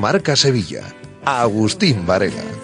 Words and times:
Marca 0.00 0.34
Sevilla. 0.34 0.94
Agustín 1.26 2.06
Varela. 2.06 2.59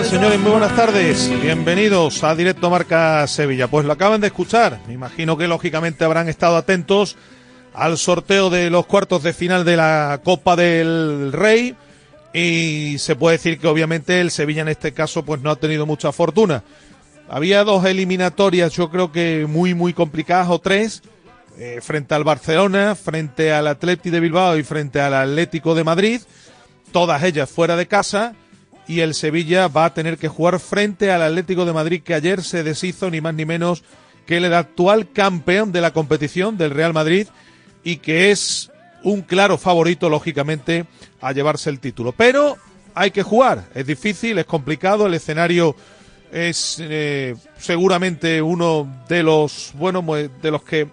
Señores? 0.00 0.40
Muy 0.40 0.50
buenas 0.50 0.74
tardes. 0.74 1.30
Bienvenidos 1.42 2.24
a 2.24 2.34
Directo 2.34 2.70
Marca 2.70 3.26
Sevilla. 3.26 3.68
Pues 3.68 3.84
lo 3.84 3.92
acaban 3.92 4.22
de 4.22 4.28
escuchar. 4.28 4.80
Me 4.86 4.94
imagino 4.94 5.36
que 5.36 5.46
lógicamente 5.46 6.02
habrán 6.04 6.30
estado 6.30 6.56
atentos 6.56 7.16
al 7.74 7.98
sorteo 7.98 8.48
de 8.48 8.70
los 8.70 8.86
cuartos 8.86 9.22
de 9.22 9.34
final 9.34 9.66
de 9.66 9.76
la 9.76 10.20
Copa 10.24 10.56
del 10.56 11.30
Rey. 11.30 11.76
Y 12.32 12.96
se 12.98 13.16
puede 13.16 13.36
decir 13.36 13.58
que 13.58 13.68
obviamente 13.68 14.20
el 14.20 14.30
Sevilla 14.30 14.62
en 14.62 14.68
este 14.68 14.92
caso 14.92 15.24
pues 15.24 15.42
no 15.42 15.50
ha 15.50 15.56
tenido 15.56 15.84
mucha 15.84 16.10
fortuna. 16.10 16.64
Había 17.28 17.62
dos 17.62 17.84
eliminatorias, 17.84 18.72
yo 18.72 18.90
creo 18.90 19.12
que 19.12 19.46
muy, 19.46 19.74
muy 19.74 19.92
complicadas, 19.92 20.48
o 20.48 20.58
tres, 20.58 21.02
eh, 21.58 21.80
frente 21.82 22.14
al 22.14 22.24
Barcelona, 22.24 22.94
frente 22.94 23.52
al 23.52 23.66
Atleti 23.66 24.08
de 24.08 24.20
Bilbao 24.20 24.56
y 24.56 24.62
frente 24.62 25.02
al 25.02 25.12
Atlético 25.12 25.74
de 25.74 25.84
Madrid, 25.84 26.22
todas 26.92 27.22
ellas 27.22 27.50
fuera 27.50 27.76
de 27.76 27.86
casa 27.86 28.34
y 28.92 29.00
el 29.00 29.14
Sevilla 29.14 29.68
va 29.68 29.86
a 29.86 29.94
tener 29.94 30.18
que 30.18 30.28
jugar 30.28 30.60
frente 30.60 31.10
al 31.10 31.22
Atlético 31.22 31.64
de 31.64 31.72
Madrid 31.72 32.02
que 32.02 32.12
ayer 32.12 32.42
se 32.42 32.62
deshizo 32.62 33.08
ni 33.08 33.22
más 33.22 33.32
ni 33.32 33.46
menos 33.46 33.84
que 34.26 34.36
el 34.36 34.52
actual 34.52 35.10
campeón 35.10 35.72
de 35.72 35.80
la 35.80 35.94
competición 35.94 36.58
del 36.58 36.72
Real 36.72 36.92
Madrid 36.92 37.26
y 37.82 37.96
que 37.96 38.30
es 38.30 38.70
un 39.02 39.22
claro 39.22 39.56
favorito 39.56 40.10
lógicamente 40.10 40.84
a 41.22 41.32
llevarse 41.32 41.70
el 41.70 41.80
título. 41.80 42.12
Pero 42.12 42.58
hay 42.94 43.12
que 43.12 43.22
jugar, 43.22 43.64
es 43.74 43.86
difícil, 43.86 44.36
es 44.36 44.44
complicado, 44.44 45.06
el 45.06 45.14
escenario 45.14 45.74
es 46.30 46.76
eh, 46.78 47.34
seguramente 47.56 48.42
uno 48.42 49.04
de 49.08 49.22
los 49.22 49.72
bueno 49.72 50.02
de 50.02 50.50
los 50.50 50.62
que 50.64 50.86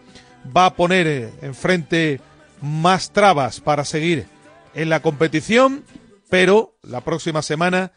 va 0.56 0.68
a 0.68 0.74
poner 0.74 1.06
eh, 1.06 1.30
enfrente 1.42 2.22
más 2.62 3.12
trabas 3.12 3.60
para 3.60 3.84
seguir 3.84 4.26
en 4.74 4.88
la 4.88 5.02
competición 5.02 5.84
pero 6.30 6.76
la 6.84 7.02
próxima 7.02 7.42
semana 7.42 7.92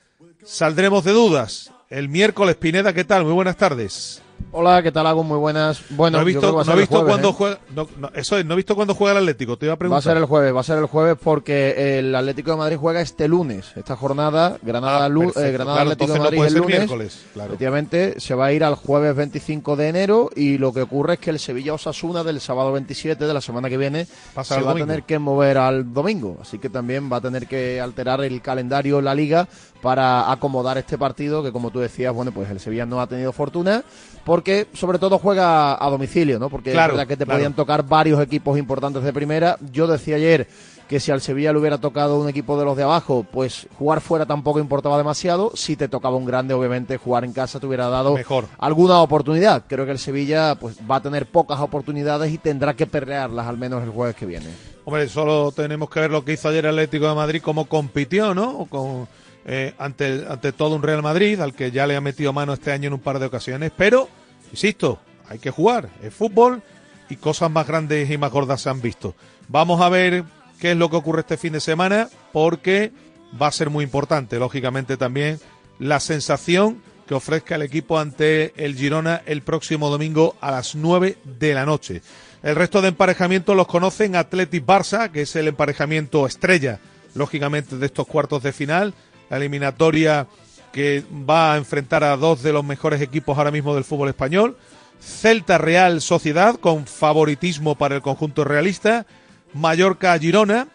saldremos 0.45 1.05
de 1.05 1.13
dudas. 1.13 1.73
El 1.89 2.09
miércoles, 2.09 2.57
Pineda, 2.57 2.93
¿qué 2.93 3.05
tal? 3.05 3.25
Muy 3.25 3.33
buenas 3.33 3.57
tardes. 3.57 4.23
Hola, 4.51 4.83
¿qué 4.83 4.91
tal, 4.93 5.07
Hago? 5.07 5.23
Muy 5.23 5.39
buenas. 5.39 5.83
Bueno, 5.91 6.19
no 6.19 6.23
he 6.23 6.27
visto, 6.27 6.65
no 6.65 6.77
visto 6.77 7.05
cuándo 7.07 7.31
¿eh? 7.31 7.35
juega. 7.37 7.59
No, 7.75 7.89
eso 8.15 8.37
es, 8.37 8.45
no 8.45 8.55
he 8.55 8.57
visto 8.57 8.75
cuándo 8.75 8.95
juega 8.95 9.13
el 9.13 9.19
Atlético. 9.19 9.57
Te 9.57 9.67
iba 9.67 9.75
a 9.75 9.79
preguntar. 9.79 9.97
Va 9.97 10.11
a 10.11 10.15
ser 10.15 10.17
el 10.17 10.27
jueves, 10.27 10.55
va 10.55 10.61
a 10.61 10.65
ser 10.65 10.79
el 10.79 10.87
jueves 10.87 11.17
porque 11.23 11.99
el 11.99 12.15
Atlético 12.15 12.51
de 12.53 12.57
Madrid 12.57 12.77
juega 12.77 13.01
este 13.01 13.29
lunes. 13.29 13.73
Esta 13.77 13.97
jornada, 13.97 14.59
Granada, 14.63 15.07
ah, 15.07 15.41
eh, 15.41 15.51
Granada 15.53 15.83
Atlético 15.83 16.13
de 16.13 16.19
Madrid 16.19 16.45
el 16.45 16.55
lunes. 16.55 16.79
Miércoles, 16.79 17.25
Efectivamente, 17.35 18.21
se 18.21 18.35
va 18.35 18.47
a 18.47 18.53
ir 18.53 18.65
al 18.65 18.75
jueves 18.75 19.15
25 19.15 19.77
de 19.77 19.89
enero 19.89 20.31
y 20.35 20.59
lo 20.59 20.73
que 20.73 20.83
ocurre 20.83 21.15
es 21.15 21.21
que 21.21 21.31
el 21.31 21.39
Sevilla 21.39 21.75
Osasuna 21.75 22.25
del 22.25 22.41
sábado 22.41 22.73
27 22.73 23.25
de 23.25 23.35
la 23.35 23.41
semana 23.41 23.69
que 23.69 23.77
viene 23.77 24.07
se 24.43 24.61
va 24.61 24.73
a 24.73 24.75
tener 24.75 25.05
que 25.05 25.19
mover 25.19 25.59
al 25.59 25.93
domingo. 25.93 26.39
Así 26.41 26.59
que 26.59 26.69
también 26.69 27.11
va 27.13 27.19
a 27.19 27.21
tener 27.21 27.47
que 27.47 27.81
alterar 27.81 28.23
el 28.23 28.41
calendario 28.43 28.99
en 28.99 29.05
la 29.05 29.15
liga 29.15 29.49
para 29.83 30.31
acomodar 30.31 30.79
este 30.79 30.97
partido 30.97 31.43
que, 31.43 31.53
como 31.53 31.71
tú 31.71 31.81
decías, 31.81 32.15
bueno, 32.15 32.33
pues 32.33 32.49
el 32.51 32.61
Sevilla 32.61 32.87
no 32.87 33.01
ha 33.01 33.09
tenido 33.09 33.33
fortuna 33.33 33.83
porque 34.25 34.67
sobre 34.75 34.99
todo 34.99 35.19
juega 35.19 35.83
a 35.85 35.91
domicilio, 35.91 36.39
¿no? 36.39 36.49
Porque 36.49 36.71
es 36.71 36.77
verdad 36.77 37.07
que 37.07 37.17
te 37.17 37.27
podían 37.27 37.55
tocar 37.55 37.85
varios 37.85 38.21
equipos 38.21 38.59
importantes 38.59 39.03
de 39.03 39.13
primera. 39.13 39.57
Yo 39.73 39.87
decía 39.87 40.17
ayer 40.17 40.49
que 40.89 41.01
si 41.01 41.11
al 41.11 41.21
Sevilla 41.21 41.53
le 41.53 41.59
hubiera 41.59 41.79
tocado 41.79 42.21
un 42.21 42.29
equipo 42.29 42.59
de 42.59 42.65
los 42.65 42.77
de 42.77 42.83
abajo, 42.83 43.25
pues 43.31 43.67
jugar 43.79 44.01
fuera 44.01 44.27
tampoco 44.27 44.61
importaba 44.61 44.99
demasiado. 44.99 45.53
Si 45.55 45.75
te 45.75 45.89
tocaba 45.89 46.17
un 46.17 46.27
grande, 46.27 46.55
obviamente 46.55 46.99
jugar 46.99 47.25
en 47.25 47.33
casa 47.33 47.59
te 47.59 47.67
hubiera 47.67 47.89
dado 47.89 48.15
alguna 48.59 49.01
oportunidad. 49.01 49.65
Creo 49.67 49.87
que 49.87 49.93
el 49.93 49.99
Sevilla 49.99 50.55
pues 50.57 50.77
va 50.89 50.97
a 50.97 51.03
tener 51.03 51.27
pocas 51.27 51.61
oportunidades 51.61 52.33
y 52.33 52.39
tendrá 52.39 52.75
que 52.75 52.87
pelearlas 52.87 53.47
al 53.47 53.57
menos 53.57 53.83
el 53.83 53.91
jueves 53.91 54.17
que 54.17 54.27
viene. 54.27 54.51
Hombre, 54.85 55.09
solo 55.09 55.53
tenemos 55.53 55.89
que 55.89 56.01
ver 56.01 56.11
lo 56.11 56.25
que 56.25 56.33
hizo 56.33 56.49
ayer 56.49 56.67
el 56.67 56.73
Atlético 56.73 57.09
de 57.09 57.15
Madrid, 57.15 57.41
cómo 57.43 57.67
compitió, 57.67 58.35
¿no? 58.35 58.67
Con 58.69 59.09
eh, 59.45 59.75
ante, 59.79 60.25
ante 60.29 60.53
todo 60.53 60.77
un 60.77 60.83
Real 60.83 61.03
Madrid, 61.03 61.41
al 61.41 61.55
que 61.55 61.71
ya 61.71 61.87
le 61.87 61.97
ha 61.97 62.01
metido 62.01 62.33
mano 62.33 62.53
este 62.53 62.73
año 62.73 62.89
en 62.89 62.95
un 62.95 63.01
par 63.01 63.19
de 63.19 63.27
ocasiones, 63.27 63.73
pero, 63.77 64.09
insisto, 64.51 65.01
hay 65.29 65.39
que 65.39 65.51
jugar, 65.51 65.89
es 66.03 66.15
fútbol 66.15 66.63
y 67.09 67.17
cosas 67.17 67.51
más 67.51 67.67
grandes 67.67 68.11
y 68.11 68.19
más 68.19 68.31
gordas 68.31 68.61
se 68.61 68.71
han 68.71 68.81
visto. 68.81 69.15
Vamos 69.49 69.81
a 69.81 69.89
ver 69.89 70.25
qué 70.61 70.73
es 70.73 70.77
lo 70.77 70.91
que 70.91 70.97
ocurre 70.97 71.21
este 71.21 71.37
fin 71.37 71.53
de 71.53 71.61
semana, 71.61 72.09
porque 72.33 72.93
va 73.41 73.49
a 73.49 73.53
ser 73.53 73.71
muy 73.71 73.85
importante, 73.85 74.39
lógicamente 74.39 74.97
también, 74.97 75.41
la 75.79 76.01
sensación 76.01 76.83
que 77.07 77.15
ofrezca 77.15 77.57
el 77.57 77.63
equipo 77.63 77.99
ante 77.99 78.53
el 78.57 78.77
Girona 78.77 79.23
el 79.27 79.43
próximo 79.43 79.91
domingo 79.91 80.37
a 80.41 80.51
las 80.51 80.75
9 80.75 81.19
de 81.25 81.55
la 81.55 81.67
noche. 81.67 82.03
El 82.43 82.57
resto 82.57 82.81
de 82.81 82.89
emparejamientos 82.89 83.57
los 83.57 83.67
conocen 83.67 84.17
Athletic 84.17 84.65
Barça, 84.65 85.11
que 85.11 85.23
es 85.23 85.37
el 85.37 85.49
emparejamiento 85.49 86.27
estrella, 86.27 86.79
lógicamente, 87.15 87.77
de 87.77 87.87
estos 87.87 88.07
cuartos 88.07 88.43
de 88.43 88.53
final 88.53 88.95
la 89.31 89.37
eliminatoria 89.37 90.27
que 90.73 91.05
va 91.29 91.55
a 91.55 91.57
enfrentar 91.59 92.03
a 92.03 92.17
dos 92.17 92.43
de 92.43 92.53
los 92.53 92.65
mejores 92.65 93.01
equipos 93.01 93.37
ahora 93.37 93.51
mismo 93.51 93.75
del 93.75 93.85
fútbol 93.85 94.09
español. 94.09 94.57
Celta 95.01 95.59
Real 95.59 96.01
Sociedad 96.01 96.57
con 96.57 96.87
favoritismo 96.87 97.75
para 97.75 97.97
el 97.97 98.03
conjunto 98.03 98.45
realista. 98.45 99.07
Mallorca 99.53 100.19
Girona, 100.19 100.69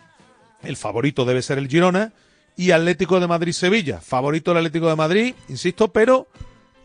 el 0.63 0.77
favorito 0.77 1.25
debe 1.25 1.41
ser 1.41 1.57
el 1.57 1.67
Girona. 1.67 2.13
Y 2.55 2.71
Atlético 2.71 3.19
de 3.19 3.27
Madrid 3.27 3.51
Sevilla, 3.51 4.01
favorito 4.01 4.51
el 4.51 4.57
Atlético 4.57 4.89
de 4.89 4.95
Madrid, 4.95 5.35
insisto, 5.47 5.89
pero 5.89 6.27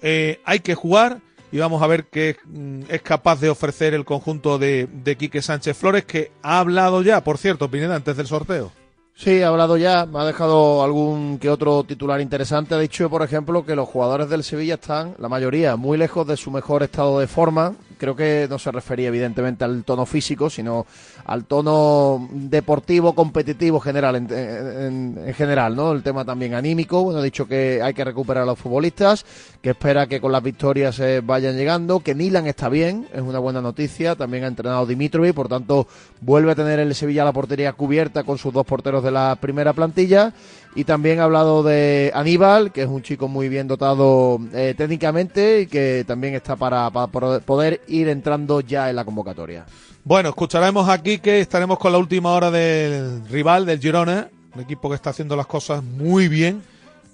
eh, 0.03 0.39
hay 0.45 0.61
que 0.61 0.75
jugar 0.75 1.21
y 1.51 1.59
vamos 1.59 1.83
a 1.83 1.86
ver 1.86 2.04
qué 2.07 2.36
mm, 2.45 2.83
es 2.91 3.01
capaz 3.01 3.41
de 3.41 3.48
ofrecer 3.48 3.95
el 3.95 4.04
conjunto 4.04 4.59
de, 4.59 4.86
de 4.92 5.16
Quique 5.16 5.41
Sánchez 5.41 5.75
Flores, 5.77 6.04
que 6.04 6.31
ha 6.42 6.59
hablado 6.59 7.01
ya, 7.01 7.25
por 7.25 7.39
cierto, 7.39 7.71
Pineda, 7.71 7.95
antes 7.95 8.19
del 8.19 8.27
sorteo. 8.27 8.71
Sí, 9.14 9.42
ha 9.42 9.48
hablado 9.48 9.76
ya, 9.76 10.06
me 10.06 10.18
ha 10.18 10.24
dejado 10.24 10.82
algún 10.82 11.38
que 11.38 11.48
otro 11.50 11.84
titular 11.84 12.20
interesante. 12.20 12.74
Ha 12.74 12.78
dicho, 12.78 13.09
por 13.09 13.22
ejemplo, 13.22 13.64
que 13.64 13.76
los 13.76 13.88
jugadores 13.88 14.28
del 14.28 14.42
Sevilla 14.42 14.74
están, 14.74 15.14
la 15.18 15.28
mayoría, 15.28 15.76
muy 15.76 15.97
lejos 15.97 16.26
de 16.26 16.36
su 16.36 16.50
mejor 16.50 16.82
estado 16.82 17.20
de 17.20 17.26
forma. 17.26 17.74
Creo 18.03 18.16
que 18.16 18.49
no 18.51 18.59
se 18.59 18.72
refería 18.72 19.07
evidentemente 19.07 19.63
al 19.63 19.84
tono 19.84 20.04
físico, 20.07 20.51
sino 20.51 20.87
al 21.25 21.45
tono 21.45 22.28
deportivo, 22.33 23.15
competitivo 23.15 23.78
general, 23.78 24.16
en, 24.16 25.33
general, 25.37 25.77
¿no? 25.77 25.93
El 25.93 26.03
tema 26.03 26.25
también 26.25 26.54
anímico. 26.54 27.04
Bueno, 27.04 27.21
ha 27.21 27.22
dicho 27.22 27.47
que 27.47 27.81
hay 27.81 27.95
que 27.95 28.03
recuperar 28.03 28.43
a 28.43 28.47
los 28.47 28.59
futbolistas, 28.59 29.25
que 29.63 29.71
espera 29.71 30.09
que 30.09 30.21
con 30.21 30.33
las 30.33 30.43
victorias 30.43 30.97
se 30.97 31.21
vayan 31.21 31.57
llegando, 31.57 32.01
que 32.01 32.16
Milan 32.16 32.49
está 32.49 32.69
bien, 32.69 33.07
es 33.15 33.21
una 33.21 33.39
buena 33.39 33.60
noticia. 33.60 34.16
También 34.16 34.43
ha 34.43 34.48
entrenado 34.48 34.84
Dimitrovic, 34.84 35.33
por 35.33 35.47
tanto, 35.47 35.87
vuelve 36.21 36.51
a 36.51 36.55
tener 36.57 36.81
el 36.81 36.93
Sevilla 36.97 37.22
la 37.22 37.33
portería 37.33 37.72
cubierta 37.72 38.25
con 38.25 38.37
sus 38.37 38.53
dos 38.53 38.66
porteros 38.66 39.05
de 39.05 39.13
la 39.13 39.37
primera 39.41 39.75
plantilla 39.75 40.33
Y 40.74 40.84
también 40.84 41.21
ha 41.21 41.24
hablado 41.24 41.63
de 41.63 42.10
Aníbal, 42.15 42.72
que 42.72 42.83
es 42.83 42.89
un 42.89 43.03
chico 43.03 43.28
muy 43.28 43.48
bien 43.48 43.69
dotado 43.69 44.39
eh, 44.54 44.74
técnicamente 44.77 45.60
y 45.60 45.66
que 45.66 46.04
también 46.07 46.34
está 46.34 46.57
para, 46.57 46.91
poder 46.91 47.83
ir 47.89 48.09
entrando 48.09 48.60
ya 48.60 48.89
en 48.89 48.97
la 48.97 49.04
convocatoria. 49.04 49.66
Bueno, 50.04 50.30
escucharemos 50.30 50.89
aquí 50.89 51.19
que 51.19 51.41
estaremos 51.41 51.78
con 51.78 51.92
la 51.92 51.98
última 51.98 52.33
hora 52.33 52.51
del 52.51 53.27
rival, 53.28 53.66
del 53.66 53.80
Girona, 53.80 54.30
un 54.54 54.63
equipo 54.63 54.89
que 54.89 54.97
está 54.97 55.10
haciendo 55.10 55.36
las 55.36 55.47
cosas 55.47 55.84
muy 55.84 56.28
bien, 56.28 56.63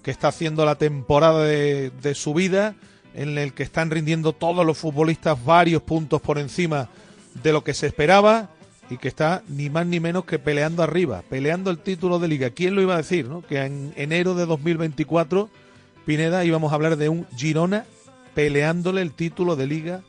que 0.04 0.12
está 0.12 0.28
haciendo 0.28 0.64
la 0.64 0.76
temporada 0.76 1.42
de, 1.42 1.90
de 2.00 2.14
su 2.14 2.34
vida, 2.34 2.76
en 3.14 3.36
el 3.38 3.54
que 3.54 3.64
están 3.64 3.90
rindiendo 3.90 4.32
todos 4.32 4.64
los 4.64 4.78
futbolistas 4.78 5.44
varios 5.44 5.82
puntos 5.82 6.20
por 6.20 6.38
encima 6.38 6.88
de 7.42 7.52
lo 7.52 7.64
que 7.64 7.74
se 7.74 7.88
esperaba 7.88 8.50
y 8.90 8.96
que 8.96 9.08
está 9.08 9.42
ni 9.48 9.70
más 9.70 9.86
ni 9.86 10.00
menos 10.00 10.24
que 10.24 10.38
peleando 10.38 10.82
arriba, 10.82 11.22
peleando 11.28 11.70
el 11.70 11.78
título 11.78 12.18
de 12.18 12.28
liga. 12.28 12.50
¿Quién 12.50 12.74
lo 12.74 12.82
iba 12.82 12.94
a 12.94 12.98
decir? 12.98 13.28
No? 13.28 13.42
Que 13.42 13.64
en 13.64 13.92
enero 13.96 14.34
de 14.34 14.46
2024, 14.46 15.48
Pineda, 16.06 16.44
íbamos 16.44 16.72
a 16.72 16.74
hablar 16.74 16.96
de 16.96 17.08
un 17.08 17.26
Girona 17.36 17.84
peleándole 18.34 19.02
el 19.02 19.12
título 19.12 19.56
de 19.56 19.66
liga 19.66 20.00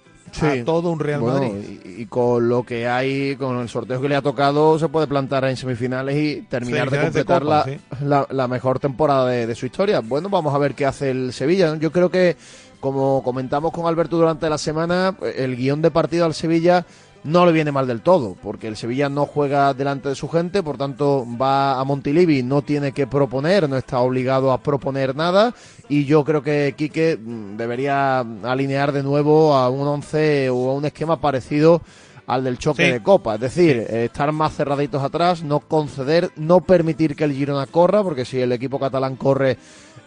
a 0.41 0.63
todo 0.63 0.91
un 0.91 0.99
Real 0.99 1.21
Madrid. 1.21 1.79
Y, 1.83 2.05
con 2.05 2.47
lo 2.47 2.63
que 2.63 2.87
hay, 2.87 3.35
con 3.35 3.57
el 3.57 3.69
sorteo 3.69 4.01
que 4.01 4.07
le 4.07 4.15
ha 4.15 4.21
tocado, 4.21 4.77
se 4.79 4.87
puede 4.87 5.07
plantar 5.07 5.45
en 5.45 5.57
semifinales 5.57 6.15
y 6.15 6.41
terminar 6.43 6.89
de 6.89 6.99
completar 7.01 7.43
la, 7.43 8.47
mejor 8.47 8.79
temporada 8.79 9.27
de, 9.27 9.47
de, 9.47 9.55
su 9.55 9.65
historia. 9.65 9.99
Bueno, 10.01 10.29
vamos 10.29 10.53
a 10.53 10.57
ver 10.57 10.75
qué 10.75 10.85
hace 10.85 11.11
el 11.11 11.33
Sevilla. 11.33 11.75
Yo 11.77 11.91
creo 11.91 12.09
que, 12.09 12.37
como 12.79 13.23
comentamos 13.23 13.71
con 13.71 13.87
Alberto 13.87 14.17
durante 14.17 14.49
la 14.49 14.57
semana, 14.57 15.15
el 15.35 15.55
guion 15.55 15.81
de 15.81 15.91
partido 15.91 16.25
al 16.25 16.33
Sevilla 16.33 16.85
no 17.23 17.45
le 17.45 17.51
viene 17.51 17.71
mal 17.71 17.87
del 17.87 18.01
todo, 18.01 18.35
porque 18.41 18.67
el 18.67 18.77
Sevilla 18.77 19.09
no 19.09 19.25
juega 19.25 19.73
delante 19.73 20.09
de 20.09 20.15
su 20.15 20.29
gente, 20.29 20.63
por 20.63 20.77
tanto 20.77 21.25
va 21.39 21.79
a 21.79 21.83
Montilivi, 21.83 22.43
no 22.43 22.61
tiene 22.61 22.91
que 22.91 23.07
proponer, 23.07 23.69
no 23.69 23.77
está 23.77 23.99
obligado 23.99 24.51
a 24.51 24.61
proponer 24.61 25.15
nada, 25.15 25.53
y 25.87 26.05
yo 26.05 26.23
creo 26.23 26.41
que 26.41 26.73
Quique 26.77 27.17
mm, 27.17 27.57
debería 27.57 28.19
alinear 28.19 28.91
de 28.91 29.03
nuevo 29.03 29.53
a 29.55 29.69
un 29.69 29.87
once 29.87 30.49
o 30.49 30.69
a 30.69 30.73
un 30.73 30.85
esquema 30.85 31.19
parecido 31.19 31.81
al 32.27 32.43
del 32.43 32.59
choque 32.59 32.91
de 32.91 33.01
Copa, 33.01 33.35
es 33.35 33.41
decir, 33.41 33.77
estar 33.77 34.31
más 34.31 34.55
cerraditos 34.55 35.01
atrás, 35.01 35.41
no 35.41 35.61
conceder, 35.61 36.29
no 36.35 36.61
permitir 36.61 37.15
que 37.15 37.23
el 37.23 37.33
Girona 37.33 37.65
corra, 37.65 38.03
porque 38.03 38.23
si 38.23 38.39
el 38.39 38.51
equipo 38.51 38.79
catalán 38.79 39.15
corre 39.15 39.57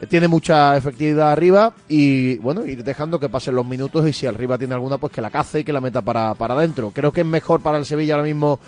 tiene 0.09 0.29
mucha 0.29 0.77
efectividad 0.77 1.31
arriba 1.31 1.75
y 1.89 2.37
bueno, 2.39 2.65
ir 2.67 2.83
dejando 2.83 3.21
que 3.21 3.29
pasen 3.29 3.55
los 3.55 3.67
minutos 3.67 4.07
y 4.09 4.13
si 4.13 4.27
arriba 4.27 4.59
tiene 4.59 4.75
alguna, 4.75 4.99
pues 4.99 5.13
que 5.13 5.21
la 5.21 5.31
cace 5.31 5.61
y 5.61 5.65
que 5.65 5.73
la 5.73 5.81
meta 5.81 6.03
para, 6.03 6.35
para 6.35 6.55
adentro. 6.55 6.91
Creo 6.91 7.13
que 7.13 7.21
es 7.21 7.27
mejor 7.27 7.61
para 7.61 7.79
el 7.79 7.87
Sevilla 7.87 8.15
ahora 8.15 8.27
mismo 8.27 8.59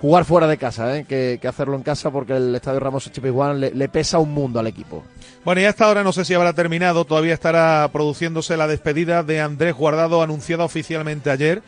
jugar 0.00 0.24
fuera 0.24 0.46
de 0.46 0.56
casa 0.56 0.96
¿eh? 0.96 1.04
que, 1.04 1.40
hacerlo 1.48 1.76
en 1.76 1.82
casa 1.82 2.10
porque 2.10 2.36
el 2.36 2.54
Estadio 2.54 2.80
Ramos 2.80 3.10
Chipizjuán 3.10 3.60
le, 3.60 3.70
le 3.72 3.88
pesa 3.88 4.18
un 4.18 4.32
mundo 4.32 4.60
al 4.60 4.66
equipo. 4.66 5.02
Bueno, 5.44 5.60
y 5.60 5.64
hasta 5.64 5.86
ahora 5.86 6.04
no 6.04 6.12
sé 6.12 6.24
si 6.24 6.34
habrá 6.34 6.52
terminado, 6.52 7.04
todavía 7.04 7.34
estará 7.34 7.88
produciéndose 7.92 8.56
la 8.56 8.66
despedida 8.66 9.22
de 9.22 9.40
Andrés 9.40 9.74
Guardado 9.74 10.22
anunciada 10.22 10.64
oficialmente 10.64 11.30
ayer 11.30 11.62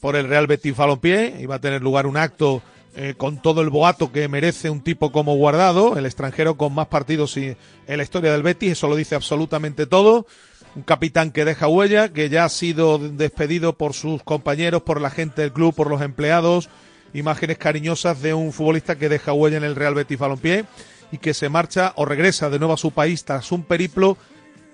por 0.00 0.16
el 0.16 0.28
Real 0.28 0.46
Betis 0.46 0.76
Balompié. 0.76 1.36
Iba 1.40 1.56
a 1.56 1.60
tener 1.60 1.82
lugar 1.82 2.06
un 2.06 2.16
acto 2.16 2.62
eh, 2.94 3.14
con 3.16 3.40
todo 3.40 3.62
el 3.62 3.70
boato 3.70 4.12
que 4.12 4.28
merece 4.28 4.68
un 4.68 4.82
tipo 4.82 5.12
como 5.12 5.34
Guardado, 5.36 5.96
el 5.96 6.04
extranjero 6.04 6.56
con 6.56 6.74
más 6.74 6.88
partidos 6.88 7.36
en 7.38 7.56
la 7.86 8.02
historia 8.02 8.32
del 8.32 8.42
Betis, 8.42 8.72
eso 8.72 8.88
lo 8.88 8.96
dice 8.96 9.14
absolutamente 9.14 9.86
todo. 9.86 10.26
Un 10.74 10.82
capitán 10.82 11.32
que 11.32 11.44
deja 11.44 11.68
huella, 11.68 12.12
que 12.12 12.28
ya 12.28 12.44
ha 12.44 12.48
sido 12.48 12.98
despedido 12.98 13.74
por 13.74 13.94
sus 13.94 14.22
compañeros, 14.22 14.82
por 14.82 15.00
la 15.00 15.10
gente 15.10 15.42
del 15.42 15.52
club, 15.52 15.74
por 15.74 15.88
los 15.88 16.02
empleados. 16.02 16.68
Imágenes 17.14 17.58
cariñosas 17.58 18.20
de 18.22 18.34
un 18.34 18.52
futbolista 18.52 18.96
que 18.96 19.08
deja 19.08 19.32
huella 19.32 19.58
en 19.58 19.64
el 19.64 19.76
Real 19.76 19.94
Betis 19.94 20.18
Balompié 20.18 20.64
y 21.10 21.18
que 21.18 21.34
se 21.34 21.48
marcha 21.48 21.92
o 21.96 22.04
regresa 22.04 22.50
de 22.50 22.58
nuevo 22.58 22.74
a 22.74 22.78
su 22.78 22.90
país 22.90 23.24
tras 23.24 23.52
un 23.52 23.64
periplo 23.64 24.16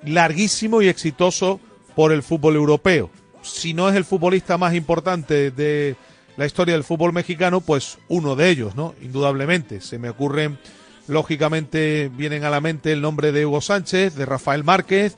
larguísimo 0.05 0.83
y 0.83 0.89
exitoso 0.89 1.61
por 1.95 2.13
el 2.13 2.23
fútbol 2.23 2.57
europeo. 2.57 3.11
Si 3.43 3.75
no 3.75 3.89
es 3.89 3.97
el 3.97 4.05
futbolista 4.05 4.57
más 4.57 4.75
importante 4.75 5.51
de 5.51 5.97
la 6.39 6.47
historia 6.47 6.75
del 6.75 6.85
fútbol 6.85 7.13
mexicano, 7.13 7.61
pues 7.61 7.99
uno 8.07 8.37
de 8.37 8.49
ellos, 8.49 8.77
¿no? 8.77 8.95
Indudablemente. 9.03 9.81
Se 9.81 9.99
me 9.99 10.09
ocurren, 10.09 10.57
lógicamente, 11.09 12.13
vienen 12.15 12.45
a 12.45 12.51
la 12.51 12.61
mente 12.61 12.93
el 12.93 13.01
nombre 13.01 13.33
de 13.33 13.45
Hugo 13.45 13.61
Sánchez, 13.61 14.15
de 14.15 14.25
Rafael 14.25 14.63
Márquez, 14.63 15.17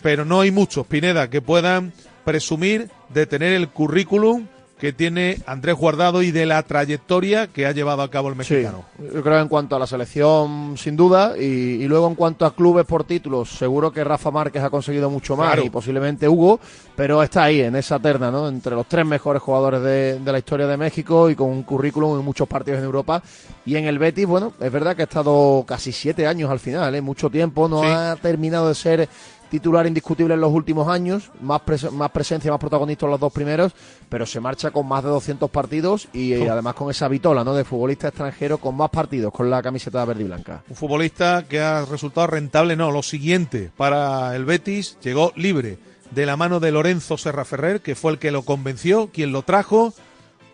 pero 0.00 0.24
no 0.24 0.40
hay 0.40 0.52
muchos, 0.52 0.86
Pineda, 0.86 1.28
que 1.28 1.42
puedan 1.42 1.92
presumir 2.24 2.88
de 3.08 3.26
tener 3.26 3.52
el 3.54 3.68
currículum 3.68 4.46
que 4.80 4.94
tiene 4.94 5.38
Andrés 5.46 5.76
Guardado 5.76 6.22
y 6.22 6.30
de 6.30 6.46
la 6.46 6.62
trayectoria 6.62 7.48
que 7.48 7.66
ha 7.66 7.72
llevado 7.72 8.00
a 8.00 8.10
cabo 8.10 8.30
el 8.30 8.34
mexicano. 8.34 8.84
yo 8.98 9.22
creo 9.22 9.38
en 9.38 9.48
cuanto 9.48 9.76
a 9.76 9.78
la 9.78 9.86
selección, 9.86 10.76
sin 10.78 10.96
duda, 10.96 11.36
y, 11.36 11.86
luego 11.86 12.08
en 12.08 12.14
cuanto 12.14 12.46
a 12.46 12.54
clubes 12.54 12.86
por 12.86 13.04
títulos, 13.04 13.50
seguro 13.50 13.92
que 13.92 14.02
Rafa 14.02 14.30
Márquez 14.30 14.62
ha 14.62 14.70
conseguido 14.70 15.10
mucho 15.10 15.36
más 15.36 15.58
y 15.62 15.68
posiblemente 15.68 16.26
Hugo, 16.26 16.58
pero 16.96 17.22
está 17.22 17.44
ahí, 17.44 17.60
en 17.60 17.76
esa 17.76 17.98
terna, 17.98 18.30
¿no? 18.30 18.48
Entre 18.48 18.74
los 18.74 18.86
tres 18.86 19.04
mejores 19.04 19.42
jugadores 19.42 19.82
de, 19.82 20.20
la 20.24 20.38
historia 20.38 20.66
de 20.66 20.76
México 20.76 21.28
y 21.28 21.34
con 21.34 21.50
un 21.50 21.62
currículum 21.62 22.18
en 22.18 22.24
muchos 22.24 22.48
partidos 22.48 22.78
en 22.78 22.84
Europa. 22.84 23.22
Y 23.66 23.76
en 23.76 23.84
el 23.84 23.98
Betis, 23.98 24.26
bueno, 24.26 24.54
es 24.58 24.72
verdad 24.72 24.96
que 24.96 25.02
ha 25.02 25.04
estado 25.04 25.62
casi 25.66 25.92
siete 25.92 26.26
años 26.26 26.50
al 26.50 26.60
final, 26.60 26.94
¿eh? 26.94 27.02
mucho 27.02 27.28
tiempo, 27.28 27.68
no 27.68 27.82
ha 27.82 28.16
terminado 28.16 28.68
de 28.68 28.74
ser 28.74 29.08
titular 29.50 29.86
indiscutible 29.86 30.34
en 30.34 30.40
los 30.40 30.52
últimos 30.52 30.88
años, 30.88 31.30
más, 31.40 31.60
más 31.92 32.10
presencia, 32.10 32.50
más 32.50 32.60
protagonista 32.60 33.06
en 33.06 33.10
los 33.10 33.20
dos 33.20 33.32
primeros, 33.32 33.72
pero 34.08 34.24
se 34.24 34.40
marcha 34.40 34.70
con 34.70 34.86
más 34.86 35.02
de 35.02 35.10
200 35.10 35.50
partidos 35.50 36.08
y 36.12 36.32
eh, 36.32 36.48
además 36.48 36.74
con 36.74 36.90
esa 36.90 37.08
vitola 37.08 37.44
¿no? 37.44 37.54
de 37.54 37.64
futbolista 37.64 38.08
extranjero 38.08 38.58
con 38.58 38.76
más 38.76 38.90
partidos 38.90 39.32
con 39.32 39.50
la 39.50 39.62
camiseta 39.62 40.04
verde 40.04 40.22
y 40.22 40.26
blanca. 40.26 40.62
Un 40.68 40.76
futbolista 40.76 41.44
que 41.48 41.60
ha 41.60 41.84
resultado 41.84 42.28
rentable, 42.28 42.76
no, 42.76 42.90
lo 42.90 43.02
siguiente, 43.02 43.70
para 43.76 44.34
el 44.36 44.44
Betis, 44.44 44.96
llegó 45.02 45.32
libre 45.36 45.78
de 46.10 46.26
la 46.26 46.36
mano 46.36 46.60
de 46.60 46.72
Lorenzo 46.72 47.18
Serra 47.18 47.44
Ferrer, 47.44 47.80
que 47.80 47.94
fue 47.94 48.12
el 48.12 48.18
que 48.18 48.30
lo 48.30 48.42
convenció, 48.42 49.10
quien 49.12 49.32
lo 49.32 49.42
trajo 49.42 49.92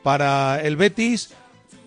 para 0.02 0.60
el 0.62 0.76
Betis, 0.76 1.30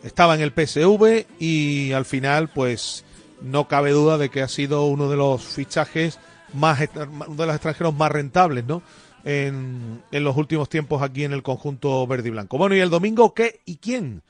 estaba 0.03 0.35
en 0.35 0.41
el 0.41 0.51
PSV 0.51 1.25
y 1.39 1.91
al 1.91 2.05
final, 2.05 2.49
pues 2.49 3.03
no 3.41 3.67
cabe 3.67 3.91
duda 3.91 4.17
de 4.17 4.29
que 4.29 4.41
ha 4.41 4.47
sido 4.47 4.85
uno 4.85 5.09
de 5.09 5.17
los 5.17 5.43
fichajes 5.43 6.19
más 6.53 6.79
uno 6.95 7.35
de 7.35 7.45
los 7.45 7.55
extranjeros 7.55 7.93
más 7.93 8.11
rentables, 8.11 8.65
¿no? 8.65 8.81
En, 9.23 10.01
en, 10.11 10.23
los 10.23 10.37
últimos 10.37 10.69
tiempos 10.69 11.01
aquí 11.01 11.25
en 11.25 11.33
el 11.33 11.43
conjunto 11.43 12.07
verde 12.07 12.29
y 12.29 12.31
blanco. 12.31 12.57
Bueno, 12.57 12.75
¿y 12.75 12.79
el 12.79 12.89
domingo 12.89 13.33
qué 13.33 13.59
y 13.65 13.75
quién? 13.77 14.21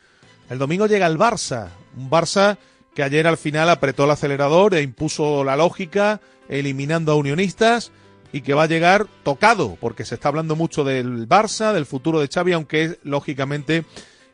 El 0.50 0.58
domingo 0.58 0.88
llega 0.88 1.06
el 1.06 1.18
Barça, 1.18 1.68
un 1.96 2.10
Barça 2.10 2.58
que 2.96 3.04
ayer 3.04 3.28
al 3.28 3.38
final 3.38 3.70
apretó 3.70 4.06
el 4.06 4.12
acelerador 4.12 4.74
e 4.74 4.82
impuso 4.82 5.44
la 5.44 5.56
lógica, 5.56 6.22
eliminando 6.50 7.12
a 7.12 7.16
unionistas 7.16 7.92
y 8.34 8.42
que 8.42 8.54
va 8.54 8.64
a 8.64 8.68
llegar 8.68 9.08
tocado, 9.24 9.78
porque 9.80 10.06
se 10.06 10.16
está 10.16 10.30
hablando 10.30 10.56
mucho 10.56 10.84
del 10.84 11.28
Barça, 11.28 11.74
del 11.74 11.86
futuro 11.86 12.20
de 12.20 12.28
Xavi, 12.28 12.54
aunque 12.54 13.00
lógicamente 13.04 13.86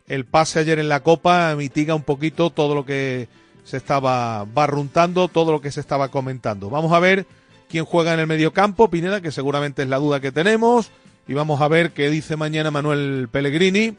el 0.07 0.25
pase 0.25 0.59
ayer 0.59 0.79
en 0.79 0.89
la 0.89 1.01
Copa 1.01 1.55
mitiga 1.55 1.95
un 1.95 2.03
poquito 2.03 2.49
todo 2.49 2.75
lo 2.75 2.85
que 2.85 3.27
se 3.63 3.77
estaba 3.77 4.45
barruntando, 4.45 5.27
todo 5.27 5.51
lo 5.51 5.61
que 5.61 5.71
se 5.71 5.79
estaba 5.79 6.09
comentando. 6.09 6.69
Vamos 6.69 6.93
a 6.93 6.99
ver 6.99 7.25
quién 7.75 7.83
juega 7.83 8.13
en 8.13 8.21
el 8.21 8.27
mediocampo, 8.27 8.89
Pineda, 8.89 9.19
que 9.19 9.33
seguramente 9.33 9.81
es 9.81 9.89
la 9.89 9.97
duda 9.97 10.21
que 10.21 10.31
tenemos. 10.31 10.91
Y 11.27 11.33
vamos 11.33 11.59
a 11.59 11.67
ver 11.67 11.91
qué 11.91 12.09
dice 12.09 12.37
mañana 12.37 12.71
Manuel 12.71 13.27
Pellegrini. 13.29 13.97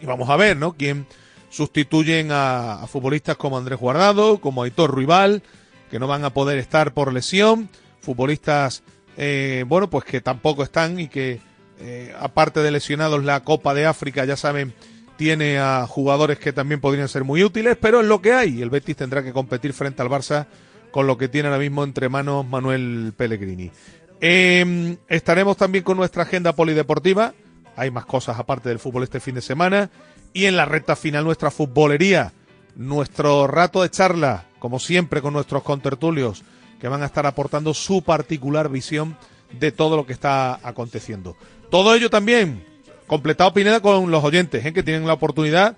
Y 0.00 0.06
vamos 0.06 0.28
a 0.28 0.34
ver, 0.34 0.56
¿no? 0.56 0.72
Quién 0.72 1.06
sustituyen 1.48 2.30
a, 2.32 2.84
futbolistas 2.88 3.36
como 3.36 3.58
Andrés 3.58 3.78
Guardado, 3.78 4.40
como 4.40 4.64
Aitor 4.64 4.90
Ruibal, 4.90 5.44
que 5.88 6.00
no 6.00 6.08
van 6.08 6.24
a 6.24 6.30
poder 6.30 6.58
estar 6.58 6.94
por 6.94 7.12
lesión. 7.12 7.68
Futbolistas, 8.00 8.82
eh, 9.16 9.64
bueno, 9.68 9.88
pues 9.88 10.04
que 10.04 10.20
tampoco 10.20 10.64
están 10.64 10.98
y 10.98 11.06
que, 11.06 11.38
eh, 11.78 12.12
aparte 12.18 12.58
de 12.58 12.72
lesionados, 12.72 13.22
la 13.22 13.44
Copa 13.44 13.72
de 13.72 13.86
África, 13.86 14.24
ya 14.24 14.36
saben, 14.36 14.74
tiene 15.16 15.60
a 15.60 15.86
jugadores 15.86 16.40
que 16.40 16.52
también 16.52 16.80
podrían 16.80 17.06
ser 17.06 17.22
muy 17.22 17.44
útiles, 17.44 17.78
pero 17.80 18.00
es 18.00 18.06
lo 18.08 18.20
que 18.20 18.32
hay. 18.32 18.62
El 18.62 18.70
Betis 18.70 18.96
tendrá 18.96 19.22
que 19.22 19.32
competir 19.32 19.74
frente 19.74 20.02
al 20.02 20.08
Barça 20.08 20.48
con 20.96 21.06
lo 21.06 21.18
que 21.18 21.28
tiene 21.28 21.48
ahora 21.48 21.60
mismo 21.60 21.84
entre 21.84 22.08
manos 22.08 22.48
Manuel 22.48 23.12
Pellegrini. 23.14 23.70
Em, 24.18 24.96
estaremos 25.08 25.58
también 25.58 25.84
con 25.84 25.98
nuestra 25.98 26.22
agenda 26.22 26.54
polideportiva. 26.54 27.34
Hay 27.76 27.90
más 27.90 28.06
cosas 28.06 28.38
aparte 28.38 28.70
del 28.70 28.78
fútbol 28.78 29.02
este 29.02 29.20
fin 29.20 29.34
de 29.34 29.42
semana. 29.42 29.90
Y 30.32 30.46
en 30.46 30.56
la 30.56 30.64
recta 30.64 30.96
final 30.96 31.24
nuestra 31.24 31.50
futbolería. 31.50 32.32
Nuestro 32.76 33.46
rato 33.46 33.82
de 33.82 33.90
charla, 33.90 34.46
como 34.58 34.78
siempre, 34.78 35.20
con 35.20 35.34
nuestros 35.34 35.62
contertulios, 35.62 36.44
que 36.80 36.88
van 36.88 37.02
a 37.02 37.06
estar 37.06 37.26
aportando 37.26 37.74
su 37.74 38.00
particular 38.00 38.70
visión 38.70 39.18
de 39.52 39.72
todo 39.72 39.96
lo 39.98 40.06
que 40.06 40.14
está 40.14 40.58
aconteciendo. 40.66 41.36
Todo 41.70 41.94
ello 41.94 42.08
también 42.08 42.64
completado 43.06 43.52
Pineda 43.52 43.80
con 43.80 44.10
los 44.10 44.24
oyentes, 44.24 44.64
¿eh? 44.64 44.72
que 44.72 44.82
tienen 44.82 45.06
la 45.06 45.12
oportunidad, 45.12 45.76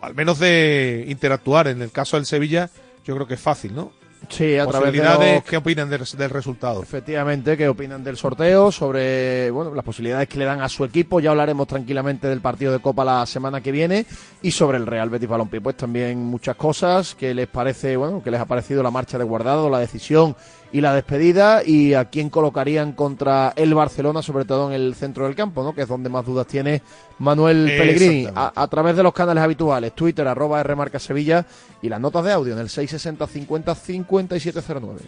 al 0.00 0.14
menos 0.14 0.38
de 0.38 1.04
interactuar. 1.08 1.68
En 1.68 1.82
el 1.82 1.92
caso 1.92 2.16
del 2.16 2.24
Sevilla, 2.24 2.70
yo 3.04 3.14
creo 3.16 3.26
que 3.26 3.34
es 3.34 3.40
fácil, 3.40 3.74
¿no? 3.74 3.92
Sí, 4.28 4.56
a 4.56 4.66
través 4.66 4.92
de 4.92 5.42
¿Qué 5.48 5.56
opinan 5.56 5.88
del, 5.88 6.30
resultado? 6.30 6.82
Efectivamente, 6.82 7.56
¿qué 7.56 7.68
opinan 7.68 8.02
del 8.02 8.16
sorteo? 8.16 8.72
Sobre 8.72 9.50
bueno, 9.50 9.74
las 9.74 9.84
posibilidades 9.84 10.28
que 10.28 10.38
le 10.38 10.44
dan 10.44 10.60
a 10.60 10.68
su 10.68 10.84
equipo. 10.84 11.20
Ya 11.20 11.30
hablaremos 11.30 11.66
tranquilamente 11.66 12.28
del 12.28 12.40
partido 12.40 12.72
de 12.72 12.80
Copa 12.80 13.04
la 13.04 13.24
semana 13.26 13.60
que 13.60 13.72
viene. 13.72 14.06
Y 14.42 14.50
sobre 14.50 14.78
el 14.78 14.86
Real 14.86 15.10
Betis 15.10 15.28
Balompié, 15.28 15.60
pues 15.60 15.76
también 15.76 16.18
muchas 16.24 16.56
cosas. 16.56 17.14
que 17.14 17.34
les 17.34 17.48
parece, 17.48 17.96
bueno, 17.96 18.22
que 18.22 18.30
les 18.30 18.40
ha 18.40 18.46
parecido 18.46 18.82
la 18.82 18.90
marcha 18.90 19.18
de 19.18 19.24
guardado, 19.24 19.70
la 19.70 19.78
decisión 19.78 20.36
y 20.72 20.80
la 20.80 20.94
despedida 20.94 21.62
y 21.64 21.94
a 21.94 22.06
quién 22.06 22.30
colocarían 22.30 22.92
contra 22.92 23.52
el 23.56 23.74
Barcelona, 23.74 24.22
sobre 24.22 24.44
todo 24.44 24.68
en 24.68 24.74
el 24.74 24.94
centro 24.94 25.24
del 25.24 25.34
campo, 25.34 25.62
¿no? 25.62 25.74
que 25.74 25.82
es 25.82 25.88
donde 25.88 26.08
más 26.08 26.24
dudas 26.26 26.46
tiene 26.46 26.82
Manuel 27.18 27.66
Pellegrini, 27.66 28.28
a, 28.34 28.66
través 28.68 28.96
de 28.96 29.02
los 29.02 29.12
canales 29.12 29.42
habituales, 29.42 29.94
Twitter, 29.94 30.26
arroba 30.26 30.62
Rmarca 30.62 30.98
Sevilla 30.98 31.46
y 31.80 31.88
las 31.88 32.00
notas 32.00 32.24
de 32.24 32.32
audio 32.32 32.52
en 32.54 32.58
el 32.58 32.68
660 32.68 33.26
50 33.26 33.74
5709. 33.74 35.00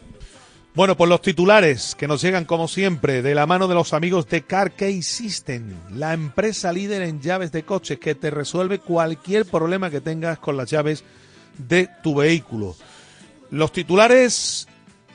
Bueno, 0.75 0.97
pues 0.97 1.11
los 1.11 1.23
titulares 1.23 1.97
que 1.97 2.07
nos 2.07 2.23
llegan 2.23 2.45
como 2.45 2.69
siempre 2.69 3.21
de 3.21 3.35
la 3.35 3.47
mano 3.47 3.67
de 3.67 3.75
los 3.75 3.93
amigos 3.93 4.29
de 4.29 4.43
Car 4.43 4.73
System, 5.03 5.73
la 5.93 6.15
empresa 6.15 6.73
líder 6.73 7.03
en 7.03 7.21
llaves 7.21 7.51
de 7.51 7.65
coches 7.65 7.99
que 7.99 8.15
te 8.15 8.31
resuelve 8.31 8.79
cualquier 8.79 9.45
problema 9.45 9.91
que 9.91 10.01
tengas 10.01 10.39
con 10.39 10.57
las 10.57 10.71
llaves 10.71 11.03
de 11.57 11.89
tu 12.03 12.15
vehículo. 12.15 12.77
Los 13.51 13.73
titulares 13.73 14.69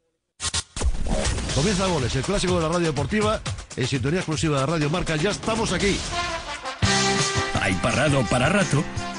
Comienza 1.53 1.87
Goles, 1.87 2.15
el 2.15 2.23
clásico 2.23 2.55
de 2.55 2.61
la 2.61 2.69
radio 2.69 2.87
deportiva, 2.87 3.41
en 3.75 3.85
sintonía 3.85 4.19
exclusiva 4.19 4.61
de 4.61 4.65
Radio 4.65 4.89
Marca. 4.89 5.17
Ya 5.17 5.31
estamos 5.31 5.73
aquí 5.73 5.97
hay 7.63 7.73
parado 7.75 8.23
para 8.29 8.49
rato 8.49 8.83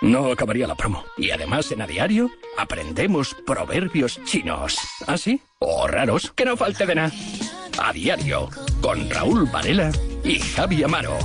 No 0.00 0.32
acabaría 0.32 0.66
la 0.66 0.74
promo. 0.74 1.04
Y 1.16 1.30
además 1.30 1.70
en 1.72 1.82
a 1.82 1.86
diario 1.86 2.30
aprendemos 2.56 3.36
proverbios 3.46 4.20
chinos. 4.24 4.78
¿Ah, 5.06 5.18
sí? 5.18 5.42
O 5.58 5.86
raros, 5.86 6.32
que 6.34 6.44
no 6.44 6.56
falte 6.56 6.86
de 6.86 6.94
nada. 6.94 7.12
A 7.78 7.92
diario, 7.92 8.48
con 8.80 9.08
Raúl 9.10 9.46
Varela 9.46 9.92
y 10.24 10.38
Javi 10.38 10.82
Amaro. 10.82 11.18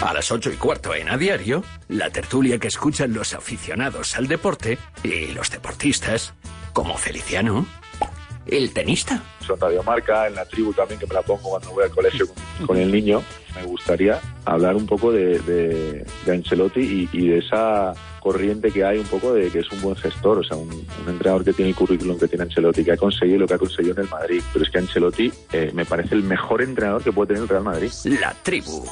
A 0.00 0.12
las 0.12 0.32
ocho 0.32 0.50
y 0.50 0.56
cuarto 0.56 0.94
en 0.94 1.08
A 1.08 1.16
Diario, 1.16 1.62
la 1.86 2.10
tertulia 2.10 2.58
que 2.58 2.66
escuchan 2.66 3.14
los 3.14 3.34
aficionados 3.34 4.16
al 4.16 4.26
deporte 4.26 4.76
y 5.04 5.28
los 5.28 5.50
deportistas, 5.50 6.34
como 6.72 6.96
Feliciano, 6.96 7.66
el 8.46 8.72
tenista. 8.72 9.22
Son 9.46 9.58
Radio 9.58 9.82
Marca, 9.82 10.26
en 10.26 10.34
la 10.34 10.44
tribu 10.44 10.72
también, 10.72 10.98
que 10.98 11.06
me 11.06 11.14
la 11.14 11.22
pongo 11.22 11.50
cuando 11.50 11.70
voy 11.70 11.84
al 11.84 11.90
colegio 11.90 12.26
con, 12.66 12.76
el 12.76 12.90
niño. 12.90 13.22
Me 13.54 13.64
gustaría 13.64 14.20
hablar 14.44 14.76
un 14.76 14.86
poco 14.86 15.12
de, 15.12 15.38
de, 15.40 16.32
Ancelotti 16.32 17.08
y, 17.12 17.28
de 17.28 17.38
esa 17.38 17.92
corriente 18.20 18.70
que 18.70 18.84
hay 18.84 18.98
un 18.98 19.06
poco 19.06 19.34
de 19.34 19.50
que 19.50 19.58
es 19.58 19.70
un 19.72 19.82
buen 19.82 19.96
gestor, 19.96 20.38
o 20.38 20.44
sea, 20.44 20.56
un, 20.56 20.86
entrenador 21.06 21.44
que 21.44 21.52
tiene 21.52 21.70
el 21.70 21.76
currículum 21.76 22.18
que 22.18 22.28
tiene 22.28 22.44
Ancelotti, 22.44 22.84
que 22.84 22.92
ha 22.92 22.96
conseguido 22.96 23.40
lo 23.40 23.46
que 23.46 23.54
ha 23.54 23.58
conseguido 23.58 23.94
en 23.94 24.02
el 24.02 24.08
Madrid. 24.08 24.42
Pero 24.52 24.64
es 24.64 24.70
que 24.70 24.78
Ancelotti 24.78 25.32
eh, 25.52 25.70
me 25.74 25.84
parece 25.84 26.14
el 26.14 26.22
mejor 26.22 26.62
entrenador 26.62 27.02
que 27.02 27.12
puede 27.12 27.28
tener 27.28 27.42
el 27.42 27.48
Real 27.48 27.64
Madrid. 27.64 27.90
La 28.20 28.34
tribu. 28.42 28.84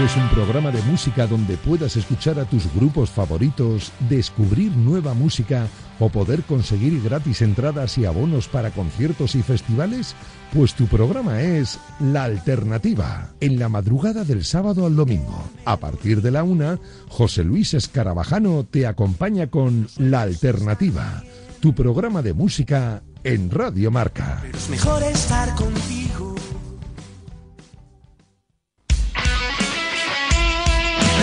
¿Quieres 0.00 0.16
un 0.16 0.30
programa 0.30 0.70
de 0.70 0.80
música 0.84 1.26
donde 1.26 1.58
puedas 1.58 1.94
escuchar 1.94 2.40
a 2.40 2.46
tus 2.46 2.72
grupos 2.72 3.10
favoritos, 3.10 3.92
descubrir 4.08 4.74
nueva 4.74 5.12
música 5.12 5.66
o 5.98 6.08
poder 6.08 6.42
conseguir 6.44 7.02
gratis 7.02 7.42
entradas 7.42 7.98
y 7.98 8.06
abonos 8.06 8.48
para 8.48 8.70
conciertos 8.70 9.34
y 9.34 9.42
festivales? 9.42 10.14
Pues 10.54 10.72
tu 10.72 10.86
programa 10.86 11.42
es 11.42 11.78
La 11.98 12.24
Alternativa, 12.24 13.28
en 13.40 13.58
la 13.58 13.68
madrugada 13.68 14.24
del 14.24 14.42
sábado 14.42 14.86
al 14.86 14.96
domingo. 14.96 15.44
A 15.66 15.76
partir 15.76 16.22
de 16.22 16.30
la 16.30 16.44
una, 16.44 16.78
José 17.10 17.44
Luis 17.44 17.74
Escarabajano 17.74 18.64
te 18.64 18.86
acompaña 18.86 19.48
con 19.48 19.86
La 19.98 20.22
Alternativa, 20.22 21.22
tu 21.60 21.74
programa 21.74 22.22
de 22.22 22.32
música 22.32 23.02
en 23.22 23.50
Radio 23.50 23.90
Marca. 23.90 24.42
es 24.50 24.70
mejor 24.70 25.02
estar 25.02 25.54
contigo. 25.56 25.79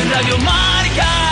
Radiomarca. 0.09 1.26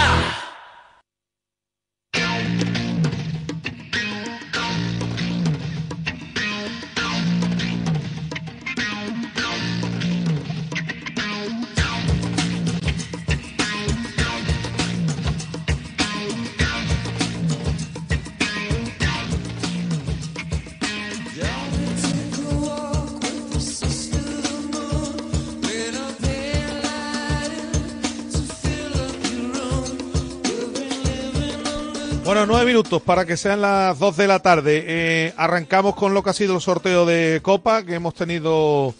minutos 32.65 33.01
para 33.01 33.25
que 33.25 33.37
sean 33.37 33.61
las 33.61 33.99
2 33.99 34.17
de 34.17 34.27
la 34.27 34.39
tarde. 34.39 34.83
Eh, 34.87 35.33
arrancamos 35.37 35.95
con 35.95 36.13
lo 36.13 36.23
que 36.23 36.31
ha 36.31 36.33
sido 36.33 36.55
el 36.55 36.61
sorteo 36.61 37.05
de 37.05 37.39
Copa, 37.43 37.83
que 37.83 37.95
hemos 37.95 38.15
tenido, 38.15 38.95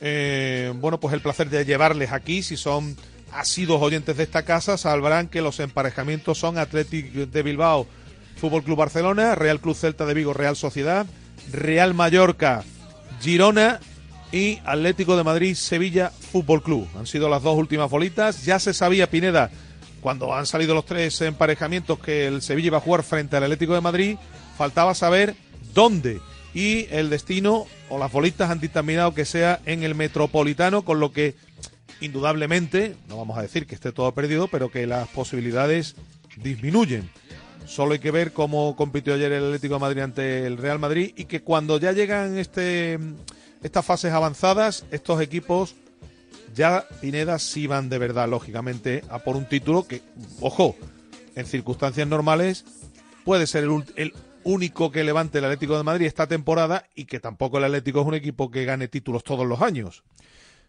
eh, 0.00 0.72
bueno, 0.76 0.98
pues 0.98 1.12
el 1.14 1.20
placer 1.20 1.50
de 1.50 1.64
llevarles 1.64 2.10
aquí. 2.12 2.42
Si 2.42 2.56
son 2.56 2.96
asiduos 3.30 3.82
oyentes 3.82 4.16
de 4.16 4.22
esta 4.22 4.44
casa, 4.44 4.78
sabrán 4.78 5.28
que 5.28 5.42
los 5.42 5.60
emparejamientos 5.60 6.38
son 6.38 6.58
Athletic 6.58 7.12
de 7.12 7.42
Bilbao, 7.42 7.86
Fútbol 8.36 8.62
Club 8.62 8.78
Barcelona, 8.78 9.34
Real 9.34 9.60
Club 9.60 9.76
Celta 9.76 10.06
de 10.06 10.14
Vigo, 10.14 10.32
Real 10.32 10.56
Sociedad, 10.56 11.06
Real 11.52 11.94
Mallorca, 11.94 12.64
Girona 13.20 13.78
y 14.32 14.58
Atlético 14.64 15.16
de 15.16 15.24
Madrid, 15.24 15.54
Sevilla 15.54 16.10
Fútbol 16.10 16.62
Club. 16.62 16.88
Han 16.96 17.06
sido 17.06 17.28
las 17.28 17.42
dos 17.42 17.56
últimas 17.56 17.90
bolitas. 17.90 18.44
Ya 18.44 18.58
se 18.58 18.72
sabía, 18.72 19.10
Pineda 19.10 19.50
cuando 20.02 20.34
han 20.34 20.46
salido 20.46 20.74
los 20.74 20.84
tres 20.84 21.18
emparejamientos 21.22 21.98
que 22.00 22.26
el 22.26 22.42
Sevilla 22.42 22.66
iba 22.66 22.78
a 22.78 22.82
jugar 22.82 23.04
frente 23.04 23.36
al 23.36 23.44
Atlético 23.44 23.72
de 23.72 23.80
Madrid, 23.80 24.16
faltaba 24.58 24.94
saber 24.94 25.36
dónde. 25.72 26.20
Y 26.52 26.86
el 26.90 27.08
destino 27.08 27.66
o 27.88 27.98
las 27.98 28.12
bolitas 28.12 28.50
han 28.50 28.60
dictaminado 28.60 29.14
que 29.14 29.24
sea 29.24 29.60
en 29.64 29.84
el 29.84 29.94
Metropolitano, 29.94 30.82
con 30.82 30.98
lo 30.98 31.12
que 31.12 31.36
indudablemente, 32.00 32.96
no 33.08 33.16
vamos 33.16 33.38
a 33.38 33.42
decir 33.42 33.66
que 33.66 33.76
esté 33.76 33.92
todo 33.92 34.12
perdido, 34.12 34.48
pero 34.48 34.70
que 34.70 34.88
las 34.88 35.08
posibilidades 35.08 35.94
disminuyen. 36.36 37.08
Solo 37.64 37.92
hay 37.92 38.00
que 38.00 38.10
ver 38.10 38.32
cómo 38.32 38.74
compitió 38.74 39.14
ayer 39.14 39.30
el 39.30 39.44
Atlético 39.44 39.74
de 39.74 39.80
Madrid 39.80 40.02
ante 40.02 40.46
el 40.46 40.58
Real 40.58 40.80
Madrid 40.80 41.12
y 41.16 41.26
que 41.26 41.42
cuando 41.42 41.78
ya 41.78 41.92
llegan 41.92 42.36
este, 42.38 42.98
estas 43.62 43.86
fases 43.86 44.12
avanzadas, 44.12 44.84
estos 44.90 45.20
equipos 45.20 45.76
ya 46.54 46.86
Pineda 47.00 47.38
sí 47.38 47.66
van 47.66 47.88
de 47.88 47.98
verdad, 47.98 48.28
lógicamente, 48.28 49.04
a 49.08 49.18
por 49.20 49.36
un 49.36 49.46
título 49.46 49.86
que, 49.86 50.02
ojo, 50.40 50.76
en 51.34 51.46
circunstancias 51.46 52.06
normales 52.06 52.64
puede 53.24 53.46
ser 53.46 53.64
el, 53.64 53.84
el 53.96 54.12
único 54.44 54.90
que 54.90 55.04
levante 55.04 55.38
el 55.38 55.44
Atlético 55.44 55.76
de 55.76 55.84
Madrid 55.84 56.06
esta 56.06 56.26
temporada 56.26 56.86
y 56.94 57.04
que 57.04 57.20
tampoco 57.20 57.58
el 57.58 57.64
Atlético 57.64 58.00
es 58.00 58.06
un 58.06 58.14
equipo 58.14 58.50
que 58.50 58.64
gane 58.64 58.88
títulos 58.88 59.24
todos 59.24 59.46
los 59.46 59.62
años. 59.62 60.02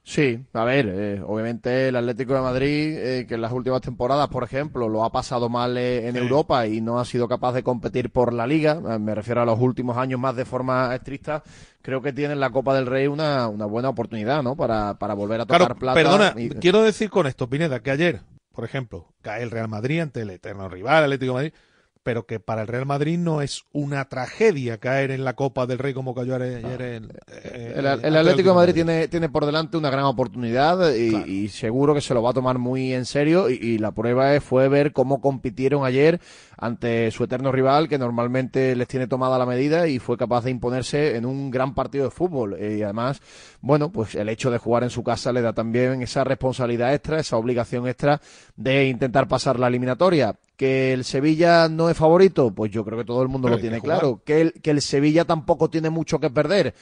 Sí, 0.06 0.38
a 0.52 0.66
ver, 0.66 0.90
eh, 0.90 1.22
obviamente 1.26 1.88
el 1.88 1.96
Atlético 1.96 2.34
de 2.34 2.42
Madrid, 2.42 2.98
eh, 2.98 3.26
que 3.26 3.36
en 3.36 3.42
las 3.42 3.54
últimas 3.54 3.80
temporadas, 3.80 4.28
por 4.28 4.44
ejemplo, 4.44 4.90
lo 4.90 5.06
ha 5.06 5.12
pasado 5.14 5.48
mal 5.48 5.78
eh, 5.78 6.10
en 6.10 6.18
Europa 6.18 6.68
y 6.68 6.82
no 6.82 7.00
ha 7.00 7.06
sido 7.06 7.30
capaz 7.30 7.54
de 7.54 7.64
competir 7.64 8.10
por 8.10 8.34
la 8.34 8.46
Liga, 8.46 8.76
me 9.00 9.16
refiero 9.16 9.42
a 9.42 9.46
los 9.46 9.58
últimos 9.60 9.96
años 9.96 10.20
más 10.20 10.36
de 10.36 10.44
forma 10.44 10.94
estricta, 10.94 11.42
creo 11.82 12.02
que 12.02 12.12
tiene 12.12 12.34
en 12.34 12.42
la 12.42 12.50
Copa 12.50 12.76
del 12.76 12.86
Rey 12.86 13.08
una, 13.08 13.48
una 13.48 13.66
buena 13.66 13.88
oportunidad, 13.88 14.44
¿no? 14.44 14.58
Para, 14.58 14.96
para 14.96 15.14
volver 15.14 15.40
a 15.40 15.46
tocar 15.46 15.76
plata. 15.78 15.96
Perdona, 15.96 16.36
quiero 16.60 16.84
decir 16.84 17.10
con 17.10 17.26
esto, 17.26 17.50
Pineda, 17.50 17.80
que 17.80 17.92
ayer, 17.92 18.22
por 18.52 18.66
ejemplo, 18.66 19.08
cae 19.22 19.42
el 19.42 19.52
Real 19.52 19.70
Madrid 19.70 20.02
ante 20.02 20.24
el 20.24 20.32
eterno 20.32 20.68
rival, 20.68 21.06
Atlético 21.06 21.32
de 21.32 21.36
Madrid, 21.36 21.54
pero 22.04 22.26
que 22.26 22.40
para 22.40 22.62
el 22.62 22.68
Real 22.68 22.86
Madrid 22.86 23.18
no 23.18 23.42
es 23.42 23.64
una 23.72 24.06
tragedia 24.06 24.78
caer 24.78 25.12
en 25.12 25.24
la 25.24 25.34
Copa 25.34 25.66
del 25.66 25.80
Rey 25.80 25.94
como 25.94 26.14
cayó 26.14 26.36
ayer 26.36 26.82
en, 26.82 27.12
eh, 27.28 27.74
el, 27.76 27.88
Atlético 27.88 28.50
de 28.50 28.56
Madrid 28.56 28.74
tiene, 28.74 29.08
tiene 29.08 29.30
por 29.30 29.46
delante 29.46 29.78
una 29.78 29.90
gran 29.90 30.06
oportunidad 30.06 30.94
y, 30.94 31.48
seguro 31.50 31.94
que 31.94 32.02
se 32.02 32.14
lo 32.14 32.22
va 32.22 32.32
a 32.32 32.34
tomar 32.34 32.58
muy 32.58 32.94
en 32.94 33.06
serio 33.06 33.50
y, 33.50 33.78
la 33.78 33.92
prueba 33.92 34.40
fue 34.42 34.68
ver 34.68 34.94
cómo 34.94 35.22
compitieron 35.22 35.86
ayer 35.86 36.20
ante 36.58 37.10
su 37.12 37.24
eterno 37.24 37.52
rival 37.52 37.90
que 37.90 37.98
normalmente 37.98 38.76
les 38.76 38.88
tiene 38.88 39.08
tomada 39.08 39.38
la 39.38 39.46
medida 39.46 39.88
y 39.88 40.00
fue 40.00 40.18
capaz 40.18 40.44
de 40.44 40.52
imponerse 40.52 41.16
en 41.16 41.26
un 41.26 41.50
gran 41.52 41.74
partido 41.74 42.06
de 42.06 42.12
fútbol. 42.12 42.58
Y 42.60 42.84
además 42.84 43.22
bueno 43.62 43.92
pues 43.92 44.16
el 44.16 44.30
hecho 44.30 44.52
de 44.52 44.58
jugar 44.58 44.84
en 44.84 44.90
su 44.90 45.04
casa 45.04 45.32
le 45.32 45.42
da 45.42 45.54
también 45.54 46.02
esa 46.02 46.24
responsabilidad 46.24 46.94
extra 46.94 47.20
esa 47.20 47.38
obligación 47.38 47.88
extra 47.88 48.22
de 48.56 48.88
intentar 48.88 49.28
pasar 49.28 49.60
la 49.60 49.68
eliminatoria 49.68 50.36
que 50.56 50.94
el 50.94 51.04
Sevilla 51.04 51.68
no 51.68 51.90
es 51.90 51.98
favorito, 51.98 52.52
pues 52.52 52.72
yo 52.72 52.86
creo 52.86 52.98
que 52.98 53.06
todo 53.06 53.22
el 53.22 53.28
mundo 53.28 53.50
lo 53.50 53.58
tiene 53.58 53.82
claro. 53.82 54.22
Que 54.24 54.42
el, 54.42 54.54
que 54.54 54.72
el 54.72 54.82
Sevilla 54.82 55.26
tampoco 55.26 55.70
tiene 55.70 55.90
mucho 55.90 56.20
que 56.20 56.30
perder. 56.30 56.76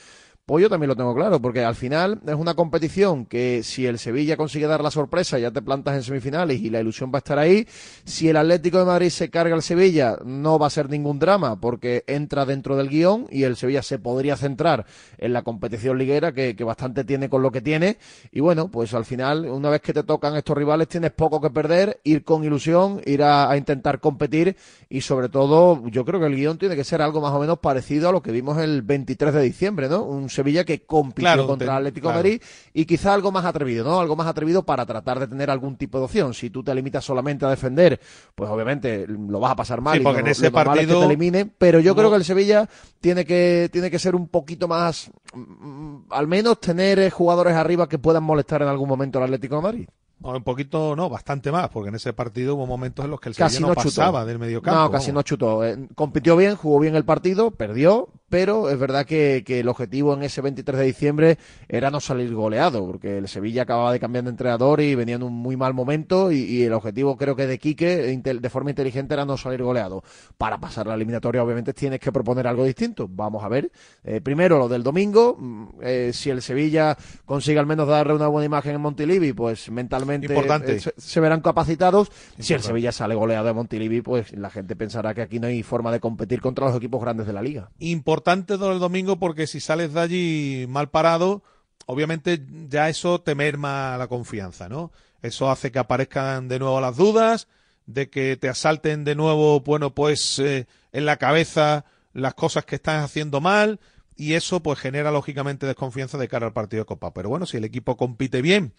Pues 0.46 0.64
yo 0.64 0.70
también 0.70 0.90
lo 0.90 0.96
tengo 0.96 1.14
claro, 1.14 1.40
porque 1.40 1.64
al 1.64 1.76
final 1.76 2.20
es 2.28 2.34
una 2.34 2.56
competición 2.56 3.26
que 3.26 3.62
si 3.64 3.86
el 3.86 4.00
Sevilla 4.00 4.36
consigue 4.36 4.66
dar 4.66 4.82
la 4.84 4.90
sorpresa, 4.90 5.38
ya 5.38 5.52
te 5.52 5.62
plantas 5.62 5.96
en 5.96 6.04
semifinales 6.04 6.60
y 6.60 6.72
la 6.72 6.82
ilusión 6.82 7.12
va 7.14 7.18
a 7.18 7.20
estar 7.20 7.38
ahí. 7.38 7.68
Si 8.06 8.28
el 8.28 8.36
Atlético 8.36 8.80
de 8.80 8.86
Madrid 8.86 9.10
se 9.10 9.30
carga 9.30 9.54
al 9.54 9.62
Sevilla, 9.62 10.18
no 10.26 10.58
va 10.58 10.68
a 10.68 10.72
ser 10.72 10.90
ningún 10.90 11.20
drama, 11.20 11.62
porque 11.62 12.04
entra 12.08 12.46
dentro 12.46 12.76
del 12.76 12.90
guion 12.90 13.28
y 13.30 13.44
el 13.44 13.56
Sevilla 13.56 13.84
se 13.84 14.00
podría 14.00 14.36
centrar 14.36 14.86
en 15.20 15.32
la 15.32 15.44
competición 15.44 15.98
liguera, 16.00 16.34
que, 16.34 16.56
bastante 16.64 17.04
tiene 17.04 17.30
con 17.30 17.44
lo 17.44 17.52
que 17.52 17.62
tiene. 17.62 17.98
Y 18.32 18.40
bueno, 18.40 18.70
pues 18.70 18.94
al 18.96 19.06
final, 19.06 19.46
una 19.46 19.70
vez 19.70 19.82
que 19.82 19.94
te 19.94 20.04
tocan 20.04 20.36
estos 20.36 20.58
rivales, 20.58 20.88
tienes 20.88 21.12
poco 21.12 21.40
que 21.40 21.52
perder, 21.52 22.02
ir 22.04 22.24
con 22.24 22.44
ilusión, 22.44 23.00
ir 23.06 23.24
a, 23.24 23.56
intentar 23.56 24.00
competir 24.00 24.58
y 24.90 25.02
sobre 25.02 25.30
todo, 25.30 25.88
yo 25.88 26.04
creo 26.04 26.20
que 26.20 26.26
el 26.26 26.36
guion 26.36 26.58
tiene 26.58 26.76
que 26.76 26.84
ser 26.84 27.02
algo 27.02 27.22
más 27.22 27.32
o 27.32 27.40
menos 27.40 27.60
parecido 27.60 28.10
a 28.10 28.12
lo 28.12 28.22
que 28.22 28.32
vimos 28.32 28.58
el 28.58 28.82
23 28.82 29.34
de 29.36 29.42
diciembre, 29.44 29.88
¿no? 29.88 30.04
Un 30.04 30.31
Sevilla 30.32 30.64
que 30.64 30.86
compitió 30.86 31.46
contra 31.46 31.74
el 31.74 31.78
Atlético 31.78 32.10
de 32.10 32.14
Madrid 32.14 32.42
y 32.74 32.86
quizá 32.86 33.14
algo 33.14 33.32
más 33.32 33.46
atrevido, 33.46 33.84
¿no? 33.86 34.00
Algo 34.00 34.16
más 34.16 34.28
atrevido 34.28 34.64
para 34.64 34.86
tratar 34.86 35.20
de 35.20 35.28
tener 35.28 35.50
algún 35.50 35.76
tipo 35.76 35.98
de 35.98 36.06
opción. 36.06 36.34
Si 36.34 36.50
tú 36.50 36.64
te 36.64 36.74
limitas 36.74 37.06
solamente 37.06 37.46
a 37.46 37.50
defender, 37.50 38.00
pues 38.36 38.50
obviamente 38.50 39.06
lo 39.08 39.40
vas 39.40 39.52
a 39.52 39.56
pasar 39.56 39.82
mal. 39.82 40.00
y 40.00 40.04
porque 40.04 40.22
en 40.22 40.28
ese 40.28 40.52
partido 40.52 41.00
te 41.00 41.06
eliminen, 41.06 41.54
pero 41.58 41.80
yo 41.80 41.96
creo 41.96 42.10
que 42.10 42.18
el 42.18 42.26
Sevilla 42.26 42.68
tiene 43.00 43.26
que 43.26 43.70
tiene 43.72 43.92
que 43.92 44.00
ser 44.00 44.16
un 44.16 44.28
poquito 44.28 44.68
más, 44.68 45.12
mm, 45.34 45.98
al 46.10 46.28
menos 46.28 46.60
tener 46.60 47.00
eh, 47.00 47.10
jugadores 47.10 47.56
arriba 47.56 47.88
que 47.88 48.00
puedan 48.00 48.24
molestar 48.24 48.62
en 48.62 48.68
algún 48.68 48.88
momento 48.88 49.20
al 49.20 49.26
Atlético 49.26 49.58
de 49.58 49.62
Madrid. 49.62 49.90
un 50.20 50.44
poquito, 50.44 50.96
no, 50.96 51.10
bastante 51.10 51.52
más, 51.52 51.70
porque 51.70 51.90
en 51.90 51.96
ese 51.96 52.14
partido 52.14 52.56
hubo 52.56 52.68
momentos 52.68 53.06
en 53.06 53.12
los 53.12 53.20
que 53.20 53.30
el 53.30 53.36
Sevilla 53.36 53.60
no, 53.60 53.74
pasaba 53.74 54.26
del 54.26 54.40
medio 54.40 54.62
campo. 54.62 54.82
No, 54.82 54.92
casi 54.92 55.12
no 55.12 55.22
chutó. 55.24 55.66
Eh, 55.66 55.88
compitió 55.96 56.38
bien, 56.38 56.56
jugó 56.56 56.80
bien 56.80 56.96
el 56.96 57.06
partido, 57.06 57.52
perdió, 57.52 58.10
pero 58.32 58.70
es 58.70 58.80
verdad 58.80 59.06
que, 59.06 59.44
el 59.46 59.68
objetivo 59.68 60.14
en 60.14 60.24
ese 60.24 60.40
23 60.40 60.80
de 60.80 60.86
diciembre 60.86 61.38
era 61.68 61.92
no 61.92 62.00
salir 62.00 62.34
goleado, 62.34 62.88
porque 62.88 63.18
el 63.18 63.28
Sevilla 63.28 63.64
acababa 63.64 63.92
de 63.92 64.00
cambiar 64.00 64.24
de 64.24 64.30
entrenador 64.30 64.80
y 64.80 64.96
venía 64.96 65.16
en 65.16 65.24
un 65.24 65.34
muy 65.34 65.58
mal 65.58 65.74
momento 65.74 66.32
y, 66.32 66.64
el 66.64 66.72
objetivo 66.74 67.18
creo 67.18 67.36
que 67.36 67.46
de 67.46 67.60
Quique 67.60 67.98
de 67.98 68.50
forma 68.50 68.70
inteligente 68.70 69.14
era 69.14 69.26
no 69.26 69.36
salir 69.36 69.62
goleado. 69.62 70.04
Para 70.38 70.60
pasar 70.60 70.88
la 70.88 70.96
eliminatoria 70.96 71.44
obviamente 71.44 71.74
tienes 71.74 72.00
que 72.00 72.12
proponer 72.12 72.48
algo 72.48 72.64
distinto. 72.64 73.08
Vamos 73.10 73.44
a 73.44 73.50
ver. 73.50 73.70
Eh, 74.04 74.22
primero 74.22 74.58
lo 74.58 74.70
del 74.70 74.84
domingo, 74.84 75.36
mm, 75.38 75.68
eh, 75.82 76.12
si 76.14 76.30
el 76.30 76.42
Sevilla 76.42 76.96
consigue 77.26 77.60
al 77.60 77.66
menos 77.66 77.88
darle 77.88 78.14
una 78.14 78.28
buena 78.28 78.46
imagen 78.46 78.76
en 78.76 78.82
Montilivi, 78.82 79.34
pues 79.34 79.70
mentalmente 79.70 80.34
eh, 80.34 80.80
se, 80.96 81.20
verán 81.20 81.42
capacitados. 81.42 82.10
Si 82.40 82.54
el 82.54 82.62
Sevilla 82.62 82.94
sale 82.94 83.14
goleado 83.14 83.48
de 83.48 83.54
Montilivi, 83.54 84.02
pues 84.02 84.32
la 84.32 84.50
gente 84.50 84.78
pensará 84.78 85.14
que 85.14 85.22
aquí 85.22 85.40
no 85.40 85.48
hay 85.48 85.64
forma 85.64 85.92
de 85.92 86.00
competir 86.00 86.40
contra 86.40 86.68
los 86.68 86.78
equipos 86.78 87.02
grandes 87.02 87.28
de 87.28 87.34
la 87.34 87.42
liga 87.42 87.70
importante 87.80 88.21
todo 88.24 88.72
el 88.72 88.80
domingo 88.80 89.18
porque 89.18 89.48
si 89.48 89.60
sales 89.60 89.94
de 89.94 90.00
allí 90.00 90.66
mal 90.68 90.90
parado, 90.90 91.44
obviamente 91.86 92.44
ya 92.70 92.90
eso 92.90 93.22
te 93.22 93.36
merma 93.36 93.98
la 93.98 94.08
confianza, 94.08 94.70
¿no? 94.70 94.92
Eso 95.22 95.52
hace 95.52 95.72
que 95.72 95.80
aparezcan 95.80 96.48
de 96.48 96.60
nuevo 96.60 96.82
las 96.82 96.98
dudas, 96.98 97.48
de 97.86 98.10
que 98.10 98.38
te 98.38 98.50
asalten 98.50 99.04
de 99.04 99.16
nuevo, 99.16 99.60
bueno, 99.62 99.94
pues 99.94 100.40
eh, 100.40 100.68
en 100.92 101.06
la 101.06 101.18
cabeza 101.18 101.86
las 102.14 102.34
cosas 102.34 102.66
que 102.66 102.76
estás 102.76 103.04
haciendo 103.04 103.42
mal 103.42 103.80
y 104.16 104.34
eso 104.34 104.62
pues 104.62 104.80
genera 104.80 105.12
lógicamente 105.12 105.66
desconfianza 105.66 106.18
de 106.18 106.28
cara 106.28 106.48
al 106.48 106.54
partido 106.54 106.82
de 106.82 106.88
Copa. 106.88 107.14
Pero 107.14 107.30
bueno, 107.30 107.46
si 107.46 107.58
el 107.58 107.64
equipo 107.64 107.98
compite 107.98 108.42
bien 108.42 108.74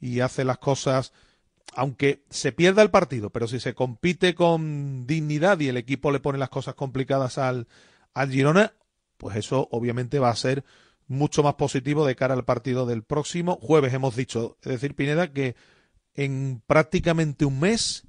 y 0.00 0.20
hace 0.20 0.44
las 0.44 0.58
cosas, 0.58 1.12
aunque 1.74 2.24
se 2.30 2.52
pierda 2.52 2.82
el 2.82 2.90
partido, 2.90 3.30
pero 3.30 3.46
si 3.46 3.60
se 3.60 3.74
compite 3.74 4.34
con 4.34 5.06
dignidad 5.06 5.60
y 5.60 5.68
el 5.68 5.76
equipo 5.76 6.10
le 6.10 6.20
pone 6.20 6.38
las 6.38 6.48
cosas 6.48 6.74
complicadas 6.74 7.38
al, 7.38 7.68
al 8.14 8.30
Girona, 8.30 8.72
pues 9.18 9.36
eso 9.36 9.68
obviamente 9.70 10.18
va 10.18 10.30
a 10.30 10.36
ser 10.36 10.64
mucho 11.06 11.42
más 11.42 11.54
positivo 11.54 12.06
de 12.06 12.16
cara 12.16 12.34
al 12.34 12.44
partido 12.44 12.86
del 12.86 13.02
próximo 13.02 13.56
jueves, 13.60 13.92
hemos 13.92 14.16
dicho. 14.16 14.56
Es 14.62 14.72
decir, 14.72 14.94
Pineda, 14.94 15.32
que 15.32 15.56
en 16.14 16.62
prácticamente 16.66 17.44
un 17.44 17.60
mes 17.60 18.06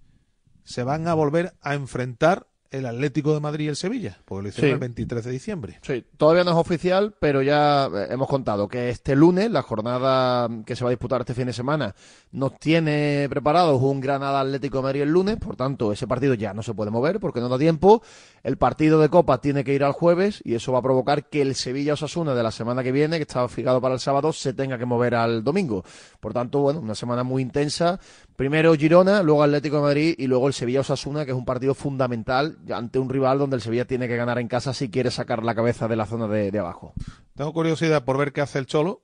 se 0.63 0.83
van 0.83 1.07
a 1.07 1.13
volver 1.13 1.53
a 1.61 1.73
enfrentar 1.73 2.48
el 2.71 2.85
Atlético 2.85 3.33
de 3.33 3.39
Madrid 3.39 3.65
y 3.65 3.67
el 3.69 3.75
Sevilla, 3.75 4.17
porque 4.25 4.43
lo 4.43 4.49
hicieron 4.49 4.73
el 4.73 4.79
23 4.79 5.25
de 5.25 5.31
diciembre. 5.31 5.79
Sí, 5.81 6.05
todavía 6.17 6.43
no 6.43 6.51
es 6.51 6.57
oficial, 6.57 7.15
pero 7.19 7.41
ya 7.41 7.87
eh, 7.87 8.07
hemos 8.11 8.27
contado 8.27 8.67
que 8.67 8.89
este 8.89 9.15
lunes, 9.15 9.49
la 9.49 9.63
jornada 9.63 10.49
que 10.65 10.75
se 10.75 10.83
va 10.83 10.89
a 10.89 10.91
disputar 10.91 11.21
este 11.21 11.33
fin 11.33 11.47
de 11.47 11.53
semana, 11.53 11.95
nos 12.31 12.59
tiene 12.59 13.27
preparados 13.29 13.81
un 13.81 13.99
Granada 13.99 14.41
Atlético 14.41 14.77
de 14.77 14.83
Madrid 14.83 15.01
el 15.01 15.09
lunes, 15.09 15.37
por 15.37 15.55
tanto, 15.55 15.91
ese 15.91 16.07
partido 16.07 16.35
ya 16.35 16.53
no 16.53 16.61
se 16.61 16.73
puede 16.73 16.91
mover 16.91 17.19
porque 17.19 17.39
no 17.39 17.49
da 17.49 17.57
tiempo. 17.57 18.03
El 18.43 18.57
partido 18.57 18.99
de 19.01 19.09
Copa 19.09 19.41
tiene 19.41 19.63
que 19.63 19.73
ir 19.73 19.83
al 19.83 19.91
jueves 19.91 20.41
y 20.45 20.53
eso 20.53 20.71
va 20.71 20.79
a 20.79 20.83
provocar 20.83 21.29
que 21.29 21.41
el 21.41 21.55
Sevilla 21.55 21.93
Osasuna 21.93 22.35
de 22.35 22.43
la 22.43 22.51
semana 22.51 22.83
que 22.83 22.91
viene, 22.91 23.17
que 23.17 23.23
estaba 23.23 23.49
fijado 23.49 23.81
para 23.81 23.95
el 23.95 23.99
sábado, 23.99 24.31
se 24.31 24.53
tenga 24.53 24.77
que 24.77 24.85
mover 24.85 25.15
al 25.15 25.43
domingo. 25.43 25.83
Por 26.19 26.33
tanto, 26.33 26.59
bueno, 26.59 26.79
una 26.79 26.95
semana 26.95 27.23
muy 27.23 27.41
intensa. 27.41 27.99
Primero 28.39 28.73
Girona, 28.73 29.21
luego 29.21 29.43
Atlético 29.43 29.75
de 29.75 29.81
Madrid 29.81 30.15
y 30.17 30.27
luego 30.27 30.47
el 30.47 30.53
Sevilla 30.53 30.79
Osasuna, 30.79 31.25
que 31.25 31.31
es 31.31 31.37
un 31.37 31.43
partido 31.43 31.73
fundamental 31.73 32.57
ante 32.73 32.97
un 32.97 33.09
rival 33.09 33.37
donde 33.37 33.57
el 33.57 33.61
Sevilla 33.61 33.83
tiene 33.83 34.07
que 34.07 34.15
ganar 34.15 34.39
en 34.39 34.47
casa 34.47 34.73
si 34.73 34.89
quiere 34.89 35.11
sacar 35.11 35.43
la 35.43 35.53
cabeza 35.53 35.89
de 35.89 35.97
la 35.97 36.05
zona 36.05 36.25
de, 36.29 36.57
abajo. 36.57 36.93
Tengo 37.35 37.51
curiosidad 37.51 38.05
por 38.05 38.17
ver 38.17 38.31
qué 38.31 38.39
hace 38.39 38.57
el 38.59 38.65
Cholo. 38.65 39.01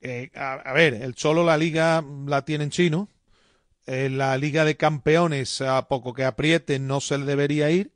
Eh, 0.00 0.32
a, 0.34 0.72
ver, 0.72 0.94
el 0.94 1.14
Cholo 1.14 1.44
la 1.44 1.56
liga 1.56 2.04
la 2.26 2.44
tiene 2.44 2.64
en 2.64 2.70
chino. 2.70 3.08
En 3.86 4.18
la 4.18 4.36
liga 4.36 4.64
de 4.64 4.76
campeones, 4.76 5.60
a 5.60 5.86
poco 5.86 6.12
que 6.12 6.24
apriete, 6.24 6.80
no 6.80 7.00
se 7.00 7.18
le 7.18 7.26
debería 7.26 7.70
ir. 7.70 7.92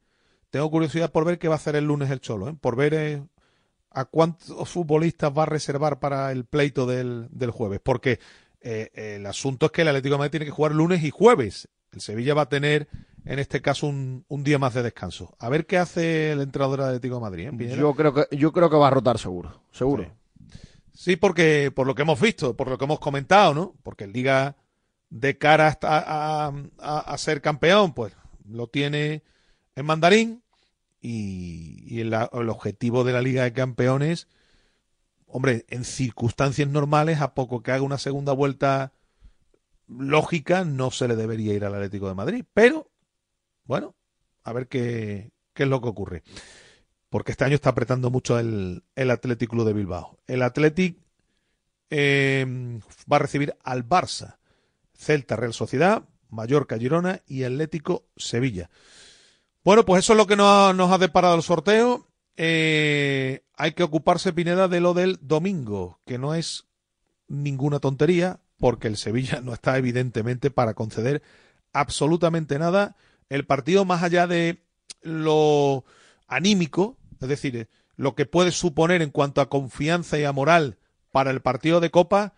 Tengo 0.50 0.70
curiosidad 0.70 1.10
por 1.10 1.24
ver 1.24 1.40
qué 1.40 1.48
va 1.48 1.54
a 1.54 1.58
hacer 1.58 1.74
el 1.74 1.86
lunes 1.86 2.12
el 2.12 2.20
Cholo, 2.20 2.48
¿eh? 2.48 2.54
por 2.60 2.76
ver 2.76 2.94
eh, 2.94 3.24
a 3.90 4.04
cuántos 4.04 4.68
futbolistas 4.68 5.32
va 5.36 5.42
a 5.42 5.46
reservar 5.46 5.98
para 5.98 6.30
el 6.30 6.44
pleito 6.44 6.86
del, 6.86 7.26
del 7.32 7.50
jueves. 7.50 7.80
Porque 7.82 8.20
el 8.60 9.26
asunto 9.26 9.66
es 9.66 9.72
que 9.72 9.82
el 9.82 9.88
Atlético 9.88 10.14
de 10.14 10.18
Madrid 10.18 10.30
tiene 10.30 10.46
que 10.46 10.52
jugar 10.52 10.72
lunes 10.72 11.02
y 11.04 11.10
jueves. 11.10 11.68
El 11.92 12.00
Sevilla 12.00 12.34
va 12.34 12.42
a 12.42 12.48
tener 12.48 12.88
en 13.24 13.38
este 13.38 13.60
caso 13.60 13.86
un, 13.86 14.24
día 14.28 14.58
más 14.58 14.74
de 14.74 14.82
descanso. 14.82 15.36
A 15.38 15.48
ver 15.48 15.66
qué 15.66 15.78
hace 15.78 16.32
el 16.32 16.40
entrenador 16.40 16.80
del 16.80 16.88
Atlético 16.88 17.16
de 17.16 17.20
Madrid. 17.20 17.48
¿eh, 17.60 17.76
yo 17.76 17.94
creo 17.94 18.14
que 18.14 18.36
yo 18.36 18.52
creo 18.52 18.70
que 18.70 18.76
va 18.76 18.88
a 18.88 18.90
rotar 18.90 19.18
seguro, 19.18 19.62
seguro. 19.70 20.06
Sí, 20.92 21.16
porque 21.16 21.70
por 21.74 21.86
lo 21.86 21.94
que 21.94 22.02
hemos 22.02 22.20
visto, 22.20 22.56
por 22.56 22.68
lo 22.68 22.78
que 22.78 22.84
hemos 22.84 22.98
comentado, 22.98 23.54
¿no? 23.54 23.74
Porque 23.82 24.04
el 24.04 24.12
Liga 24.12 24.56
de 25.10 25.38
cara 25.38 25.78
a, 25.82 26.52
a, 26.78 27.18
ser 27.18 27.40
campeón, 27.40 27.94
pues 27.94 28.14
lo 28.48 28.66
tiene 28.66 29.22
en 29.76 29.86
mandarín 29.86 30.42
y, 31.00 32.00
el, 32.00 32.12
objetivo 32.14 33.04
de 33.04 33.12
la 33.12 33.22
Liga 33.22 33.44
de 33.44 33.52
Campeones, 33.52 34.28
hombre, 35.28 35.66
en 35.68 35.84
circunstancias 35.84 36.68
normales, 36.68 37.20
a 37.20 37.34
poco 37.34 37.62
que 37.62 37.72
haga 37.72 37.82
una 37.82 37.98
segunda 37.98 38.32
vuelta 38.32 38.92
lógica, 39.86 40.64
no 40.64 40.90
se 40.90 41.08
le 41.08 41.16
debería 41.16 41.54
ir 41.54 41.64
al 41.64 41.74
Atlético 41.74 42.08
de 42.08 42.14
Madrid. 42.14 42.44
Pero, 42.54 42.90
bueno, 43.64 43.94
a 44.44 44.52
ver 44.52 44.68
qué, 44.68 45.30
qué 45.54 45.62
es 45.62 45.68
lo 45.68 45.80
que 45.80 45.88
ocurre 45.88 46.22
porque 47.10 47.32
este 47.32 47.44
año 47.44 47.54
está 47.54 47.70
apretando 47.70 48.10
mucho 48.10 48.38
el, 48.38 48.84
el 48.94 49.10
Athletic 49.10 49.50
Club 49.50 49.66
de 49.66 49.72
Bilbao. 49.72 50.18
El 50.26 50.42
Athletic 50.42 50.98
em, 51.90 52.80
va 53.10 53.16
a 53.16 53.20
recibir 53.20 53.56
al 53.64 53.88
Barça, 53.88 54.36
Celta 54.94 55.36
Real 55.36 55.54
Sociedad, 55.54 56.04
Mallorca 56.28 56.78
Girona 56.78 57.22
y 57.26 57.44
Atlético 57.44 58.04
Sevilla. 58.16 58.70
Bueno, 59.64 59.84
pues 59.84 60.04
eso 60.04 60.12
es 60.12 60.16
lo 60.16 60.26
que 60.26 60.36
nos 60.36 60.92
ha, 60.92 60.98
deparado 60.98 61.36
el 61.36 61.42
sorteo. 61.42 62.06
Eh, 62.40 63.42
hay 63.56 63.72
que 63.72 63.82
ocuparse, 63.82 64.32
Pineda, 64.32 64.68
de 64.68 64.80
lo 64.80 64.94
del 64.94 65.18
domingo, 65.20 65.98
que 66.06 66.18
no 66.18 66.34
es 66.34 66.66
ninguna 67.26 67.80
tontería, 67.80 68.38
porque 68.58 68.86
el 68.86 68.96
Sevilla 68.96 69.40
no 69.42 69.52
está 69.52 69.76
evidentemente 69.76 70.50
para 70.50 70.74
conceder 70.74 71.20
absolutamente 71.72 72.58
nada. 72.60 72.96
El 73.28 73.44
partido, 73.44 73.84
más 73.84 74.04
allá 74.04 74.28
de 74.28 74.62
lo 75.02 75.84
anímico, 76.28 76.96
es 77.20 77.28
decir, 77.28 77.68
lo 77.96 78.14
que 78.14 78.24
puede 78.24 78.52
suponer 78.52 79.02
en 79.02 79.10
cuanto 79.10 79.40
a 79.40 79.48
confianza 79.48 80.16
y 80.16 80.24
a 80.24 80.32
moral 80.32 80.78
para 81.10 81.32
el 81.32 81.40
partido 81.40 81.80
de 81.80 81.90
Copa 81.90 82.34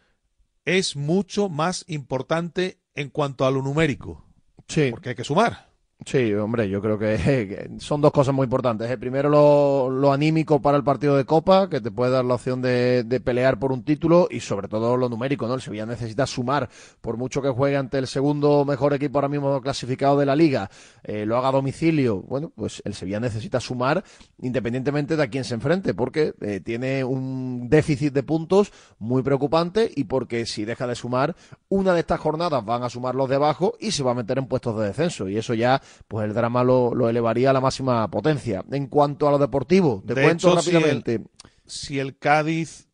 es 0.65 0.97
mucho 0.97 1.51
más 1.51 1.85
importante 1.89 2.81
en 2.95 3.11
cuanto 3.11 3.45
a 3.45 3.51
lo 3.51 3.61
numérico. 3.61 4.27
Sí. 4.67 4.89
Porque 4.91 5.11
hay 5.11 5.15
que 5.15 5.25
sumar. 5.25 5.70
Sí, 6.07 6.33
hombre, 6.33 6.69
yo 6.71 6.81
creo 6.81 6.99
que, 6.99 7.71
son 7.79 8.01
dos 8.01 8.11
cosas 8.11 8.35
muy 8.35 8.45
importantes. 8.45 8.91
El 8.91 8.99
primero, 8.99 9.29
lo, 9.29 10.13
anímico 10.13 10.61
para 10.61 10.79
el 10.79 10.83
partido 10.83 11.17
de 11.17 11.27
Copa, 11.27 11.69
que 11.69 11.81
te 11.81 11.91
puede 11.91 12.11
dar 12.11 12.25
la 12.25 12.35
opción 12.35 12.63
de, 12.63 13.21
pelear 13.23 13.59
por 13.59 13.71
un 13.71 13.85
título, 13.85 14.27
y 14.31 14.41
sobre 14.41 14.67
todo 14.67 14.97
lo 14.97 15.09
numérico, 15.11 15.47
¿no? 15.47 15.55
El 15.55 15.61
Sevilla 15.61 15.85
necesita 15.85 16.27
sumar, 16.27 16.71
por 17.03 17.19
mucho 17.19 17.43
que 17.43 17.51
juegue 17.51 17.77
ante 17.77 17.99
el 17.99 18.07
segundo 18.07 18.65
mejor 18.65 18.95
equipo 18.95 19.19
ahora 19.19 19.29
mismo 19.29 19.61
clasificado 19.61 20.19
de 20.19 20.27
la 20.27 20.35
Liga, 20.35 20.71
eh, 21.05 21.27
lo 21.27 21.37
haga 21.37 21.49
a 21.49 21.53
domicilio, 21.53 22.23
bueno, 22.23 22.51
pues 22.57 22.81
el 22.85 22.95
Sevilla 22.95 23.21
necesita 23.21 23.61
sumar 23.61 24.03
independientemente 24.41 25.17
de 25.17 25.23
a 25.23 25.29
quién 25.29 25.45
se 25.45 25.55
enfrente, 25.55 25.93
porque 25.93 26.33
eh, 26.41 26.61
tiene 26.61 27.05
un 27.05 27.69
déficit 27.69 28.15
de 28.15 28.23
puntos 28.23 28.73
muy 28.99 29.23
preocupante 29.23 29.91
y 29.95 30.05
porque 30.05 30.47
si 30.47 30.65
deja 30.65 30.87
de 30.87 30.95
sumar, 30.95 31.37
una 31.69 31.93
de 31.93 32.01
estas 32.01 32.21
jornadas 32.21 32.65
van 32.65 32.83
a 32.83 32.89
sumar 32.89 33.15
los 33.15 33.29
de 33.29 33.37
abajo 33.37 33.75
y 33.79 33.91
se 33.91 34.03
va 34.03 34.13
a 34.13 34.15
meter 34.15 34.39
en 34.39 34.47
puestos 34.47 34.79
de 34.79 34.87
descenso, 34.87 35.29
y 35.29 35.37
eso 35.37 35.53
ya 35.53 35.81
pues 36.09 36.27
el 36.27 36.35
drama 36.35 36.65
lo, 36.65 37.09
elevaría 37.09 37.51
a 37.51 37.53
la 37.53 37.61
máxima 37.61 38.11
potencia. 38.11 38.65
En 38.71 38.87
cuanto 38.87 39.29
a 39.29 39.31
lo 39.31 39.39
deportivo, 39.39 40.03
te 40.07 40.15
cuento 40.15 40.55
rápidamente. 40.55 41.23
Si 41.67 41.99
el, 41.99 42.19
Cádiz 42.19 42.89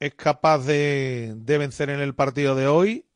es 0.00 0.14
capaz 0.14 0.58
de, 0.64 1.34
de 1.36 1.58
vencer 1.58 1.90
en 1.90 2.00
el 2.00 2.14
partido 2.14 2.54
de 2.54 2.66
hoy, 2.66 3.06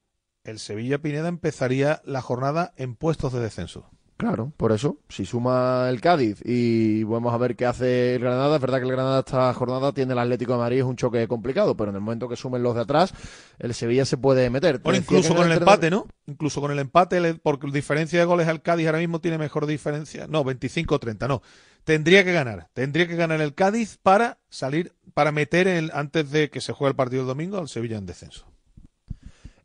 el 0.45 0.59
Sevilla 0.59 0.99
Pineda 0.99 1.29
empezaría 1.29 2.03
la 2.05 2.21
jornada 2.21 2.73
en 2.77 2.97
puestos 2.97 3.33
de 3.33 3.41
descenso. 3.41 3.91
Claro, 4.23 4.53
por 4.57 4.71
eso, 4.71 4.99
si 5.09 5.27
suma 5.27 5.89
el 5.89 6.01
Cádiz 6.01 6.41
y 6.45 7.03
vamos 7.03 7.35
a 7.35 7.39
ver 7.39 7.57
qué 7.57 7.67
hace 7.67 8.15
el 8.15 8.21
Granada, 8.21 8.55
es 8.55 8.63
verdad 8.63 8.79
que 8.79 8.85
el 8.85 8.93
Granada 8.93 9.19
esta 9.19 9.53
jornada 9.53 9.91
tiene 9.91 10.13
el 10.13 10.19
Atlético 10.21 10.53
de 10.53 10.59
Madrid, 10.61 10.79
es 10.79 10.85
un 10.85 10.95
choque 10.95 11.27
complicado, 11.27 11.77
pero 11.77 11.91
en 11.91 11.97
el 11.97 12.03
momento 12.03 12.29
que 12.29 12.37
sumen 12.37 12.63
los 12.63 12.77
de 12.77 12.83
atrás, 12.83 13.13
el 13.59 13.75
Sevilla 13.75 14.05
se 14.05 14.19
puede 14.19 14.49
meter. 14.49 14.79
Bueno, 14.79 15.01
incluso 15.01 15.35
con 15.35 15.51
el, 15.51 15.59
empate, 15.59 15.91
¿no? 15.91 16.07
Incluso 16.27 16.61
con 16.61 16.71
el 16.71 16.79
empate, 16.79 17.35
porque 17.35 17.69
diferencia 17.73 18.21
de 18.21 18.25
goles 18.25 18.47
al 18.47 18.63
Cádiz 18.63 18.87
ahora 18.87 19.01
mismo 19.01 19.21
tiene 19.21 19.39
mejor 19.39 19.67
diferencia. 19.67 20.29
No, 20.29 20.45
25-30, 20.45 21.27
no. 21.27 21.43
Tendría 21.83 22.23
que 22.23 22.33
ganar, 22.33 22.69
tendría 22.75 23.09
que 23.09 23.17
ganar 23.17 23.41
el 23.41 23.57
Cádiz 23.57 23.99
para 24.01 24.39
salir, 24.51 24.93
para 25.15 25.33
meter 25.33 25.67
el, 25.67 25.91
antes 25.95 26.31
de 26.31 26.49
que 26.49 26.61
se 26.61 26.73
juegue 26.73 26.91
el 26.91 26.97
partido 26.97 27.23
el 27.23 27.27
domingo 27.27 27.59
al 27.59 27.69
Sevilla 27.69 27.99
en 27.99 28.07
descenso. 28.07 28.52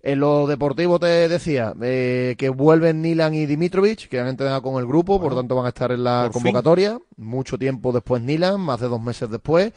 En 0.07 0.21
lo 0.21 0.47
deportivo 0.47 0.99
te 0.99 1.27
decía 1.27 1.73
eh, 1.81 2.35
que 2.37 2.47
vuelven 2.47 3.01
Nilan 3.01 3.33
y 3.33 3.45
Dimitrovic, 3.45 4.07
que 4.07 4.21
han 4.21 4.27
entrenado 4.27 4.61
con 4.61 4.79
el 4.79 4.87
grupo, 4.87 5.19
por 5.19 5.35
tanto 5.35 5.53
van 5.53 5.65
a 5.65 5.67
estar 5.67 5.91
en 5.91 6.01
la 6.01 6.29
convocatoria. 6.31 6.97
Mucho 7.17 7.57
tiempo 7.57 7.91
después 7.91 8.21
Nilan, 8.21 8.57
más 8.57 8.79
de 8.79 8.87
dos 8.87 9.01
meses 9.01 9.29
después. 9.29 9.73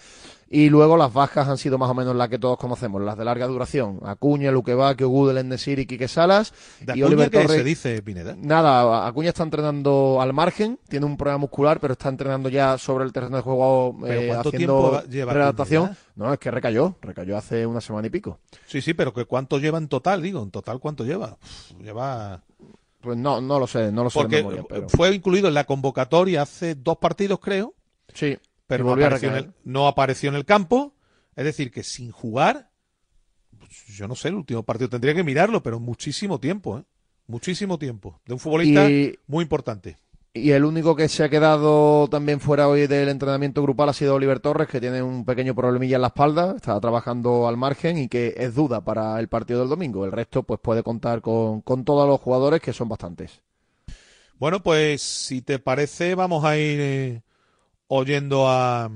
Y 0.53 0.69
luego 0.69 0.97
las 0.97 1.13
bajas 1.13 1.47
han 1.47 1.59
sido 1.59 1.79
más 1.79 1.89
o 1.89 1.95
menos 1.95 2.17
las 2.17 2.29
que 2.29 2.37
todos 2.37 2.59
conocemos, 2.59 3.01
las 3.01 3.17
de 3.17 3.25
larga 3.25 3.47
duración. 3.47 4.01
Acuña, 4.03 4.51
Luquevaque, 4.51 5.05
Gudel, 5.05 5.39
Endesir 5.39 5.79
y 5.79 5.87
Quique 5.87 6.09
Salas. 6.09 6.53
¿De 6.81 6.99
y 6.99 7.05
Oliver 7.05 7.31
Torres. 7.31 7.53
se 7.53 7.63
dice, 7.63 8.03
Pineda? 8.03 8.35
Nada, 8.37 9.07
Acuña 9.07 9.29
está 9.29 9.45
entrenando 9.45 10.21
al 10.21 10.33
margen, 10.33 10.81
tiene 10.89 11.07
un 11.07 11.17
problema 11.17 11.39
muscular, 11.39 11.79
pero 11.79 11.93
está 11.93 12.09
entrenando 12.09 12.49
ya 12.49 12.79
sobre 12.79 13.05
el 13.05 13.13
terreno 13.13 13.37
de 13.37 13.43
juego 13.45 13.97
eh, 14.09 14.33
haciendo 14.33 15.01
readaptación. 15.09 15.97
No, 16.17 16.33
es 16.33 16.41
que 16.41 16.51
recayó, 16.51 16.97
recayó 17.01 17.37
hace 17.37 17.65
una 17.65 17.81
semana 17.81 18.09
y 18.09 18.11
pico. 18.11 18.41
Sí, 18.67 18.81
sí, 18.81 18.93
pero 18.93 19.15
que 19.15 19.27
¿cuánto 19.27 19.61
lleva 19.61 19.79
en 19.79 19.87
total? 19.87 20.21
Digo, 20.21 20.43
en 20.43 20.51
total, 20.51 20.81
¿cuánto 20.81 21.05
lleva? 21.05 21.39
lleva... 21.81 22.43
Pues 23.01 23.17
no, 23.17 23.41
no 23.41 23.61
lo 23.61 23.69
sé, 23.69 23.93
no 23.93 24.03
lo 24.03 24.11
sé. 24.11 24.19
Porque 24.19 24.65
fue 24.89 25.15
incluido 25.15 25.47
en 25.47 25.55
la 25.55 25.63
convocatoria 25.63 26.43
hace 26.43 26.75
dos 26.75 26.99
partidos, 26.99 27.39
creo. 27.39 27.73
Sí 28.13 28.37
pero 28.71 28.85
no 28.85 28.93
apareció, 28.93 29.37
el, 29.37 29.53
no 29.65 29.89
apareció, 29.89 30.29
en 30.31 30.37
el, 30.37 30.45
campo. 30.45 30.95
Es 31.35 31.45
decir, 31.45 31.73
que 31.73 31.83
sin 31.83 32.13
jugar, 32.13 32.71
pues, 33.59 33.87
yo 33.89 34.07
no 34.07 34.15
sé, 34.15 34.29
el 34.29 34.37
último 34.37 34.63
partido 34.63 34.89
tendría 34.89 35.13
que 35.13 35.25
mirarlo, 35.25 35.61
pero 35.63 35.81
muchísimo 35.81 36.39
tiempo, 36.39 36.79
¿eh? 36.79 36.85
Muchísimo 37.27 37.79
tiempo. 37.79 38.21
De 38.27 38.33
un 38.33 38.39
futbolista 38.39 38.89
muy 39.27 39.43
importante. 39.43 39.97
Y 40.33 40.53
el 40.53 40.65
único 40.65 40.95
que 40.95 41.09
se 41.09 41.25
ha 41.25 41.29
quedado 41.29 42.09
también 42.09 42.39
fuera 42.39 42.69
hoy 42.69 42.87
del 42.87 43.09
entrenamiento 43.09 43.63
grupal 43.63 43.89
ha 43.89 43.93
sido 43.93 44.15
Oliver 44.15 44.39
Torres, 44.39 44.69
que 44.69 44.81
tiene 44.81 45.03
un 45.03 45.25
pequeño 45.25 45.55
problemilla 45.55 45.97
en 45.97 46.03
la 46.03 46.09
espalda, 46.09 46.55
está 46.55 46.81
trabajando 46.81 47.49
al 47.49 47.57
margen 47.57 47.99
y 47.99 48.09
que 48.09 48.35
es 48.37 48.55
duda 48.55 48.85
para 48.85 49.19
el 49.19 49.29
partido 49.29 49.61
del 49.61 49.69
domingo. 49.69 50.05
El 50.05 50.13
resto 50.13 50.45
pues 50.45 50.61
puede 50.61 50.85
contar 50.85 51.21
con, 51.21 51.63
con 51.63 51.85
todos 51.85 52.09
los 52.09 52.21
jugadores, 52.21 52.61
que 52.61 52.73
son 52.73 52.89
bastantes. 52.89 53.41
Bueno, 54.39 54.63
pues 54.63 55.03
si 55.03 55.43
te 55.43 55.59
parece, 55.59 56.15
vamos 56.15 56.45
a 56.45 56.57
ir 56.57 56.81
eh, 56.81 57.23
oyendo 57.93 58.49
a, 58.49 58.89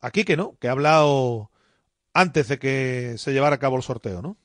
a 0.00 0.10
Quique, 0.10 0.36
¿no? 0.36 0.56
Que 0.58 0.68
ha 0.68 0.72
hablado 0.72 1.50
antes 2.14 2.48
de 2.48 2.58
que 2.58 3.14
se 3.18 3.32
llevara 3.32 3.56
a 3.56 3.58
cabo 3.58 3.76
el 3.76 3.82
sorteo, 3.82 4.22
¿no? 4.22 4.38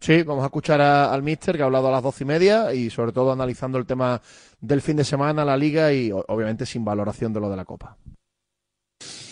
Sí, 0.00 0.22
vamos 0.22 0.42
a 0.42 0.48
escuchar 0.48 0.82
al 0.82 1.22
Mister 1.22 1.56
que 1.56 1.62
ha 1.62 1.64
hablado 1.64 1.88
a 1.88 1.92
las 1.92 2.02
doce 2.02 2.24
y 2.24 2.26
media 2.26 2.74
y 2.74 2.90
sobre 2.90 3.12
todo 3.12 3.32
analizando 3.32 3.78
el 3.78 3.86
tema 3.86 4.20
del 4.60 4.82
fin 4.82 4.96
de 4.96 5.04
semana, 5.04 5.46
la 5.46 5.56
liga 5.56 5.90
y 5.94 6.12
obviamente 6.12 6.66
sin 6.66 6.84
valoración 6.84 7.32
de 7.32 7.40
lo 7.40 7.48
de 7.48 7.56
la 7.56 7.64
Copa. 7.64 7.96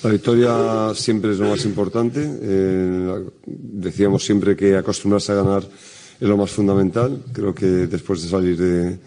La 0.02 0.10
victoria 0.10 0.94
siempre 0.94 1.32
es 1.32 1.38
lo 1.38 1.50
más 1.50 1.62
importante. 1.66 2.20
Eh, 2.40 3.26
decíamos 3.44 4.24
siempre 4.24 4.56
que 4.56 4.76
acostumbrarse 4.76 5.32
a 5.32 5.36
ganar 5.36 5.62
es 5.62 6.26
lo 6.26 6.38
más 6.38 6.50
fundamental. 6.50 7.22
Creo 7.34 7.54
que 7.54 7.66
después 7.66 8.22
de 8.22 8.28
salir 8.30 8.56
de, 8.56 8.98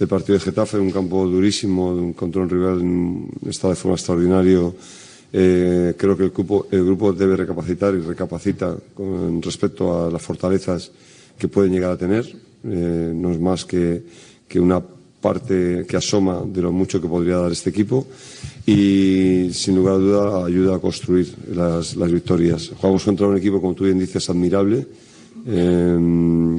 el 0.00 0.08
partido 0.08 0.36
de 0.38 0.44
Getafe, 0.44 0.78
un 0.78 0.90
campo 0.90 1.26
durísimo, 1.26 1.90
un 1.90 2.14
rival 2.48 2.80
en 2.80 3.28
estado 3.46 3.74
de 3.74 3.76
forma 3.76 3.96
extraordinario. 3.96 4.74
Eh, 5.30 5.92
creo 5.96 6.16
que 6.16 6.24
el 6.24 6.30
grupo, 6.30 6.66
el 6.70 6.86
grupo 6.86 7.12
debe 7.12 7.36
recapacitar 7.36 7.94
y 7.94 8.00
recapacita 8.00 8.74
con 8.94 9.42
respecto 9.42 10.06
a 10.06 10.10
las 10.10 10.22
fortalezas 10.22 10.90
que 11.38 11.48
pueden 11.48 11.72
llegar 11.72 11.90
a 11.92 11.98
tener. 11.98 12.24
Eh, 12.64 13.12
no 13.14 13.30
es 13.30 13.38
más 13.38 13.66
que, 13.66 14.02
una 14.54 14.80
parte 14.80 15.84
que 15.86 15.98
asoma 15.98 16.44
de 16.46 16.62
lo 16.62 16.72
mucho 16.72 16.98
que 16.98 17.06
podría 17.06 17.36
dar 17.36 17.52
este 17.52 17.68
equipo 17.68 18.06
y 18.64 19.50
sin 19.52 19.76
lugar 19.76 19.96
a 19.96 19.98
duda 19.98 20.46
ayuda 20.46 20.76
a 20.76 20.78
construir 20.78 21.28
las, 21.54 21.94
victorias. 22.10 22.72
Jugamos 22.74 23.04
contra 23.04 23.26
un 23.26 23.36
equipo, 23.36 23.60
como 23.60 23.74
tú 23.74 23.84
bien 23.84 23.98
dices, 23.98 24.30
admirable. 24.30 24.86
Eh, 25.46 26.56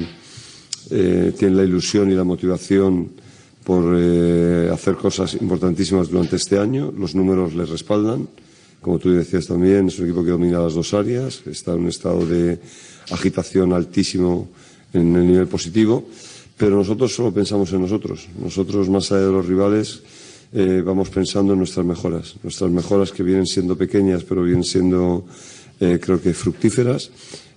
tiene 1.36 1.56
la 1.56 1.64
ilusión 1.64 2.08
y 2.10 2.14
la 2.14 2.22
motivación 2.22 3.21
por 3.64 3.94
eh, 3.96 4.70
hacer 4.72 4.96
cosas 4.96 5.34
importantísimas 5.34 6.08
durante 6.08 6.36
este 6.36 6.58
año. 6.58 6.92
Los 6.96 7.14
números 7.14 7.54
les 7.54 7.68
respaldan. 7.68 8.28
Como 8.80 8.98
tú 8.98 9.10
decías 9.10 9.46
también, 9.46 9.88
es 9.88 9.98
un 9.98 10.06
equipo 10.06 10.24
que 10.24 10.30
domina 10.30 10.58
las 10.58 10.74
dos 10.74 10.92
áreas, 10.92 11.42
está 11.46 11.72
en 11.72 11.80
un 11.80 11.88
estado 11.88 12.26
de 12.26 12.58
agitación 13.10 13.72
altísimo 13.72 14.48
en 14.92 15.14
el 15.14 15.26
nivel 15.26 15.46
positivo, 15.46 16.04
pero 16.56 16.76
nosotros 16.76 17.14
solo 17.14 17.32
pensamos 17.32 17.72
en 17.72 17.82
nosotros. 17.82 18.28
Nosotros, 18.42 18.88
más 18.90 19.12
allá 19.12 19.26
de 19.26 19.32
los 19.32 19.46
rivales, 19.46 20.02
eh, 20.52 20.82
vamos 20.84 21.10
pensando 21.10 21.52
en 21.52 21.60
nuestras 21.60 21.86
mejoras. 21.86 22.34
Nuestras 22.42 22.72
mejoras 22.72 23.12
que 23.12 23.22
vienen 23.22 23.46
siendo 23.46 23.76
pequeñas, 23.76 24.24
pero 24.24 24.42
vienen 24.42 24.64
siendo, 24.64 25.26
eh, 25.78 26.00
creo 26.02 26.20
que, 26.20 26.34
fructíferas. 26.34 27.10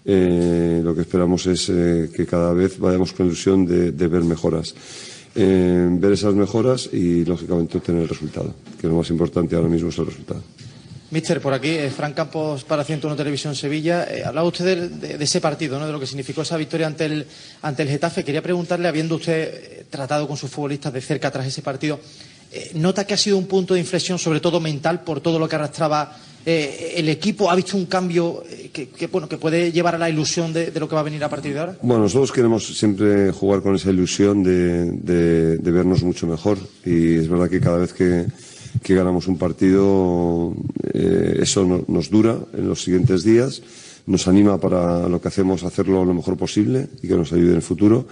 lo 0.05 0.93
que 0.93 1.01
esperamos 1.01 1.47
es 1.47 1.65
que 1.65 2.27
cada 2.29 2.53
vez 2.53 2.77
vayamos 2.77 3.11
con 3.13 3.25
ilusión 3.25 3.65
de 3.65 4.07
ver 4.07 4.23
mejoras 4.23 4.75
ver 5.35 6.13
esas 6.13 6.33
mejoras 6.33 6.89
y, 6.91 7.25
lógicamente, 7.25 7.77
obtener 7.77 8.03
el 8.03 8.09
resultado, 8.09 8.55
que 8.79 8.87
lo 8.87 8.95
más 8.95 9.09
importante 9.09 9.55
ahora 9.55 9.67
mismo 9.67 9.89
es 9.89 9.97
el 9.97 10.05
resultado. 10.05 10.41
Mister, 11.11 11.39
por 11.39 11.53
aquí, 11.53 11.69
eh, 11.69 11.91
Fran 11.91 12.13
Campos 12.13 12.63
para 12.63 12.83
101 12.83 13.15
Televisión 13.15 13.55
Sevilla. 13.55 14.05
Eh, 14.09 14.23
hablaba 14.25 14.47
usted 14.47 14.89
de, 14.89 15.23
ese 15.23 15.39
partido, 15.39 15.79
¿no? 15.79 15.85
de 15.85 15.93
lo 15.93 15.99
que 15.99 16.07
significó 16.07 16.41
esa 16.41 16.57
victoria 16.57 16.87
ante 16.87 17.05
el, 17.05 17.27
ante 17.61 17.83
el 17.83 17.89
Getafe. 17.89 18.23
Quería 18.23 18.41
preguntarle, 18.41 18.87
habiendo 18.87 19.15
usted 19.15 19.53
eh, 19.53 19.85
tratado 19.89 20.27
con 20.27 20.35
sus 20.35 20.49
futbolistas 20.49 20.91
de 20.91 21.01
cerca 21.01 21.29
tras 21.31 21.45
ese 21.45 21.61
partido, 21.61 21.99
¿nota 22.73 23.05
que 23.05 23.13
ha 23.13 23.17
sido 23.17 23.37
un 23.37 23.47
punto 23.47 23.75
de 23.75 23.81
inflexión, 23.81 24.17
sobre 24.17 24.39
todo 24.39 24.59
mental, 24.59 25.03
por 25.03 25.21
todo 25.21 25.37
lo 25.39 25.47
que 25.47 25.55
arrastraba 25.55 26.17
el 26.45 27.09
equipo? 27.09 27.49
¿Ha 27.49 27.55
visto 27.55 27.75
un 27.75 27.85
cambio 27.85 28.43
que, 28.71 29.07
bueno, 29.11 29.27
que 29.27 29.37
puede 29.37 29.71
llevar 29.71 29.95
a 29.95 29.97
la 29.97 30.09
ilusión 30.09 30.53
de, 30.53 30.71
lo 30.79 30.87
que 30.87 30.95
va 30.95 31.01
a 31.01 31.03
venir 31.03 31.23
a 31.23 31.29
partir 31.29 31.53
de 31.53 31.59
ahora? 31.59 31.77
Bueno, 31.81 32.03
nosotros 32.03 32.31
queremos 32.31 32.65
siempre 32.77 33.31
jugar 33.31 33.61
con 33.61 33.75
esa 33.75 33.89
ilusión 33.89 34.43
de 34.43 35.59
vernos 35.63 36.03
mucho 36.03 36.27
mejor. 36.27 36.57
Y 36.85 37.15
es 37.15 37.27
verdad 37.27 37.49
que 37.49 37.59
cada 37.59 37.77
vez 37.77 37.93
que 37.93 38.25
ganamos 38.93 39.27
un 39.27 39.37
partido, 39.37 40.53
eh, 40.93 41.39
eso 41.41 41.83
nos 41.87 42.09
dura 42.09 42.37
en 42.53 42.67
los 42.67 42.83
siguientes 42.83 43.23
días, 43.23 43.61
nos 44.05 44.27
anima 44.27 44.59
para 44.59 45.09
lo 45.09 45.19
que 45.19 45.27
hacemos 45.27 45.63
hacerlo 45.63 46.05
lo 46.05 46.13
mejor 46.13 46.37
posible 46.37 46.87
y 47.01 47.07
que 47.07 47.15
nos 47.15 47.33
ayude 47.33 47.51
en 47.51 47.55
el 47.55 47.61
futuro, 47.61 48.07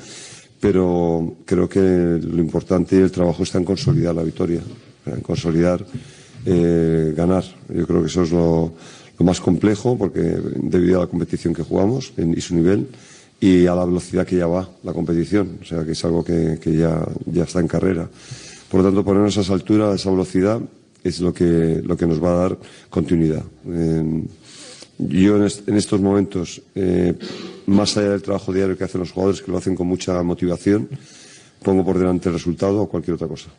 pero 0.60 1.36
creo 1.46 1.70
que 1.70 1.80
lo 1.80 2.40
importante 2.40 2.96
y 2.96 3.00
el 3.00 3.12
trabajo 3.12 3.44
está 3.44 3.58
en 3.58 3.66
consolidar 3.66 4.16
la 4.16 4.24
victoria, 4.24 4.62
en 5.06 5.22
consolidar 5.22 5.86
eh, 6.46 7.14
ganar. 7.16 7.44
Yo 7.74 7.88
creo 7.88 8.02
que 8.02 8.08
eso 8.08 8.24
es 8.24 8.32
lo, 8.32 8.74
más 9.20 9.40
complejo 9.40 9.98
porque 9.98 10.20
debido 10.56 10.98
a 10.98 11.04
la 11.04 11.08
competición 11.08 11.54
que 11.54 11.64
jugamos 11.64 12.12
y 12.18 12.42
su 12.42 12.56
nivel 12.56 12.90
y 13.40 13.68
a 13.68 13.76
la 13.76 13.86
velocidad 13.86 14.28
que 14.28 14.36
ya 14.36 14.48
va 14.48 14.70
la 14.84 14.92
competición, 14.92 15.60
o 15.62 15.66
sea 15.66 15.86
que 15.86 15.92
es 15.92 16.06
algo 16.06 16.24
que, 16.26 16.58
ya, 16.66 17.06
está 17.44 17.60
en 17.60 17.68
carrera. 17.68 18.10
Por 18.70 18.82
lo 18.82 18.88
tanto, 18.88 19.04
ponernos 19.04 19.38
a 19.38 19.42
esa 19.42 19.54
altura, 19.54 19.92
a 19.92 19.96
esa 19.96 20.10
velocidad, 20.10 20.60
es 21.04 21.20
lo 21.22 21.34
que, 21.34 21.82
lo 21.84 21.96
que 21.96 22.08
nos 22.08 22.24
va 22.24 22.32
a 22.32 22.50
dar 22.50 22.58
continuidad. 22.90 23.44
yo 24.98 25.38
en, 25.38 25.78
estos 25.78 26.02
momentos, 26.02 26.62
eh, 26.76 27.14
más 27.68 27.98
allá 27.98 28.12
del 28.12 28.22
trabajo 28.22 28.52
diario 28.52 28.78
que 28.78 28.84
hacen 28.84 29.02
los 29.02 29.12
jugadores, 29.12 29.42
que 29.42 29.52
lo 29.52 29.58
hacen 29.58 29.76
con 29.76 29.88
mucha 29.88 30.22
motivación, 30.24 30.90
pongo 31.62 31.84
por 31.84 31.98
delante 31.98 32.30
el 32.30 32.36
resultado 32.36 32.82
o 32.82 32.90
cualquier 32.90 33.16
otra 33.16 33.28
cosa. 33.28 33.50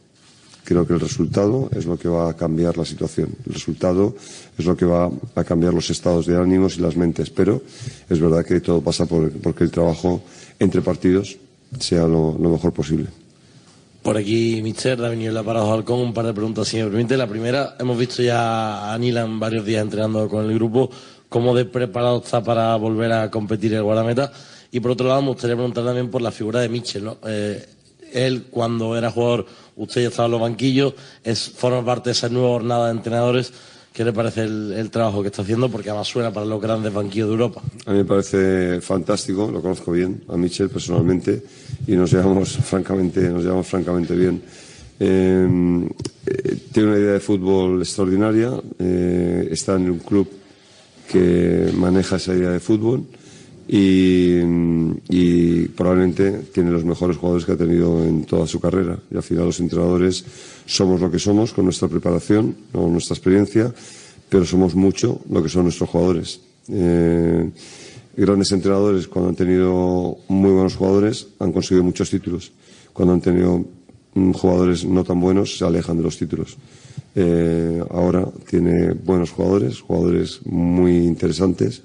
Creo 0.65 0.87
que 0.87 0.95
el 0.95 1.01
resultado 1.01 1.69
es 1.77 1.85
lo 1.87 1.99
que 1.99 2.09
va 2.09 2.31
a 2.31 2.35
cambiar 2.35 2.77
la 2.79 2.85
situación. 2.85 3.29
El 3.47 3.55
resultado 3.55 4.17
es 4.59 4.65
lo 4.65 4.77
que 4.77 4.87
va 4.87 5.11
a 5.35 5.45
cambiar 5.45 5.75
los 5.75 5.91
estados 5.91 6.27
de 6.27 6.37
ánimos 6.37 6.79
y 6.79 6.81
las 6.81 6.97
mentes. 6.97 7.31
Pero 7.31 7.63
es 8.09 8.19
verdad 8.19 8.45
que 8.45 8.61
todo 8.61 8.81
pasa 8.81 9.07
por, 9.07 9.31
que 9.31 9.65
el 9.65 9.71
trabajo 9.71 10.23
entre 10.59 10.81
partidos 10.81 11.37
sea 11.79 12.07
lo 12.07 12.39
mejor 12.39 12.73
posible. 12.73 13.09
Por 14.05 14.19
aquí, 14.19 14.61
Mister, 14.63 15.03
ha 15.03 15.09
venido 15.09 15.33
la 15.33 15.43
Parado 15.43 15.83
con 15.83 15.99
un 15.99 16.13
par 16.13 16.27
de 16.27 16.35
preguntas, 16.35 16.69
si 16.69 16.77
me 16.77 16.85
permite. 16.85 17.17
La 17.17 17.27
primera, 17.27 17.75
hemos 17.79 17.97
visto 17.97 18.23
ya 18.23 18.93
a 18.93 18.99
Nilan 18.99 19.41
varios 19.41 19.65
días 19.65 19.83
entrenando 19.83 20.29
con 20.29 20.45
el 20.45 20.53
grupo. 20.53 20.91
¿Cómo 21.31 21.55
de 21.55 21.65
preparado 21.65 22.19
está 22.19 22.45
para 22.45 22.77
volver 22.77 23.11
a 23.13 23.31
competir 23.31 23.73
el 23.73 23.83
guardameta? 23.83 24.31
Y 24.71 24.81
por 24.81 24.91
otro 24.91 25.09
lado, 25.09 25.23
me 25.23 25.29
gustaría 25.29 25.57
preguntar 25.57 25.87
también 25.87 26.11
por 26.11 26.21
la 26.21 26.31
figura 26.31 26.61
de 26.61 26.69
Michel, 26.69 27.03
¿no? 27.03 27.17
Eh, 27.27 27.67
él, 28.13 28.45
cuando 28.51 28.95
era 28.95 29.11
jugador, 29.11 29.47
usted 29.77 30.03
ya 30.03 30.09
estaba 30.09 30.27
en 30.27 30.33
los 30.33 30.41
banquillos, 30.41 30.95
es, 31.23 31.51
forma 31.51 31.85
parte 31.85 32.11
de 32.11 32.13
esa 32.13 32.29
nueva 32.29 32.49
jornada 32.49 32.87
de 32.87 32.93
entrenadores. 32.93 33.53
¿Qué 33.93 34.05
le 34.05 34.13
parece 34.13 34.43
el, 34.43 34.91
trabajo 34.91 35.23
que 35.23 35.29
está 35.29 35.43
haciendo? 35.43 35.69
Porque 35.69 35.89
además 35.89 36.09
suena 36.09 36.33
para 36.33 36.45
los 36.45 36.61
grandes 36.61 36.93
banquillos 36.93 37.29
de 37.29 37.33
Europa. 37.35 37.63
A 37.87 37.93
mí 37.93 37.99
me 37.99 38.05
parece 38.05 38.81
fantástico, 38.81 39.49
lo 39.53 39.63
conozco 39.63 39.93
bien, 39.93 40.25
a 40.29 40.37
Michel 40.37 40.69
personalmente, 40.69 41.45
y 41.87 41.93
nos 41.93 42.11
llevamos 42.13 42.57
francamente, 42.65 43.21
nos 43.31 43.45
llevamos 43.45 43.69
francamente 43.69 44.17
bien. 44.17 44.43
Eh, 44.99 45.89
eh, 46.27 46.57
tiene 46.73 46.89
una 46.89 46.99
idea 46.99 47.13
de 47.13 47.21
fútbol 47.21 47.83
extraordinaria, 47.83 48.51
eh, 48.81 49.49
está 49.53 49.77
en 49.77 49.91
un 49.91 49.99
club 50.01 50.29
que 51.09 51.71
maneja 51.77 52.17
esa 52.17 52.35
idea 52.35 52.51
de 52.51 52.61
fútbol 52.61 53.05
y, 53.67 55.69
probablemente 55.69 56.31
tiene 56.53 56.71
los 56.71 56.85
mejores 56.85 57.17
jugadores 57.17 57.45
que 57.45 57.53
ha 57.53 57.57
tenido 57.57 58.05
en 58.05 58.25
toda 58.25 58.47
su 58.47 58.61
carrera. 58.61 58.99
Y 59.11 59.17
al 59.17 59.23
final 59.23 59.47
los 59.47 59.61
entrenadores 59.61 60.25
somos 60.67 61.01
lo 61.01 61.11
que 61.11 61.19
somos 61.19 61.53
con 61.53 61.65
nuestra 61.65 61.89
preparación, 61.89 62.55
con 62.73 62.93
nuestra 62.93 63.15
experiencia, 63.15 63.73
pero 64.29 64.45
somos 64.45 64.75
mucho 64.75 65.21
lo 65.31 65.43
que 65.43 65.49
son 65.49 65.65
nuestros 65.65 65.89
jugadores. 65.89 66.41
Eh, 66.69 67.51
grandes 68.17 68.53
entrenadores, 68.53 69.09
cuando 69.09 69.31
han 69.31 69.37
tenido 69.37 70.19
muy 70.29 70.51
buenos 70.51 70.77
jugadores, 70.77 71.29
han 71.39 71.53
conseguido 71.53 71.85
muchos 71.85 72.11
títulos. 72.11 72.53
Cuando 72.93 73.15
han 73.15 73.21
tenido 73.21 73.65
mm, 74.15 74.33
jugadores 74.33 74.85
no 74.85 75.05
tan 75.05 75.21
buenos, 75.21 75.59
se 75.59 75.65
alejan 75.65 75.97
de 75.97 76.03
los 76.03 76.19
títulos. 76.19 76.57
Eh, 77.17 77.83
ahora 77.91 78.29
tiene 78.49 78.93
buenos 78.93 79.31
jugadores, 79.31 79.81
jugadores 79.81 80.41
muy 80.45 80.99
interesantes 80.99 81.83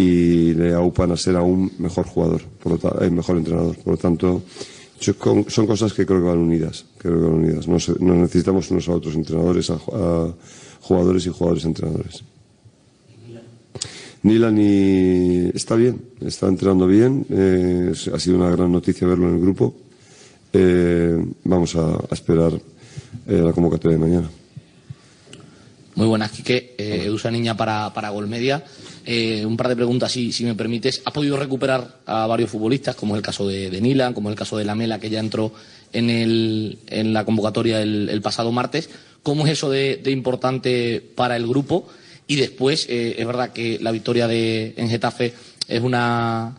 y 0.00 0.54
le 0.54 0.72
aupan 0.72 1.12
a 1.12 1.16
ser 1.16 1.36
aún 1.36 1.70
mejor 1.78 2.06
jugador, 2.06 2.42
por 2.62 2.72
lo 2.72 3.02
eh, 3.02 3.10
mejor 3.10 3.36
entrenador. 3.36 3.76
Por 3.76 3.94
lo 3.94 3.96
tanto, 3.98 4.42
son 4.98 5.66
cosas 5.66 5.92
que 5.92 6.06
creo 6.06 6.20
que 6.20 6.28
van 6.28 6.38
unidas. 6.38 6.86
Creo 6.98 7.18
que 7.18 7.26
van 7.26 7.34
unidas. 7.34 7.68
No, 7.68 8.14
necesitamos 8.14 8.70
unos 8.70 8.88
a 8.88 8.92
otros 8.92 9.14
entrenadores, 9.14 9.70
a, 9.70 9.78
jugadores 10.80 11.26
y 11.26 11.30
jugadores 11.30 11.64
entrenadores. 11.64 12.24
Nila 14.22 14.50
ni 14.50 15.50
está 15.54 15.76
bien, 15.76 16.00
está 16.20 16.46
entrenando 16.46 16.86
bien. 16.86 17.26
Eh, 17.30 17.92
ha 18.14 18.18
sido 18.18 18.36
una 18.36 18.50
gran 18.50 18.70
noticia 18.70 19.06
verlo 19.06 19.28
en 19.28 19.34
el 19.34 19.40
grupo. 19.40 19.74
Eh, 20.52 21.24
vamos 21.44 21.76
a, 21.76 21.98
esperar 22.10 22.52
eh, 22.54 23.40
la 23.42 23.52
convocatoria 23.52 23.96
de 23.98 24.04
mañana. 24.04 24.30
Muy 25.94 26.06
buenas, 26.06 26.30
Quique. 26.30 26.74
Eh, 26.78 27.10
Usa 27.10 27.30
Niña 27.30 27.56
para, 27.56 27.92
para 27.92 28.10
Golmedia. 28.10 28.64
Eh, 29.06 29.46
un 29.46 29.56
par 29.56 29.68
de 29.68 29.76
preguntas, 29.76 30.12
si, 30.12 30.32
si 30.32 30.44
me 30.44 30.54
permites. 30.54 31.02
¿Ha 31.04 31.12
podido 31.12 31.36
recuperar 31.36 32.00
a 32.06 32.26
varios 32.26 32.50
futbolistas, 32.50 32.94
como 32.96 33.14
es 33.14 33.18
el 33.18 33.24
caso 33.24 33.46
de, 33.46 33.80
Nilan, 33.80 34.12
como 34.12 34.28
es 34.28 34.34
el 34.34 34.38
caso 34.38 34.56
de 34.56 34.64
Lamela, 34.64 35.00
que 35.00 35.10
ya 35.10 35.20
entró 35.20 35.52
en, 35.92 36.10
el, 36.10 36.78
en 36.86 37.12
la 37.12 37.24
convocatoria 37.24 37.80
el, 37.82 38.20
pasado 38.22 38.52
martes? 38.52 38.90
¿Cómo 39.22 39.46
es 39.46 39.52
eso 39.52 39.70
de, 39.70 40.00
importante 40.06 41.02
para 41.14 41.36
el 41.36 41.46
grupo? 41.46 41.88
Y 42.26 42.36
después, 42.36 42.86
eh, 42.88 43.16
es 43.18 43.26
verdad 43.26 43.52
que 43.52 43.78
la 43.80 43.90
victoria 43.90 44.28
de, 44.28 44.74
en 44.76 44.88
Getafe 44.88 45.32
es, 45.66 45.82
una, 45.82 46.56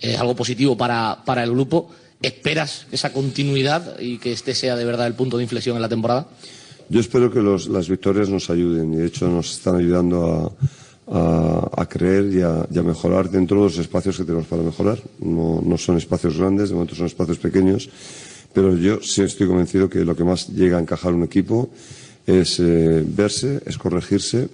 es 0.00 0.18
algo 0.18 0.36
positivo 0.36 0.76
para, 0.76 1.22
para 1.24 1.42
el 1.42 1.50
grupo. 1.50 1.90
¿Esperas 2.20 2.86
esa 2.92 3.12
continuidad 3.12 3.98
y 3.98 4.18
que 4.18 4.32
este 4.32 4.54
sea 4.54 4.76
de 4.76 4.84
verdad 4.84 5.06
el 5.08 5.14
punto 5.14 5.38
de 5.38 5.42
inflexión 5.42 5.74
en 5.76 5.82
la 5.82 5.88
temporada? 5.88 6.28
Yo 6.88 7.00
espero 7.00 7.32
que 7.32 7.40
las 7.40 7.88
victorias 7.88 8.28
nos 8.28 8.50
ayuden 8.50 8.92
y 8.92 8.96
de 8.98 9.06
hecho 9.06 9.26
nos 9.26 9.50
están 9.52 9.76
ayudando 9.76 10.54
a, 10.60 10.81
creer 11.92 12.32
y 12.32 12.40
a, 12.40 12.82
mejorar 12.82 13.30
dentro 13.30 13.58
de 13.58 13.64
los 13.64 13.78
espacios 13.78 14.16
que 14.16 14.24
tenemos 14.24 14.46
para 14.46 14.62
mejorar. 14.62 14.98
No, 15.20 15.76
son 15.76 15.98
espacios 15.98 16.38
grandes, 16.38 16.70
de 16.70 16.74
momento 16.74 16.94
son 16.94 17.06
espacios 17.06 17.38
pequeños, 17.38 17.90
pero 18.52 18.76
yo 18.76 19.00
sí 19.02 19.22
estoy 19.22 19.46
convencido 19.46 19.88
que 19.88 20.04
lo 20.04 20.16
que 20.16 20.24
más 20.24 20.48
llega 20.48 20.78
a 20.78 20.80
encajar 20.80 21.12
un 21.12 21.24
equipo 21.24 21.70
es 22.26 22.58
eh, 22.60 23.04
verse, 23.06 23.60
es 23.66 23.76
corregirse, 23.76 24.48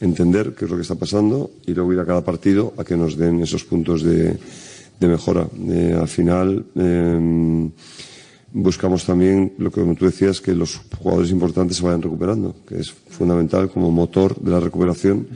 entender 0.00 0.54
qué 0.54 0.66
es 0.66 0.70
lo 0.70 0.76
que 0.76 0.82
está 0.82 0.96
pasando 0.96 1.50
y 1.66 1.72
luego 1.72 1.92
ir 1.94 2.00
a 2.00 2.06
cada 2.06 2.24
partido 2.24 2.74
a 2.76 2.84
que 2.84 2.96
nos 2.96 3.16
den 3.16 3.40
esos 3.40 3.64
puntos 3.64 4.02
de, 4.02 4.36
mejora. 5.00 5.46
Eh, 5.68 5.96
al 5.98 6.08
final. 6.08 6.64
Em, 6.76 7.70
buscamos 8.54 9.04
también 9.04 9.52
lo 9.58 9.70
que 9.72 9.82
tú 9.98 10.06
decías, 10.06 10.40
que 10.40 10.54
los 10.54 10.80
jugadores 10.96 11.32
importantes 11.32 11.76
se 11.76 11.82
vayan 11.82 12.00
recuperando, 12.00 12.54
que 12.66 12.78
es 12.78 12.88
fundamental 12.92 13.68
como 13.68 13.90
motor 13.90 14.38
de 14.40 14.50
la 14.52 14.60
recuperación 14.60 15.26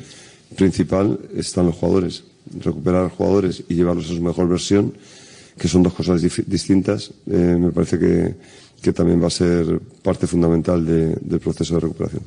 principal 0.57 1.19
están 1.37 1.67
los 1.67 1.77
jugadores. 1.77 2.25
Recuperar 2.61 3.11
jugadores 3.11 3.63
y 3.69 3.75
llevarlos 3.75 4.07
a 4.07 4.15
su 4.15 4.23
mejor 4.23 4.49
versión, 4.49 4.95
que 5.59 5.69
son 5.69 5.83
dos 5.83 5.93
cosas 5.93 6.23
distintas, 6.47 7.11
eh, 7.31 7.57
me 7.59 7.71
parece 7.73 7.99
que, 7.99 8.35
también 8.93 9.23
va 9.23 9.27
a 9.27 9.31
ser 9.31 9.81
parte 10.03 10.27
fundamental 10.27 10.87
del 10.87 11.41
proceso 11.41 11.75
de 11.75 11.81
recuperación. 11.81 12.23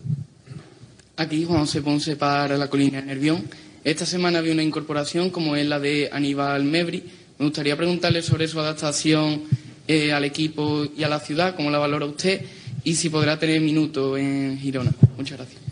Aquí 1.18 1.44
Juan 1.46 1.62
José 1.62 1.82
Ponce 1.82 2.16
para 2.18 2.58
la 2.58 2.70
colina 2.70 3.02
Nervión. 3.02 3.44
Esta 3.84 4.06
semana 4.06 4.40
había 4.40 4.54
una 4.54 4.62
incorporación 4.62 5.32
como 5.32 5.56
es 5.56 5.66
la 5.66 5.80
de 5.80 6.10
Aníbal 6.12 6.64
Mebri. 6.66 7.04
Me 7.40 7.46
gustaría 7.46 7.76
preguntarle 7.76 8.22
sobre 8.22 8.48
su 8.48 8.60
adaptación 8.60 9.42
eh, 9.88 10.12
al 10.12 10.24
equipo 10.24 10.86
y 10.96 11.04
a 11.04 11.10
la 11.10 11.20
ciudad, 11.20 11.56
cómo 11.56 11.72
la 11.72 11.80
valora 11.80 12.06
usted 12.06 12.42
y 12.84 12.96
si 12.96 13.10
podrá 13.10 13.40
tener 13.40 13.62
minutos 13.62 14.20
en 14.20 14.58
Girona. 14.60 14.92
Muchas 15.18 15.38
gracias. 15.38 15.71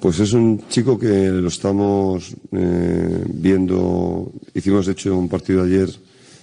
Pues 0.00 0.20
es 0.20 0.32
un 0.32 0.62
chico 0.68 0.96
que 0.96 1.28
lo 1.28 1.48
estamos 1.48 2.32
eh, 2.52 3.24
viendo. 3.26 4.30
Hicimos, 4.54 4.86
de 4.86 4.92
hecho, 4.92 5.18
un 5.18 5.28
partido 5.28 5.64
ayer 5.64 5.90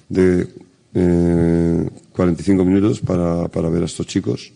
de 0.10 0.48
45 2.12 2.62
eh, 2.62 2.66
minutos 2.66 3.00
para, 3.00 3.48
para, 3.48 3.70
ver 3.70 3.84
a 3.84 3.86
estos 3.86 4.08
chicos, 4.08 4.52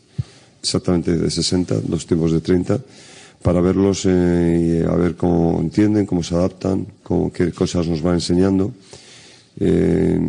exactamente 0.62 1.15
de 1.15 1.31
60, 1.31 1.79
dos 1.81 2.05
tiempos 2.05 2.33
de 2.33 2.41
30, 2.41 2.79
para 3.41 3.62
verlos 3.62 4.03
y 4.03 4.81
a 4.83 4.95
ver 4.95 5.15
cómo 5.15 5.59
entienden, 5.62 6.05
cómo 6.05 6.21
se 6.21 6.35
adaptan, 6.35 6.85
qué 7.33 7.53
cosas 7.53 7.88
nos 7.88 8.01
van 8.01 8.15
enseñando. 8.15 8.73
Eh, 9.62 10.19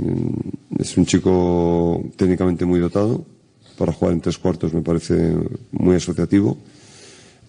es 0.79 0.97
un 0.97 1.07
chico 1.07 2.05
técnicamente 2.15 2.65
muy 2.65 2.79
dotado. 2.79 3.25
Para 3.77 3.93
jugar 3.93 4.15
en 4.15 4.21
tres 4.21 4.39
cuartos 4.39 4.73
me 4.73 4.83
parece 4.83 5.35
muy 5.73 5.97
asociativo. 5.97 6.57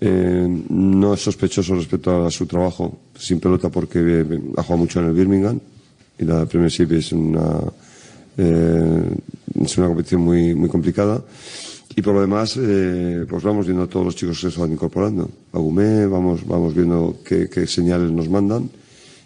Eh, 0.03 0.47
no 0.69 1.13
es 1.13 1.21
sospechoso 1.21 1.75
respecto 1.75 2.25
a 2.25 2.31
su 2.31 2.47
trabajo 2.47 3.01
sin 3.15 3.39
pelota 3.39 3.69
porque 3.69 4.25
ha 4.57 4.63
jugado 4.63 4.77
mucho 4.77 4.99
en 4.99 5.05
el 5.05 5.13
Birmingham 5.13 5.59
y 6.17 6.25
la 6.25 6.47
Premiership 6.47 6.91
es 6.91 7.11
una, 7.11 7.59
eh, 8.35 9.03
es 9.63 9.77
una 9.77 9.87
competición 9.87 10.21
muy, 10.21 10.55
muy 10.55 10.69
complicada. 10.69 11.21
Y 11.95 12.01
por 12.01 12.15
lo 12.15 12.21
demás, 12.21 12.57
eh, 12.57 13.25
pues 13.29 13.43
vamos 13.43 13.65
viendo 13.65 13.83
a 13.83 13.87
todos 13.87 14.05
los 14.05 14.15
chicos 14.15 14.39
que 14.39 14.49
se 14.49 14.59
van 14.59 14.71
incorporando. 14.71 15.29
A 15.53 15.59
Gumé, 15.59 16.07
vamos, 16.07 16.47
vamos 16.47 16.73
viendo 16.73 17.19
qué, 17.23 17.49
qué, 17.49 17.67
señales 17.67 18.11
nos 18.11 18.29
mandan 18.29 18.69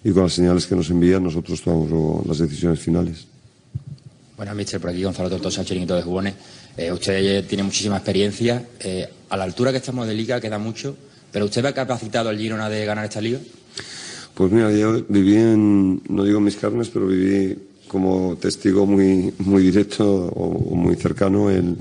y 0.03 0.11
con 0.11 0.23
las 0.23 0.33
señales 0.33 0.65
que 0.65 0.75
nos 0.75 0.89
envían 0.89 1.23
nosotros 1.23 1.61
tomamos 1.61 2.25
las 2.27 2.39
decisiones 2.39 2.79
finales. 2.79 3.27
Buenas, 4.35 4.55
Mister. 4.55 4.81
Por 4.81 4.89
aquí 4.89 5.03
Gonzalo 5.03 5.29
Tortosa, 5.29 5.63
chiringuito 5.63 5.95
de 5.95 6.01
Jugones. 6.01 6.33
Eh, 6.75 6.91
usted 6.91 7.45
tiene 7.47 7.63
muchísima 7.63 7.97
experiencia. 7.97 8.65
Eh, 8.79 9.07
a 9.35 9.37
la 9.37 9.43
altura 9.43 9.71
que 9.71 9.77
estamos 9.77 10.07
de 10.07 10.13
liga 10.13 10.41
queda 10.41 10.57
mucho, 10.57 10.95
pero 11.31 11.45
¿usted 11.45 11.63
va 11.63 11.73
capacitado 11.73 12.29
al 12.29 12.37
Girona 12.37 12.69
de 12.69 12.85
ganar 12.85 13.05
esta 13.05 13.21
liga? 13.21 13.39
Pues 14.33 14.51
mira, 14.51 14.71
yo 14.71 15.03
viví 15.07 15.35
en, 15.35 16.01
no 16.09 16.23
digo 16.23 16.39
mis 16.39 16.55
carnes, 16.55 16.89
pero 16.89 17.07
viví 17.07 17.55
como 17.87 18.35
testigo 18.37 18.85
muy, 18.85 19.33
muy 19.39 19.63
directo 19.63 20.27
o 20.27 20.75
muy 20.75 20.95
cercano 20.95 21.49
el 21.49 21.77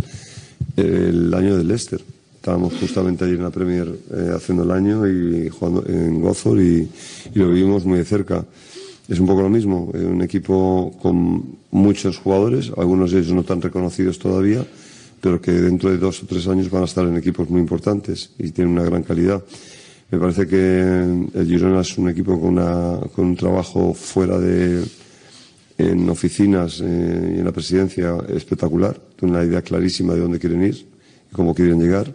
el 0.77 1.33
año 1.35 1.57
del 1.57 1.69
Leicester. 1.69 2.01
Estábamos 2.37 2.75
justamente 2.79 3.25
allí 3.25 3.35
en 3.35 3.43
la 3.43 3.51
Premier 3.51 3.89
eh, 4.13 4.33
haciendo 4.35 4.65
el 4.65 4.71
año 4.71 5.07
y 5.07 5.49
jugando 5.49 5.85
en 5.87 6.21
Gozor 6.21 6.61
y, 6.61 6.89
lo 7.35 7.49
vivimos 7.49 7.85
muy 7.85 7.99
de 7.99 8.05
cerca. 8.05 8.45
Es 9.09 9.19
un 9.19 9.27
poco 9.27 9.43
lo 9.43 9.49
mismo, 9.49 9.91
eh, 9.95 10.05
un 10.05 10.23
equipo 10.23 10.95
con 11.01 11.43
muchos 11.71 12.19
jugadores, 12.19 12.71
algunos 12.77 13.13
de 13.13 13.21
ellos 13.21 13.33
no 13.33 13.45
tan 13.45 13.61
reconocidos 13.61 14.19
todavía, 14.19 14.65
pero 15.25 15.41
que 15.41 15.53
dentro 15.53 15.89
de 15.89 15.97
dos 15.97 16.23
o 16.23 16.27
tres 16.27 16.47
años 16.49 16.69
van 16.69 16.83
a 16.83 16.85
estar 16.85 17.09
en 17.09 17.17
equipos 17.17 17.49
muy 17.49 17.59
importantes 17.59 18.29
y 18.39 18.51
tienen 18.51 18.75
una 18.75 18.85
gran 18.85 19.03
calidad. 19.03 19.43
Me 20.11 20.19
parece 20.19 20.47
que 20.47 20.59
el 20.61 21.47
Girona 21.47 21.81
es 21.81 21.97
un 21.97 22.11
equipo 22.11 22.39
con, 22.39 22.51
una, 22.51 23.01
con 23.15 23.25
un 23.29 23.35
trabajo 23.35 23.95
fuera 23.95 24.39
de, 24.39 24.85
en 25.79 26.11
oficinas 26.11 26.79
eh, 26.85 27.37
y 27.37 27.39
en 27.39 27.45
la 27.47 27.53
presidencia 27.53 28.19
espectacular, 28.29 29.01
tiene 29.19 29.35
una 29.35 29.43
idea 29.43 29.63
clarísima 29.63 30.13
de 30.13 30.21
dónde 30.21 30.39
quieren 30.39 30.63
ir 30.63 30.87
y 31.31 31.35
cómo 31.35 31.55
quieren 31.55 31.81
llegar. 31.81 32.13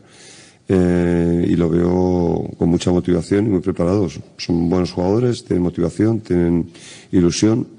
Eh, 0.67 1.47
y 1.49 1.55
lo 1.55 1.67
veo 1.67 2.47
con 2.59 2.69
mucha 2.69 2.91
motivación 2.91 3.47
y 3.47 3.49
muy 3.49 3.61
preparados. 3.61 4.19
Son 4.37 4.69
buenos 4.69 4.91
jugadores, 4.91 5.43
tienen 5.45 5.63
motivación, 5.63 6.19
tienen 6.19 6.69
ilusión. 7.11 7.69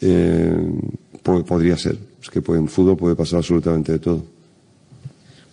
Eh, 0.00 0.56
podría 1.22 1.76
ser. 1.76 1.98
Es 2.22 2.30
que 2.30 2.38
en 2.38 2.68
fútbol 2.68 2.96
puede 2.96 3.14
pasar 3.14 3.40
absolutamente 3.40 3.92
de 3.92 3.98
todo. 3.98 4.32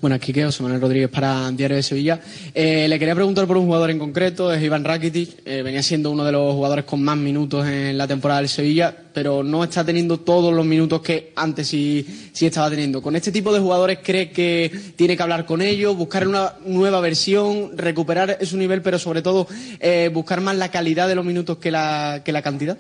Quedo, 0.02 0.46
José 0.48 0.64
Manuel 0.64 0.80
Rodríguez 0.80 1.10
para 1.10 1.52
Diario 1.52 1.76
de 1.76 1.84
Sevilla. 1.84 2.22
Eh, 2.54 2.88
le 2.88 2.98
quería 2.98 3.16
preguntar 3.16 3.46
por 3.46 3.58
un 3.58 3.66
jugador 3.66 3.92
en 3.92 4.00
concreto, 4.00 4.52
es 4.54 4.64
Iván 4.64 4.86
Rakitic. 4.86 5.42
Eh, 5.46 5.62
venía 5.62 5.84
siendo 5.84 6.10
uno 6.10 6.24
de 6.24 6.32
los 6.32 6.54
jugadores 6.54 6.86
con 6.86 7.04
más 7.04 7.18
minutos 7.18 7.68
en 7.68 7.98
la 7.98 8.08
temporada 8.08 8.40
del 8.40 8.48
Sevilla, 8.48 8.96
pero 9.14 9.44
no 9.44 9.62
está 9.62 9.84
teniendo 9.84 10.22
todos 10.22 10.54
los 10.54 10.66
minutos 10.66 11.02
que 11.02 11.34
antes 11.36 11.68
sí, 11.68 12.32
sí 12.32 12.46
estaba 12.46 12.70
teniendo. 12.70 13.02
¿Con 13.02 13.18
este 13.18 13.32
tipo 13.32 13.54
de 13.54 13.60
jugadores 13.60 14.00
cree 14.02 14.32
que 14.32 14.72
tiene 14.96 15.18
que 15.18 15.24
hablar 15.24 15.46
con 15.46 15.62
ellos, 15.62 15.98
buscar 15.98 16.26
una 16.26 16.54
nueva 16.66 17.02
versión, 17.02 17.78
recuperar 17.78 18.38
su 18.46 18.56
nivel, 18.56 18.82
pero 18.82 19.00
sobre 19.00 19.22
todo 19.22 19.48
eh, 19.82 20.10
buscar 20.14 20.40
más 20.40 20.56
la 20.56 20.72
calidad 20.72 21.10
de 21.10 21.16
los 21.16 21.26
minutos 21.26 21.58
que 21.58 21.72
la, 21.72 22.22
que 22.24 22.32
la 22.32 22.42
cantidad? 22.42 22.78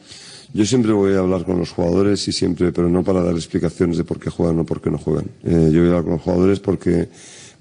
Yo 0.51 0.65
siempre 0.65 0.91
voy 0.93 1.13
a 1.13 1.19
hablar 1.19 1.45
con 1.45 1.59
los 1.59 1.71
jugadores 1.71 2.27
y 2.27 2.31
siempre, 2.31 2.71
pero 2.71 2.89
no 2.89 3.03
para 3.03 3.21
dar 3.21 3.35
explicaciones 3.35 3.97
de 3.97 4.03
por 4.03 4.19
qué 4.19 4.31
juegan 4.31 4.57
o 4.59 4.65
por 4.65 4.81
qué 4.81 4.89
no 4.89 4.97
juegan. 4.97 5.25
Eh, 5.43 5.69
yo 5.71 5.81
voy 5.81 5.89
a 5.89 5.91
hablar 5.91 6.03
con 6.03 6.13
los 6.13 6.21
jugadores 6.21 6.59
porque 6.59 7.07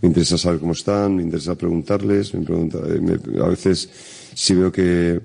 me 0.00 0.08
interesa 0.08 0.38
saber 0.38 0.58
cómo 0.58 0.72
están, 0.72 1.16
me 1.16 1.22
interesa 1.22 1.54
preguntarles, 1.54 2.32
me 2.32 2.44
pregunta, 2.44 2.78
eh, 2.86 3.40
a 3.42 3.48
veces 3.48 3.90
si 4.32 4.54
veo 4.54 4.72
que, 4.72 5.20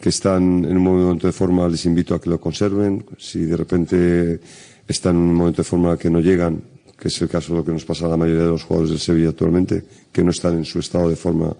que 0.00 0.08
están 0.10 0.64
en 0.64 0.76
un 0.76 0.82
momento 0.82 1.26
de 1.26 1.32
forma 1.32 1.66
les 1.66 1.86
invito 1.86 2.14
a 2.14 2.20
que 2.20 2.28
lo 2.28 2.38
conserven, 2.38 3.04
si 3.16 3.40
de 3.40 3.56
repente 3.56 4.40
están 4.86 5.16
en 5.16 5.22
un 5.22 5.34
momento 5.34 5.62
de 5.62 5.68
forma 5.68 5.96
que 5.96 6.10
no 6.10 6.20
llegan, 6.20 6.60
que 6.98 7.08
es 7.08 7.22
el 7.22 7.28
caso 7.28 7.54
de 7.54 7.60
lo 7.60 7.64
que 7.64 7.72
nos 7.72 7.86
pasa 7.86 8.04
a 8.04 8.08
la 8.08 8.16
mayoría 8.18 8.42
de 8.42 8.50
los 8.50 8.64
jugadores 8.64 8.90
del 8.90 9.00
Sevilla 9.00 9.30
actualmente, 9.30 9.82
que 10.12 10.22
no 10.22 10.30
están 10.30 10.58
en 10.58 10.64
su 10.64 10.80
estado 10.80 11.08
de 11.08 11.16
forma 11.16 11.56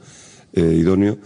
eh, 0.52 0.76
idóneo, 0.78 1.16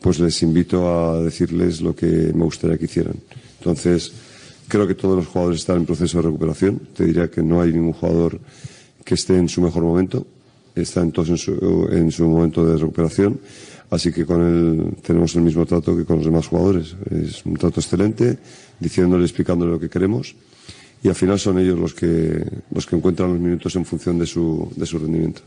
pues 0.00 0.20
les 0.20 0.40
invito 0.42 0.86
a 0.88 1.22
decirles 1.22 1.80
lo 1.80 1.96
que 1.96 2.06
me 2.06 2.44
gustaría 2.44 2.78
que 2.78 2.84
hicieran. 2.84 3.16
Entonces, 3.62 4.10
creo 4.66 4.88
que 4.88 4.96
todos 4.96 5.14
los 5.14 5.28
jugadores 5.28 5.60
están 5.60 5.76
en 5.76 5.86
proceso 5.86 6.18
de 6.18 6.24
recuperación. 6.24 6.80
Te 6.96 7.04
diría 7.04 7.30
que 7.30 7.42
no 7.42 7.62
hay 7.62 7.72
ningún 7.72 7.92
jugador 7.92 8.40
que 9.04 9.14
esté 9.14 9.38
en 9.38 9.48
su 9.48 9.60
mejor 9.60 9.84
momento. 9.84 10.26
Están 10.74 11.12
todos 11.12 11.28
en 11.28 11.38
su, 11.38 11.88
en 11.92 12.10
su 12.10 12.26
momento 12.26 12.66
de 12.66 12.76
recuperación. 12.76 13.38
Así 13.90 14.10
que 14.10 14.26
con 14.26 14.42
él 14.42 14.96
tenemos 15.02 15.36
el 15.36 15.42
mismo 15.42 15.64
trato 15.64 15.96
que 15.96 16.04
con 16.04 16.16
los 16.16 16.26
demás 16.26 16.48
jugadores. 16.48 16.96
Es 17.08 17.46
un 17.46 17.54
trato 17.54 17.78
excelente, 17.78 18.36
diciéndole, 18.80 19.24
explicándole 19.24 19.70
lo 19.70 19.78
que 19.78 19.88
queremos. 19.88 20.34
Y 21.04 21.08
al 21.08 21.14
final 21.14 21.38
son 21.38 21.60
ellos 21.60 21.78
los 21.78 21.94
que, 21.94 22.44
los 22.74 22.84
que 22.84 22.96
encuentran 22.96 23.30
los 23.30 23.40
minutos 23.40 23.76
en 23.76 23.84
función 23.84 24.18
de 24.18 24.26
su, 24.26 24.72
de 24.74 24.86
su 24.86 24.98
rendimiento. 24.98 25.42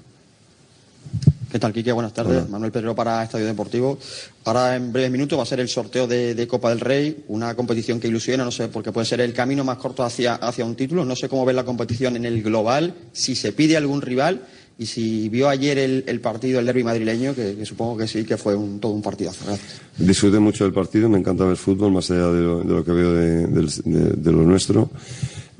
¿Qué 1.55 1.59
tal, 1.59 1.71
Quique? 1.71 1.93
Buenas 1.93 2.11
tardes. 2.11 2.49
Manuel 2.49 2.69
Pedro 2.69 2.93
para 2.93 3.23
Estadio 3.23 3.45
Deportivo. 3.45 3.97
Ahora, 4.43 4.75
en 4.75 4.91
breves 4.91 5.09
minutos, 5.09 5.39
va 5.39 5.43
a 5.43 5.45
ser 5.45 5.61
el 5.61 5.69
sorteo 5.69 6.05
de, 6.05 6.47
Copa 6.49 6.69
del 6.69 6.81
Rey, 6.81 7.23
una 7.29 7.55
competición 7.55 7.97
que 7.97 8.09
ilusiona, 8.09 8.43
no 8.43 8.51
sé, 8.51 8.67
porque 8.67 8.91
puede 8.91 9.05
ser 9.05 9.21
el 9.21 9.31
camino 9.31 9.63
más 9.63 9.77
corto 9.77 10.03
hacia, 10.03 10.35
hacia 10.35 10.65
un 10.65 10.75
título. 10.75 11.05
No 11.05 11.15
sé 11.15 11.29
cómo 11.29 11.45
ver 11.45 11.55
la 11.55 11.63
competición 11.63 12.17
en 12.17 12.25
el 12.25 12.43
global, 12.43 12.93
si 13.13 13.35
se 13.35 13.53
pide 13.53 13.77
algún 13.77 14.01
rival 14.01 14.41
y 14.77 14.85
si 14.85 15.29
vio 15.29 15.47
ayer 15.47 15.77
el, 15.77 16.19
partido, 16.19 16.59
el 16.59 16.65
derby 16.65 16.83
madrileño, 16.83 17.33
que, 17.33 17.65
supongo 17.65 17.99
que 17.99 18.09
sí, 18.09 18.25
que 18.25 18.35
fue 18.35 18.53
un, 18.53 18.81
todo 18.81 18.91
un 18.91 19.01
partidazo. 19.01 19.45
Gracias. 19.45 19.79
Disfruté 19.97 20.39
mucho 20.39 20.65
del 20.65 20.73
partido, 20.73 21.07
me 21.07 21.19
encanta 21.19 21.45
ver 21.45 21.55
fútbol, 21.55 21.93
más 21.93 22.11
allá 22.11 22.27
de 22.33 22.41
lo, 22.65 22.83
que 22.83 22.91
veo 22.91 23.13
de 23.13 24.31
lo 24.33 24.41
nuestro. 24.41 24.89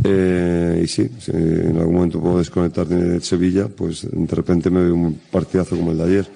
Eh, 0.04 0.82
y 0.84 0.88
sí, 0.88 1.10
si 1.20 1.32
en 1.32 1.78
algún 1.78 1.96
momento 1.96 2.20
puedo 2.20 2.40
desconectar 2.40 2.88
de 2.88 3.22
Sevilla, 3.22 3.68
pues 3.68 4.08
de 4.12 4.36
repente 4.36 4.70
me 4.70 4.84
veo 4.84 4.94
un 4.94 5.20
partidazo 5.32 5.76
como 5.76 5.92
el 5.92 5.98
de 5.98 6.04
ayer. 6.04 6.28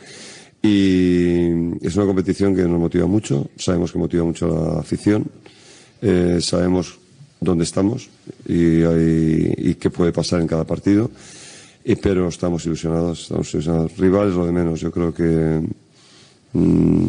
Y 0.61 1.85
es 1.85 1.95
una 1.95 2.05
competición 2.05 2.55
que 2.55 2.63
nos 2.63 2.79
motiva 2.79 3.07
mucho, 3.07 3.49
sabemos 3.55 3.91
que 3.91 3.99
motiva 3.99 4.23
mucho 4.23 4.45
a 4.45 4.73
la 4.73 4.79
afición, 4.81 5.25
eh, 6.01 6.39
sabemos 6.41 6.99
dónde 7.39 7.63
estamos 7.63 8.09
y, 8.45 8.83
y, 8.83 9.75
qué 9.75 9.89
puede 9.89 10.11
pasar 10.11 10.41
en 10.41 10.47
cada 10.47 10.65
partido, 10.65 11.09
y, 11.85 11.95
pero 11.95 12.27
estamos 12.27 12.65
ilusionados, 12.65 13.21
estamos 13.21 13.53
ilusionados. 13.53 13.97
Rivales 13.97 14.35
lo 14.35 14.45
de 14.45 14.51
menos, 14.51 14.81
yo 14.81 14.91
creo 14.91 15.13
que 15.13 15.61
mm, 16.51 17.07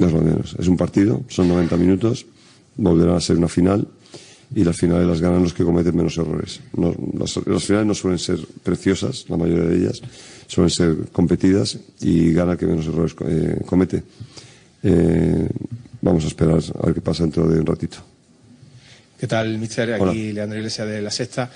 es 0.00 0.12
lo 0.12 0.18
de 0.18 0.24
menos. 0.24 0.56
Es 0.58 0.66
un 0.66 0.76
partido, 0.76 1.22
son 1.28 1.48
90 1.48 1.76
minutos, 1.76 2.26
volverá 2.76 3.16
a 3.16 3.20
ser 3.20 3.36
una 3.36 3.48
final 3.48 3.86
y 4.54 4.64
las 4.64 4.76
finales 4.76 5.06
las 5.06 5.20
ganan 5.20 5.42
los 5.42 5.54
que 5.54 5.64
cometen 5.64 5.96
menos 5.96 6.16
errores. 6.18 6.60
las, 6.76 7.64
finales 7.64 7.86
no 7.86 7.94
suelen 7.94 8.18
ser 8.18 8.38
preciosas, 8.62 9.24
la 9.28 9.36
mayoría 9.36 9.64
de 9.64 9.76
ellas, 9.76 10.02
suelen 10.46 10.70
ser 10.70 10.96
competidas 11.12 11.78
y 12.00 12.32
gana 12.32 12.52
el 12.52 12.58
que 12.58 12.66
menos 12.66 12.86
errores 12.86 13.14
eh, 13.26 13.60
comete. 13.64 14.02
Eh, 14.82 15.48
vamos 16.00 16.24
a 16.24 16.26
esperar 16.26 16.60
a 16.80 16.86
ver 16.86 16.94
qué 16.94 17.00
pasa 17.00 17.22
dentro 17.22 17.48
de 17.48 17.60
un 17.60 17.66
ratito. 17.66 17.98
¿Qué 19.18 19.28
tal, 19.28 19.56
mister? 19.56 19.94
Aquí 19.94 20.32
Leandro 20.32 20.58
Iglesias 20.58 20.88
de 20.88 21.00
La 21.00 21.10
Sexta. 21.12 21.48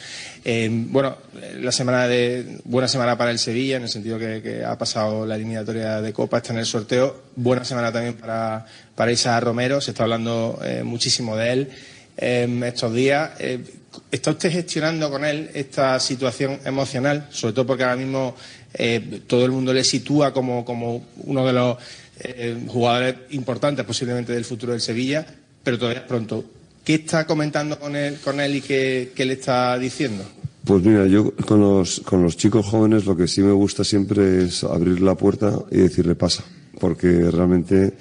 Eh, 0.45 0.69
bueno, 0.71 1.17
la 1.59 1.73
semana 1.73 2.07
de 2.07 2.61
buena 2.65 2.87
semana 2.87 3.19
para 3.19 3.33
el 3.33 3.41
Sevilla, 3.41 3.77
en 3.77 3.83
el 3.83 3.89
sentido 3.89 4.21
que, 4.21 4.65
ha 4.65 4.79
pasado 4.79 5.27
la 5.27 5.35
eliminatoria 5.35 6.01
de 6.01 6.13
Copa, 6.13 6.37
está 6.37 6.53
en 6.53 6.61
el 6.61 6.67
sorteo. 6.67 7.25
Buena 7.35 7.65
semana 7.65 7.91
también 7.91 8.15
para, 8.15 8.65
para 8.95 9.11
Isa 9.11 9.39
Romero, 9.41 9.81
se 9.81 9.91
está 9.91 10.05
hablando 10.05 10.61
muchísimo 10.85 11.37
de 11.37 11.53
él 11.53 11.71
estos 12.17 12.95
días. 12.95 13.31
Eh, 13.39 13.63
¿Está 14.11 14.31
usted 14.31 14.51
gestionando 14.51 15.11
con 15.11 15.25
él 15.25 15.51
esta 15.55 15.99
situación 16.01 16.59
emocional? 16.65 17.29
Sobre 17.31 17.55
todo 17.55 17.67
porque 17.67 17.85
ahora 17.85 17.97
mismo 17.97 18.35
eh, 18.75 19.23
todo 19.27 19.45
el 19.45 19.53
mundo 19.53 19.73
le 19.73 19.85
sitúa 19.85 20.33
como, 20.33 21.07
uno 21.25 21.47
de 21.47 21.53
los 21.53 21.77
eh, 22.21 22.65
jugadores 22.67 23.17
importantes 23.31 23.85
posiblemente 23.85 24.33
del 24.33 24.45
futuro 24.45 24.73
del 24.73 24.81
Sevilla, 24.81 25.27
pero 25.63 25.79
todavía 25.79 26.01
es 26.01 26.07
pronto. 26.07 26.45
¿Qué 26.85 26.95
está 26.95 27.27
comentando 27.27 27.79
con 27.79 27.97
él, 27.97 28.19
con 28.23 28.39
él 28.41 28.57
y 28.57 28.61
qué, 28.61 29.13
le 29.17 29.33
está 29.33 29.79
diciendo? 29.79 30.25
Pues 30.65 30.83
mira, 30.83 31.07
yo 31.07 31.35
con 31.35 31.61
los, 31.61 32.01
con 32.01 32.23
los 32.23 32.37
chicos 32.37 32.67
jóvenes 32.67 33.07
lo 33.07 33.17
que 33.17 33.27
sí 33.27 33.41
me 33.41 33.53
gusta 33.53 33.83
siempre 33.83 34.45
es 34.45 34.63
abrir 34.63 35.01
la 35.01 35.15
puerta 35.15 35.59
y 35.71 35.79
decirle 35.79 36.15
pasa, 36.15 36.45
porque 36.79 37.31
realmente 37.31 37.95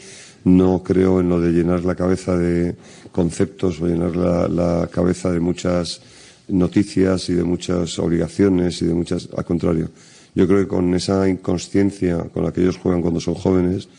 no 0.45 0.83
creo 0.83 1.19
en 1.19 1.29
lo 1.29 1.41
de 1.41 1.51
llenar 1.51 1.83
la 1.83 1.95
cabeza 1.95 2.37
de 2.37 2.75
conceptos 3.11 3.81
o 3.81 3.87
llenar 3.87 4.15
la, 4.15 4.87
cabeza 4.91 5.31
de 5.31 5.39
muchas 5.39 6.01
noticias 6.47 7.29
y 7.29 7.33
de 7.33 7.43
muchas 7.43 7.97
obligaciones 7.99 8.81
y 8.81 8.85
de 8.85 8.93
muchas. 8.93 9.27
Al 9.35 9.43
contrario, 9.43 9.89
yo 10.35 10.47
creo 10.47 10.59
que 10.59 10.67
con 10.67 10.93
esa 10.93 11.27
inconsciencia 11.27 12.19
con 12.31 12.43
la 12.43 12.53
que 12.53 12.61
ellos 12.61 12.77
juegan 12.77 13.01
cuando 13.01 13.19
son 13.19 13.33
jóvenes 13.33 13.89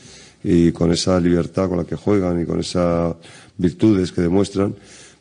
y 0.44 0.70
con 0.70 0.92
esa 0.92 1.18
libertad 1.18 1.68
con 1.68 1.78
la 1.78 1.84
que 1.84 1.96
juegan 1.96 2.40
y 2.40 2.46
con 2.46 2.60
esas 2.60 3.16
virtudes 3.58 4.12
que 4.12 4.22
demuestran, 4.22 4.76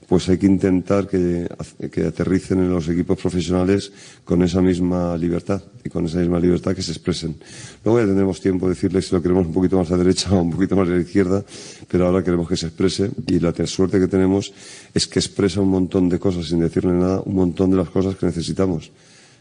pues 0.07 0.29
hay 0.29 0.37
que 0.37 0.45
intentar 0.45 1.07
que, 1.07 1.47
que, 1.91 2.05
aterricen 2.05 2.59
en 2.59 2.69
los 2.69 2.87
equipos 2.87 3.19
profesionales 3.19 3.91
con 4.23 4.43
esa 4.43 4.61
misma 4.61 5.17
libertad 5.17 5.61
y 5.83 5.89
con 5.89 6.05
esa 6.05 6.19
misma 6.19 6.39
libertad 6.39 6.75
que 6.75 6.81
se 6.81 6.91
expresen. 6.91 7.35
Luego 7.83 7.99
ya 7.99 8.05
tendremos 8.05 8.39
tiempo 8.39 8.67
de 8.67 8.75
decirles 8.75 9.07
si 9.07 9.15
lo 9.15 9.21
queremos 9.21 9.47
un 9.47 9.53
poquito 9.53 9.77
más 9.77 9.89
a 9.89 9.97
la 9.97 10.03
derecha 10.03 10.31
o 10.31 10.41
un 10.41 10.51
poquito 10.51 10.75
más 10.75 10.87
a 10.87 10.91
la 10.91 11.01
izquierda, 11.01 11.43
pero 11.89 12.05
ahora 12.05 12.23
queremos 12.23 12.47
que 12.47 12.57
se 12.57 12.67
exprese 12.67 13.09
y 13.27 13.39
la 13.39 13.53
suerte 13.65 13.99
que 13.99 14.07
tenemos 14.07 14.53
es 14.93 15.07
que 15.07 15.19
expresa 15.19 15.61
un 15.61 15.69
montón 15.69 16.09
de 16.09 16.19
cosas 16.19 16.47
sin 16.47 16.59
decirle 16.59 16.93
nada, 16.93 17.21
un 17.25 17.35
montón 17.35 17.71
de 17.71 17.77
las 17.77 17.89
cosas 17.89 18.15
que 18.15 18.27
necesitamos. 18.27 18.91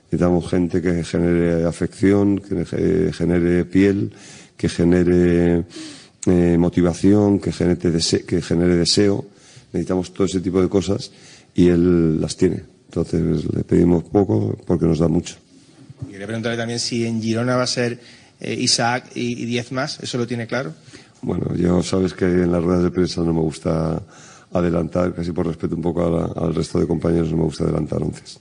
Necesitamos 0.04 0.48
gente 0.48 0.80
que 0.80 1.04
genere 1.04 1.64
afección, 1.64 2.38
que 2.38 3.12
genere 3.12 3.64
piel, 3.64 4.12
que 4.56 4.68
genere 4.68 5.64
eh, 6.26 6.56
motivación, 6.58 7.38
que 7.40 7.52
genere, 7.52 7.78
que 8.26 8.40
genere 8.40 8.76
deseo 8.76 9.26
necesitamos 9.74 10.12
todo 10.12 10.26
ese 10.26 10.40
tipo 10.40 10.62
de 10.62 10.68
cosas 10.68 11.10
y 11.54 11.68
él 11.68 12.20
las 12.20 12.36
tiene. 12.36 12.64
Entonces 12.86 13.44
le 13.52 13.64
pedimos 13.64 14.04
poco 14.04 14.56
porque 14.66 14.86
nos 14.86 15.00
da 15.00 15.08
mucho. 15.08 15.36
Quería 16.10 16.26
preguntarle 16.26 16.56
también 16.56 16.78
si 16.78 17.06
en 17.06 17.20
Girona 17.20 17.56
va 17.56 17.64
a 17.64 17.66
ser 17.66 18.00
eh, 18.40 18.54
Isaac 18.54 19.10
y, 19.14 19.44
diez 19.44 19.72
más, 19.72 19.98
¿eso 20.00 20.16
lo 20.18 20.26
tiene 20.26 20.46
claro? 20.46 20.74
Bueno, 21.22 21.54
ya 21.56 21.82
sabes 21.82 22.14
que 22.14 22.24
en 22.24 22.52
las 22.52 22.62
ruedas 22.62 22.84
de 22.84 22.90
prensa 22.90 23.22
no 23.22 23.32
me 23.32 23.40
gusta 23.40 24.02
adelantar, 24.52 25.14
casi 25.14 25.32
por 25.32 25.46
respeto 25.46 25.74
un 25.74 25.82
poco 25.82 26.34
al 26.36 26.54
resto 26.54 26.78
de 26.78 26.86
compañeros, 26.86 27.30
no 27.30 27.38
me 27.38 27.44
gusta 27.44 27.64
adelantar 27.64 28.02
once. 28.02 28.38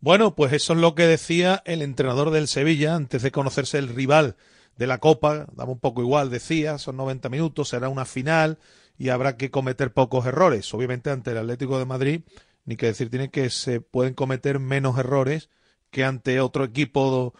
Bueno, 0.00 0.34
pues 0.34 0.52
eso 0.52 0.74
es 0.74 0.78
lo 0.78 0.94
que 0.94 1.06
decía 1.06 1.62
el 1.64 1.80
entrenador 1.80 2.30
del 2.30 2.48
Sevilla 2.48 2.94
antes 2.94 3.22
de 3.22 3.32
conocerse 3.32 3.78
el 3.78 3.88
rival 3.88 4.36
de 4.76 4.86
la 4.86 4.98
Copa, 4.98 5.46
daba 5.54 5.72
un 5.72 5.78
poco 5.78 6.02
igual, 6.02 6.28
decía, 6.28 6.76
son 6.78 6.98
90 6.98 7.28
minutos, 7.30 7.70
será 7.70 7.88
una 7.88 8.04
final, 8.04 8.58
y 8.98 9.10
habrá 9.10 9.36
que 9.36 9.50
cometer 9.50 9.92
pocos 9.92 10.26
errores. 10.26 10.72
Obviamente 10.74 11.10
ante 11.10 11.32
el 11.32 11.38
Atlético 11.38 11.78
de 11.78 11.84
Madrid, 11.84 12.20
ni 12.64 12.76
que 12.76 12.86
decir 12.86 13.10
tiene 13.10 13.30
que 13.30 13.50
se 13.50 13.80
pueden 13.80 14.14
cometer 14.14 14.58
menos 14.58 14.98
errores 14.98 15.50
que 15.90 16.04
ante 16.04 16.40
otro 16.40 16.64
equipo 16.64 17.34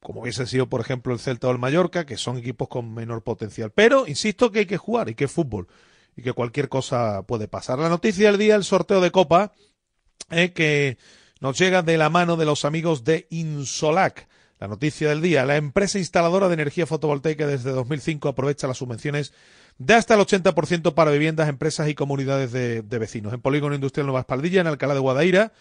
como 0.00 0.22
hubiese 0.22 0.46
sido 0.46 0.68
por 0.68 0.80
ejemplo 0.80 1.12
el 1.12 1.20
Celta 1.20 1.48
o 1.48 1.52
el 1.52 1.58
Mallorca, 1.58 2.04
que 2.04 2.16
son 2.16 2.36
equipos 2.36 2.68
con 2.68 2.92
menor 2.92 3.22
potencial. 3.22 3.70
Pero 3.70 4.06
insisto 4.06 4.50
que 4.50 4.60
hay 4.60 4.66
que 4.66 4.76
jugar 4.76 5.08
y 5.08 5.14
que 5.14 5.24
es 5.24 5.32
fútbol 5.32 5.68
y 6.16 6.22
que 6.22 6.32
cualquier 6.32 6.68
cosa 6.68 7.22
puede 7.22 7.48
pasar. 7.48 7.78
La 7.78 7.88
noticia 7.88 8.30
del 8.30 8.38
día, 8.38 8.56
el 8.56 8.64
sorteo 8.64 9.00
de 9.00 9.10
Copa, 9.10 9.52
es 10.30 10.50
que 10.52 10.98
nos 11.40 11.58
llega 11.58 11.82
de 11.82 11.96
la 11.96 12.10
mano 12.10 12.36
de 12.36 12.44
los 12.44 12.64
amigos 12.64 13.04
de 13.04 13.26
Insolac. 13.30 14.28
La 14.58 14.68
noticia 14.68 15.08
del 15.08 15.22
día, 15.22 15.44
la 15.44 15.56
empresa 15.56 15.98
instaladora 15.98 16.48
de 16.48 16.54
energía 16.54 16.86
fotovoltaica 16.86 17.46
desde 17.46 17.70
2005 17.70 18.28
aprovecha 18.28 18.68
las 18.68 18.78
subvenciones 18.78 19.32
de 19.78 19.94
hasta 19.94 20.14
el 20.14 20.20
80% 20.20 20.94
para 20.94 21.10
viviendas, 21.10 21.48
empresas 21.48 21.88
y 21.88 21.94
comunidades 21.94 22.52
de, 22.52 22.82
vecinos. 22.82 23.32
En 23.32 23.40
Polígono 23.40 23.74
Industrial 23.74 24.06
Nueva 24.06 24.20
Espaldilla, 24.20 24.60
en 24.60 24.66
Alcalá 24.66 24.92
de 24.94 25.00
Guadaira, 25.00 25.52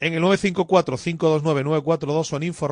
en 0.00 0.14
el 0.14 0.22
954-529-942 0.22 2.32
o 2.32 2.36
en 2.36 2.42
info 2.42 2.68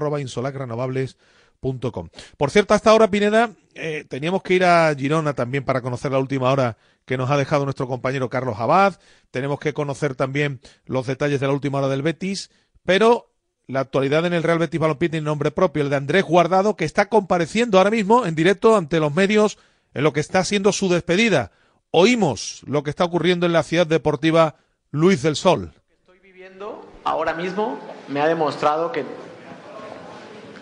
Por 2.36 2.50
cierto, 2.50 2.74
hasta 2.74 2.90
ahora, 2.90 3.10
Pineda, 3.10 3.50
eh, 3.74 4.04
teníamos 4.08 4.42
que 4.42 4.54
ir 4.54 4.64
a 4.64 4.94
Girona 4.94 5.34
también 5.34 5.64
para 5.64 5.80
conocer 5.80 6.12
la 6.12 6.18
última 6.18 6.50
hora 6.50 6.76
que 7.04 7.16
nos 7.16 7.30
ha 7.30 7.36
dejado 7.36 7.64
nuestro 7.64 7.88
compañero 7.88 8.28
Carlos 8.28 8.56
Abad. 8.58 8.98
Tenemos 9.30 9.60
que 9.60 9.72
conocer 9.72 10.14
también 10.14 10.60
los 10.86 11.06
detalles 11.06 11.40
de 11.40 11.46
la 11.46 11.52
última 11.52 11.78
hora 11.78 11.88
del 11.88 12.02
Betis, 12.02 12.50
pero 12.84 13.30
la 13.66 13.80
actualidad 13.80 14.26
en 14.26 14.34
el 14.34 14.42
Real 14.42 14.58
Betis 14.58 14.80
Balompié 14.80 15.08
tiene 15.08 15.24
nombre 15.24 15.50
propio, 15.50 15.82
el 15.82 15.90
de 15.90 15.96
Andrés 15.96 16.24
Guardado, 16.24 16.76
que 16.76 16.84
está 16.84 17.08
compareciendo 17.08 17.78
ahora 17.78 17.90
mismo 17.90 18.26
en 18.26 18.34
directo 18.34 18.76
ante 18.76 19.00
los 19.00 19.14
medios 19.14 19.58
en 19.94 20.04
lo 20.04 20.12
que 20.12 20.20
está 20.20 20.44
siendo 20.44 20.72
su 20.72 20.88
despedida. 20.88 21.52
Oímos 21.90 22.62
lo 22.66 22.82
que 22.82 22.90
está 22.90 23.04
ocurriendo 23.04 23.46
en 23.46 23.52
la 23.52 23.62
ciudad 23.62 23.86
deportiva 23.86 24.56
Luis 24.90 25.22
del 25.22 25.36
Sol. 25.36 25.72
Estoy 26.00 26.18
viviendo 26.20 26.86
ahora 27.04 27.34
mismo 27.34 27.78
me 28.08 28.20
ha 28.20 28.26
demostrado 28.26 28.92
que, 28.92 29.04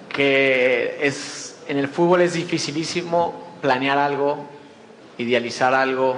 que 0.08 0.98
es, 1.02 1.58
en 1.68 1.78
el 1.78 1.88
fútbol 1.88 2.22
es 2.22 2.34
dificilísimo 2.34 3.56
planear 3.60 3.98
algo, 3.98 4.46
idealizar 5.18 5.74
algo 5.74 6.16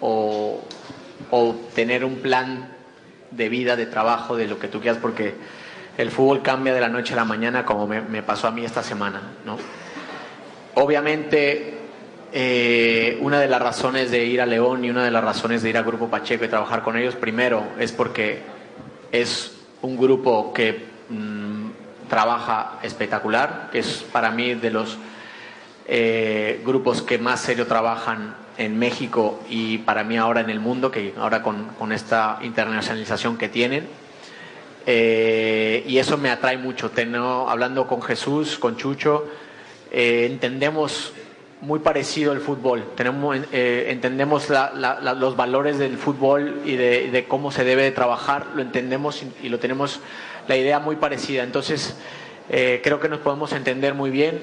o, 0.00 0.60
o 1.30 1.54
tener 1.74 2.04
un 2.04 2.16
plan 2.16 2.74
de 3.30 3.48
vida, 3.48 3.76
de 3.76 3.86
trabajo, 3.86 4.36
de 4.36 4.46
lo 4.46 4.58
que 4.58 4.68
tú 4.68 4.80
quieras, 4.80 4.98
porque 5.00 5.34
el 5.96 6.10
fútbol 6.10 6.42
cambia 6.42 6.72
de 6.72 6.80
la 6.80 6.88
noche 6.88 7.12
a 7.12 7.16
la 7.16 7.24
mañana 7.24 7.64
como 7.64 7.86
me, 7.86 8.00
me 8.00 8.22
pasó 8.22 8.48
a 8.48 8.50
mí 8.50 8.64
esta 8.64 8.82
semana. 8.82 9.20
¿no? 9.44 9.58
Obviamente 10.74 11.77
eh, 12.32 13.18
una 13.22 13.40
de 13.40 13.48
las 13.48 13.62
razones 13.62 14.10
de 14.10 14.24
ir 14.26 14.40
a 14.40 14.46
León 14.46 14.84
y 14.84 14.90
una 14.90 15.02
de 15.02 15.10
las 15.10 15.24
razones 15.24 15.62
de 15.62 15.70
ir 15.70 15.78
al 15.78 15.84
Grupo 15.84 16.08
Pacheco 16.08 16.44
y 16.44 16.48
trabajar 16.48 16.82
con 16.82 16.96
ellos, 16.96 17.16
primero, 17.16 17.62
es 17.78 17.92
porque 17.92 18.42
es 19.12 19.56
un 19.80 19.96
grupo 19.96 20.52
que 20.52 20.84
mm, 21.08 21.68
trabaja 22.08 22.78
espectacular, 22.82 23.70
que 23.72 23.78
es 23.78 24.04
para 24.12 24.30
mí 24.30 24.54
de 24.54 24.70
los 24.70 24.98
eh, 25.86 26.60
grupos 26.66 27.00
que 27.00 27.16
más 27.18 27.40
serio 27.40 27.66
trabajan 27.66 28.34
en 28.58 28.78
México 28.78 29.40
y 29.48 29.78
para 29.78 30.04
mí 30.04 30.18
ahora 30.18 30.40
en 30.42 30.50
el 30.50 30.60
mundo, 30.60 30.90
que 30.90 31.14
ahora 31.16 31.42
con, 31.42 31.92
esta 31.92 32.40
internacionalización 32.42 33.38
que 33.38 33.48
tienen. 33.48 33.88
Eh, 34.84 35.84
y 35.86 35.96
eso 35.98 36.18
me 36.18 36.30
atrae 36.30 36.58
mucho. 36.58 36.90
Tengo, 36.90 37.48
hablando 37.48 37.86
con 37.86 38.02
Jesús, 38.02 38.58
con 38.58 38.76
Chucho, 38.76 39.26
entendemos 39.90 41.14
muy 41.60 41.80
parecido 41.80 42.32
al 42.32 42.40
fútbol. 42.40 42.84
Tenemos, 42.96 43.36
eh, 43.52 43.86
entendemos 43.88 44.48
los 44.48 45.36
valores 45.36 45.78
del 45.78 45.96
fútbol 45.96 46.62
y 46.64 46.76
de, 46.76 47.24
cómo 47.28 47.50
se 47.50 47.64
debe 47.64 47.90
trabajar, 47.90 48.46
lo 48.54 48.62
entendemos 48.62 49.24
y, 49.42 49.48
lo 49.48 49.58
tenemos 49.58 50.00
la 50.46 50.56
idea 50.56 50.78
muy 50.78 50.96
parecida. 50.96 51.42
Entonces, 51.42 51.96
eh, 52.48 52.80
creo 52.82 53.00
que 53.00 53.08
nos 53.08 53.20
podemos 53.20 53.52
entender 53.52 53.94
muy 53.94 54.10
bien. 54.10 54.42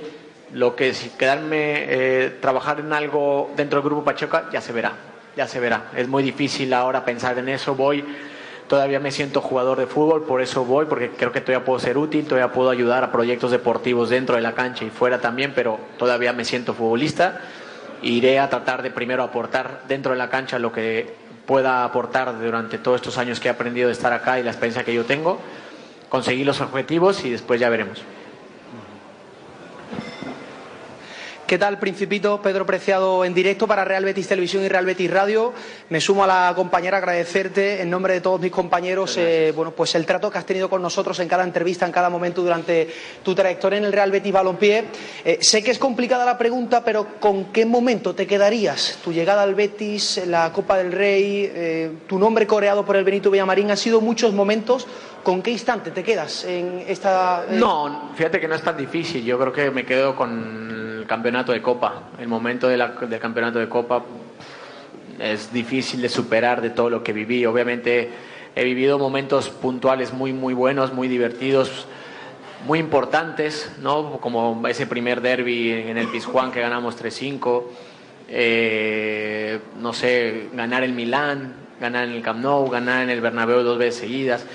Lo 0.54 0.76
que 0.76 0.94
si 0.94 1.10
quedarme, 1.10 1.86
eh, 1.88 2.38
trabajar 2.40 2.80
en 2.80 2.94
algo 2.94 3.52
dentro 3.56 3.80
del 3.80 3.90
Grupo 3.90 4.04
Pachuca, 4.04 4.50
ya 4.52 4.62
se 4.62 4.72
verá, 4.72 4.94
ya 5.36 5.48
se 5.48 5.60
verá. 5.60 5.92
Es 5.96 6.08
muy 6.08 6.22
difícil 6.22 6.74
ahora 6.74 7.04
pensar 7.04 7.38
en 7.40 7.50
eso. 7.50 7.76
Voy 7.76 8.04
todavía 8.68 9.00
me 9.00 9.12
siento 9.12 9.42
jugador 9.42 9.78
de 9.78 9.88
fútbol, 9.88 10.24
por 10.24 10.42
eso 10.42 10.66
voy, 10.66 10.86
porque 10.86 11.12
creo 11.12 11.32
que 11.32 11.42
todavía 11.42 11.66
puedo 11.66 11.80
ser 11.80 11.98
útil, 11.98 12.26
todavía 12.26 12.52
puedo 12.52 12.70
ayudar 12.70 13.04
a 13.04 13.12
proyectos 13.12 13.52
deportivos 13.52 14.10
dentro 14.10 14.36
de 14.36 14.42
la 14.42 14.54
cancha 14.54 14.86
y 14.86 14.90
fuera 14.90 15.22
también, 15.22 15.54
pero 15.56 15.80
todavía 15.98 16.34
me 16.34 16.46
siento 16.46 16.74
futbolista. 16.74 17.42
Iré 18.02 18.40
a 18.40 18.50
tratar 18.50 18.82
de 18.82 18.92
primero 18.92 19.24
aportar 19.24 19.82
dentro 19.88 20.12
de 20.12 20.18
la 20.18 20.30
cancha 20.30 20.60
lo 20.60 20.72
que 20.72 21.14
pueda 21.46 21.84
aportar 21.84 22.40
durante 22.40 22.78
todos 22.78 22.98
estos 22.98 23.18
años 23.18 23.40
que 23.40 23.48
he 23.48 23.52
aprendido 23.52 23.88
de 23.88 23.94
estar 23.94 24.14
acá 24.14 24.40
y 24.40 24.44
la 24.44 24.52
experiencia 24.52 24.84
que 24.84 24.94
yo 24.94 25.06
tengo, 25.06 25.40
conseguir 26.10 26.46
los 26.46 26.62
objetivos 26.62 27.24
y 27.24 27.30
después 27.30 27.60
ya 27.60 27.70
veremos. 27.70 28.02
¿Qué 31.48 31.60
tal, 31.60 31.78
Principito? 31.78 32.42
Pedro 32.42 32.66
Preciado 32.66 33.24
en 33.24 33.36
directo 33.36 33.68
para 33.68 33.86
Real 33.86 34.04
Betis 34.04 34.28
Televisión 34.28 34.64
y 34.64 34.68
Real 34.68 34.84
Betis 34.84 35.12
Radio. 35.12 35.54
Me 35.90 36.02
sumo 36.02 36.24
a 36.24 36.28
la 36.28 36.54
compañera 36.56 36.98
a 36.98 37.00
agradecerte 37.00 37.84
en 37.84 37.90
nombre 37.92 38.16
de 38.16 38.22
todos 38.22 38.42
mis 38.42 38.52
compañeros 38.52 39.16
eh, 39.18 39.54
bueno, 39.56 39.70
pues 39.70 39.94
el 39.94 40.08
trato 40.08 40.32
que 40.32 40.40
has 40.40 40.46
tenido 40.48 40.72
con 40.72 40.82
nosotros 40.82 41.20
en 41.20 41.28
cada 41.28 41.44
entrevista, 41.44 41.86
en 41.86 41.92
cada 41.92 42.10
momento 42.10 42.42
durante 42.42 42.90
tu 43.22 43.36
trayectoria 43.36 43.78
en 43.78 43.86
el 43.86 43.94
Real 43.94 44.10
Betis 44.10 44.34
Balompié. 44.34 44.86
Eh, 45.24 45.38
sé 45.40 45.64
que 45.64 45.70
es 45.70 45.78
complicada 45.78 46.26
la 46.26 46.36
pregunta, 46.40 46.84
pero 46.84 47.20
¿con 47.20 47.54
qué 47.54 47.64
momento 47.64 48.16
te 48.16 48.26
quedarías? 48.26 48.98
Tu 49.04 49.14
llegada 49.14 49.44
al 49.44 49.54
Betis, 49.54 50.22
la 50.26 50.52
Copa 50.52 50.80
del 50.80 50.92
Rey, 50.92 51.52
eh, 51.54 51.92
tu 52.08 52.18
nombre 52.18 52.48
coreado 52.48 52.84
por 52.84 52.96
el 52.96 53.04
Benito 53.04 53.30
Villamarín, 53.30 53.70
han 53.70 53.78
sido 53.78 54.02
muchos 54.02 54.34
momentos. 54.34 54.88
¿Con 55.26 55.42
qué 55.42 55.50
instante 55.50 55.90
te 55.90 56.04
quedas 56.04 56.46
en 56.46 56.84
esta...? 56.88 57.48
No, 57.50 58.12
fíjate 58.14 58.40
que 58.40 58.48
no 58.48 58.54
es 58.54 58.62
tan 58.62 58.78
difícil. 58.78 59.26
Yo 59.26 59.40
creo 59.40 59.52
que 59.52 59.72
me 59.72 59.84
quedo 59.84 60.16
con 60.16 61.04
campeonato 61.08 61.52
de 61.52 61.64
Copa. 61.64 62.12
El 62.20 62.28
momento 62.28 62.68
del 62.68 63.20
campeonato 63.20 63.58
de 63.58 63.68
Copa 63.68 64.04
es 65.20 65.52
difícil 65.52 66.04
de 66.04 66.10
superar 66.10 66.62
de 66.62 66.70
todo 66.70 66.92
lo 66.92 67.04
que 67.04 67.12
viví. 67.12 67.44
Obviamente 67.48 68.12
he 68.54 68.64
vivido 68.64 69.00
momentos 69.00 69.50
puntuales 69.50 70.14
muy, 70.14 70.32
muy 70.32 70.54
buenos, 70.54 70.94
muy 70.94 71.08
divertidos, 71.08 71.88
muy 72.68 72.78
importantes, 72.78 73.72
¿no? 73.82 74.20
Como 74.22 74.68
ese 74.68 74.86
primer 74.86 75.22
derby 75.22 75.72
en 75.72 75.98
el 75.98 76.08
Pizjuán 76.10 76.52
que 76.52 76.62
ganamos 76.62 77.02
3-5. 77.04 77.64
Eh, 78.30 79.60
no 79.82 79.92
sé, 79.92 80.50
ganar 80.54 80.84
el 80.84 80.94
Milán, 80.94 81.56
ganar 81.82 82.04
en 82.04 82.12
el 82.12 82.22
Camp 82.22 82.42
Nou, 82.42 82.70
ganar 82.70 83.02
en 83.02 83.10
el 83.10 83.22
Bernabéu 83.22 83.64
dos 83.64 83.80
veces 83.80 84.02
seguidas 84.02 84.46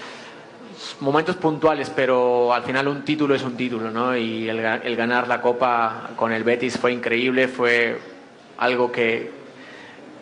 momentos 1.00 1.36
puntuales, 1.36 1.90
pero 1.94 2.52
al 2.52 2.62
final 2.62 2.88
un 2.88 3.04
título 3.04 3.34
es 3.34 3.42
un 3.42 3.56
título, 3.56 3.90
¿no? 3.90 4.16
Y 4.16 4.48
el, 4.48 4.96
ganar 4.96 5.28
la 5.28 5.40
Copa 5.40 6.10
con 6.16 6.32
el 6.32 6.44
Betis 6.44 6.78
fue 6.78 6.92
increíble, 6.92 7.48
fue 7.48 7.98
algo 8.58 8.90
que, 8.90 9.30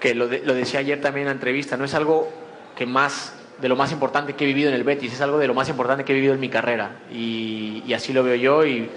que 0.01 0.15
lo, 0.15 0.29
decía 0.29 0.81
ayer 0.81 1.01
también 1.01 1.23
en 1.23 1.29
la 1.29 1.33
entrevista, 1.33 1.77
no 1.77 1.85
es 1.85 1.95
algo 1.95 2.29
que 2.77 2.87
más 2.87 3.35
de 3.61 3.69
lo 3.69 3.77
más 3.77 3.91
importante 3.91 4.35
que 4.35 4.45
he 4.45 4.47
vivido 4.47 4.69
en 4.69 4.77
el 4.77 4.85
Betis, 4.85 5.13
es 5.13 5.21
algo 5.21 5.39
de 5.39 5.49
lo 5.49 5.55
más 5.55 5.69
importante 5.69 6.05
que 6.05 6.13
he 6.13 6.15
vivido 6.15 6.35
en 6.35 6.41
mi 6.41 6.49
carrera 6.49 7.01
y, 7.13 7.93
así 7.93 8.13
lo 8.13 8.23
veo 8.23 8.37
yo 8.37 8.65
y, 8.65 8.89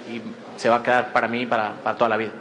se 0.58 0.70
va 0.70 0.76
a 0.76 0.84
quedar 0.84 1.12
para 1.12 1.28
mí 1.28 1.48
para, 1.48 1.74
para 1.84 1.98
toda 1.98 2.10
la 2.10 2.18
vida. 2.18 2.32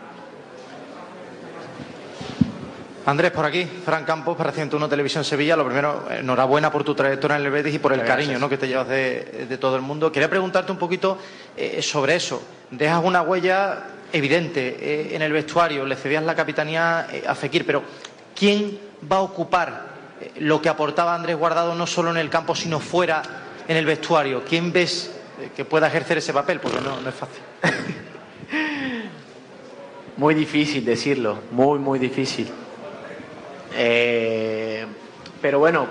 Andrés, 3.10 3.32
por 3.32 3.44
aquí, 3.44 3.64
Fran 3.64 4.04
Campos 4.04 4.36
para 4.36 4.52
101 4.52 4.88
Televisión 4.88 5.24
Sevilla. 5.24 5.56
Lo 5.56 5.64
primero, 5.64 6.06
enhorabuena 6.12 6.70
por 6.70 6.84
tu 6.84 6.94
trayectoria 6.94 7.38
en 7.38 7.44
el 7.44 7.50
Betis 7.50 7.74
y 7.74 7.80
por 7.80 7.92
el 7.92 8.04
cariño 8.04 8.38
¿no? 8.38 8.48
que 8.48 8.56
te 8.56 8.68
llevas 8.68 8.86
de, 8.86 9.58
todo 9.60 9.74
el 9.74 9.82
mundo. 9.82 10.12
Quería 10.12 10.30
preguntarte 10.30 10.70
un 10.70 10.78
poquito 10.78 11.18
eh, 11.56 11.82
sobre 11.82 12.14
eso. 12.14 12.40
Dejas 12.70 13.02
una 13.02 13.22
huella 13.22 13.82
evidente 14.12 14.76
eh, 14.80 15.16
en 15.16 15.22
el 15.22 15.32
vestuario, 15.32 15.84
le 15.84 15.96
cedías 15.96 16.22
la 16.22 16.36
capitanía 16.36 17.08
eh, 17.10 17.24
a 17.26 17.34
Fekir, 17.34 17.66
pero 17.66 17.82
¿quién 18.38 18.78
va 19.10 19.16
a 19.16 19.22
ocupar 19.22 19.90
lo 20.38 20.62
que 20.62 20.68
aportaba 20.68 21.12
Andrés 21.12 21.36
Guardado 21.36 21.74
no 21.74 21.88
solo 21.88 22.12
en 22.12 22.16
el 22.16 22.30
campo, 22.30 22.54
sino 22.54 22.78
fuera 22.78 23.22
en 23.66 23.76
el 23.76 23.86
vestuario? 23.86 24.44
¿Quién 24.48 24.72
ves 24.72 25.10
que 25.56 25.64
pueda 25.64 25.88
ejercer 25.88 26.18
ese 26.18 26.32
papel? 26.32 26.60
Porque 26.60 26.80
no, 26.80 27.00
no 27.00 27.08
es 27.08 27.14
fácil. 27.16 27.42
muy 30.16 30.36
difícil 30.36 30.84
decirlo, 30.84 31.40
muy, 31.50 31.80
muy 31.80 31.98
difícil. 31.98 32.48
Eh, 33.74 34.86
pero 35.40 35.58
bueno, 35.58 35.86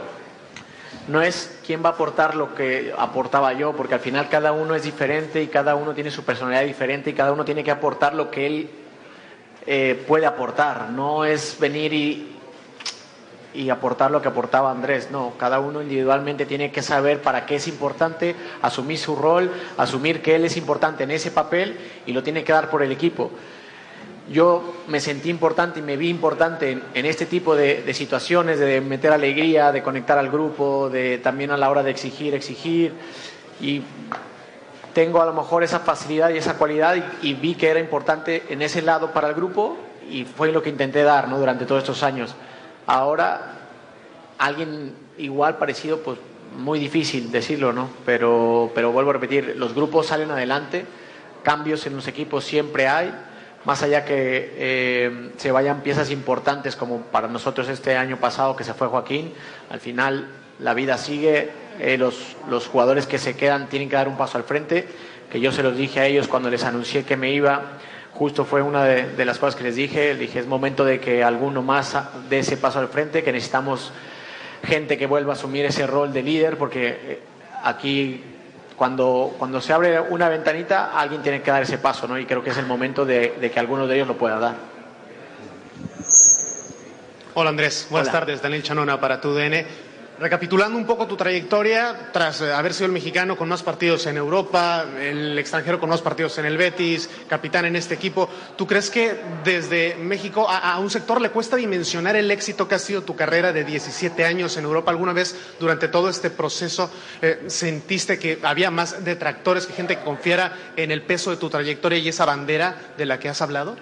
no 1.08 1.22
es 1.22 1.60
quién 1.66 1.84
va 1.84 1.90
a 1.90 1.94
aportar 1.94 2.36
lo 2.36 2.54
que 2.54 2.94
aportaba 2.98 3.54
yo, 3.54 3.74
porque 3.74 3.96
al 3.96 4.00
final 4.00 4.30
cada 4.30 4.52
uno 4.52 4.76
es 4.76 4.84
diferente 4.84 5.42
y 5.42 5.48
cada 5.48 5.76
uno 5.76 5.94
tiene 5.94 6.12
su 6.12 6.24
personalidad 6.24 6.64
diferente 6.64 7.10
y 7.10 7.14
cada 7.14 7.32
uno 7.32 7.46
tiene 7.46 7.64
que 7.64 7.72
aportar 7.72 8.14
lo 8.14 8.30
que 8.30 8.46
él 8.46 8.70
eh, 9.66 10.04
puede 10.08 10.26
aportar. 10.26 10.90
No 10.92 11.26
es 11.26 11.58
venir 11.60 11.94
y, 11.94 12.36
y 13.54 13.70
aportar 13.70 14.12
lo 14.12 14.22
que 14.22 14.28
aportaba 14.28 14.70
Andrés, 14.70 15.10
no, 15.12 15.34
cada 15.38 15.60
uno 15.60 15.82
individualmente 15.82 16.46
tiene 16.46 16.72
que 16.72 16.84
saber 16.84 17.22
para 17.22 17.46
qué 17.46 17.56
es 17.56 17.68
importante, 17.68 18.36
asumir 18.62 19.00
su 19.00 19.16
rol, 19.16 19.52
asumir 19.78 20.22
que 20.22 20.36
él 20.36 20.46
es 20.46 20.58
importante 20.58 21.04
en 21.04 21.12
ese 21.12 21.32
papel 21.32 21.78
y 22.06 22.14
lo 22.14 22.22
tiene 22.22 22.44
que 22.44 22.54
dar 22.54 22.70
por 22.70 22.84
el 22.84 22.92
equipo 22.92 23.32
yo 24.32 24.76
me 24.88 25.00
sentí 25.00 25.30
importante 25.30 25.80
y 25.80 25.84
me 25.84 25.98
vi 25.98 26.10
importante 26.10 26.80
en, 26.94 27.06
este 27.06 27.26
tipo 27.26 27.56
de, 27.56 27.92
situaciones, 27.94 28.60
de 28.60 28.80
meter 28.80 29.12
alegría, 29.12 29.72
de 29.72 29.82
conectar 29.82 30.18
al 30.18 30.30
grupo, 30.30 30.90
de 30.90 31.18
también 31.18 31.52
a 31.52 31.58
la 31.58 31.70
hora 31.70 31.82
de 31.82 31.92
exigir, 31.92 32.36
exigir. 32.36 32.94
Y 33.60 33.82
tengo 34.94 35.22
a 35.22 35.26
lo 35.26 35.34
mejor 35.34 35.64
esa 35.64 35.80
facilidad 35.80 36.30
y 36.30 36.38
esa 36.38 36.58
cualidad 36.58 36.96
y, 37.22 37.34
vi 37.34 37.56
que 37.56 37.70
era 37.70 37.80
importante 37.80 38.44
en 38.50 38.62
ese 38.62 38.82
lado 38.82 39.14
para 39.14 39.30
el 39.30 39.34
grupo 39.34 39.78
y 40.10 40.26
fue 40.26 40.52
lo 40.52 40.62
que 40.62 40.70
intenté 40.70 41.04
dar 41.04 41.28
¿no? 41.28 41.40
durante 41.40 41.66
todos 41.66 41.82
estos 41.82 42.04
años. 42.04 42.36
Ahora, 42.86 43.56
alguien 44.38 44.94
igual 45.18 45.58
parecido, 45.58 46.02
pues 46.02 46.20
muy 46.56 46.80
difícil 46.80 47.32
decirlo, 47.32 47.74
¿no? 47.74 47.90
Pero, 48.06 48.72
pero 48.74 48.92
vuelvo 48.92 49.12
a 49.12 49.14
repetir, 49.14 49.56
los 49.58 49.74
grupos 49.74 50.08
salen 50.08 50.32
adelante, 50.32 50.86
cambios 51.44 51.86
en 51.86 51.96
los 51.96 52.08
equipos 52.08 52.44
siempre 52.44 52.88
hay 52.88 53.14
más 53.70 53.84
allá 53.84 54.04
que 54.04 54.52
eh, 54.58 55.30
se 55.38 55.52
vayan 55.52 55.82
piezas 55.82 56.10
importantes 56.10 56.76
como 56.76 57.02
para 57.02 57.28
nosotros 57.28 57.70
este 57.70 57.96
año 57.96 58.18
pasado 58.18 58.56
que 58.56 58.64
se 58.64 58.74
fue 58.74 58.88
Joaquín, 58.88 59.32
al 59.70 59.80
final 59.80 60.28
la 60.58 60.74
vida 60.74 60.98
sigue, 60.98 61.52
eh, 61.80 61.96
los, 61.96 62.36
los, 62.50 62.66
jugadores 62.66 63.06
que 63.06 63.20
se 63.20 63.38
quedan 63.38 63.70
tienen 63.70 63.88
que 63.88 63.96
dar 63.96 64.08
un 64.08 64.18
paso 64.18 64.40
al 64.40 64.44
frente, 64.44 64.88
que 65.32 65.40
yo 65.40 65.52
se 65.52 65.62
los 65.62 65.78
dije 65.78 66.00
a 66.00 66.08
ellos 66.08 66.28
cuando 66.28 66.50
les 66.50 66.64
anuncié 66.64 67.04
que 67.04 67.16
me 67.16 67.32
iba, 67.32 67.74
justo 68.12 68.44
fue 68.44 68.64
una 68.64 68.86
de, 68.86 69.24
las 69.24 69.38
cosas 69.38 69.56
que 69.56 69.66
les 69.66 69.76
dije, 69.76 70.16
les 70.16 70.20
dije 70.20 70.40
es 70.40 70.48
momento 70.48 70.84
de 70.84 71.00
que 71.00 71.24
alguno 71.24 71.62
más 71.62 71.96
dé 72.28 72.40
ese 72.40 72.58
paso 72.58 72.80
al 72.80 72.88
frente, 72.88 73.22
que 73.22 73.32
necesitamos 73.32 73.92
gente 74.64 74.98
que 74.98 75.06
vuelva 75.06 75.34
a 75.34 75.36
asumir 75.36 75.66
ese 75.66 75.86
rol 75.86 76.12
de 76.12 76.24
líder, 76.24 76.58
porque 76.58 76.88
eh, 76.88 77.20
aquí 77.64 78.24
cuando, 78.80 79.36
cuando 79.38 79.60
se 79.60 79.74
abre 79.74 80.00
una 80.00 80.30
ventanita, 80.30 80.98
alguien 80.98 81.22
tiene 81.22 81.42
que 81.42 81.52
dar 81.52 81.62
ese 81.62 81.80
paso, 81.80 82.08
¿no? 82.08 82.18
Y 82.18 82.26
creo 82.26 82.42
que 82.42 82.52
es 82.52 82.58
el 82.58 82.66
momento 82.66 83.06
de, 83.06 83.52
que 83.54 83.60
alguno 83.60 83.86
de 83.86 83.96
ellos 83.96 84.08
lo 84.08 84.18
pueda 84.18 84.40
dar. 84.40 84.56
Hola 87.34 87.50
Andrés, 87.50 87.88
buenas 87.90 88.10
tardes. 88.10 88.42
Daniel 88.42 88.64
Chanona 88.64 88.98
para 88.98 89.20
tu 89.20 89.34
DN. 89.34 89.66
Recapitulando 90.20 90.78
un 90.78 90.86
poco 90.86 91.08
tu 91.08 91.16
trayectoria, 91.16 92.10
tras 92.12 92.42
eh, 92.42 92.52
haber 92.52 92.74
sido 92.74 92.88
el 92.88 92.92
mexicano 92.92 93.38
con 93.38 93.48
más 93.48 93.64
partidos 93.64 94.06
en 94.06 94.18
Europa, 94.18 94.86
el 95.00 95.40
extranjero 95.40 95.80
con 95.80 95.88
más 95.90 96.02
partidos 96.02 96.38
en 96.40 96.46
el 96.46 96.58
Betis, 96.58 97.10
capitán 97.30 97.64
en 97.64 97.78
este 97.78 97.94
equipo, 97.94 98.28
¿tú 98.58 98.68
crees 98.68 98.90
que 98.90 99.16
desde 99.46 99.96
México 99.96 100.46
a, 100.50 100.78
un 100.80 100.90
sector 100.90 101.22
le 101.22 101.30
cuesta 101.30 101.56
dimensionar 101.56 102.18
el 102.18 102.30
éxito 102.32 102.68
que 102.68 102.76
ha 102.76 102.80
sido 102.80 103.04
tu 103.04 103.16
carrera 103.16 103.54
de 103.54 103.64
17 103.64 104.26
años 104.26 104.58
en 104.58 104.66
Europa? 104.66 104.92
¿Alguna 104.92 105.14
vez 105.14 105.38
durante 105.58 105.88
todo 105.88 106.10
este 106.10 106.30
proceso 106.30 106.92
eh, 107.22 107.46
sentiste 107.48 108.20
que 108.20 108.40
había 108.44 108.72
más 108.72 109.06
detractores 109.06 109.66
que 109.68 109.72
gente 109.74 109.96
que 109.96 110.04
confiara 110.04 110.74
en 110.76 110.92
el 110.92 111.02
peso 111.04 111.32
de 111.32 111.38
tu 111.38 111.50
trayectoria 111.50 111.98
y 111.98 112.10
esa 112.10 112.26
bandera 112.26 112.76
de 112.98 113.06
la 113.06 113.20
que 113.20 113.30
has 113.30 113.42
hablado? 113.42 113.78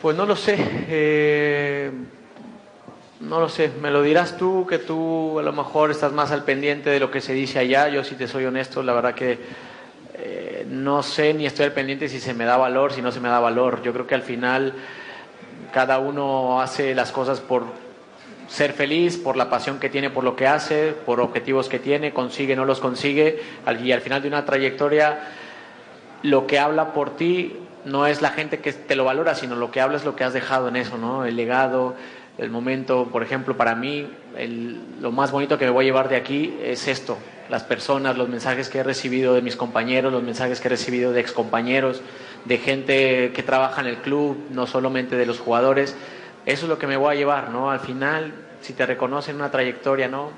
Pues 0.00 0.16
no 0.16 0.24
lo 0.24 0.36
sé. 0.36 0.56
Eh 0.88 1.92
no 3.20 3.40
lo 3.40 3.48
sé, 3.48 3.70
me 3.80 3.90
lo 3.90 4.02
dirás 4.02 4.36
tú, 4.36 4.66
que 4.68 4.78
tú 4.78 5.38
a 5.38 5.42
lo 5.42 5.52
mejor 5.52 5.90
estás 5.90 6.12
más 6.12 6.32
al 6.32 6.44
pendiente 6.44 6.90
de 6.90 7.00
lo 7.00 7.10
que 7.10 7.20
se 7.20 7.32
dice 7.32 7.58
allá. 7.58 7.88
Yo, 7.88 8.04
si 8.04 8.16
te 8.16 8.26
soy 8.26 8.44
honesto, 8.44 8.82
la 8.82 8.92
verdad 8.92 9.14
que 9.14 9.38
eh, 10.14 10.66
no 10.68 11.02
sé 11.02 11.32
ni 11.34 11.46
estoy 11.46 11.66
al 11.66 11.72
pendiente 11.72 12.08
si 12.08 12.20
se 12.20 12.34
me 12.34 12.44
da 12.44 12.56
valor, 12.56 12.92
si 12.92 13.02
no 13.02 13.12
se 13.12 13.20
me 13.20 13.28
da 13.28 13.40
valor. 13.40 13.82
Yo 13.82 13.92
creo 13.92 14.06
que 14.06 14.14
al 14.14 14.22
final 14.22 14.74
cada 15.72 15.98
uno 15.98 16.60
hace 16.60 16.94
las 16.94 17.12
cosas 17.12 17.40
por 17.40 17.64
ser 18.48 18.72
feliz, 18.72 19.16
por 19.16 19.36
la 19.36 19.48
pasión 19.48 19.78
que 19.78 19.88
tiene 19.88 20.10
por 20.10 20.24
lo 20.24 20.36
que 20.36 20.46
hace, 20.46 20.92
por 20.92 21.20
objetivos 21.20 21.68
que 21.68 21.78
tiene, 21.78 22.12
consigue, 22.12 22.56
no 22.56 22.64
los 22.64 22.80
consigue. 22.80 23.42
Y 23.82 23.92
al 23.92 24.00
final 24.00 24.22
de 24.22 24.28
una 24.28 24.44
trayectoria, 24.44 25.20
lo 26.22 26.46
que 26.46 26.58
habla 26.58 26.92
por 26.92 27.16
ti 27.16 27.56
no 27.84 28.06
es 28.06 28.22
la 28.22 28.30
gente 28.30 28.60
que 28.60 28.72
te 28.72 28.96
lo 28.96 29.04
valora, 29.04 29.34
sino 29.34 29.56
lo 29.56 29.70
que 29.70 29.80
habla 29.80 29.96
es 29.96 30.04
lo 30.04 30.16
que 30.16 30.24
has 30.24 30.32
dejado 30.32 30.68
en 30.68 30.76
eso, 30.76 30.98
¿no? 30.98 31.24
El 31.24 31.36
legado 31.36 31.94
el 32.38 32.50
momento, 32.50 33.08
por 33.12 33.22
ejemplo, 33.22 33.56
para 33.56 33.74
mí, 33.74 34.08
lo 35.00 35.12
más 35.12 35.30
bonito 35.30 35.56
que 35.56 35.66
me 35.66 35.70
voy 35.70 35.84
a 35.84 35.86
llevar 35.86 36.08
de 36.08 36.16
aquí 36.16 36.56
es 36.62 36.88
esto, 36.88 37.16
las 37.48 37.62
personas, 37.62 38.16
los 38.16 38.28
mensajes 38.28 38.68
que 38.68 38.78
he 38.78 38.82
recibido 38.82 39.34
de 39.34 39.42
mis 39.42 39.54
compañeros, 39.54 40.12
los 40.12 40.22
mensajes 40.22 40.60
que 40.60 40.68
he 40.68 40.70
recibido 40.70 41.12
de 41.12 41.20
excompañeros, 41.20 42.00
de 42.44 42.58
gente 42.58 43.32
que 43.32 43.42
trabaja 43.42 43.80
en 43.80 43.86
el 43.86 43.96
club, 43.98 44.36
no 44.50 44.66
solamente 44.66 45.16
de 45.16 45.26
los 45.26 45.38
jugadores. 45.38 45.96
Eso 46.46 46.66
es 46.66 46.68
lo 46.68 46.78
que 46.78 46.86
me 46.86 46.96
voy 46.96 47.14
a 47.14 47.18
llevar, 47.18 47.50
¿no? 47.50 47.70
Al 47.70 47.80
final, 47.80 48.34
si 48.60 48.72
te 48.72 48.84
reconocen 48.84 49.36
una 49.36 49.50
trayectoria, 49.50 50.08
¿no? 50.08 50.30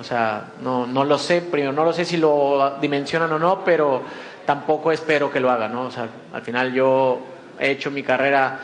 O 0.00 0.04
sea, 0.04 0.52
no, 0.62 0.86
no 0.86 1.04
lo 1.04 1.18
sé, 1.18 1.42
primero, 1.42 1.72
no 1.72 1.84
lo 1.84 1.92
sé 1.92 2.04
si 2.06 2.16
lo 2.16 2.78
dimensionan 2.80 3.30
o 3.32 3.38
no, 3.38 3.62
pero 3.62 4.02
tampoco 4.46 4.90
espero 4.90 5.30
que 5.30 5.38
lo 5.38 5.50
hagan, 5.50 5.72
¿no? 5.72 5.82
O 5.82 5.90
sea, 5.90 6.08
al 6.32 6.42
final 6.42 6.72
yo 6.72 7.20
he 7.60 7.70
hecho 7.72 7.90
mi 7.90 8.02
carrera 8.02 8.58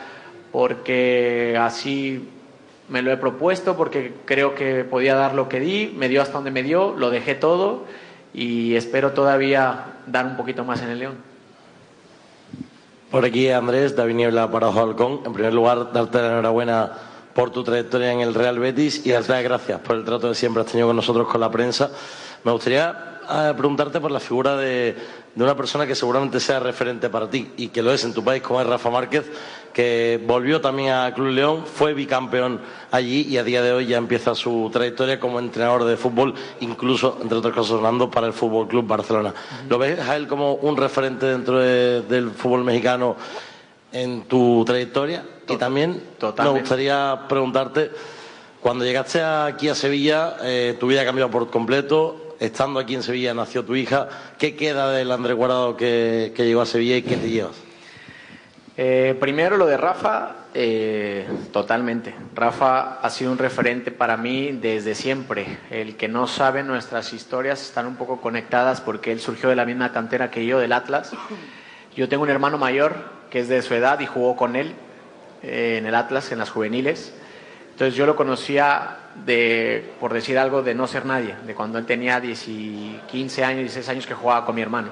porque 0.51 1.57
así 1.59 2.27
me 2.89 3.01
lo 3.01 3.11
he 3.11 3.17
propuesto, 3.17 3.77
porque 3.77 4.13
creo 4.25 4.55
que 4.55 4.83
podía 4.83 5.15
dar 5.15 5.35
lo 5.35 5.47
que 5.47 5.59
di, 5.59 5.93
me 5.95 6.09
dio 6.09 6.21
hasta 6.21 6.33
donde 6.33 6.51
me 6.51 6.63
dio, 6.63 6.95
lo 6.97 7.09
dejé 7.09 7.35
todo 7.35 7.85
y 8.33 8.75
espero 8.75 9.11
todavía 9.11 9.93
dar 10.07 10.25
un 10.25 10.35
poquito 10.37 10.63
más 10.63 10.81
en 10.81 10.89
el 10.89 10.99
León. 10.99 11.29
Por 13.11 13.25
aquí 13.25 13.49
Andrés, 13.49 13.95
David 13.95 14.15
Niebla 14.15 14.51
para 14.51 14.67
Halcón. 14.67 15.21
En 15.25 15.33
primer 15.33 15.53
lugar, 15.53 15.91
darte 15.91 16.19
la 16.19 16.27
enhorabuena 16.27 16.91
por 17.33 17.51
tu 17.51 17.63
trayectoria 17.63 18.11
en 18.11 18.19
el 18.21 18.35
Real 18.35 18.59
Betis 18.59 19.05
y 19.05 19.11
darte 19.11 19.31
las 19.31 19.43
gracias 19.43 19.79
por 19.79 19.95
el 19.95 20.03
trato 20.03 20.29
que 20.29 20.35
siempre 20.35 20.61
has 20.61 20.67
tenido 20.67 20.87
con 20.87 20.95
nosotros, 20.95 21.27
con 21.27 21.41
la 21.41 21.49
prensa. 21.49 21.89
Me 22.43 22.51
gustaría 22.51 23.19
eh, 23.31 23.53
preguntarte 23.57 23.99
por 23.99 24.11
la 24.11 24.19
figura 24.19 24.55
de, 24.57 24.95
de 25.35 25.43
una 25.43 25.55
persona 25.55 25.85
que 25.85 25.95
seguramente 25.95 26.39
sea 26.39 26.59
referente 26.59 27.09
para 27.09 27.29
ti 27.29 27.51
y 27.57 27.69
que 27.69 27.81
lo 27.81 27.93
es 27.93 28.03
en 28.03 28.13
tu 28.13 28.23
país, 28.23 28.41
como 28.41 28.59
es 28.61 28.67
Rafa 28.67 28.89
Márquez, 28.89 29.25
que 29.73 30.19
volvió 30.25 30.59
también 30.59 30.91
a 30.93 31.13
Club 31.13 31.29
León, 31.29 31.65
fue 31.65 31.93
bicampeón 31.93 32.59
allí 32.91 33.21
y 33.21 33.37
a 33.37 33.43
día 33.43 33.61
de 33.61 33.71
hoy 33.71 33.85
ya 33.85 33.97
empieza 33.97 34.35
su 34.35 34.69
trayectoria 34.73 35.19
como 35.19 35.39
entrenador 35.39 35.85
de 35.85 35.97
fútbol, 35.97 36.33
incluso, 36.59 37.17
entre 37.21 37.37
otras 37.37 37.53
cosas, 37.53 37.77
sonando 37.77 38.09
para 38.09 38.27
el 38.27 38.33
Fútbol 38.33 38.67
Club 38.67 38.87
Barcelona. 38.87 39.33
¿Lo 39.69 39.77
ves 39.77 39.99
a 39.99 40.15
él 40.15 40.27
como 40.27 40.55
un 40.55 40.75
referente 40.75 41.25
dentro 41.25 41.59
del 41.59 42.31
fútbol 42.31 42.63
mexicano 42.63 43.15
en 43.91 44.23
tu 44.23 44.63
trayectoria? 44.65 45.23
y 45.49 45.57
también 45.57 46.01
me 46.21 46.49
gustaría 46.49 47.21
preguntarte, 47.27 47.91
cuando 48.61 48.85
llegaste 48.85 49.21
aquí 49.21 49.67
a 49.69 49.75
Sevilla, 49.75 50.37
eh, 50.43 50.77
tu 50.79 50.87
vida 50.87 51.01
ha 51.01 51.05
cambiado 51.05 51.31
por 51.31 51.49
completo. 51.49 52.28
Estando 52.39 52.79
aquí 52.79 52.95
en 52.95 53.03
Sevilla 53.03 53.33
nació 53.33 53.65
tu 53.65 53.75
hija. 53.75 54.07
¿Qué 54.37 54.55
queda 54.55 54.91
del 54.91 55.11
Andrés 55.11 55.35
Guardado 55.35 55.75
que 55.75 56.33
llegó 56.37 56.61
a 56.61 56.65
Sevilla 56.65 56.97
y 56.97 57.01
qué 57.01 57.17
te 57.17 57.29
llevas? 57.29 57.69
Eh, 58.81 59.13
primero 59.19 59.57
lo 59.57 59.65
de 59.65 59.75
Rafa, 59.75 60.45
eh, 60.53 61.27
totalmente. 61.51 62.15
Rafa 62.33 63.01
ha 63.01 63.09
sido 63.09 63.29
un 63.29 63.37
referente 63.37 63.91
para 63.91 64.15
mí 64.15 64.53
desde 64.53 64.95
siempre. 64.95 65.57
El 65.69 65.97
que 65.97 66.07
no 66.07 66.27
sabe 66.27 66.63
nuestras 66.63 67.11
historias 67.11 67.61
están 67.61 67.87
un 67.87 67.97
poco 67.97 68.21
conectadas 68.21 68.79
porque 68.79 69.11
él 69.11 69.19
surgió 69.19 69.49
de 69.49 69.57
la 69.57 69.65
misma 69.65 69.91
cantera 69.91 70.31
que 70.31 70.45
yo, 70.45 70.59
del 70.59 70.71
Atlas. 70.71 71.11
Yo 71.93 72.07
tengo 72.07 72.23
un 72.23 72.29
hermano 72.29 72.57
mayor 72.57 72.95
que 73.29 73.41
es 73.41 73.49
de 73.49 73.61
su 73.63 73.73
edad 73.73 73.99
y 73.99 74.05
jugó 74.05 74.37
con 74.37 74.55
él 74.55 74.75
eh, 75.43 75.75
en 75.77 75.85
el 75.85 75.93
Atlas, 75.93 76.31
en 76.31 76.39
las 76.39 76.49
juveniles. 76.49 77.13
Entonces 77.79 77.95
yo 77.95 78.05
lo 78.05 78.17
conocía 78.17 78.97
de, 79.25 79.93
por 80.01 80.11
decir 80.13 80.37
algo, 80.37 80.61
de 80.61 80.75
no 80.75 80.85
ser 80.85 81.05
nadie, 81.05 81.35
de 81.47 81.55
cuando 81.55 81.77
él 81.77 81.85
tenía 81.85 82.21
15 82.21 83.43
años, 83.45 83.61
16 83.61 83.87
años 83.87 84.05
que 84.05 84.13
jugaba 84.13 84.45
con 84.45 84.53
mi 84.55 84.61
hermano. 84.61 84.89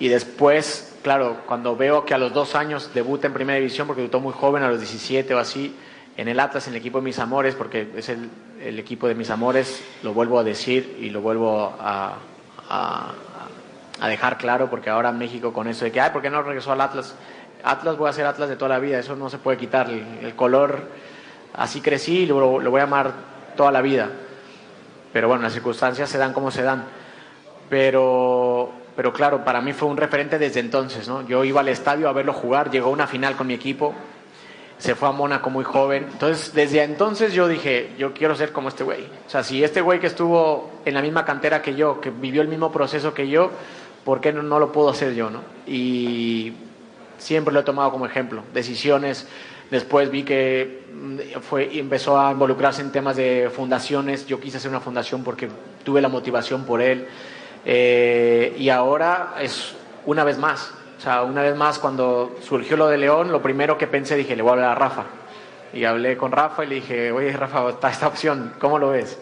Y 0.00 0.08
después 0.08 0.92
claro, 1.02 1.38
cuando 1.46 1.76
veo 1.76 2.04
que 2.04 2.14
a 2.14 2.18
los 2.18 2.32
dos 2.32 2.54
años 2.54 2.90
debuta 2.94 3.26
en 3.26 3.32
primera 3.32 3.58
división, 3.58 3.86
porque 3.86 4.02
debutó 4.02 4.20
muy 4.20 4.32
joven, 4.32 4.62
a 4.62 4.68
los 4.68 4.78
17 4.78 5.34
o 5.34 5.38
así, 5.38 5.76
en 6.16 6.28
el 6.28 6.40
Atlas, 6.40 6.66
en 6.66 6.74
el 6.74 6.80
equipo 6.80 6.98
de 6.98 7.04
mis 7.04 7.18
amores, 7.18 7.54
porque 7.54 7.90
es 7.96 8.08
el, 8.08 8.30
el 8.60 8.78
equipo 8.78 9.08
de 9.08 9.14
mis 9.14 9.30
amores, 9.30 9.84
lo 10.02 10.14
vuelvo 10.14 10.38
a 10.38 10.44
decir 10.44 10.98
y 11.00 11.10
lo 11.10 11.20
vuelvo 11.20 11.74
a, 11.78 12.16
a, 12.68 14.08
dejar 14.08 14.36
claro, 14.38 14.68
porque 14.68 14.90
ahora 14.90 15.12
México 15.12 15.52
con 15.52 15.68
eso 15.68 15.84
de 15.84 15.92
que, 15.92 16.00
ay, 16.00 16.10
¿por 16.10 16.22
qué 16.22 16.30
no 16.30 16.42
regresó 16.42 16.72
al 16.72 16.80
Atlas? 16.80 17.14
Atlas 17.62 17.96
voy 17.96 18.08
a 18.08 18.12
ser 18.12 18.26
Atlas 18.26 18.48
de 18.48 18.56
toda 18.56 18.70
la 18.70 18.78
vida, 18.78 18.98
eso 18.98 19.14
no 19.14 19.30
se 19.30 19.38
puede 19.38 19.56
quitar. 19.58 19.88
El, 19.88 20.34
color, 20.34 20.82
así 21.54 21.80
crecí 21.80 22.20
y 22.20 22.26
lo, 22.26 22.60
lo, 22.60 22.70
voy 22.70 22.80
a 22.80 22.84
amar 22.84 23.12
toda 23.56 23.72
la 23.72 23.82
vida. 23.82 24.10
Pero 25.12 25.28
bueno, 25.28 25.42
las 25.42 25.52
circunstancias 25.52 26.08
se 26.08 26.18
dan 26.18 26.32
como 26.32 26.50
se 26.50 26.62
dan. 26.62 26.84
Pero, 27.68 28.70
pero 28.96 29.12
claro, 29.12 29.44
para 29.44 29.60
mí 29.60 29.72
fue 29.72 29.88
un 29.88 29.96
referente 29.96 30.38
desde 30.38 30.60
entonces. 30.60 31.08
¿no? 31.08 31.26
Yo 31.26 31.44
iba 31.44 31.60
al 31.60 31.68
estadio 31.68 32.08
a 32.08 32.12
verlo 32.12 32.32
jugar, 32.32 32.70
llegó 32.70 32.88
a 32.88 32.92
una 32.92 33.06
final 33.06 33.36
con 33.36 33.46
mi 33.46 33.54
equipo, 33.54 33.94
se 34.78 34.94
fue 34.94 35.08
a 35.08 35.12
Mónaco 35.12 35.50
muy 35.50 35.64
joven. 35.64 36.08
Entonces, 36.12 36.54
desde 36.54 36.82
entonces 36.82 37.32
yo 37.34 37.48
dije, 37.48 37.92
yo 37.98 38.12
quiero 38.14 38.34
ser 38.34 38.52
como 38.52 38.68
este 38.68 38.84
güey. 38.84 39.04
O 39.26 39.30
sea, 39.30 39.42
si 39.42 39.62
este 39.62 39.80
güey 39.80 40.00
que 40.00 40.06
estuvo 40.06 40.70
en 40.84 40.94
la 40.94 41.02
misma 41.02 41.24
cantera 41.24 41.62
que 41.62 41.74
yo, 41.74 42.00
que 42.00 42.10
vivió 42.10 42.42
el 42.42 42.48
mismo 42.48 42.72
proceso 42.72 43.14
que 43.14 43.28
yo, 43.28 43.50
¿por 44.04 44.20
qué 44.20 44.32
no, 44.32 44.42
no 44.42 44.58
lo 44.58 44.72
puedo 44.72 44.88
hacer 44.88 45.14
yo? 45.14 45.30
¿no? 45.30 45.40
Y 45.66 46.54
siempre 47.18 47.54
lo 47.54 47.60
he 47.60 47.62
tomado 47.62 47.90
como 47.90 48.06
ejemplo. 48.06 48.42
Decisiones, 48.52 49.28
después 49.72 50.10
vi 50.10 50.22
que 50.22 50.82
mm, 50.92 51.40
fue, 51.40 51.78
empezó 51.78 52.20
a 52.20 52.30
involucrarse 52.30 52.82
en 52.82 52.92
temas 52.92 53.16
de 53.16 53.50
fundaciones, 53.50 54.26
yo 54.26 54.38
quise 54.38 54.58
hacer 54.58 54.70
una 54.70 54.80
fundación 54.80 55.24
porque 55.24 55.48
tuve 55.82 56.02
la 56.02 56.08
motivación 56.08 56.64
por 56.64 56.82
él, 56.82 57.08
eh, 57.64 58.54
y 58.58 58.68
ahora 58.68 59.34
es 59.40 59.74
una 60.04 60.24
vez 60.24 60.36
más, 60.36 60.74
o 60.98 61.00
sea, 61.00 61.22
una 61.22 61.40
vez 61.42 61.56
más 61.56 61.78
cuando 61.78 62.36
surgió 62.42 62.76
lo 62.76 62.86
de 62.88 62.98
León, 62.98 63.32
lo 63.32 63.40
primero 63.40 63.78
que 63.78 63.86
pensé, 63.86 64.14
dije, 64.14 64.36
le 64.36 64.42
voy 64.42 64.50
a 64.50 64.52
hablar 64.52 64.70
a 64.72 64.74
Rafa. 64.74 65.04
Y 65.72 65.84
hablé 65.84 66.18
con 66.18 66.32
Rafa 66.32 66.64
y 66.64 66.68
le 66.68 66.74
dije, 66.76 67.10
oye 67.10 67.32
Rafa, 67.32 67.70
está 67.70 67.88
esta 67.88 68.06
opción, 68.06 68.52
¿cómo 68.58 68.78
lo 68.78 68.90
ves? 68.90 69.18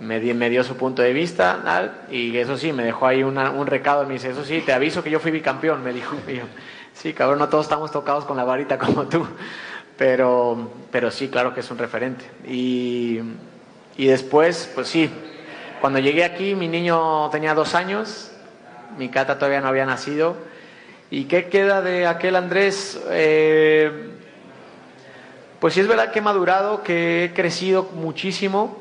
Me, 0.00 0.18
me 0.34 0.50
dio 0.50 0.64
su 0.64 0.76
punto 0.76 1.00
de 1.00 1.12
vista, 1.12 1.94
y 2.10 2.36
eso 2.36 2.58
sí, 2.58 2.72
me 2.72 2.82
dejó 2.82 3.06
ahí 3.06 3.22
un 3.22 3.66
recado, 3.66 4.04
me 4.04 4.14
dice, 4.14 4.30
eso 4.30 4.44
sí, 4.44 4.62
te 4.66 4.72
aviso 4.72 5.04
que 5.04 5.10
yo 5.10 5.20
fui 5.20 5.30
bicampeón, 5.30 5.84
me 5.84 5.92
dijo. 5.92 6.16
Sí, 7.00 7.14
cabrón, 7.14 7.38
no 7.38 7.48
todos 7.48 7.64
estamos 7.64 7.90
tocados 7.90 8.26
con 8.26 8.36
la 8.36 8.44
varita 8.44 8.78
como 8.78 9.06
tú, 9.06 9.26
pero, 9.96 10.70
pero 10.90 11.10
sí, 11.10 11.28
claro 11.28 11.54
que 11.54 11.60
es 11.60 11.70
un 11.70 11.78
referente. 11.78 12.26
Y, 12.46 13.20
y 13.96 14.06
después, 14.06 14.70
pues 14.74 14.88
sí, 14.88 15.08
cuando 15.80 15.98
llegué 15.98 16.24
aquí 16.24 16.54
mi 16.54 16.68
niño 16.68 17.30
tenía 17.30 17.54
dos 17.54 17.74
años, 17.74 18.32
mi 18.98 19.08
cata 19.08 19.38
todavía 19.38 19.62
no 19.62 19.68
había 19.68 19.86
nacido. 19.86 20.36
¿Y 21.10 21.24
qué 21.24 21.48
queda 21.48 21.80
de 21.80 22.06
aquel 22.06 22.36
Andrés? 22.36 23.00
Eh, 23.08 24.10
pues 25.58 25.72
sí 25.72 25.80
es 25.80 25.88
verdad 25.88 26.12
que 26.12 26.18
he 26.18 26.22
madurado, 26.22 26.82
que 26.82 27.24
he 27.24 27.32
crecido 27.32 27.88
muchísimo, 27.94 28.76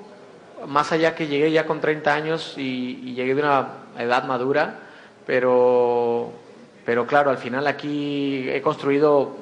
más 0.67 0.91
allá 0.91 1.15
que 1.15 1.28
llegué 1.28 1.53
ya 1.53 1.65
con 1.65 1.80
30 1.80 2.13
años 2.13 2.55
y, 2.57 2.99
y 3.01 3.13
llegué 3.13 3.34
de 3.34 3.43
una 3.43 3.67
edad 3.97 4.26
madura, 4.26 4.78
pero 5.26 6.34
pero 6.89 7.05
claro, 7.05 7.29
al 7.29 7.37
final 7.37 7.67
aquí 7.67 8.49
he 8.49 8.63
construido 8.63 9.37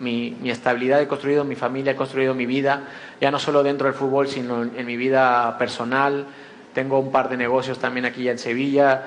mi, 0.00 0.36
estabilidad, 0.46 1.00
he 1.00 1.06
construido 1.06 1.44
mi 1.44 1.54
familia, 1.54 1.92
he 1.92 1.94
construido 1.94 2.34
mi 2.34 2.46
vida, 2.46 2.88
ya 3.20 3.30
no 3.30 3.38
solo 3.38 3.62
dentro 3.62 3.86
del 3.86 3.94
fútbol, 3.94 4.26
sino 4.26 4.64
en, 4.64 4.84
mi 4.84 4.96
vida 4.96 5.56
personal. 5.56 6.26
Tengo 6.74 6.98
un 6.98 7.12
par 7.12 7.28
de 7.28 7.36
negocios 7.36 7.78
también 7.78 8.06
aquí 8.06 8.24
ya 8.24 8.32
en 8.32 8.40
Sevilla. 8.40 9.04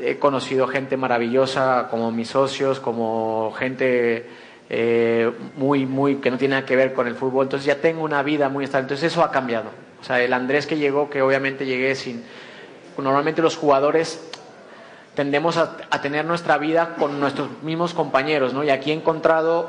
He 0.00 0.18
conocido 0.18 0.66
gente 0.66 0.96
maravillosa 0.96 1.86
como 1.88 2.10
mis 2.10 2.30
socios, 2.30 2.80
como 2.80 3.54
gente 3.56 4.26
eh, 4.68 5.30
muy, 5.56 5.86
muy 5.86 6.16
que 6.16 6.32
no 6.32 6.36
tiene 6.36 6.56
nada 6.56 6.66
que 6.66 6.74
ver 6.74 6.94
con 6.94 7.06
el 7.06 7.14
fútbol. 7.14 7.46
Entonces 7.46 7.64
ya 7.64 7.76
tengo 7.76 8.02
una 8.02 8.24
vida 8.24 8.48
muy 8.48 8.64
estable. 8.64 8.86
Entonces 8.86 9.12
eso 9.12 9.22
ha 9.22 9.30
cambiado. 9.30 9.70
O 10.00 10.04
sea, 10.04 10.20
el 10.20 10.32
Andrés 10.32 10.66
que 10.66 10.78
llegó, 10.78 11.08
que 11.08 11.22
obviamente 11.22 11.64
llegué 11.64 11.94
sin... 11.94 12.24
Normalmente 12.98 13.40
los 13.40 13.56
jugadores 13.56 14.20
tendemos 15.14 15.56
a, 15.56 15.76
tener 16.02 16.24
nuestra 16.24 16.58
vida 16.58 16.96
con 16.98 17.20
nuestros 17.20 17.48
mismos 17.62 17.94
compañeros, 17.94 18.52
¿no? 18.52 18.64
Y 18.64 18.70
aquí 18.70 18.90
he 18.90 18.94
encontrado 18.94 19.68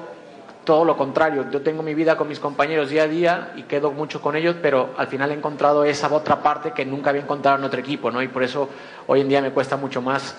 todo 0.63 0.83
lo 0.83 0.97
contrario. 0.97 1.45
Yo 1.51 1.61
tengo 1.61 1.83
mi 1.83 1.93
vida 1.93 2.17
con 2.17 2.27
mis 2.27 2.39
compañeros 2.39 2.89
día 2.89 3.03
a 3.03 3.07
día 3.07 3.53
y 3.55 3.63
quedo 3.63 3.91
mucho 3.91 4.21
con 4.21 4.35
ellos, 4.35 4.55
pero 4.61 4.89
al 4.97 5.07
final 5.07 5.31
he 5.31 5.35
encontrado 5.35 5.85
esa 5.85 6.11
otra 6.13 6.41
parte 6.41 6.71
que 6.71 6.85
nunca 6.85 7.11
había 7.11 7.21
encontrado 7.21 7.57
en 7.57 7.63
otro 7.63 7.79
equipo, 7.79 8.11
¿no? 8.11 8.21
Y 8.21 8.27
por 8.27 8.43
eso 8.43 8.69
hoy 9.07 9.21
en 9.21 9.29
día 9.29 9.41
me 9.41 9.51
cuesta 9.51 9.77
mucho 9.77 10.01
más 10.01 10.35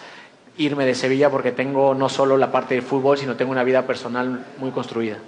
irme 0.58 0.84
de 0.84 0.94
Sevilla 0.94 1.30
porque 1.30 1.52
tengo 1.52 1.94
no 1.94 2.08
solo 2.08 2.36
la 2.36 2.50
parte 2.50 2.74
del 2.74 2.82
fútbol, 2.82 3.18
sino 3.18 3.36
tengo 3.36 3.52
una 3.52 3.64
vida 3.64 3.86
personal 3.86 4.44
muy 4.58 4.70
construida. 4.70 5.18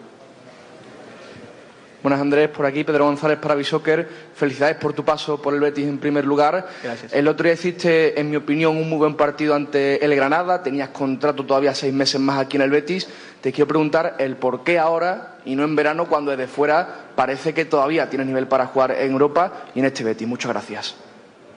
Buenas 2.01 2.21
Andrés, 2.21 2.49
por 2.49 2.65
aquí 2.65 2.85
Pedro 2.85 3.07
González 3.07 3.39
para 3.39 3.57
Bisoccer. 3.57 4.09
Felicidades 4.33 4.77
por 4.77 4.93
tu 4.93 5.05
paso 5.05 5.43
por 5.43 5.53
el 5.53 5.59
Betis 5.59 5.89
en 5.89 5.99
primer 5.99 6.25
lugar. 6.25 6.69
Gracias. 6.81 7.13
El 7.13 7.27
otro 7.27 7.43
día 7.45 7.55
hiciste, 7.55 8.21
en 8.21 8.31
mi 8.31 8.37
opinión, 8.37 8.77
un 8.77 8.89
muy 8.89 8.99
buen 8.99 9.17
partido 9.17 9.57
ante 9.57 10.05
el 10.05 10.15
Granada. 10.15 10.63
Tenías 10.63 10.91
contrato 10.91 11.45
todavía 11.45 11.75
seis 11.75 11.93
meses 11.93 12.21
más 12.21 12.39
aquí 12.39 12.57
en 12.57 12.63
el 12.63 12.71
Betis. 12.71 13.09
Te 13.41 13.51
quiero 13.51 13.67
preguntar 13.67 14.15
el 14.21 14.37
por 14.37 14.63
qué 14.63 14.79
ahora 14.79 15.39
y 15.45 15.57
no 15.57 15.65
en 15.65 15.75
verano 15.75 16.07
cuando 16.07 16.31
desde 16.31 16.47
fuera 16.47 17.09
parece 17.17 17.53
que 17.53 17.65
todavía 17.65 18.09
tienes 18.09 18.29
nivel 18.29 18.47
para 18.47 18.67
jugar 18.67 18.93
en 18.93 19.11
Europa 19.11 19.65
y 19.75 19.81
en 19.81 19.87
este 19.87 20.05
Betis. 20.05 20.29
Muchas 20.29 20.53
gracias. 20.53 20.95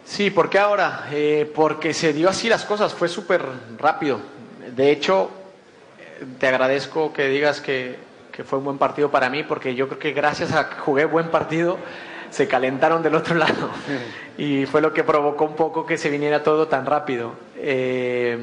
Sí, 0.05 0.31
¿por 0.31 0.49
qué 0.49 0.57
ahora? 0.57 1.07
Eh, 1.11 1.51
porque 1.53 1.93
se 1.93 2.13
dio 2.13 2.27
así 2.29 2.49
las 2.49 2.65
cosas, 2.65 2.95
fue 2.95 3.07
súper 3.07 3.43
rápido. 3.77 4.19
De 4.75 4.91
hecho, 4.91 5.29
te 6.39 6.47
agradezco 6.47 7.13
que 7.13 7.27
digas 7.27 7.61
que 7.61 8.09
que 8.31 8.43
fue 8.43 8.59
un 8.59 8.65
buen 8.65 8.77
partido 8.77 9.11
para 9.11 9.29
mí, 9.29 9.43
porque 9.43 9.75
yo 9.75 9.87
creo 9.87 9.99
que 9.99 10.11
gracias 10.11 10.53
a 10.53 10.69
que 10.69 10.75
jugué 10.77 11.05
buen 11.05 11.29
partido, 11.29 11.77
se 12.29 12.47
calentaron 12.47 13.03
del 13.03 13.15
otro 13.15 13.35
lado. 13.35 13.69
y 14.37 14.65
fue 14.65 14.81
lo 14.81 14.93
que 14.93 15.03
provocó 15.03 15.45
un 15.45 15.55
poco 15.55 15.85
que 15.85 15.97
se 15.97 16.09
viniera 16.09 16.43
todo 16.43 16.67
tan 16.67 16.85
rápido. 16.85 17.33
Eh, 17.57 18.37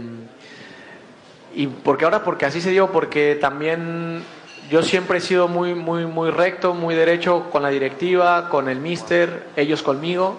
y 1.54 1.66
porque 1.66 2.04
ahora, 2.04 2.22
porque 2.22 2.46
así 2.46 2.60
se 2.60 2.70
dio, 2.70 2.92
porque 2.92 3.36
también 3.40 4.22
yo 4.70 4.82
siempre 4.82 5.18
he 5.18 5.20
sido 5.20 5.48
muy, 5.48 5.74
muy, 5.74 6.04
muy 6.04 6.30
recto, 6.30 6.74
muy 6.74 6.94
derecho 6.94 7.48
con 7.50 7.62
la 7.62 7.70
directiva, 7.70 8.50
con 8.50 8.68
el 8.68 8.78
mister, 8.78 9.46
ellos 9.56 9.82
conmigo, 9.82 10.36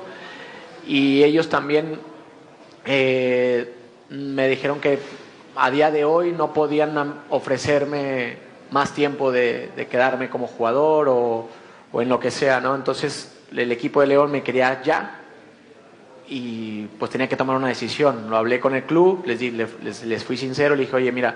y 0.86 1.24
ellos 1.24 1.50
también 1.50 2.00
eh, 2.86 3.74
me 4.10 4.48
dijeron 4.48 4.80
que 4.80 5.00
a 5.56 5.72
día 5.72 5.92
de 5.92 6.06
hoy 6.06 6.32
no 6.32 6.54
podían 6.54 7.22
ofrecerme 7.30 8.49
más 8.72 8.94
tiempo 8.94 9.32
de, 9.32 9.88
quedarme 9.90 10.30
como 10.30 10.48
jugador 10.48 11.08
o, 11.10 11.50
en 11.94 12.10
lo 12.10 12.20
que 12.20 12.32
sea, 12.32 12.60
¿no? 12.60 12.76
Entonces 12.76 13.36
el 13.56 13.72
equipo 13.72 14.02
de 14.02 14.08
León 14.08 14.32
me 14.32 14.44
quería 14.44 14.82
ya 14.84 15.22
y 16.28 16.86
pues 17.00 17.10
tenía 17.10 17.28
que 17.28 17.36
tomar 17.36 17.56
una 17.56 17.68
decisión. 17.68 18.30
Lo 18.30 18.38
hablé 18.38 18.60
con 18.60 18.76
el 18.76 18.84
club, 18.84 19.24
les, 19.26 19.42
les, 19.42 20.04
les, 20.04 20.24
fui 20.24 20.38
sincero, 20.38 20.76
le 20.76 20.82
dije, 20.82 20.96
oye, 20.96 21.12
mira, 21.12 21.36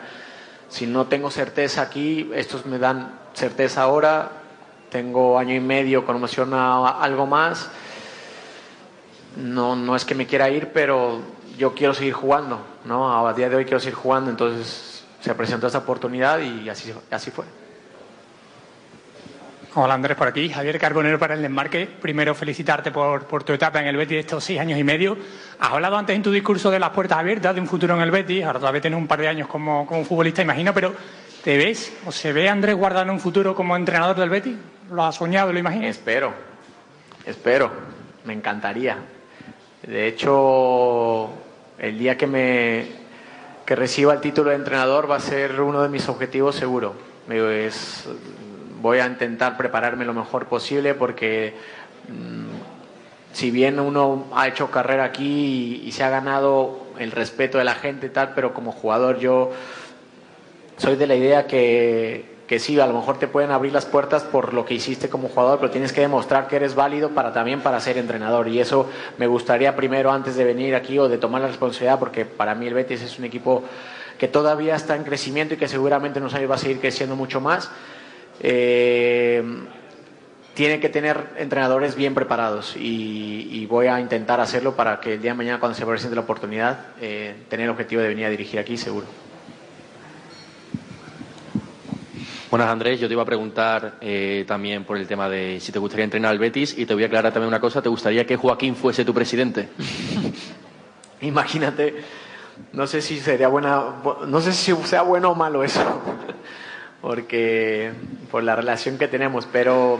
si 0.69 0.85
no 0.85 1.07
tengo 1.07 1.31
certeza 1.31 1.81
aquí, 1.81 2.29
estos 2.35 2.65
me 2.65 2.77
dan 2.77 3.19
certeza 3.33 3.81
ahora, 3.81 4.29
tengo 4.91 5.39
año 5.39 5.55
y 5.55 5.59
medio 5.59 6.05
con 6.05 6.15
emoción 6.15 6.53
algo 6.53 7.25
más, 7.25 7.71
no, 9.37 9.75
no 9.75 9.95
es 9.95 10.05
que 10.05 10.13
me 10.13 10.27
quiera 10.27 10.49
ir, 10.51 10.69
pero 10.71 11.19
yo 11.57 11.73
quiero 11.73 11.95
seguir 11.95 12.13
jugando, 12.13 12.59
¿no? 12.85 13.27
A 13.27 13.33
día 13.33 13.49
de 13.49 13.55
hoy 13.55 13.65
quiero 13.65 13.79
seguir 13.79 13.95
jugando, 13.95 14.29
entonces 14.29 14.92
se 15.23 15.33
presentó 15.35 15.67
esa 15.67 15.77
oportunidad 15.77 16.39
y 16.39 16.67
así, 16.67 16.93
así 17.09 17.31
fue. 17.31 17.45
Hola 19.75 19.93
Andrés, 19.93 20.17
por 20.17 20.27
aquí. 20.27 20.49
Javier 20.49 20.77
Carbonero 20.77 21.17
para 21.17 21.35
el 21.35 21.41
desmarque. 21.41 21.87
Primero 21.87 22.35
felicitarte 22.35 22.91
por, 22.91 23.25
por, 23.25 23.43
tu 23.43 23.53
etapa 23.53 23.79
en 23.79 23.87
el 23.87 23.95
Betis 23.95 24.15
de 24.15 24.19
estos 24.19 24.43
seis 24.43 24.59
años 24.59 24.77
y 24.77 24.83
medio. 24.83 25.17
Has 25.59 25.71
hablado 25.71 25.97
antes 25.97 26.13
en 26.13 26.21
tu 26.21 26.29
discurso 26.29 26.69
de 26.69 26.77
las 26.77 26.89
puertas 26.89 27.17
abiertas, 27.17 27.55
de 27.55 27.61
un 27.61 27.67
futuro 27.67 27.95
en 27.95 28.01
el 28.01 28.11
Betis. 28.11 28.43
Ahora 28.43 28.59
todavía 28.59 28.81
tienes 28.81 28.99
un 28.99 29.07
par 29.07 29.21
de 29.21 29.29
años 29.29 29.47
como, 29.47 29.87
como 29.87 30.03
futbolista, 30.03 30.41
imagino, 30.41 30.73
pero 30.73 30.93
¿te 31.41 31.57
ves 31.57 31.93
o 32.05 32.11
se 32.11 32.33
ve 32.33 32.49
Andrés 32.49 32.75
guardando 32.75 33.13
un 33.13 33.19
futuro 33.21 33.55
como 33.55 33.77
entrenador 33.77 34.17
del 34.17 34.29
Betis? 34.29 34.57
¿Lo 34.91 35.05
has 35.05 35.15
soñado, 35.15 35.53
lo 35.53 35.59
imaginas? 35.59 35.89
Espero, 35.89 36.33
espero. 37.25 37.71
Me 38.25 38.33
encantaría. 38.33 38.97
De 39.81 40.05
hecho, 40.07 41.29
el 41.79 41.97
día 41.97 42.17
que 42.17 42.27
me, 42.27 43.02
que 43.65 43.75
reciba 43.75 44.13
el 44.13 44.21
título 44.21 44.49
de 44.49 44.57
entrenador 44.57 45.09
va 45.09 45.17
a 45.17 45.21
ser 45.21 45.61
uno 45.61 45.81
de 45.81 45.89
mis 45.89 46.09
objetivos 46.09 46.55
seguro. 46.55 46.93
Es, 47.29 48.05
voy 48.81 48.99
a 48.99 49.07
intentar 49.07 49.55
prepararme 49.55 50.03
lo 50.03 50.13
mejor 50.13 50.47
posible 50.47 50.93
porque 50.93 51.55
mm, 52.09 53.33
si 53.33 53.49
bien 53.49 53.79
uno 53.79 54.25
ha 54.35 54.47
hecho 54.47 54.69
carrera 54.69 55.05
aquí 55.05 55.81
y, 55.85 55.91
se 55.91 56.03
ha 56.03 56.09
ganado 56.09 56.81
el 56.99 57.11
respeto 57.11 57.57
de 57.57 57.63
la 57.63 57.75
gente 57.75 58.07
y 58.07 58.09
tal, 58.09 58.33
pero 58.35 58.53
como 58.53 58.71
jugador 58.71 59.19
yo 59.19 59.51
soy 60.77 60.95
de 60.95 61.07
la 61.07 61.15
idea 61.15 61.47
que, 61.47 62.32
que 62.47 62.59
sí, 62.59 62.79
a 62.79 62.87
lo 62.87 62.93
mejor 62.93 63.19
te 63.19 63.27
pueden 63.27 63.51
abrir 63.51 63.71
las 63.71 63.85
puertas 63.85 64.23
por 64.23 64.53
lo 64.53 64.65
que 64.65 64.73
hiciste 64.73 65.09
como 65.09 65.29
jugador, 65.29 65.59
pero 65.59 65.71
tienes 65.71 65.93
que 65.93 66.01
demostrar 66.01 66.47
que 66.47 66.57
eres 66.57 66.75
válido 66.75 67.09
para 67.09 67.31
también 67.31 67.61
para 67.61 67.79
ser 67.79 67.97
entrenador. 67.97 68.47
Y 68.47 68.59
eso 68.59 68.89
me 69.17 69.27
gustaría 69.27 69.75
primero 69.75 70.11
antes 70.11 70.35
de 70.35 70.43
venir 70.43 70.75
aquí 70.75 70.99
o 70.99 71.07
de 71.07 71.17
tomar 71.17 71.41
la 71.41 71.47
responsabilidad, 71.47 71.99
porque 71.99 72.25
para 72.25 72.53
mí 72.53 72.67
el 72.67 72.73
Betis 72.73 73.01
es 73.01 73.17
un 73.17 73.25
equipo 73.25 73.63
que 74.17 74.27
todavía 74.27 74.75
está 74.75 74.95
en 74.95 75.03
crecimiento 75.03 75.53
y 75.53 75.57
que 75.57 75.67
seguramente 75.67 76.19
nos 76.19 76.35
va 76.35 76.55
a 76.55 76.57
seguir 76.57 76.79
creciendo 76.79 77.15
mucho 77.15 77.39
más. 77.39 77.71
Eh, 78.41 79.43
tiene 80.53 80.79
que 80.79 80.89
tener 80.89 81.29
entrenadores 81.37 81.95
bien 81.95 82.13
preparados 82.13 82.75
y, 82.77 83.65
voy 83.69 83.87
a 83.87 83.99
intentar 83.99 84.39
hacerlo 84.39 84.75
para 84.75 84.99
que 84.99 85.13
el 85.13 85.21
día 85.21 85.31
de 85.31 85.37
mañana 85.37 85.59
cuando 85.59 85.75
se 85.75 85.83
presente 85.83 86.15
la 86.15 86.21
oportunidad 86.21 86.79
eh, 87.01 87.33
tener 87.49 87.63
el 87.63 87.71
objetivo 87.71 88.03
de 88.03 88.09
venir 88.09 88.25
a 88.25 88.29
dirigir 88.29 88.59
aquí 88.59 88.77
seguro. 88.77 89.07
Buenas 92.53 92.69
Andrés, 92.69 92.99
yo 92.99 93.07
te 93.07 93.15
iba 93.15 93.23
a 93.23 93.25
preguntar 93.25 93.95
eh, 93.99 94.45
también 94.47 94.83
por 94.83 94.95
el 94.95 95.07
tema 95.07 95.27
de 95.27 95.59
si 95.59 95.71
te 95.71 95.79
gustaría 95.79 96.03
entrenar 96.03 96.29
al 96.29 96.37
Betis 96.37 96.77
y 96.77 96.85
te 96.85 96.93
voy 96.93 97.01
a 97.01 97.07
aclarar 97.07 97.33
también 97.33 97.47
una 97.47 97.59
cosa, 97.59 97.81
¿te 97.81 97.89
gustaría 97.89 98.27
que 98.27 98.35
Joaquín 98.35 98.75
fuese 98.75 99.03
tu 99.03 99.11
presidente? 99.11 99.69
Imagínate, 101.21 101.95
no 102.73 102.85
sé 102.85 103.01
si 103.01 103.19
sería 103.19 103.47
buena, 103.47 103.83
no 104.27 104.39
sé 104.39 104.53
si 104.53 104.71
sea 104.83 105.01
bueno 105.01 105.31
o 105.31 105.35
malo 105.35 105.63
eso, 105.63 105.81
porque 107.01 107.91
por 108.29 108.43
la 108.43 108.55
relación 108.55 108.99
que 108.99 109.07
tenemos, 109.07 109.47
pero 109.51 109.97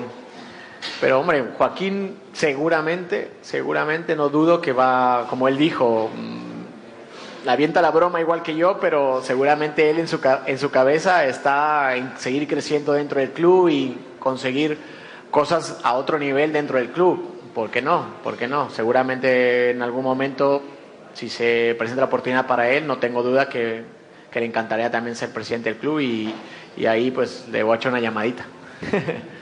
pero 1.02 1.22
hombre, 1.22 1.44
Joaquín 1.58 2.18
seguramente, 2.34 3.32
seguramente 3.42 4.16
no 4.16 4.30
dudo 4.30 4.62
que 4.62 4.74
va, 4.74 5.26
como 5.28 5.48
él 5.48 5.58
dijo, 5.58 6.12
avienta 7.48 7.82
la 7.82 7.92
broma 7.92 8.22
igual 8.22 8.44
que 8.44 8.56
yo, 8.56 8.80
pero 8.80 9.22
seguramente 9.22 9.90
él 9.90 10.00
en 10.00 10.08
su, 10.08 10.20
en 10.46 10.58
su 10.58 10.72
cabeza 10.72 11.26
está 11.26 11.96
en 11.96 12.18
seguir 12.18 12.48
creciendo 12.48 12.94
dentro 12.94 13.20
del 13.20 13.32
club 13.32 13.70
y 13.70 13.98
conseguir 14.20 14.78
cosas 15.32 15.80
a 15.84 15.94
otro 15.94 16.18
nivel 16.20 16.54
dentro 16.54 16.78
del 16.78 16.92
club. 16.92 17.52
¿Por 17.54 17.70
qué 17.70 17.82
no? 17.82 18.06
¿Por 18.24 18.38
qué 18.38 18.48
no? 18.48 18.70
Seguramente 18.70 19.72
en 19.72 19.82
algún 19.82 20.04
momento, 20.04 20.62
si 21.14 21.30
se 21.30 21.76
presenta 21.78 22.02
la 22.02 22.08
oportunidad 22.08 22.48
para 22.48 22.70
él, 22.70 22.88
no 22.88 22.98
tengo 22.98 23.22
duda 23.24 23.50
que, 23.50 23.84
que 24.32 24.40
le 24.40 24.46
encantaría 24.46 24.90
también 24.90 25.16
ser 25.16 25.32
presidente 25.32 25.70
del 25.70 25.80
club 25.80 26.00
y, 26.00 26.34
y 26.76 26.86
ahí 26.86 27.12
pues 27.12 27.48
le 27.50 27.64
voy 27.64 27.74
a 27.74 27.78
echar 27.78 27.92
una 27.92 28.02
llamadita. 28.02 28.46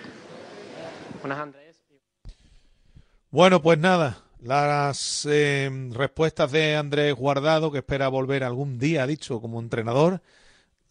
Bueno, 3.30 3.62
pues 3.62 3.80
nada, 3.80 4.18
las 4.42 5.26
em, 5.30 5.94
respuestas 5.94 6.52
de 6.52 6.76
Andrés 6.76 7.14
Guardado, 7.16 7.72
que 7.72 7.80
espera 7.80 8.08
volver 8.08 8.44
algún 8.44 8.80
día, 8.80 9.04
ha 9.04 9.08
dicho, 9.08 9.40
como 9.40 9.60
entrenador. 9.60 10.22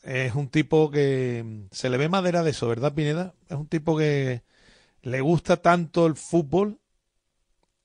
Es 0.02 0.34
un 0.34 0.48
tipo 0.48 0.90
que 0.90 1.38
em, 1.38 1.68
se 1.70 1.90
le 1.90 1.98
ve 1.98 2.08
madera 2.08 2.42
de 2.42 2.50
eso, 2.52 2.68
¿verdad, 2.68 2.94
Pineda? 2.94 3.34
Es 3.48 3.56
un 3.56 3.66
tipo 3.66 3.96
que 3.96 4.42
le 5.02 5.20
gusta 5.20 5.56
tanto 5.58 6.06
el 6.06 6.14
fútbol 6.14 6.78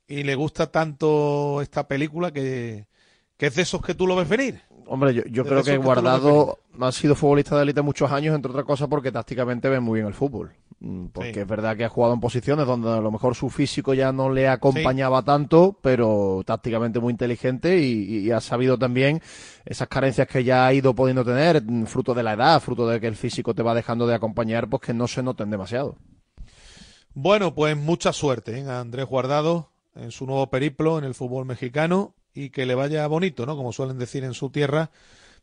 y 0.07 0.23
le 0.23 0.35
gusta 0.35 0.71
tanto 0.71 1.61
esta 1.61 1.87
película 1.87 2.31
que, 2.31 2.87
que 3.37 3.47
es 3.47 3.55
de 3.55 3.63
esos 3.63 3.81
que 3.81 3.95
tú 3.95 4.05
lo 4.07 4.15
ves 4.15 4.29
venir. 4.29 4.61
Hombre, 4.87 5.23
yo, 5.31 5.45
creo 5.45 5.63
que 5.63 5.77
Guardado 5.77 6.59
ha 6.79 6.91
sido 6.91 7.15
futbolista 7.15 7.55
de 7.57 7.63
élite 7.63 7.81
muchos 7.81 8.11
años, 8.11 8.35
entre 8.35 8.51
otras 8.51 8.65
cosas 8.65 8.87
porque 8.87 9.11
tácticamente 9.11 9.67
ve 9.67 9.79
muy 9.79 9.99
bien 9.99 10.07
el 10.07 10.13
fútbol. 10.13 10.53
Mm, 10.85 11.07
porque 11.07 11.41
es 11.41 11.47
verdad 11.47 11.75
que 11.75 11.83
ha 11.83 11.89
jugado 11.89 12.13
en 12.13 12.19
posiciones 12.19 12.67
donde 12.67 12.91
a 12.91 13.01
lo 13.01 13.09
mejor 13.09 13.33
su 13.33 13.49
físico 13.49 13.95
ya 13.95 14.11
no 14.11 14.29
le 14.29 14.47
acompañaba 14.47 15.23
tanto, 15.23 15.79
pero 15.81 16.43
tácticamente 16.45 16.99
muy 16.99 17.09
inteligente 17.09 17.79
y, 17.79 18.29
ha 18.29 18.39
sabido 18.39 18.77
también 18.77 19.19
esas 19.65 19.87
carencias 19.87 20.27
que 20.27 20.43
ya 20.43 20.67
ha 20.67 20.73
ido 20.73 20.93
pudiendo 20.93 21.25
tener, 21.25 21.63
mm, 21.63 21.85
fruto 21.85 22.13
de 22.13 22.21
la 22.21 22.33
edad, 22.33 22.61
fruto 22.61 22.87
de 22.87 22.99
que 22.99 23.07
el 23.07 23.15
físico 23.15 23.55
te 23.55 23.63
va 23.63 23.73
dejando 23.73 24.05
de 24.05 24.13
acompañar, 24.13 24.69
pues 24.69 24.83
que 24.83 24.93
no 24.93 25.07
se 25.07 25.23
noten 25.23 25.49
demasiado. 25.49 25.97
Bueno, 27.15 27.55
pues 27.55 27.75
mucha 27.75 28.13
suerte 28.13 28.59
¿eh? 28.59 28.67
a 28.67 28.79
Andrés 28.79 29.07
Guardado 29.07 29.71
en 29.95 30.11
su 30.11 30.27
nuevo 30.27 30.51
periplo 30.51 30.99
en 30.99 31.05
el 31.05 31.15
fútbol 31.15 31.45
mexicano 31.45 32.13
y 32.35 32.51
que 32.51 32.67
le 32.67 32.75
vaya 32.75 33.07
bonito, 33.07 33.47
¿no? 33.47 33.55
Como 33.55 33.73
suelen 33.73 33.97
decir 33.97 34.23
en 34.23 34.35
su 34.35 34.51
tierra, 34.51 34.91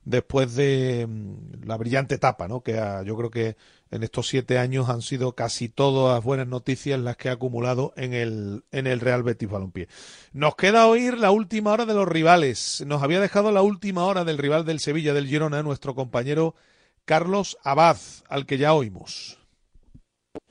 después 0.05 0.55
de 0.55 1.07
mm, 1.09 1.65
la 1.65 1.77
brillante 1.77 2.15
etapa, 2.15 2.47
¿no? 2.47 2.61
Que 2.61 2.75
yo 3.05 3.17
creo 3.17 3.31
que 3.31 3.57
en 3.93 4.03
estos 4.03 4.27
siete 4.27 4.59
años 4.59 4.89
han 4.89 5.03
sido 5.03 5.35
casi 5.35 5.69
todas 5.69 6.25
buenas 6.25 6.49
noticias 6.49 6.99
las 6.99 7.17
que 7.17 7.29
ha 7.29 7.33
acumulado 7.33 7.93
en 7.97 8.15
el, 8.15 8.65
en 8.73 8.87
el 8.87 9.01
Real 9.01 9.23
Betis 9.23 9.51
Balompié. 9.51 9.89
Nos 10.33 10.57
queda 10.57 10.87
oír 10.87 11.19
la 11.19 11.31
última 11.31 11.73
hora 11.73 11.85
de 11.85 11.95
los 11.95 12.09
rivales. 12.09 12.83
Nos 12.87 13.03
había 13.03 13.21
dejado 13.21 13.53
la 13.53 13.63
última 13.63 14.07
hora 14.07 14.25
del 14.25 14.39
rival 14.39 14.65
del 14.65 14.81
Sevilla, 14.81 15.13
del 15.13 15.29
Girona, 15.29 15.63
nuestro 15.63 15.95
compañero 15.95 16.55
Carlos 17.05 17.59
Abad, 17.63 17.99
al 18.29 18.47
que 18.47 18.57
ya 18.57 18.73
oímos. 18.73 19.42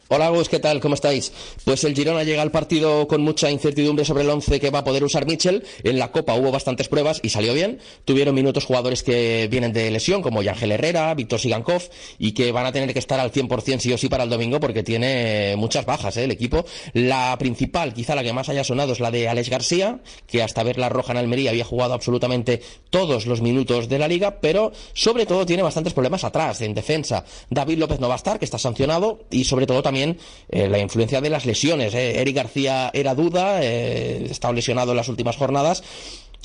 Hola 0.07 0.27
Gus, 0.27 0.49
¿qué 0.49 0.59
tal? 0.59 0.81
¿Cómo 0.81 0.95
estáis? 0.95 1.31
Pues 1.63 1.85
el 1.85 1.95
Girona 1.95 2.23
llega 2.23 2.41
al 2.41 2.51
partido 2.51 3.07
con 3.07 3.21
mucha 3.21 3.49
incertidumbre 3.49 4.03
sobre 4.03 4.23
el 4.23 4.29
once 4.29 4.59
que 4.59 4.69
va 4.69 4.79
a 4.79 4.83
poder 4.83 5.05
usar 5.05 5.25
Mitchell. 5.25 5.63
En 5.83 5.99
la 5.99 6.11
Copa 6.11 6.33
hubo 6.33 6.51
bastantes 6.51 6.89
pruebas 6.89 7.21
y 7.23 7.29
salió 7.29 7.53
bien. 7.53 7.79
Tuvieron 8.03 8.35
minutos 8.35 8.65
jugadores 8.65 9.03
que 9.03 9.47
vienen 9.49 9.71
de 9.71 9.89
lesión, 9.89 10.21
como 10.21 10.43
Yangel 10.43 10.73
Herrera, 10.73 11.13
Víctor 11.13 11.39
Sigankov, 11.39 11.83
y 12.19 12.33
que 12.33 12.51
van 12.51 12.65
a 12.65 12.73
tener 12.73 12.91
que 12.91 12.99
estar 12.99 13.21
al 13.21 13.31
100% 13.31 13.79
sí 13.79 13.93
o 13.93 13.97
sí 13.97 14.09
para 14.09 14.25
el 14.25 14.29
domingo 14.29 14.59
porque 14.59 14.83
tiene 14.83 15.55
muchas 15.55 15.85
bajas 15.85 16.17
¿eh? 16.17 16.25
el 16.25 16.31
equipo. 16.31 16.65
La 16.91 17.37
principal, 17.39 17.93
quizá 17.93 18.13
la 18.13 18.23
que 18.23 18.33
más 18.33 18.49
haya 18.49 18.65
sonado, 18.65 18.91
es 18.91 18.99
la 18.99 19.11
de 19.11 19.29
Alex 19.29 19.49
García, 19.49 20.01
que 20.27 20.43
hasta 20.43 20.61
ver 20.63 20.77
la 20.77 20.89
roja 20.89 21.13
en 21.13 21.19
Almería 21.19 21.51
había 21.51 21.63
jugado 21.63 21.93
absolutamente 21.93 22.61
todos 22.89 23.27
los 23.27 23.41
minutos 23.41 23.87
de 23.87 23.97
la 23.97 24.09
liga, 24.09 24.41
pero 24.41 24.73
sobre 24.91 25.25
todo 25.25 25.45
tiene 25.45 25.63
bastantes 25.63 25.93
problemas 25.93 26.25
atrás, 26.25 26.59
en 26.59 26.73
defensa. 26.73 27.23
David 27.49 27.77
López 27.77 28.01
no 28.01 28.09
va 28.09 28.15
a 28.15 28.17
estar, 28.17 28.39
que 28.39 28.45
está 28.45 28.57
sancionado, 28.57 29.23
y 29.31 29.45
sobre 29.45 29.65
todo 29.65 29.81
también 29.81 29.90
eh, 29.95 30.67
la 30.69 30.79
influencia 30.79 31.21
de 31.21 31.29
las 31.29 31.45
lesiones. 31.45 31.93
Eh. 31.93 32.21
Eric 32.21 32.35
García 32.35 32.91
era 32.93 33.15
duda, 33.15 33.63
eh, 33.63 34.27
estaba 34.29 34.53
lesionado 34.53 34.91
en 34.91 34.97
las 34.97 35.09
últimas 35.09 35.37
jornadas 35.37 35.83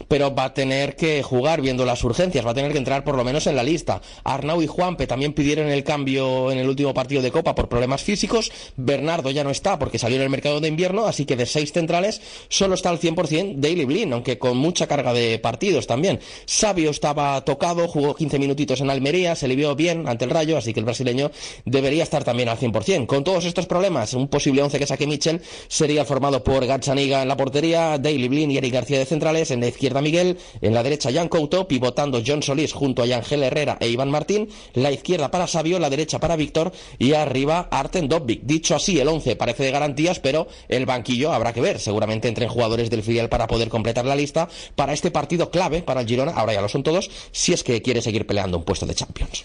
pero 0.09 0.35
va 0.35 0.45
a 0.45 0.55
tener 0.55 0.97
que 0.97 1.23
jugar 1.23 1.61
viendo 1.61 1.85
las 1.85 2.03
urgencias, 2.05 2.45
va 2.47 2.51
a 2.51 2.55
tener 2.55 2.73
que 2.73 2.79
entrar 2.79 3.05
por 3.05 3.17
lo 3.17 3.25
menos 3.25 3.47
en 3.47 3.57
la 3.57 3.63
lista. 3.63 4.01
Arnau 4.25 4.63
y 4.63 4.67
Juanpe 4.67 5.07
también 5.07 5.33
pidieron 5.33 5.69
el 5.69 5.85
cambio 5.85 6.51
en 6.53 6.59
el 6.59 6.69
último 6.69 6.95
partido 6.95 7.23
de 7.23 7.31
Copa 7.31 7.55
por 7.55 7.69
problemas 7.69 8.03
físicos. 8.03 8.53
Bernardo 8.77 9.31
ya 9.31 9.45
no 9.45 9.51
está 9.51 9.79
porque 9.79 9.99
salió 9.99 10.17
en 10.17 10.23
el 10.23 10.31
mercado 10.31 10.61
de 10.61 10.69
invierno, 10.69 11.07
así 11.07 11.25
que 11.25 11.37
de 11.37 11.47
seis 11.47 11.73
centrales 11.73 12.21
solo 12.49 12.75
está 12.75 12.91
al 12.91 13.01
100% 13.01 13.57
Daily 13.57 13.85
Blin, 13.85 14.13
aunque 14.13 14.39
con 14.39 14.57
mucha 14.57 14.87
carga 14.87 15.13
de 15.13 15.39
partidos 15.39 15.87
también. 15.87 16.21
Sabio 16.45 16.91
estaba 16.91 17.43
tocado, 17.45 17.89
jugó 17.89 18.15
15 18.15 18.39
minutitos 18.39 18.81
en 18.81 18.91
Almería, 18.91 19.35
se 19.35 19.49
le 19.49 19.57
vio 19.57 19.75
bien 19.75 20.09
ante 20.09 20.25
el 20.25 20.31
Rayo, 20.31 20.57
así 20.57 20.73
que 20.73 20.81
el 20.81 20.87
brasileño 20.87 21.31
debería 21.65 22.03
estar 22.03 22.25
también 22.25 22.49
al 22.49 22.59
100%. 22.59 23.07
Con 23.07 23.25
todos 23.25 23.45
estos 23.45 23.67
problemas, 23.67 24.15
un 24.15 24.29
posible 24.29 24.63
11 24.63 24.79
que 24.79 24.87
saque 24.87 25.07
Mitchell 25.07 25.41
sería 25.69 26.05
formado 26.05 26.45
por 26.45 26.67
Gachaniga 26.67 27.23
en 27.23 27.29
la 27.29 27.37
portería, 27.37 27.99
Daily 27.99 28.29
Blin 28.29 28.51
y 28.51 28.59
Eric 28.59 28.73
García 28.73 28.99
de 28.99 29.07
centrales, 29.07 29.51
en 29.51 29.61
la 29.61 29.69
izquierda 29.69 29.86
izquierda 29.87 30.03
Miguel, 30.03 30.39
en 30.63 30.75
la 30.75 30.83
derecha 30.83 31.13
Jan 31.13 31.29
Couto, 31.29 31.69
pivotando 31.69 32.21
John 32.27 32.43
Solís 32.43 32.73
junto 32.73 33.03
a 33.03 33.05
Ángel 33.05 33.45
Herrera 33.45 33.79
e 33.81 33.89
Iván 33.89 34.11
Martín, 34.11 34.49
la 34.75 34.91
izquierda 34.91 35.31
para 35.31 35.47
Sabio, 35.47 35.79
la 35.79 35.91
derecha 35.91 36.19
para 36.19 36.35
Víctor 36.35 36.73
y 36.99 37.13
arriba 37.13 37.69
Arten 37.71 38.09
Dobbik. 38.09 38.43
Dicho 38.43 38.75
así, 38.75 38.99
el 38.99 39.07
11 39.07 39.37
parece 39.37 39.63
de 39.63 39.71
garantías, 39.71 40.19
pero 40.19 40.49
el 40.69 40.87
banquillo 40.87 41.33
habrá 41.33 41.53
que 41.53 41.61
ver. 41.61 41.79
Seguramente 41.79 42.27
entren 42.27 42.49
jugadores 42.49 42.91
del 42.91 43.05
filial 43.05 43.29
para 43.29 43.47
poder 43.47 43.69
completar 43.69 44.05
la 44.07 44.17
lista 44.17 44.49
para 44.75 44.93
este 44.93 45.13
partido 45.13 45.51
clave 45.51 45.83
para 45.83 46.01
el 46.01 46.09
Girona, 46.09 46.33
ahora 46.33 46.55
ya 46.55 46.61
lo 46.61 46.69
son 46.69 46.83
todos, 46.83 47.09
si 47.31 47.53
es 47.53 47.63
que 47.63 47.81
quiere 47.81 48.03
seguir 48.03 48.27
peleando 48.27 48.59
un 48.59 48.65
puesto 48.65 48.87
de 48.87 48.95
Champions. 48.97 49.45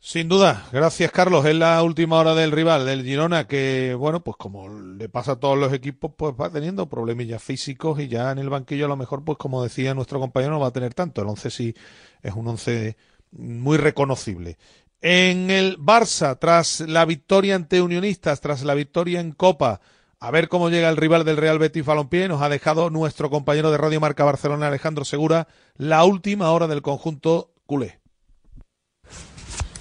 Sin 0.00 0.28
duda, 0.28 0.68
gracias 0.72 1.10
Carlos. 1.10 1.44
Es 1.44 1.56
la 1.56 1.82
última 1.82 2.18
hora 2.18 2.34
del 2.34 2.52
rival, 2.52 2.86
del 2.86 3.04
Girona, 3.04 3.48
que 3.48 3.94
bueno, 3.94 4.22
pues 4.22 4.36
como 4.36 4.68
le 4.68 5.08
pasa 5.08 5.32
a 5.32 5.36
todos 5.40 5.58
los 5.58 5.72
equipos, 5.72 6.12
pues 6.16 6.34
va 6.40 6.50
teniendo 6.50 6.88
problemillas 6.88 7.42
físicos 7.42 7.98
y 8.00 8.06
ya 8.06 8.30
en 8.30 8.38
el 8.38 8.48
banquillo 8.48 8.86
a 8.86 8.88
lo 8.88 8.96
mejor, 8.96 9.24
pues 9.24 9.38
como 9.38 9.62
decía 9.62 9.94
nuestro 9.94 10.20
compañero, 10.20 10.52
no 10.54 10.60
va 10.60 10.68
a 10.68 10.72
tener 10.72 10.94
tanto. 10.94 11.20
El 11.20 11.28
once 11.28 11.50
sí 11.50 11.74
es 12.22 12.32
un 12.32 12.46
once 12.46 12.96
muy 13.32 13.76
reconocible. 13.76 14.56
En 15.00 15.50
el 15.50 15.78
Barça, 15.78 16.38
tras 16.38 16.80
la 16.80 17.04
victoria 17.04 17.56
ante 17.56 17.82
Unionistas, 17.82 18.40
tras 18.40 18.62
la 18.62 18.74
victoria 18.74 19.20
en 19.20 19.32
Copa, 19.32 19.80
a 20.20 20.30
ver 20.30 20.48
cómo 20.48 20.70
llega 20.70 20.88
el 20.88 20.96
rival 20.96 21.24
del 21.24 21.36
Real 21.36 21.58
Betis 21.58 21.84
Balompié, 21.84 22.28
nos 22.28 22.40
ha 22.42 22.48
dejado 22.48 22.90
nuestro 22.90 23.30
compañero 23.30 23.70
de 23.70 23.78
Radio 23.78 24.00
Marca 24.00 24.24
Barcelona, 24.24 24.68
Alejandro 24.68 25.04
Segura, 25.04 25.48
la 25.76 26.04
última 26.04 26.50
hora 26.52 26.68
del 26.68 26.82
conjunto 26.82 27.52
culé. 27.66 27.97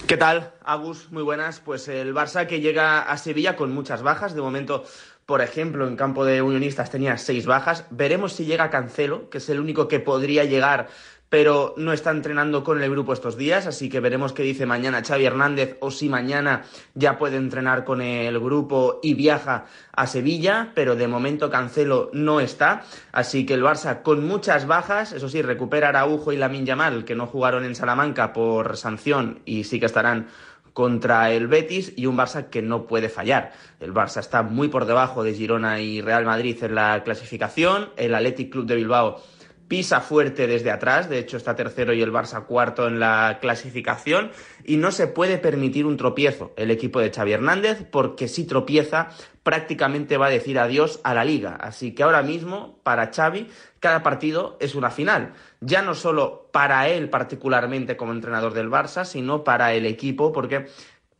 ¿Qué 0.05 0.15
tal, 0.15 0.53
Agus? 0.63 1.11
Muy 1.11 1.23
buenas. 1.23 1.59
Pues 1.59 1.87
el 1.87 2.13
Barça 2.13 2.47
que 2.47 2.61
llega 2.61 3.01
a 3.01 3.17
Sevilla 3.17 3.55
con 3.55 3.73
muchas 3.73 4.03
bajas. 4.03 4.35
De 4.35 4.41
momento, 4.41 4.85
por 5.25 5.41
ejemplo, 5.41 5.87
en 5.87 5.97
campo 5.97 6.23
de 6.23 6.41
unionistas 6.41 6.89
tenía 6.89 7.17
seis 7.17 7.45
bajas. 7.45 7.85
Veremos 7.89 8.33
si 8.33 8.45
llega 8.45 8.69
Cancelo, 8.69 9.29
que 9.29 9.39
es 9.39 9.49
el 9.49 9.59
único 9.59 9.89
que 9.89 9.99
podría 9.99 10.45
llegar 10.45 10.87
pero 11.29 11.73
no 11.77 11.91
está 11.91 12.11
entrenando 12.11 12.63
con 12.63 12.81
el 12.81 12.89
grupo 12.89 13.13
estos 13.13 13.37
días, 13.37 13.67
así 13.67 13.89
que 13.89 13.99
veremos 13.99 14.33
qué 14.33 14.43
dice 14.43 14.65
mañana 14.65 15.03
Xavi 15.03 15.25
Hernández 15.25 15.77
o 15.81 15.91
si 15.91 16.07
mañana 16.07 16.63
ya 16.93 17.17
puede 17.17 17.37
entrenar 17.37 17.83
con 17.83 18.01
el 18.01 18.39
grupo 18.39 18.99
y 19.03 19.13
viaja 19.13 19.65
a 19.91 20.07
Sevilla, 20.07 20.71
pero 20.73 20.95
de 20.95 21.07
momento 21.07 21.49
Cancelo 21.49 22.09
no 22.13 22.39
está, 22.39 22.83
así 23.11 23.45
que 23.45 23.55
el 23.55 23.63
Barça 23.63 24.03
con 24.03 24.25
muchas 24.25 24.67
bajas, 24.67 25.11
eso 25.11 25.27
sí, 25.27 25.41
recupera 25.41 25.89
Araujo 25.89 26.31
y 26.31 26.37
Lamin 26.37 26.65
Yamal, 26.65 27.03
que 27.03 27.15
no 27.15 27.27
jugaron 27.27 27.65
en 27.65 27.75
Salamanca 27.75 28.31
por 28.31 28.77
sanción 28.77 29.39
y 29.45 29.65
sí 29.65 29.79
que 29.79 29.85
estarán 29.85 30.27
contra 30.71 31.31
el 31.31 31.47
Betis 31.47 31.91
y 31.97 32.05
un 32.05 32.17
Barça 32.17 32.49
que 32.49 32.61
no 32.61 32.85
puede 32.85 33.09
fallar. 33.09 33.51
El 33.79 33.93
Barça 33.93 34.19
está 34.19 34.43
muy 34.43 34.67
por 34.67 34.85
debajo 34.85 35.23
de 35.23 35.33
Girona 35.33 35.81
y 35.81 36.01
Real 36.01 36.23
Madrid 36.23 36.55
en 36.63 36.75
la 36.75 37.01
clasificación, 37.03 37.89
el 37.97 38.13
Athletic 38.13 38.51
Club 38.51 38.67
de 38.67 38.75
Bilbao 38.75 39.23
pisa 39.67 40.01
fuerte 40.01 40.47
desde 40.47 40.71
atrás, 40.71 41.09
de 41.09 41.19
hecho 41.19 41.37
está 41.37 41.55
tercero 41.55 41.93
y 41.93 42.01
el 42.01 42.11
Barça 42.11 42.45
cuarto 42.45 42.87
en 42.87 42.99
la 42.99 43.39
clasificación. 43.41 44.31
Y 44.63 44.77
no 44.77 44.91
se 44.91 45.07
puede 45.07 45.37
permitir 45.37 45.85
un 45.85 45.97
tropiezo 45.97 46.53
el 46.55 46.71
equipo 46.71 46.99
de 46.99 47.11
Xavi 47.11 47.33
Hernández 47.33 47.85
porque 47.89 48.27
si 48.27 48.45
tropieza 48.45 49.09
prácticamente 49.43 50.17
va 50.17 50.25
a 50.25 50.29
decir 50.29 50.59
adiós 50.59 50.99
a 51.03 51.13
la 51.13 51.23
liga, 51.23 51.55
así 51.55 51.95
que 51.95 52.03
ahora 52.03 52.21
mismo 52.21 52.79
para 52.83 53.11
Xavi 53.13 53.47
cada 53.79 54.03
partido 54.03 54.57
es 54.59 54.75
una 54.75 54.89
final, 54.89 55.33
ya 55.61 55.81
no 55.81 55.95
solo 55.95 56.49
para 56.51 56.89
él 56.89 57.09
particularmente 57.09 57.95
como 57.95 58.11
entrenador 58.11 58.53
del 58.53 58.69
Barça, 58.69 59.05
sino 59.05 59.45
para 59.45 59.73
el 59.73 59.85
equipo 59.85 60.33
porque 60.33 60.67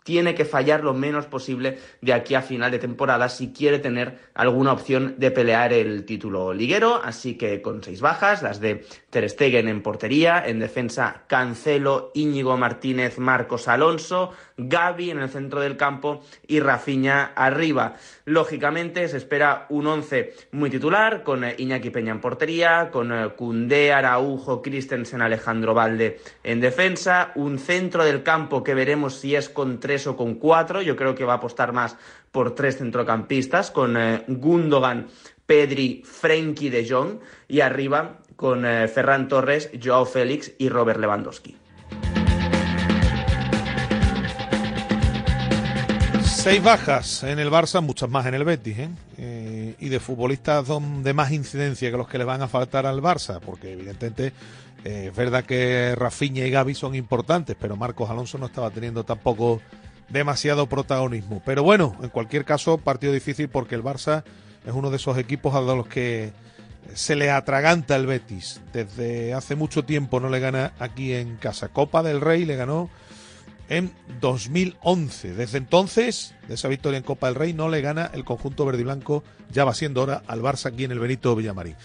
tiene 0.08 0.36
que 0.36 0.46
fallar 0.46 0.86
lo 0.86 0.94
menos 0.94 1.26
posible 1.26 1.80
de 2.00 2.14
aquí 2.14 2.34
a 2.34 2.42
final 2.42 2.72
de 2.72 2.80
temporada 2.80 3.28
si 3.28 3.52
quiere 3.52 3.78
tener 3.78 4.20
alguna 4.36 4.72
opción 4.72 5.16
de 5.18 5.32
pelear 5.32 5.74
el 5.74 6.06
título 6.06 6.54
liguero. 6.54 7.02
Así 7.04 7.38
que 7.38 7.62
con 7.62 7.84
seis 7.84 8.00
bajas, 8.00 8.42
las 8.42 8.62
de 8.62 8.86
Ter 9.10 9.30
Stegen 9.30 9.68
en 9.68 9.84
portería, 9.84 10.42
en 10.48 10.60
defensa 10.60 11.26
Cancelo, 11.28 12.12
Íñigo 12.14 12.56
Martínez, 12.56 13.20
Marcos 13.20 13.68
Alonso, 13.68 14.32
Gaby 14.58 15.12
en 15.12 15.20
el 15.20 15.30
centro 15.30 15.62
del 15.62 15.78
campo 15.78 16.24
y 16.48 16.60
Rafinha 16.60 17.32
arriba. 17.36 17.96
Lógicamente 18.26 19.08
se 19.08 19.18
espera 19.18 19.68
un 19.70 19.86
once 19.86 20.34
muy 20.52 20.70
titular 20.70 21.24
con 21.24 21.44
eh, 21.44 21.56
Iñaki 21.58 21.92
Peña 21.92 22.12
en 22.12 22.22
portería, 22.22 22.90
con 22.92 23.14
Cundé, 23.36 23.88
eh, 23.88 23.94
Araujo, 23.94 24.62
Christensen, 24.62 25.22
Alejandro 25.22 25.74
Valde 25.74 26.20
en 26.44 26.60
defensa, 26.60 27.32
un 27.36 27.60
centro 27.60 28.04
del 28.04 28.24
campo 28.24 28.64
que 28.64 28.74
veremos 28.74 29.16
si 29.16 29.36
es 29.36 29.48
con 29.48 29.80
tres 29.80 30.08
o 30.08 30.18
con 30.18 30.36
cuatro. 30.36 30.82
Yo 30.82 30.96
creo 30.96 31.14
que 31.14 31.26
va 31.26 31.34
a 31.34 31.38
apostar 31.38 31.72
más 31.72 31.96
por 32.32 32.56
tres 32.56 32.78
centrocampistas 32.78 33.70
con 33.70 33.96
eh, 33.96 34.24
Gundogan, 34.28 35.08
Pedri, 35.46 36.02
Frenkie 36.04 36.70
de 36.70 36.90
Jong 36.90 37.20
y 37.48 37.62
arriba 37.62 38.18
con 38.36 38.62
Ferran 38.62 39.28
Torres, 39.28 39.72
Joao 39.84 40.06
Félix 40.06 40.52
y 40.60 40.70
Robert 40.70 41.00
Lewandowski. 41.00 41.67
Seis 46.48 46.64
bajas 46.64 47.24
en 47.24 47.40
el 47.40 47.52
Barça, 47.52 47.82
muchas 47.82 48.10
más 48.10 48.26
en 48.26 48.34
el 48.34 48.46
Betis, 48.46 48.80
¿eh? 48.80 48.90
Eh, 49.18 49.76
y 49.80 49.90
de 49.90 50.00
futbolistas 50.00 50.66
de 51.04 51.14
más 51.14 51.34
incidencia 51.34 51.92
que 51.92 51.98
los 51.98 52.08
que 52.08 52.18
le 52.18 52.24
van 52.24 52.42
a 52.42 52.48
faltar 52.48 52.86
al 52.86 53.02
Barça, 53.02 53.42
porque 53.42 53.74
evidentemente 53.74 54.32
eh, 54.86 55.08
es 55.10 55.16
verdad 55.18 55.44
que 55.44 55.94
Rafinha 55.98 56.46
y 56.46 56.50
Gaby 56.50 56.74
son 56.74 56.96
importantes, 56.96 57.58
pero 57.60 57.76
Marcos 57.76 58.10
Alonso 58.10 58.38
no 58.38 58.46
estaba 58.46 58.70
teniendo 58.70 59.04
tampoco 59.04 59.60
demasiado 60.08 60.68
protagonismo. 60.68 61.42
Pero 61.46 61.64
bueno, 61.64 61.98
en 62.02 62.08
cualquier 62.08 62.46
caso, 62.46 62.78
partido 62.78 63.12
difícil 63.12 63.50
porque 63.50 63.76
el 63.76 63.84
Barça 63.84 64.24
es 64.66 64.72
uno 64.72 64.90
de 64.90 64.96
esos 64.96 65.18
equipos 65.18 65.54
a 65.54 65.60
los 65.60 65.86
que 65.86 66.32
se 66.94 67.18
le 67.18 67.30
atraganta 67.30 67.98
el 67.98 68.06
Betis. 68.06 68.62
Desde 68.72 69.34
hace 69.34 69.58
mucho 69.58 69.84
tiempo 69.84 70.22
no 70.22 70.30
le 70.30 70.40
gana 70.40 70.72
aquí 70.80 71.14
en 71.14 71.36
casa. 71.36 71.68
Copa 71.68 72.04
del 72.04 72.22
Rey 72.22 72.46
le 72.46 72.56
ganó 72.56 72.90
en 73.70 73.92
2011. 74.22 75.34
Desde 75.34 75.58
entonces, 75.58 76.36
de 76.48 76.56
esa 76.56 76.68
victoria 76.68 76.98
en 76.98 77.04
Copa 77.04 77.28
del 77.28 77.36
Rey, 77.36 77.54
no 77.54 77.70
le 77.70 77.82
gana 77.82 78.10
el 78.14 78.24
conjunto 78.24 78.66
verde 78.66 78.82
y 78.82 78.86
blanco. 78.86 79.24
Ya 79.52 79.66
va 79.66 79.74
siendo 79.74 80.02
hora 80.02 80.24
al 80.28 80.42
Barça 80.42 80.68
aquí 80.68 80.84
en 80.84 80.92
el 80.92 81.00
Benito 81.00 81.36
Villamarín. 81.36 81.76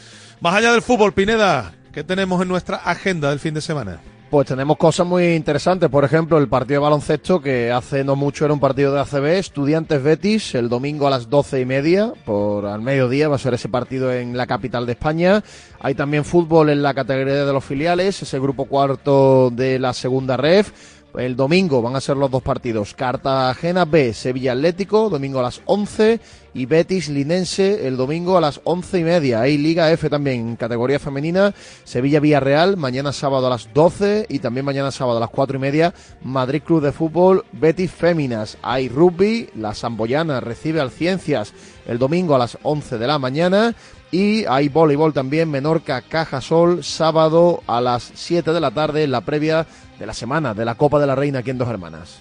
Más 0.41 0.55
allá 0.55 0.72
del 0.72 0.83
fútbol, 0.83 1.12
Pineda, 1.12 1.72
¿qué 1.93 2.05
tenemos 2.05 2.43
en 2.43 2.49
nuestra 2.49 2.76
agenda 2.76 3.30
del 3.30 3.39
fin 3.39 3.55
de 3.55 3.61
semana? 3.61 4.01
Pues 4.33 4.47
tenemos 4.47 4.78
cosas 4.78 5.07
muy 5.07 5.35
interesantes, 5.35 5.91
por 5.91 6.07
ejemplo, 6.07 6.39
el 6.39 6.49
partido 6.49 6.80
de 6.80 6.85
baloncesto, 6.85 7.43
que 7.43 7.70
hace 7.70 8.03
no 8.03 8.16
mucho 8.16 8.47
era 8.47 8.55
un 8.55 8.61
partido 8.61 8.95
de 8.95 9.01
ACB, 9.01 9.26
Estudiantes 9.26 10.03
Betis, 10.03 10.55
el 10.55 10.70
domingo 10.70 11.07
a 11.07 11.11
las 11.11 11.28
doce 11.28 11.61
y 11.61 11.66
media, 11.66 12.14
por 12.24 12.64
al 12.64 12.80
mediodía 12.80 13.28
va 13.28 13.37
a 13.37 13.39
ser 13.39 13.53
ese 13.53 13.68
partido 13.68 14.11
en 14.11 14.35
la 14.35 14.47
capital 14.47 14.87
de 14.87 14.93
España. 14.93 15.45
Hay 15.80 15.95
también 15.95 16.24
fútbol 16.24 16.70
en 16.70 16.83
la 16.83 16.95
categoría 16.95 17.45
de 17.45 17.53
los 17.53 17.62
filiales, 17.62 18.22
ese 18.22 18.41
grupo 18.41 18.64
cuarto 18.64 19.51
de 19.51 19.78
la 19.78 19.93
segunda 19.93 20.39
ref. 20.39 20.72
El 21.14 21.36
domingo 21.36 21.82
van 21.82 21.94
a 21.94 22.00
ser 22.00 22.16
los 22.16 22.30
dos 22.30 22.42
partidos. 22.42 22.94
Cartagena 22.94 23.84
B, 23.84 24.14
Sevilla 24.14 24.52
Atlético, 24.52 25.10
domingo 25.10 25.40
a 25.40 25.42
las 25.42 25.60
11. 25.66 26.20
Y 26.54 26.66
Betis 26.66 27.08
Linense, 27.08 27.86
el 27.86 27.96
domingo 27.96 28.36
a 28.36 28.40
las 28.40 28.60
once 28.64 28.98
y 28.98 29.04
media. 29.04 29.40
Hay 29.40 29.56
Liga 29.56 29.90
F 29.90 30.08
también, 30.08 30.56
categoría 30.56 30.98
femenina. 30.98 31.54
Sevilla 31.84 32.20
Villarreal, 32.20 32.76
mañana 32.76 33.12
sábado 33.12 33.46
a 33.46 33.50
las 33.50 33.72
12. 33.74 34.26
Y 34.28 34.38
también 34.38 34.64
mañana 34.64 34.90
sábado 34.90 35.18
a 35.18 35.20
las 35.20 35.30
cuatro 35.30 35.56
y 35.56 35.60
media. 35.60 35.94
Madrid 36.22 36.62
Club 36.62 36.82
de 36.82 36.92
Fútbol, 36.92 37.44
Betis 37.52 37.90
Féminas. 37.90 38.56
Hay 38.62 38.88
rugby, 38.88 39.50
la 39.54 39.74
Samboyana 39.74 40.40
recibe 40.40 40.80
al 40.80 40.90
Ciencias 40.90 41.52
el 41.87 41.99
domingo 41.99 42.35
a 42.35 42.39
las 42.39 42.59
11 42.62 42.99
de 42.99 43.07
la 43.07 43.18
mañana. 43.18 43.74
Y 44.11 44.45
hay 44.45 44.68
voleibol 44.68 45.12
también, 45.12 45.51
Menorca 45.51 46.03
Cajasol, 46.03 46.85
sábado 46.85 47.62
a 47.66 47.80
las 47.80 48.12
7 48.14 48.53
de 48.53 48.61
la 48.61 48.70
tarde, 48.70 49.05
en 49.05 49.11
la 49.11 49.22
previa 49.22 49.66
de 49.99 50.07
la 50.07 50.14
semana 50.14 50.53
de 50.53 50.64
la 50.64 50.74
Copa 50.74 51.01
de 51.01 51.07
la 51.07 51.14
Reina 51.14 51.39
aquí 51.39 51.51
en 51.51 51.59
Dos 51.59 51.68
Hermanas. 51.68 52.20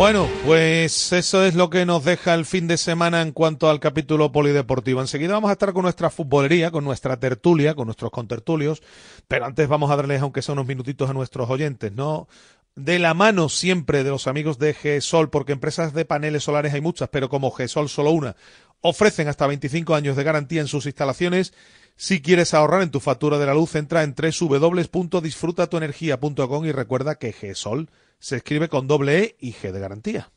Bueno, 0.00 0.26
pues 0.46 1.12
eso 1.12 1.44
es 1.44 1.54
lo 1.54 1.68
que 1.68 1.84
nos 1.84 2.04
deja 2.04 2.32
el 2.32 2.46
fin 2.46 2.66
de 2.66 2.78
semana 2.78 3.20
en 3.20 3.32
cuanto 3.32 3.68
al 3.68 3.80
capítulo 3.80 4.32
polideportivo. 4.32 5.02
Enseguida 5.02 5.34
vamos 5.34 5.50
a 5.50 5.52
estar 5.52 5.74
con 5.74 5.82
nuestra 5.82 6.08
futbolería, 6.08 6.70
con 6.70 6.84
nuestra 6.84 7.18
tertulia, 7.18 7.74
con 7.74 7.84
nuestros 7.84 8.10
contertulios, 8.10 8.82
pero 9.28 9.44
antes 9.44 9.68
vamos 9.68 9.90
a 9.90 9.96
darles, 9.96 10.22
aunque 10.22 10.40
sea 10.40 10.54
unos 10.54 10.66
minutitos, 10.66 11.10
a 11.10 11.12
nuestros 11.12 11.50
oyentes, 11.50 11.92
¿no? 11.92 12.28
De 12.76 12.98
la 12.98 13.14
mano 13.14 13.48
siempre 13.48 14.04
de 14.04 14.10
los 14.10 14.26
amigos 14.26 14.58
de 14.58 14.74
GESOL, 14.74 15.30
porque 15.30 15.52
empresas 15.52 15.92
de 15.92 16.04
paneles 16.04 16.44
solares 16.44 16.72
hay 16.72 16.80
muchas, 16.80 17.08
pero 17.08 17.28
como 17.28 17.50
GESOL 17.50 17.88
solo 17.88 18.12
una, 18.12 18.36
ofrecen 18.80 19.28
hasta 19.28 19.46
25 19.46 19.94
años 19.94 20.16
de 20.16 20.24
garantía 20.24 20.60
en 20.60 20.68
sus 20.68 20.86
instalaciones. 20.86 21.52
Si 21.96 22.22
quieres 22.22 22.54
ahorrar 22.54 22.82
en 22.82 22.90
tu 22.90 23.00
factura 23.00 23.38
de 23.38 23.46
la 23.46 23.54
luz, 23.54 23.74
entra 23.74 24.02
en 24.02 24.14
www.disfrutatuenergia.com 24.14 26.64
y 26.64 26.72
recuerda 26.72 27.16
que 27.16 27.32
GESOL 27.32 27.90
se 28.18 28.36
escribe 28.36 28.68
con 28.68 28.86
doble 28.86 29.18
E 29.18 29.36
y 29.40 29.52
G 29.52 29.72
de 29.72 29.80
garantía. 29.80 30.30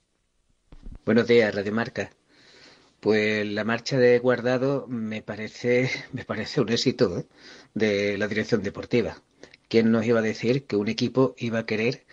Buenos 1.06 1.28
días, 1.28 1.54
Radio 1.54 1.74
Marca. 1.74 2.12
Pues 3.00 3.46
la 3.46 3.66
marcha 3.66 3.98
de 3.98 4.18
Guardado 4.20 4.88
me 4.88 5.22
parece, 5.22 5.92
me 6.14 6.26
parece 6.26 6.62
un 6.62 6.70
éxito 6.70 7.20
¿eh? 7.20 7.26
de 7.74 8.18
la 8.18 8.28
dirección 8.28 8.64
deportiva. 8.64 9.22
¿Quién 9.68 9.92
nos 9.92 10.06
iba 10.06 10.20
a 10.20 10.24
decir 10.24 10.66
que 10.66 10.78
un 10.78 10.88
equipo 10.88 11.36
iba 11.38 11.60
a 11.60 11.66
querer 11.66 12.06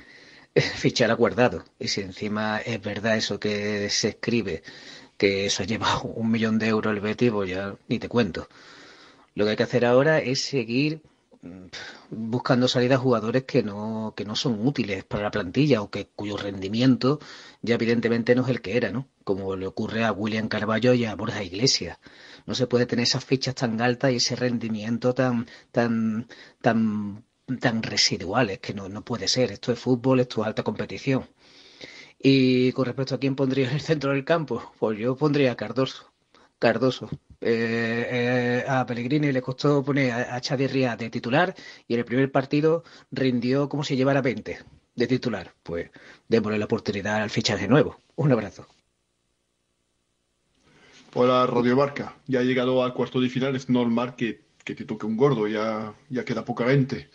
fichar 0.77 1.11
a 1.11 1.15
Guardado? 1.15 1.65
Y 1.79 1.89
si 1.89 2.01
encima 2.03 2.59
es 2.59 2.81
verdad 2.81 3.17
eso 3.17 3.41
que 3.41 3.89
se 3.91 4.09
escribe, 4.11 4.63
que 5.17 5.47
eso 5.47 5.65
lleva 5.65 6.01
un 6.03 6.31
millón 6.31 6.59
de 6.59 6.69
euros 6.69 6.95
el 6.95 7.01
Betis, 7.01 7.31
pues 7.31 7.51
ya 7.51 7.77
ni 7.89 7.99
te 7.99 8.09
cuento. 8.09 8.49
Lo 9.35 9.45
que 9.45 9.51
hay 9.53 9.57
que 9.57 9.63
hacer 9.65 9.85
ahora 9.85 10.19
es 10.19 10.41
seguir 10.43 11.03
buscando 12.11 12.69
salidas 12.69 12.99
a 12.99 13.03
jugadores 13.03 13.45
que 13.45 13.63
no, 13.63 14.13
que 14.17 14.25
no 14.25 14.37
son 14.37 14.67
útiles 14.67 15.05
para 15.05 15.25
la 15.25 15.31
plantilla 15.31 15.81
o 15.81 15.91
que 15.91 16.07
cuyo 16.09 16.37
rendimiento 16.37 17.19
ya 17.63 17.77
evidentemente 17.77 18.35
no 18.35 18.43
es 18.43 18.49
el 18.49 18.61
que 18.61 18.77
era, 18.77 18.91
¿no? 18.91 19.09
Como 19.25 19.57
le 19.57 19.67
ocurre 19.67 20.05
a 20.05 20.13
William 20.13 20.49
Carballo 20.49 20.93
y 20.95 21.05
a 21.05 21.15
Borja 21.15 21.43
Iglesias. 21.43 21.99
No 22.47 22.55
se 22.55 22.67
puede 22.67 22.87
tener 22.87 23.05
esas 23.05 23.25
fichas 23.25 23.55
tan 23.55 23.81
altas 23.81 24.13
y 24.13 24.17
ese 24.17 24.37
rendimiento 24.37 25.15
tan, 25.15 25.47
tan, 25.73 26.29
tan, 26.61 27.25
tan 27.59 27.83
residuales, 27.83 28.59
que 28.61 28.75
no, 28.75 28.89
no 28.89 29.05
puede 29.05 29.29
ser. 29.29 29.53
Esto 29.53 29.73
es 29.73 29.79
fútbol, 29.79 30.21
esto 30.21 30.43
es 30.43 30.47
alta 30.47 30.63
competición. 30.63 31.29
Y 32.23 32.73
con 32.73 32.85
respecto 32.85 33.15
a 33.15 33.19
quién 33.19 33.35
pondría 33.35 33.69
en 33.69 33.75
el 33.75 33.81
centro 33.81 34.13
del 34.13 34.25
campo, 34.25 34.73
pues 34.79 34.99
yo 34.99 35.17
pondría 35.17 35.53
a 35.53 35.57
Cardoso. 35.57 36.13
Cardoso. 36.59 37.09
Eh, 37.41 38.07
eh, 38.11 38.65
a 38.69 38.85
Pellegrini 38.85 39.33
le 39.33 39.41
costó 39.41 39.83
poner 39.83 40.13
a, 40.13 40.37
a 40.37 40.57
de 40.97 41.11
titular 41.11 41.55
y 41.89 41.95
en 41.95 42.01
el 42.01 42.05
primer 42.05 42.31
partido 42.31 42.85
rindió 43.11 43.71
como 43.71 43.83
si 43.83 43.97
llevara 43.97 44.21
20 44.21 44.59
de 44.95 45.07
titular. 45.07 45.55
Pues 45.63 45.91
démosle 46.29 46.59
la 46.59 46.67
oportunidad 46.67 47.23
al 47.23 47.31
fichaje 47.31 47.67
nuevo. 47.67 47.97
Un 48.17 48.33
abrazo. 48.33 48.67
Hola, 51.15 51.47
Radio 51.47 51.77
Marca. 51.77 52.15
Ya 52.27 52.41
ha 52.41 52.45
llegado 52.45 52.85
al 52.85 52.95
cuarto 52.95 53.21
de 53.21 53.29
final, 53.29 53.57
es 53.57 53.69
normal 53.69 54.15
que, 54.15 54.43
que 54.65 54.75
te 54.75 54.85
toque 54.85 55.07
un 55.07 55.17
gordo, 55.17 55.49
ya, 55.49 55.95
ya 56.09 56.25
queda 56.25 56.45
poca 56.45 56.67
gente. 56.67 57.11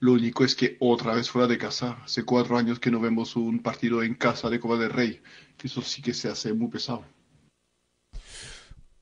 Lo 0.00 0.12
único 0.12 0.44
es 0.44 0.54
que 0.54 0.76
otra 0.80 1.14
vez 1.14 1.30
fuera 1.30 1.48
de 1.48 1.58
casa, 1.58 1.98
hace 2.04 2.24
cuatro 2.24 2.56
años 2.56 2.78
que 2.78 2.90
no 2.90 3.00
vemos 3.00 3.36
un 3.36 3.60
partido 3.60 4.02
en 4.02 4.14
casa 4.14 4.50
de 4.50 4.60
Copa 4.60 4.76
del 4.76 4.90
Rey. 4.90 5.20
Eso 5.62 5.82
sí 5.82 6.02
que 6.02 6.14
se 6.14 6.28
hace 6.28 6.52
muy 6.52 6.68
pesado. 6.68 7.04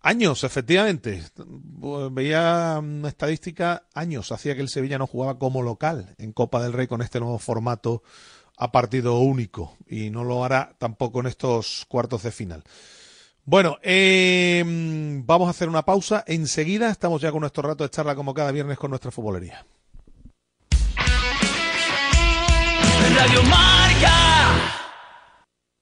Años, 0.00 0.44
efectivamente. 0.44 1.22
Veía 2.12 2.78
una 2.78 3.08
estadística, 3.08 3.88
años 3.94 4.32
hacía 4.32 4.54
que 4.54 4.60
el 4.60 4.68
Sevilla 4.68 4.98
no 4.98 5.06
jugaba 5.06 5.38
como 5.38 5.62
local 5.62 6.14
en 6.18 6.32
Copa 6.32 6.62
del 6.62 6.74
Rey 6.74 6.86
con 6.86 7.00
este 7.00 7.20
nuevo 7.20 7.38
formato 7.38 8.02
a 8.56 8.70
partido 8.70 9.18
único 9.18 9.76
y 9.88 10.10
no 10.10 10.22
lo 10.24 10.44
hará 10.44 10.76
tampoco 10.78 11.20
en 11.20 11.26
estos 11.26 11.86
cuartos 11.88 12.22
de 12.22 12.32
final. 12.32 12.64
Bueno, 13.46 13.78
em, 13.82 15.24
vamos 15.26 15.48
a 15.48 15.50
hacer 15.50 15.68
una 15.68 15.84
pausa. 15.84 16.24
Enseguida 16.26 16.88
estamos 16.90 17.20
ya 17.20 17.30
con 17.30 17.40
nuestro 17.40 17.62
rato 17.62 17.84
de 17.84 17.90
charla 17.90 18.14
como 18.14 18.32
cada 18.32 18.52
viernes 18.52 18.78
con 18.78 18.88
nuestra 18.90 19.10
futbolería. 19.10 19.66
Radio 23.16 23.42
Marca. 23.44 24.10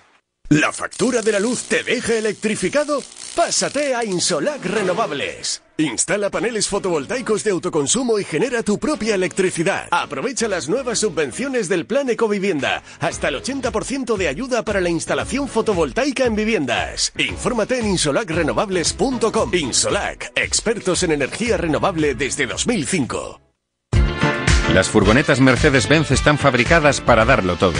¿La 0.51 0.73
factura 0.73 1.21
de 1.21 1.31
la 1.31 1.39
luz 1.39 1.63
te 1.63 1.81
deja 1.81 2.15
electrificado? 2.15 3.01
Pásate 3.37 3.95
a 3.95 4.03
Insolac 4.03 4.65
Renovables. 4.65 5.63
Instala 5.77 6.29
paneles 6.29 6.67
fotovoltaicos 6.67 7.45
de 7.45 7.51
autoconsumo 7.51 8.19
y 8.19 8.25
genera 8.25 8.61
tu 8.61 8.77
propia 8.77 9.15
electricidad. 9.15 9.87
Aprovecha 9.91 10.49
las 10.49 10.67
nuevas 10.67 10.99
subvenciones 10.99 11.69
del 11.69 11.85
Plan 11.85 12.09
Ecovivienda. 12.09 12.83
Hasta 12.99 13.29
el 13.29 13.41
80% 13.41 14.17
de 14.17 14.27
ayuda 14.27 14.65
para 14.65 14.81
la 14.81 14.89
instalación 14.89 15.47
fotovoltaica 15.47 16.25
en 16.25 16.35
viviendas. 16.35 17.13
Infórmate 17.17 17.79
en 17.79 17.87
insolacrenovables.com. 17.87 19.53
Insolac, 19.53 20.33
expertos 20.35 21.03
en 21.03 21.13
energía 21.13 21.55
renovable 21.55 22.13
desde 22.13 22.45
2005. 22.45 23.39
Las 24.73 24.89
furgonetas 24.89 25.39
Mercedes-Benz 25.39 26.11
están 26.11 26.37
fabricadas 26.37 26.99
para 26.99 27.23
darlo 27.23 27.55
todo 27.55 27.79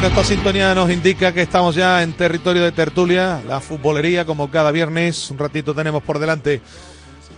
Bueno, 0.04 0.20
esta 0.20 0.36
sintonía 0.36 0.76
nos 0.76 0.92
indica 0.92 1.32
que 1.32 1.42
estamos 1.44 1.76
ya 1.76 2.04
en 2.04 2.12
territorio 2.12 2.62
de 2.62 2.74
tertulia, 2.74 3.42
la 3.48 3.62
futbolería, 3.62 4.26
como 4.26 4.52
cada 4.52 4.70
viernes. 4.70 5.32
Un 5.32 5.38
ratito 5.38 5.74
tenemos 5.74 6.04
por 6.04 6.20
delante 6.20 6.60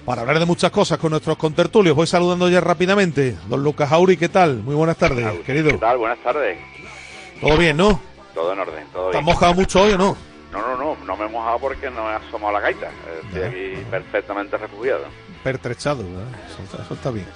para 0.03 0.21
hablar 0.21 0.39
de 0.39 0.45
muchas 0.47 0.71
cosas 0.71 0.97
con 0.97 1.11
nuestros 1.11 1.37
contertulios. 1.37 1.95
Voy 1.95 2.07
saludando 2.07 2.49
ya 2.49 2.61
rápidamente. 2.61 3.37
Don 3.47 3.61
Lucas 3.63 3.91
Auri, 3.91 4.17
¿qué 4.17 4.29
tal? 4.29 4.63
Muy 4.63 4.73
buenas 4.73 4.97
tardes, 4.97 5.27
querido. 5.45 5.69
¿Qué 5.69 5.77
tal? 5.77 5.99
Buenas 5.99 6.17
tardes. 6.23 6.57
¿Todo 7.39 7.55
bien, 7.55 7.77
no? 7.77 8.01
Todo 8.33 8.53
en 8.53 8.57
orden, 8.57 8.87
todo 8.91 9.09
bien. 9.09 9.11
¿Te 9.11 9.17
has 9.19 9.23
mojado 9.23 9.53
mucho 9.53 9.83
hoy 9.83 9.91
o 9.91 9.97
no? 9.99 10.17
No, 10.51 10.59
no, 10.59 10.75
no, 10.75 11.05
no 11.05 11.17
me 11.17 11.25
he 11.25 11.29
mojado 11.29 11.59
porque 11.59 11.91
no 11.91 12.09
he 12.09 12.15
asomado 12.15 12.51
la 12.51 12.61
gaita. 12.61 12.89
Estoy 13.25 13.43
aquí 13.43 13.83
perfectamente 13.91 14.57
refugiado. 14.57 15.03
Pertrechado, 15.43 16.01
Eso, 16.01 16.81
eso, 16.83 16.93
está 16.95 17.11
bien. 17.11 17.27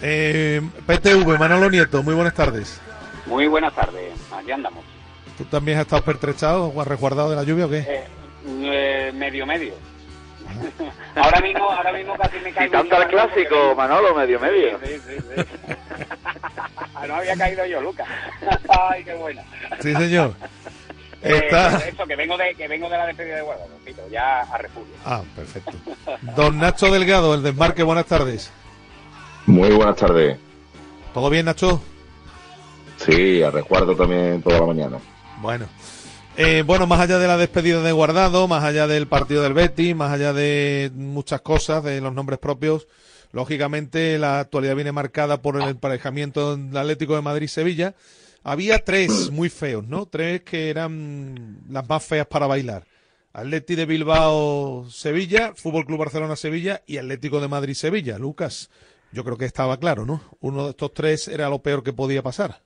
Eh, 0.00 0.62
PTV, 0.86 1.36
Manolo 1.36 1.68
Nieto, 1.68 2.04
muy 2.04 2.14
buenas 2.14 2.34
tardes. 2.34 2.80
Muy 3.26 3.46
buenas 3.46 3.74
tardes, 3.74 4.12
aquí 4.32 4.50
andamos. 4.52 4.84
¿Tú 5.38 5.44
también 5.44 5.78
has 5.78 5.82
estado 5.82 6.02
pertrechado 6.02 6.66
o 6.66 6.80
has 6.80 6.86
resguardado 6.86 7.30
de 7.30 7.36
la 7.36 7.44
lluvia 7.44 7.66
o 7.66 7.70
qué? 7.70 7.78
Eh, 7.78 8.04
eh, 8.46 9.12
medio, 9.14 9.46
medio. 9.46 9.74
ahora 11.16 11.40
mismo, 11.40 11.70
ahora 11.70 11.92
mismo 11.92 12.14
casi 12.16 12.38
me 12.40 12.52
caigo. 12.52 12.72
tanto 12.72 13.00
el 13.00 13.08
clásico, 13.08 13.74
Manolo, 13.76 14.14
medio, 14.14 14.40
medio. 14.40 14.78
Sí, 14.84 15.00
sí, 15.06 15.16
sí. 15.18 15.44
no 17.08 17.14
había 17.14 17.36
caído 17.36 17.64
yo, 17.66 17.80
Lucas. 17.80 18.06
Ay, 18.68 19.04
qué 19.04 19.14
buena. 19.14 19.42
Sí, 19.80 19.94
señor. 19.94 20.34
Eh, 21.22 21.40
Está... 21.44 21.78
Eso, 21.78 22.04
que 22.04 22.16
vengo 22.16 22.36
de, 22.36 22.54
que 22.54 22.66
vengo 22.66 22.88
de 22.88 22.98
la 22.98 23.06
despedida 23.06 23.36
de 23.36 23.42
Guadalajara, 23.42 24.08
ya 24.10 24.40
a 24.40 24.58
refugio. 24.58 24.94
Ah, 25.04 25.22
perfecto. 25.36 25.72
Don 26.36 26.58
Nacho 26.58 26.90
Delgado, 26.90 27.34
el 27.34 27.42
desmarque, 27.42 27.84
buenas 27.84 28.06
tardes. 28.06 28.52
Muy 29.46 29.70
buenas 29.70 29.96
tardes. 29.96 30.36
¿Todo 31.14 31.30
bien, 31.30 31.46
Nacho? 31.46 31.80
Sí, 33.04 33.42
a 33.42 33.50
resguardo 33.50 33.96
también 33.96 34.42
toda 34.42 34.60
la 34.60 34.66
mañana. 34.66 34.98
Bueno. 35.40 35.66
Eh, 36.36 36.62
bueno, 36.66 36.86
más 36.86 37.00
allá 37.00 37.18
de 37.18 37.26
la 37.26 37.36
despedida 37.36 37.82
de 37.82 37.92
Guardado, 37.92 38.48
más 38.48 38.64
allá 38.64 38.86
del 38.86 39.06
partido 39.06 39.42
del 39.42 39.52
Betis, 39.52 39.94
más 39.94 40.12
allá 40.12 40.32
de 40.32 40.90
muchas 40.94 41.42
cosas, 41.42 41.84
de 41.84 42.00
los 42.00 42.14
nombres 42.14 42.38
propios, 42.38 42.88
lógicamente 43.32 44.18
la 44.18 44.40
actualidad 44.40 44.74
viene 44.74 44.92
marcada 44.92 45.42
por 45.42 45.60
el 45.60 45.68
emparejamiento 45.68 46.56
del 46.56 46.74
Atlético 46.74 47.16
de 47.16 47.22
Madrid-Sevilla. 47.22 47.94
Había 48.44 48.82
tres 48.82 49.30
muy 49.30 49.50
feos, 49.50 49.86
¿no? 49.86 50.06
Tres 50.06 50.40
que 50.42 50.70
eran 50.70 51.58
las 51.68 51.86
más 51.86 52.02
feas 52.02 52.26
para 52.26 52.46
bailar. 52.46 52.84
Atleti 53.34 53.74
de 53.74 53.86
Bilbao-Sevilla, 53.86 55.52
Fútbol 55.54 55.84
Club 55.84 55.98
Barcelona-Sevilla 55.98 56.82
y 56.86 56.96
Atlético 56.96 57.40
de 57.40 57.48
Madrid-Sevilla. 57.48 58.18
Lucas, 58.18 58.70
yo 59.12 59.22
creo 59.22 59.36
que 59.36 59.44
estaba 59.44 59.78
claro, 59.78 60.06
¿no? 60.06 60.22
Uno 60.40 60.64
de 60.64 60.70
estos 60.70 60.94
tres 60.94 61.28
era 61.28 61.50
lo 61.50 61.62
peor 61.62 61.82
que 61.82 61.92
podía 61.92 62.22
pasar. 62.22 62.62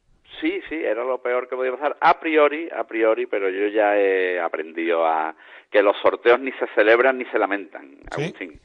Era 0.86 1.04
lo 1.04 1.18
peor 1.18 1.48
que 1.48 1.56
podía 1.56 1.72
pasar 1.72 1.96
a 2.00 2.20
priori, 2.20 2.68
a 2.70 2.84
priori, 2.84 3.26
pero 3.26 3.50
yo 3.50 3.66
ya 3.66 3.98
he 3.98 4.38
aprendido 4.40 5.04
a 5.04 5.34
que 5.70 5.82
los 5.82 5.96
sorteos 5.98 6.38
ni 6.40 6.52
se 6.52 6.66
celebran 6.74 7.18
ni 7.18 7.24
se 7.26 7.38
lamentan, 7.38 7.98
Agustín. 8.10 8.60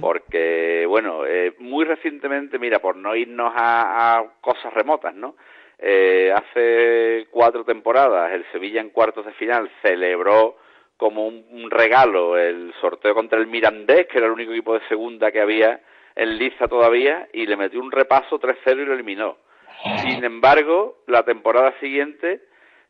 Porque, 0.00 0.84
bueno, 0.86 1.26
eh, 1.26 1.54
muy 1.58 1.84
recientemente, 1.84 2.56
mira, 2.58 2.78
por 2.78 2.94
no 2.94 3.16
irnos 3.16 3.52
a, 3.56 4.18
a 4.18 4.24
cosas 4.40 4.72
remotas, 4.72 5.12
¿no? 5.12 5.34
Eh, 5.78 6.32
hace 6.32 7.26
cuatro 7.32 7.64
temporadas 7.64 8.30
el 8.30 8.44
Sevilla 8.52 8.80
en 8.80 8.90
cuartos 8.90 9.26
de 9.26 9.32
final 9.32 9.68
celebró 9.82 10.56
como 10.96 11.26
un, 11.26 11.44
un, 11.50 11.68
regalo 11.72 12.38
el 12.38 12.72
sorteo 12.80 13.12
contra 13.16 13.40
el 13.40 13.48
Mirandés, 13.48 14.06
que 14.06 14.18
era 14.18 14.26
el 14.26 14.32
único 14.32 14.52
equipo 14.52 14.74
de 14.74 14.86
segunda 14.86 15.32
que 15.32 15.40
había 15.40 15.80
en 16.14 16.38
Liza 16.38 16.68
todavía, 16.68 17.28
y 17.32 17.46
le 17.46 17.56
metió 17.56 17.80
un 17.80 17.90
repaso 17.90 18.38
3-0 18.38 18.82
y 18.82 18.84
lo 18.84 18.94
eliminó. 18.94 19.38
Sin 20.02 20.24
embargo, 20.24 21.02
la 21.06 21.24
temporada 21.24 21.74
siguiente 21.80 22.42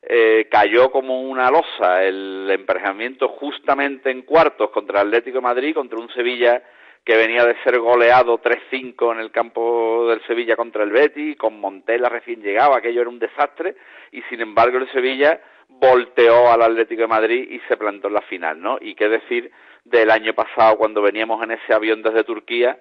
eh, 0.03 0.49
cayó 0.51 0.91
como 0.91 1.23
una 1.23 1.51
losa 1.51 2.03
el 2.03 2.49
emparejamiento 2.51 3.29
justamente 3.29 4.11
en 4.11 4.23
cuartos 4.23 4.71
contra 4.71 5.01
el 5.01 5.09
Atlético 5.09 5.39
de 5.39 5.43
Madrid, 5.43 5.75
contra 5.75 5.99
un 5.99 6.13
Sevilla 6.13 6.63
que 7.05 7.17
venía 7.17 7.45
de 7.45 7.57
ser 7.65 7.79
goleado 7.79 8.41
3-5 8.41 9.13
en 9.13 9.21
el 9.21 9.31
campo 9.33 10.07
del 10.09 10.25
Sevilla 10.27 10.55
contra 10.55 10.85
el 10.85 10.91
Betis, 10.91 11.37
con 11.37 11.59
Montela 11.59 12.09
recién 12.09 12.43
llegaba, 12.43 12.77
aquello 12.77 13.01
era 13.01 13.11
un 13.11 13.19
desastre, 13.19 13.75
y 14.13 14.23
sin 14.23 14.41
embargo 14.41 14.79
el 14.79 14.91
Sevilla 14.93 15.41
volteó 15.69 16.51
al 16.53 16.63
Atlético 16.63 17.03
de 17.03 17.09
Madrid 17.09 17.49
y 17.51 17.61
se 17.69 17.77
plantó 17.77 18.09
en 18.09 18.15
la 18.15 18.23
final, 18.23 18.61
¿no? 18.61 18.79
Y 18.81 18.95
qué 18.95 19.09
decir 19.09 19.51
del 19.85 20.11
año 20.11 20.33
pasado 20.35 20.77
cuando 20.77 21.03
veníamos 21.03 21.43
en 21.43 21.53
ese 21.53 21.73
avión 21.73 22.03
desde 22.03 22.23
Turquía 22.23 22.79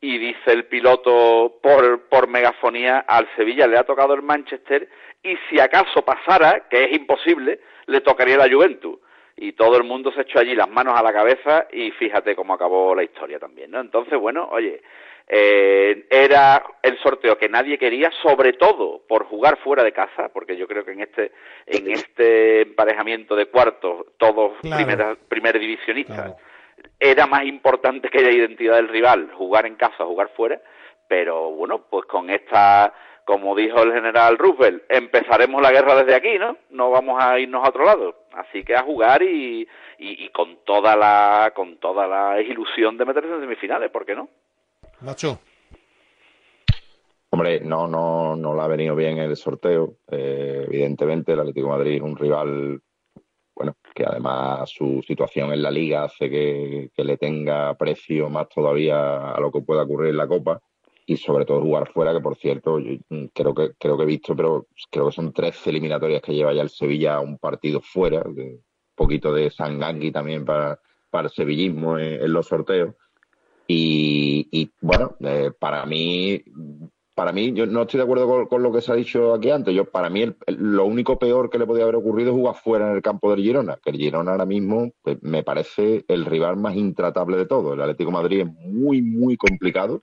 y 0.00 0.18
dice 0.18 0.52
el 0.52 0.66
piloto 0.66 1.58
por, 1.62 2.08
por 2.08 2.28
megafonía 2.28 3.00
al 3.00 3.28
Sevilla 3.36 3.66
le 3.66 3.78
ha 3.78 3.84
tocado 3.84 4.14
el 4.14 4.22
Manchester 4.22 4.88
y 5.22 5.36
si 5.48 5.58
acaso 5.58 6.04
pasara, 6.04 6.68
que 6.70 6.84
es 6.84 6.92
imposible, 6.92 7.60
le 7.86 8.00
tocaría 8.00 8.36
la 8.36 8.48
Juventus. 8.48 8.98
Y 9.36 9.52
todo 9.52 9.76
el 9.76 9.84
mundo 9.84 10.10
se 10.12 10.22
echó 10.22 10.40
allí 10.40 10.54
las 10.54 10.68
manos 10.68 10.98
a 10.98 11.02
la 11.02 11.12
cabeza 11.12 11.68
y 11.72 11.92
fíjate 11.92 12.34
cómo 12.34 12.54
acabó 12.54 12.94
la 12.94 13.04
historia 13.04 13.38
también, 13.38 13.70
¿no? 13.70 13.80
Entonces, 13.80 14.18
bueno, 14.18 14.48
oye, 14.50 14.82
eh, 15.28 16.06
era 16.10 16.64
el 16.82 16.98
sorteo 16.98 17.36
que 17.38 17.48
nadie 17.48 17.78
quería, 17.78 18.10
sobre 18.22 18.54
todo 18.54 19.02
por 19.06 19.26
jugar 19.26 19.58
fuera 19.58 19.84
de 19.84 19.92
casa, 19.92 20.30
porque 20.32 20.56
yo 20.56 20.66
creo 20.66 20.84
que 20.84 20.92
en 20.92 21.02
este 21.02 21.32
en 21.66 21.90
este 21.90 22.62
emparejamiento 22.62 23.36
de 23.36 23.46
cuartos, 23.46 24.06
todos 24.16 24.54
primer 25.28 25.58
divisionistas, 25.58 26.34
era 27.00 27.26
más 27.26 27.44
importante 27.44 28.08
que 28.08 28.22
la 28.22 28.32
identidad 28.32 28.76
del 28.76 28.88
rival, 28.88 29.30
jugar 29.34 29.66
en 29.66 29.76
casa, 29.76 30.04
jugar 30.04 30.30
fuera, 30.36 30.60
pero 31.08 31.50
bueno, 31.52 31.84
pues 31.88 32.06
con 32.06 32.28
esta, 32.30 32.92
como 33.24 33.54
dijo 33.54 33.82
el 33.82 33.92
general 33.92 34.36
Roosevelt, 34.36 34.82
empezaremos 34.88 35.62
la 35.62 35.70
guerra 35.70 36.02
desde 36.02 36.14
aquí, 36.14 36.38
¿no? 36.38 36.56
No 36.70 36.90
vamos 36.90 37.22
a 37.22 37.38
irnos 37.38 37.64
a 37.64 37.68
otro 37.68 37.84
lado, 37.84 38.14
así 38.32 38.64
que 38.64 38.74
a 38.74 38.82
jugar 38.82 39.22
y, 39.22 39.66
y, 39.98 40.28
con 40.30 40.58
toda 40.64 40.96
la 40.96 41.52
con 41.54 41.78
toda 41.78 42.06
la 42.06 42.40
ilusión 42.40 42.96
de 42.96 43.04
meterse 43.04 43.32
en 43.32 43.40
semifinales, 43.40 43.90
¿por 43.90 44.04
qué 44.04 44.14
no? 44.14 44.28
Nacho. 45.00 45.40
Hombre, 47.30 47.60
no, 47.60 47.86
no, 47.86 48.34
no 48.36 48.54
le 48.54 48.62
ha 48.62 48.66
venido 48.66 48.96
bien 48.96 49.18
el 49.18 49.36
sorteo. 49.36 49.96
Eh, 50.10 50.64
evidentemente, 50.66 51.32
el 51.32 51.40
Atlético 51.40 51.66
de 51.68 51.76
Madrid 51.76 51.96
es 51.96 52.02
un 52.02 52.16
rival 52.16 52.80
bueno, 53.58 53.76
que 53.92 54.04
además 54.04 54.70
su 54.70 55.02
situación 55.04 55.52
en 55.52 55.62
la 55.62 55.70
liga 55.72 56.04
hace 56.04 56.30
que, 56.30 56.90
le 56.96 57.16
tenga 57.16 57.74
precio 57.74 58.30
más 58.30 58.48
todavía 58.48 59.32
a 59.32 59.40
lo 59.40 59.50
que 59.50 59.62
pueda 59.62 59.82
ocurrir 59.82 60.10
en 60.10 60.16
la 60.16 60.28
Copa 60.28 60.62
y 61.04 61.16
sobre 61.16 61.44
todo 61.44 61.62
jugar 61.62 61.90
fuera, 61.92 62.12
que 62.12 62.20
por 62.20 62.36
cierto, 62.36 62.78
mm, 62.78 63.24
creo 63.34 63.54
que 63.54 63.72
creo 63.76 63.96
que 63.96 64.04
he 64.04 64.06
visto, 64.06 64.36
pero 64.36 64.68
creo 64.88 65.06
que 65.06 65.12
son 65.12 65.32
tres 65.32 65.66
eliminatorias 65.66 66.22
que 66.22 66.34
lleva 66.34 66.54
ya 66.54 66.62
el 66.62 66.68
Sevilla 66.70 67.18
un 67.18 67.38
partido 67.38 67.80
fuera, 67.80 68.22
un 68.24 68.62
poquito 68.94 69.32
de 69.32 69.50
Sangangui 69.50 70.12
también 70.12 70.44
para, 70.44 70.78
para 71.10 71.26
el 71.26 71.34
sevillismo 71.34 71.98
en, 71.98 72.32
los 72.32 72.46
sorteos. 72.46 72.94
Y, 73.66 74.70
bueno, 74.80 75.16
eh, 75.20 75.50
para 75.58 75.84
mí 75.84 76.42
para 77.18 77.32
mí, 77.32 77.52
yo 77.52 77.66
no 77.66 77.82
estoy 77.82 77.98
de 77.98 78.04
acuerdo 78.04 78.46
con, 78.46 78.62
lo 78.62 78.70
que 78.70 78.80
se 78.80 78.92
ha 78.92 78.94
dicho 78.94 79.34
aquí 79.34 79.50
antes. 79.50 79.74
Yo, 79.74 79.86
para 79.86 80.08
mí, 80.08 80.32
lo 80.46 80.84
único 80.84 81.18
peor 81.18 81.50
que 81.50 81.58
le 81.58 81.66
podía 81.66 81.82
haber 81.82 81.96
ocurrido 81.96 82.30
es 82.30 82.36
jugar 82.36 82.54
fuera 82.54 82.88
en 82.88 82.94
el 82.94 83.02
campo 83.02 83.28
del 83.32 83.42
Girona, 83.42 83.76
que 83.82 83.90
el 83.90 83.96
Girona 83.96 84.30
ahora 84.30 84.46
mismo 84.46 84.92
pues, 85.02 85.20
me 85.22 85.42
parece 85.42 86.04
el 86.06 86.24
rival 86.24 86.58
más 86.58 86.76
intratable 86.76 87.36
de 87.36 87.46
todo. 87.46 87.72
El 87.74 87.80
Atlético 87.80 88.12
Madrid 88.12 88.42
es 88.42 88.46
muy, 88.46 89.02
muy 89.02 89.36
complicado, 89.36 90.02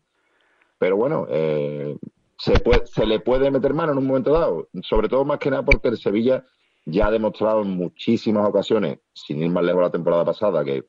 pero 0.77 0.97
bueno, 0.97 1.25
eh, 1.29 1.95
se, 2.37 2.59
puede, 2.59 2.85
se 2.85 3.05
le 3.05 3.21
puede 3.21 3.49
meter 3.49 3.73
mano 3.73 3.93
en 3.93 3.99
un 3.99 4.07
momento 4.07 4.33
dado, 4.33 4.67
sobre 4.81 5.07
todo 5.07 5.23
más 5.23 5.39
que 5.39 5.51
nada 5.51 5.63
porque 5.63 5.87
el 5.87 5.97
Sevilla 5.97 6.43
ya 6.83 7.07
ha 7.07 7.11
demostrado 7.11 7.61
en 7.61 7.69
muchísimas 7.69 8.45
ocasiones, 8.45 8.99
sin 9.13 9.41
ir 9.41 9.51
más 9.51 9.63
lejos 9.63 9.83
la 9.83 9.89
temporada 9.89 10.25
pasada, 10.25 10.65
que, 10.65 10.83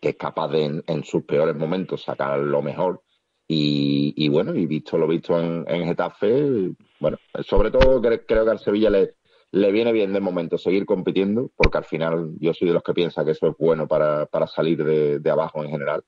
es 0.00 0.16
capaz 0.16 0.48
de 0.48 0.82
en 0.86 1.04
sus 1.04 1.22
peores 1.24 1.54
momentos 1.54 2.02
sacar 2.02 2.38
lo 2.38 2.62
mejor 2.62 3.03
y, 3.46 4.28
bueno, 4.28 4.54
y 4.54 4.66
visto 4.66 4.96
lo 4.96 5.06
visto 5.06 5.38
en, 5.38 5.66
Getafe, 5.66 6.72
bueno, 6.98 7.18
sobre 7.46 7.70
todo 7.70 8.00
creo, 8.00 8.24
que 8.26 8.50
al 8.50 8.58
Sevilla 8.58 8.90
le, 8.90 9.14
le 9.52 9.70
viene 9.70 9.92
bien 9.92 10.12
de 10.12 10.20
momento 10.20 10.56
seguir 10.56 10.86
compitiendo, 10.86 11.50
porque 11.54 11.78
al 11.78 11.84
final 11.84 12.32
yo 12.40 12.54
soy 12.54 12.68
de 12.68 12.74
los 12.74 12.82
que 12.82 12.94
piensa 12.94 13.24
que 13.24 13.32
eso 13.32 13.48
es 13.48 13.56
bueno 13.58 13.86
para, 13.86 14.26
para 14.26 14.46
salir 14.46 14.82
de, 14.82 15.30
abajo 15.30 15.62
en 15.62 15.70
general. 15.70 16.02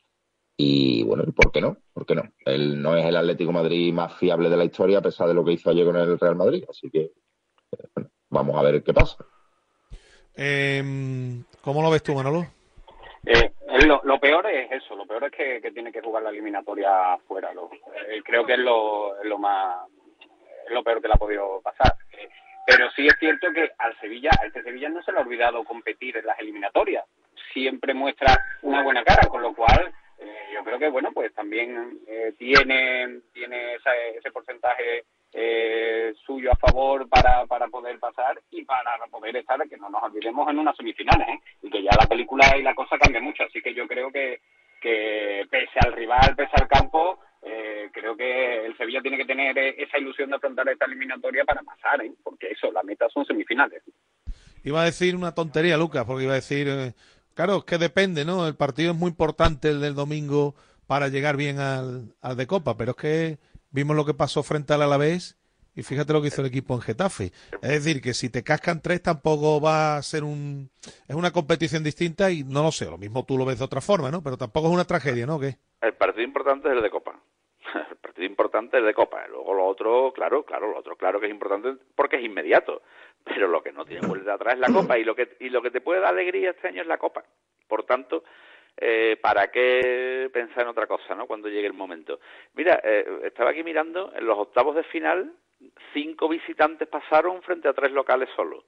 Y 0.56 1.04
bueno, 1.04 1.24
¿por 1.34 1.52
qué 1.52 1.60
no? 1.60 1.76
¿Por 1.92 2.06
qué 2.06 2.14
no? 2.14 2.22
Él 2.46 2.80
no 2.80 2.96
es 2.96 3.04
el 3.04 3.16
Atlético 3.16 3.52
Madrid 3.52 3.92
más 3.92 4.14
fiable 4.14 4.48
de 4.48 4.56
la 4.56 4.64
historia 4.64 4.98
a 4.98 5.02
pesar 5.02 5.28
de 5.28 5.34
lo 5.34 5.44
que 5.44 5.52
hizo 5.52 5.68
ayer 5.68 5.84
con 5.84 5.96
el 5.96 6.18
Real 6.18 6.36
Madrid. 6.36 6.64
Así 6.68 6.90
que, 6.90 7.12
bueno, 7.94 8.10
vamos 8.30 8.56
a 8.56 8.62
ver 8.62 8.82
qué 8.82 8.94
pasa. 8.94 9.18
Eh, 10.34 11.42
¿Cómo 11.60 11.82
lo 11.82 11.90
ves 11.90 12.02
tú, 12.02 12.14
Manolo? 12.14 12.46
Eh, 13.26 13.52
lo, 13.86 14.20
peor 14.20 14.46
es 14.46 14.70
eso, 14.70 14.94
lo 14.94 15.06
peor 15.06 15.24
es 15.24 15.32
que, 15.32 15.70
tiene 15.72 15.92
que 15.92 16.00
jugar 16.00 16.22
la 16.22 16.30
eliminatoria 16.30 17.14
afuera. 17.14 17.50
Eh, 18.08 18.22
creo 18.24 18.44
que 18.46 18.54
es 18.54 18.58
lo, 18.58 19.22
lo 19.24 19.38
más 19.38 19.88
es 20.66 20.72
lo 20.72 20.82
peor 20.82 21.00
que 21.00 21.08
le 21.08 21.14
ha 21.14 21.18
podido 21.18 21.60
pasar. 21.62 21.96
Eh, 22.12 22.28
pero 22.66 22.90
sí 22.90 23.06
es 23.06 23.14
cierto 23.18 23.52
que 23.52 23.70
al 23.78 23.98
Sevilla, 24.00 24.30
a 24.40 24.46
este 24.46 24.62
Sevilla 24.62 24.88
no 24.88 25.02
se 25.02 25.12
le 25.12 25.18
ha 25.18 25.22
olvidado 25.22 25.64
competir 25.64 26.16
en 26.16 26.26
las 26.26 26.38
eliminatorias. 26.38 27.04
Siempre 27.52 27.94
muestra 27.94 28.36
una 28.62 28.82
buena 28.82 29.04
cara, 29.04 29.28
con 29.28 29.42
lo 29.42 29.54
cual 29.54 29.92
yo 30.52 30.64
creo 30.64 30.78
que 30.78 30.88
bueno, 30.88 31.12
pues 31.12 31.32
también 31.34 32.00
tiene 32.38 33.20
tiene 33.32 33.74
ese 33.74 34.30
porcentaje 34.32 35.04
eh, 35.32 36.14
suyo 36.24 36.50
a 36.52 36.56
favor 36.56 37.08
para, 37.08 37.46
para 37.46 37.68
poder 37.68 37.98
pasar 37.98 38.40
y 38.50 38.64
para 38.64 38.98
poder 39.10 39.36
estar, 39.36 39.60
que 39.68 39.76
no 39.76 39.90
nos 39.90 40.02
olvidemos, 40.02 40.48
en 40.48 40.58
unas 40.58 40.76
semifinales, 40.76 41.28
¿eh? 41.28 41.40
y 41.62 41.70
que 41.70 41.82
ya 41.82 41.90
la 41.98 42.06
película 42.06 42.56
y 42.56 42.62
la 42.62 42.74
cosa 42.74 42.98
cambia 42.98 43.20
mucho. 43.20 43.42
Así 43.44 43.60
que 43.60 43.74
yo 43.74 43.86
creo 43.86 44.10
que, 44.10 44.40
que 44.80 45.46
pese 45.50 45.78
al 45.84 45.92
rival, 45.92 46.34
pese 46.36 46.52
al 46.54 46.68
campo, 46.68 47.18
eh, 47.42 47.90
creo 47.92 48.16
que 48.16 48.66
el 48.66 48.76
Sevilla 48.76 49.00
tiene 49.02 49.18
que 49.18 49.24
tener 49.24 49.56
esa 49.58 49.98
ilusión 49.98 50.30
de 50.30 50.36
afrontar 50.36 50.68
esta 50.68 50.86
eliminatoria 50.86 51.44
para 51.44 51.62
pasar, 51.62 52.02
¿eh? 52.02 52.12
porque 52.22 52.48
eso, 52.50 52.72
la 52.72 52.82
meta 52.82 53.06
son 53.12 53.24
semifinales. 53.24 53.82
Iba 54.64 54.82
a 54.82 54.86
decir 54.86 55.14
una 55.14 55.32
tontería, 55.32 55.76
Lucas, 55.76 56.04
porque 56.06 56.24
iba 56.24 56.32
a 56.32 56.36
decir, 56.36 56.66
eh, 56.68 56.94
claro, 57.34 57.58
es 57.58 57.64
que 57.64 57.78
depende, 57.78 58.24
¿no? 58.24 58.48
El 58.48 58.56
partido 58.56 58.92
es 58.92 58.98
muy 58.98 59.10
importante, 59.10 59.68
el 59.68 59.80
del 59.80 59.94
domingo, 59.94 60.54
para 60.88 61.08
llegar 61.08 61.36
bien 61.36 61.60
al, 61.60 62.14
al 62.20 62.36
de 62.36 62.46
Copa, 62.46 62.76
pero 62.76 62.92
es 62.92 62.96
que 62.96 63.38
Vimos 63.76 63.94
lo 63.94 64.06
que 64.06 64.14
pasó 64.14 64.42
frente 64.42 64.72
al 64.72 64.80
Alavés 64.80 65.36
y 65.74 65.82
fíjate 65.82 66.14
lo 66.14 66.22
que 66.22 66.28
hizo 66.28 66.40
el 66.40 66.46
equipo 66.46 66.72
en 66.72 66.80
Getafe. 66.80 67.24
Es 67.60 67.84
decir, 67.84 68.00
que 68.00 68.14
si 68.14 68.30
te 68.30 68.42
cascan 68.42 68.80
tres 68.80 69.02
tampoco 69.02 69.60
va 69.60 69.98
a 69.98 70.02
ser 70.02 70.24
un... 70.24 70.70
Es 71.06 71.14
una 71.14 71.30
competición 71.30 71.84
distinta 71.84 72.30
y 72.30 72.42
no 72.42 72.62
lo 72.62 72.72
sé, 72.72 72.86
lo 72.86 72.96
mismo 72.96 73.26
tú 73.26 73.36
lo 73.36 73.44
ves 73.44 73.58
de 73.58 73.66
otra 73.66 73.82
forma, 73.82 74.10
¿no? 74.10 74.22
Pero 74.22 74.38
tampoco 74.38 74.68
es 74.68 74.72
una 74.72 74.86
tragedia, 74.86 75.26
¿no? 75.26 75.38
¿Qué? 75.38 75.56
El 75.82 75.92
partido 75.92 76.24
importante 76.24 76.68
es 76.70 76.74
el 76.74 76.82
de 76.82 76.88
Copa. 76.88 77.20
El 77.90 77.96
partido 77.98 78.24
importante 78.24 78.78
es 78.78 78.80
el 78.80 78.86
de 78.86 78.94
Copa. 78.94 79.26
Luego 79.28 79.52
lo 79.52 79.66
otro, 79.66 80.10
claro, 80.14 80.42
claro, 80.44 80.72
lo 80.72 80.78
otro 80.78 80.96
claro 80.96 81.20
que 81.20 81.26
es 81.26 81.32
importante 81.32 81.74
porque 81.94 82.16
es 82.16 82.24
inmediato. 82.24 82.80
Pero 83.24 83.46
lo 83.46 83.62
que 83.62 83.72
no 83.72 83.84
tiene 83.84 84.08
vuelta 84.08 84.32
atrás 84.32 84.54
es 84.54 84.60
la 84.60 84.72
Copa 84.72 84.96
y 84.98 85.04
lo 85.04 85.14
que, 85.14 85.36
y 85.40 85.50
lo 85.50 85.60
que 85.60 85.70
te 85.70 85.82
puede 85.82 86.00
dar 86.00 86.14
alegría 86.14 86.52
este 86.52 86.68
año 86.68 86.80
es 86.80 86.88
la 86.88 86.96
Copa. 86.96 87.24
Por 87.68 87.84
tanto, 87.84 88.24
eh, 88.76 89.16
¿para 89.20 89.48
qué 89.48 90.28
pensar 90.32 90.62
en 90.62 90.68
otra 90.68 90.86
cosa, 90.86 91.14
¿no? 91.14 91.26
Cuando 91.26 91.48
llegue 91.48 91.66
el 91.66 91.72
momento. 91.72 92.20
Mira, 92.54 92.80
eh, 92.84 93.20
estaba 93.24 93.50
aquí 93.50 93.62
mirando, 93.62 94.12
en 94.14 94.26
los 94.26 94.38
octavos 94.38 94.76
de 94.76 94.84
final, 94.84 95.32
cinco 95.94 96.28
visitantes 96.28 96.86
pasaron 96.88 97.42
frente 97.42 97.68
a 97.68 97.72
tres 97.72 97.92
locales 97.92 98.28
solo. 98.36 98.64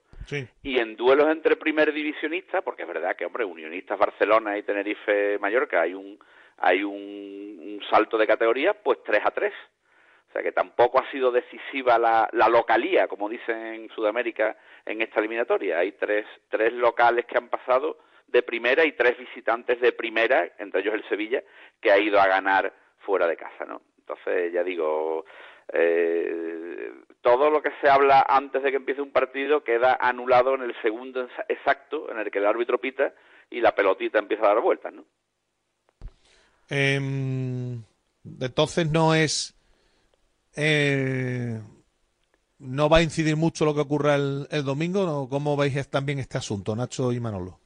Y 0.61 0.79
en 0.79 0.95
duelos 0.95 1.27
entre 1.29 1.55
primer 1.55 1.91
divisionistas, 1.91 2.63
porque 2.63 2.83
es 2.83 2.87
verdad 2.87 3.15
que, 3.15 3.25
hombre, 3.25 3.45
Unionistas 3.45 3.97
Barcelona 3.97 4.57
y 4.57 4.63
Tenerife 4.63 5.39
Mallorca 5.39 5.81
hay 5.81 5.95
un, 5.95 6.19
hay 6.57 6.83
un, 6.83 7.81
salto 7.89 8.17
de 8.17 8.27
categoría, 8.27 8.73
pues 8.73 8.99
tres 9.03 9.21
a 9.25 9.31
tres. 9.31 9.53
O 10.29 10.31
sea 10.31 10.43
que 10.43 10.51
tampoco 10.51 10.99
ha 10.99 11.09
sido 11.09 11.31
decisiva 11.31 11.97
la, 11.97 12.29
la 12.33 12.47
localía, 12.47 13.07
como 13.07 13.27
dicen 13.27 13.57
en 13.57 13.89
Sudamérica, 13.89 14.55
en 14.85 15.01
esta 15.01 15.19
eliminatoria. 15.19 15.79
Hay 15.79 15.93
tres, 15.93 16.27
tres 16.49 16.73
locales 16.73 17.25
que 17.25 17.37
han 17.37 17.49
pasado 17.49 17.97
de 18.31 18.43
primera 18.43 18.85
y 18.85 18.93
tres 18.93 19.17
visitantes 19.17 19.79
de 19.81 19.91
primera, 19.91 20.49
entre 20.57 20.81
ellos 20.81 20.93
el 20.93 21.07
Sevilla, 21.09 21.43
que 21.81 21.91
ha 21.91 21.97
ido 21.97 22.19
a 22.19 22.27
ganar 22.27 22.73
fuera 22.99 23.27
de 23.27 23.37
casa, 23.37 23.65
¿no? 23.65 23.81
Entonces, 23.99 24.51
ya 24.51 24.63
digo, 24.63 25.25
eh, 25.71 26.91
todo 27.21 27.49
lo 27.49 27.61
que 27.61 27.71
se 27.81 27.89
habla 27.89 28.25
antes 28.27 28.63
de 28.63 28.71
que 28.71 28.77
empiece 28.77 29.01
un 29.01 29.11
partido 29.11 29.63
queda 29.63 29.97
anulado 29.99 30.55
en 30.55 30.63
el 30.63 30.75
segundo 30.81 31.27
exacto 31.47 32.11
en 32.11 32.17
el 32.17 32.31
que 32.31 32.39
el 32.39 32.47
árbitro 32.47 32.79
pita 32.79 33.13
y 33.51 33.61
la 33.61 33.75
pelotita 33.75 34.19
empieza 34.19 34.45
a 34.45 34.55
dar 34.55 34.61
vueltas, 34.61 34.93
¿no? 34.93 35.05
Em, 36.69 37.81
entonces 38.39 38.89
no 38.89 39.13
es... 39.13 39.55
Eh, 40.55 41.59
no 42.59 42.89
va 42.89 42.97
a 42.97 43.03
incidir 43.03 43.37
mucho 43.37 43.63
lo 43.63 43.73
que 43.73 43.81
ocurra 43.81 44.15
el, 44.15 44.47
el 44.51 44.63
domingo, 44.63 45.05
¿no? 45.05 45.29
¿Cómo 45.29 45.55
veis 45.55 45.89
también 45.89 46.19
este 46.19 46.37
asunto, 46.37 46.75
Nacho 46.75 47.11
y 47.11 47.19
Manolo? 47.19 47.58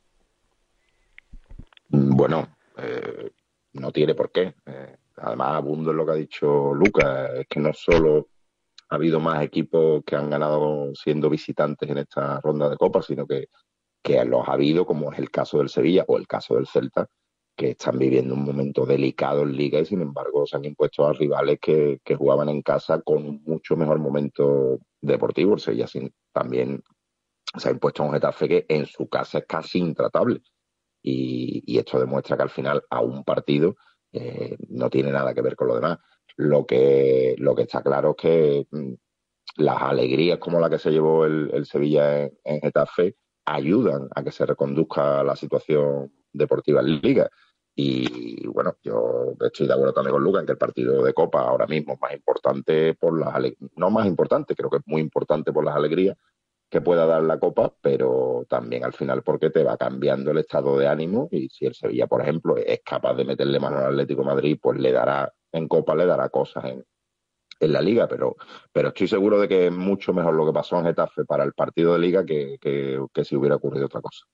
Bueno, 2.24 2.56
eh, 2.78 3.32
no 3.74 3.92
tiene 3.92 4.16
por 4.16 4.32
qué. 4.32 4.56
Eh, 4.66 4.96
además, 5.18 5.56
abundo 5.58 5.92
en 5.92 5.98
lo 5.98 6.06
que 6.06 6.12
ha 6.14 6.16
dicho 6.16 6.74
Lucas, 6.74 7.32
es 7.38 7.48
que 7.50 7.60
no 7.60 7.74
solo 7.74 8.30
ha 8.88 8.96
habido 8.96 9.20
más 9.20 9.44
equipos 9.44 10.02
que 10.06 10.16
han 10.16 10.30
ganado 10.30 10.96
siendo 10.96 11.30
visitantes 11.30 11.90
en 11.90 11.98
esta 11.98 12.40
ronda 12.40 12.70
de 12.70 12.78
Copa, 12.78 13.02
sino 13.02 13.28
que, 13.28 13.50
que 14.02 14.24
los 14.24 14.48
ha 14.48 14.54
habido, 14.54 14.86
como 14.86 15.12
es 15.12 15.20
el 15.20 15.32
caso 15.32 15.58
del 15.58 15.68
Sevilla 15.68 16.06
o 16.08 16.18
el 16.18 16.26
caso 16.26 16.56
del 16.56 16.66
Celta, 16.66 17.10
que 17.58 17.72
están 17.72 18.00
viviendo 18.00 18.36
un 18.36 18.46
momento 18.46 18.86
delicado 18.86 19.42
en 19.42 19.58
Liga 19.58 19.82
y 19.82 19.86
sin 19.86 20.00
embargo 20.00 20.48
se 20.48 20.56
han 20.56 20.64
impuesto 20.64 21.06
a 21.06 21.12
rivales 21.12 21.60
que, 21.60 22.00
jugaban 22.18 22.48
en 22.48 22.62
casa 22.62 23.02
con 23.02 23.44
mucho 23.44 23.76
mejor 23.76 24.00
momento 24.00 24.80
deportivo. 25.02 25.56
El 25.56 25.60
Sevilla 25.60 25.88
también 26.32 26.82
se 27.58 27.68
ha 27.68 27.74
impuesto 27.74 28.02
a 28.02 28.06
un 28.06 28.14
Getafe 28.14 28.48
que 28.48 28.66
en 28.70 28.86
su 28.86 29.10
casa 29.10 29.40
es 29.40 29.46
casi 29.46 29.80
intratable 29.80 30.42
y, 31.04 31.78
esto 31.78 32.00
demuestra 32.00 32.38
que 32.38 32.44
al 32.44 32.50
final 32.50 32.84
a 32.90 33.02
un 33.02 33.24
partido 33.24 33.76
eh, 34.12 34.56
no 34.70 34.90
tiene 34.90 35.12
nada 35.12 35.34
que 35.34 35.42
ver 35.42 35.56
con 35.56 35.68
lo 35.68 35.76
demás. 35.76 36.00
Lo 36.38 36.66
que, 36.66 37.36
lo 37.38 37.54
que 37.54 37.64
está 37.64 37.84
claro 37.84 38.12
es 38.12 38.16
que 38.22 38.68
mm, 38.72 38.94
las 39.58 39.82
alegrías 39.82 40.40
como 40.40 40.60
la 40.60 40.70
que 40.70 40.80
se 40.80 40.92
llevó 40.92 41.26
el, 41.26 41.66
Sevilla 41.66 42.24
en, 42.24 42.62
Getafe 42.62 43.18
ayudan 43.46 44.08
a 44.16 44.24
que 44.24 44.32
se 44.32 44.46
reconduzca 44.46 45.24
la 45.24 45.36
situación 45.36 46.12
deportiva 46.32 46.82
en 46.82 47.02
Liga. 47.02 47.30
Y 47.76 48.48
bueno, 48.48 48.78
yo 48.84 49.34
estoy 49.42 49.68
de 49.68 49.74
acuerdo 49.74 49.94
también 49.94 50.14
con 50.14 50.24
Luca 50.24 50.40
en 50.40 50.46
que 50.46 50.52
el 50.54 50.58
partido 50.58 51.04
de 51.04 51.14
Copa 51.14 51.42
ahora 51.42 51.66
mismo 51.66 51.94
es 51.94 52.02
más 52.02 52.14
importante 52.14 52.94
por 52.94 53.20
las 53.20 53.34
no 53.76 53.90
más 53.90 54.06
importante, 54.06 54.56
creo 54.56 54.70
que 54.70 54.78
es 54.78 54.84
muy 54.86 55.02
importante 55.02 55.52
por 55.52 55.66
las 55.66 55.76
alegrías 55.76 56.16
que 56.74 56.82
pueda 56.82 57.06
dar 57.06 57.22
la 57.22 57.38
Copa, 57.38 57.72
pero 57.82 58.48
también 58.50 58.84
al 58.84 58.94
final 58.94 59.22
porque 59.22 59.52
te 59.52 59.64
va 59.64 59.78
cambiando 59.78 60.32
el 60.32 60.40
estado 60.40 60.76
de 60.76 60.88
ánimo 60.88 61.28
y 61.30 61.48
si 61.48 61.68
el 61.68 61.76
Sevilla, 61.76 62.08
por 62.08 62.24
ejemplo, 62.24 62.58
es 62.58 62.82
capaz 62.84 63.14
de 63.14 63.26
meterle 63.26 63.60
mano 63.60 63.78
al 63.78 63.92
Atlético 63.92 64.24
Madrid, 64.24 64.58
pues 64.60 64.80
le 64.80 64.92
dará 64.92 65.32
en 65.52 65.68
Copa, 65.68 65.94
le 65.94 66.08
dará 66.08 66.30
cosas 66.30 66.66
en, 66.66 66.84
en 67.60 67.74
la 67.74 67.80
Liga, 67.80 68.08
pero, 68.08 68.38
pero 68.72 68.88
estoy 68.88 69.08
seguro 69.08 69.40
de 69.40 69.48
que 69.48 69.68
es 69.68 69.72
mucho 69.72 70.16
mejor 70.16 70.34
lo 70.34 70.48
que 70.48 70.52
pasó 70.52 70.80
en 70.80 70.86
Getafe 70.86 71.26
para 71.26 71.44
el 71.44 71.54
partido 71.54 71.94
de 71.94 72.00
Liga 72.00 72.26
que, 72.26 72.58
que 72.60 73.24
si 73.24 73.36
hubiera 73.36 73.58
ocurrido 73.58 73.86
otra 73.86 74.02
cosa. 74.02 74.26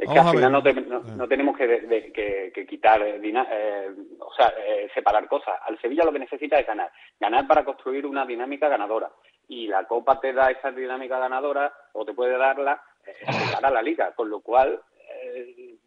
Es 0.00 0.08
que 0.08 0.18
al 0.18 0.30
final 0.30 0.50
no, 0.50 1.28
tenemos 1.28 1.56
que, 1.58 2.66
quitar, 2.66 3.02
eh, 3.02 3.20
eh, 3.22 3.90
o 4.18 4.32
sea, 4.32 4.48
eh, 4.56 4.88
separar 4.94 5.28
cosas. 5.28 5.54
Al 5.66 5.78
Sevilla 5.78 6.04
lo 6.04 6.12
que 6.12 6.20
necesita 6.20 6.58
es 6.58 6.66
ganar. 6.66 6.90
Ganar 7.18 7.46
para 7.46 7.64
construir 7.66 8.06
una 8.06 8.24
dinámica 8.24 8.68
ganadora. 8.68 9.10
Y 9.48 9.66
la 9.66 9.84
Copa 9.84 10.18
te 10.18 10.32
da 10.32 10.50
esa 10.50 10.70
dinámica 10.70 11.18
ganadora, 11.18 11.70
o 11.92 12.06
te 12.06 12.14
puede 12.14 12.38
darla, 12.38 12.82
para 13.52 13.70
la 13.70 13.82
Liga. 13.82 14.12
Con 14.14 14.30
lo 14.30 14.40
cual, 14.40 14.80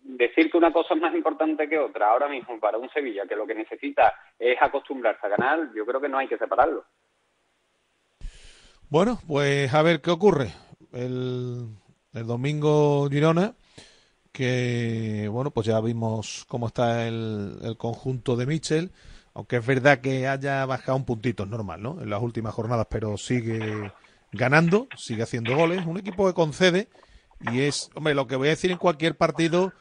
decir 0.03 0.51
que 0.51 0.57
una 0.57 0.71
cosa 0.71 0.93
es 0.93 1.01
más 1.01 1.15
importante 1.15 1.67
que 1.67 1.79
otra 1.79 2.11
ahora 2.11 2.27
mismo 2.27 2.59
para 2.59 2.77
un 2.77 2.89
Sevilla 2.91 3.25
que 3.27 3.35
lo 3.35 3.47
que 3.47 3.55
necesita 3.55 4.13
es 4.37 4.61
acostumbrarse 4.61 5.25
a 5.25 5.29
ganar, 5.29 5.69
yo 5.73 5.87
creo 5.87 5.99
que 5.99 6.09
no 6.09 6.19
hay 6.19 6.27
que 6.27 6.37
separarlo. 6.37 6.85
Bueno, 8.89 9.17
pues 9.27 9.73
a 9.73 9.81
ver 9.81 10.01
qué 10.01 10.11
ocurre. 10.11 10.49
El, 10.91 11.69
el 12.13 12.27
domingo 12.27 13.09
Girona 13.09 13.55
que 14.33 15.29
bueno, 15.31 15.51
pues 15.51 15.67
ya 15.67 15.79
vimos 15.79 16.43
cómo 16.49 16.67
está 16.67 17.07
el, 17.07 17.75
conjunto 17.77 18.35
de 18.35 18.47
Mitchell, 18.47 18.91
aunque 19.35 19.57
es 19.57 19.65
verdad 19.65 20.01
que 20.01 20.27
haya 20.27 20.65
bajado 20.65 20.97
un 20.97 21.05
puntito, 21.05 21.43
es 21.43 21.49
normal, 21.49 21.81
¿no? 21.81 22.01
En 22.01 22.09
las 22.09 22.21
últimas 22.21 22.53
jornadas, 22.53 22.87
pero 22.89 23.17
sigue 23.17 23.93
ganando, 24.31 24.87
sigue 24.97 25.23
haciendo 25.23 25.55
goles, 25.55 25.85
un 25.85 25.99
equipo 25.99 26.27
que 26.27 26.33
concede 26.33 26.89
y 27.51 27.61
es, 27.61 27.91
hombre, 27.93 28.15
lo 28.15 28.25
que 28.25 28.35
voy 28.35 28.47
a 28.47 28.51
decir 28.51 28.71
en 28.71 28.77
cualquier 28.77 29.15
partido, 29.15 29.71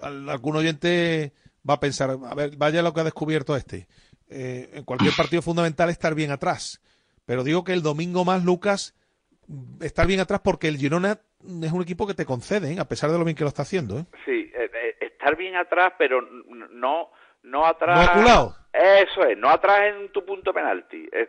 algún 0.00 0.56
oyente 0.56 1.34
va 1.68 1.74
a 1.74 1.80
pensar, 1.80 2.10
a 2.10 2.34
ver, 2.34 2.56
vaya 2.56 2.82
lo 2.82 2.94
que 2.94 3.00
ha 3.00 3.04
descubierto 3.04 3.56
este. 3.56 3.88
Eh, 4.28 4.70
en 4.74 4.84
cualquier 4.84 5.14
partido 5.16 5.42
fundamental 5.42 5.90
estar 5.90 6.14
bien 6.14 6.30
atrás, 6.30 6.80
pero 7.26 7.42
digo 7.42 7.64
que 7.64 7.72
el 7.72 7.82
domingo 7.82 8.24
más, 8.24 8.44
Lucas, 8.44 8.94
estar 9.80 10.06
bien 10.06 10.20
atrás 10.20 10.42
porque 10.44 10.68
el 10.68 10.78
Girona 10.78 11.20
es 11.42 11.72
un 11.72 11.82
equipo 11.82 12.06
que 12.06 12.14
te 12.14 12.26
concede, 12.26 12.72
¿eh? 12.72 12.80
a 12.80 12.84
pesar 12.84 13.10
de 13.10 13.18
lo 13.18 13.24
bien 13.24 13.36
que 13.36 13.44
lo 13.44 13.48
está 13.48 13.62
haciendo. 13.62 13.98
¿eh? 13.98 14.04
Sí, 14.24 14.50
eh, 14.54 14.96
estar 15.00 15.36
bien 15.36 15.56
atrás, 15.56 15.92
pero 15.98 16.20
no 16.22 17.10
no 17.42 17.64
atrás. 17.64 18.14
No 18.16 18.54
Eso 18.72 19.24
es, 19.24 19.38
no 19.38 19.48
atrás 19.48 19.94
en 19.94 20.10
tu 20.10 20.26
punto 20.26 20.52
penalti. 20.52 21.08
Es 21.10 21.28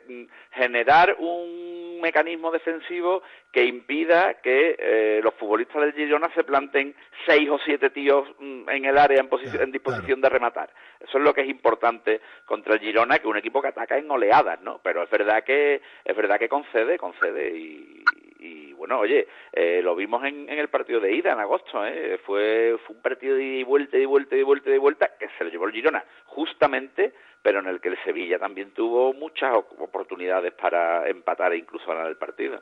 generar 0.51 1.15
un 1.19 2.01
mecanismo 2.01 2.51
defensivo 2.51 3.23
que 3.53 3.63
impida 3.63 4.33
que 4.41 5.21
los 5.23 5.33
futbolistas 5.35 5.81
del 5.81 5.93
Girona 5.93 6.29
se 6.35 6.43
planten 6.43 6.93
seis 7.25 7.49
o 7.49 7.57
siete 7.63 7.89
tíos 7.91 8.27
mm, 8.39 8.69
en 8.69 8.85
el 8.85 8.97
área 8.97 9.21
en, 9.21 9.29
en 9.61 9.71
disposición 9.71 10.19
de 10.19 10.29
rematar. 10.29 10.69
Eso 10.99 11.17
es 11.17 11.23
lo 11.23 11.33
que 11.33 11.41
es 11.41 11.49
importante 11.49 12.21
contra 12.45 12.73
el 12.73 12.79
Girona, 12.79 13.17
que 13.17 13.23
es 13.23 13.29
un 13.29 13.37
equipo 13.37 13.61
que 13.61 13.69
ataca 13.69 13.97
en 13.97 14.11
oleadas, 14.11 14.61
¿no? 14.61 14.79
Pero 14.83 15.03
es 15.03 15.09
verdad 15.09 15.43
que 15.43 15.81
es 16.03 16.15
verdad 16.15 16.39
que 16.39 16.49
concede, 16.49 16.97
concede 16.97 17.57
y, 17.57 18.03
y 18.41 18.73
bueno, 18.73 18.99
oye, 18.99 19.27
eh, 19.53 19.81
lo 19.83 19.95
vimos 19.95 20.23
en, 20.25 20.49
el 20.49 20.67
partido 20.67 20.99
de 20.99 21.15
ida 21.15 21.31
en 21.31 21.39
agosto, 21.39 21.85
¿eh? 21.85 22.19
fue, 22.25 22.75
fue 22.85 22.95
un 22.95 23.01
partido 23.01 23.35
de 23.35 23.63
vuelta, 23.63 23.97
de 23.97 24.05
vuelta, 24.07 24.35
de 24.35 24.43
vuelta, 24.43 24.69
de 24.69 24.79
vuelta, 24.79 25.11
que 25.19 25.27
se 25.37 25.43
lo 25.43 25.51
llevó 25.51 25.67
el 25.67 25.73
Girona, 25.73 26.03
justamente, 26.25 27.13
pero 27.43 27.59
en 27.59 27.67
el 27.67 27.79
que 27.79 27.89
el 27.89 28.03
Sevilla 28.03 28.39
también 28.39 28.73
tuvo 28.73 29.13
muchas 29.13 29.55
oportunidades 29.77 30.53
para 30.53 31.07
empatar 31.07 31.53
e 31.53 31.57
incluso 31.57 31.85
ganar 31.85 32.07
el 32.07 32.17
partido. 32.17 32.61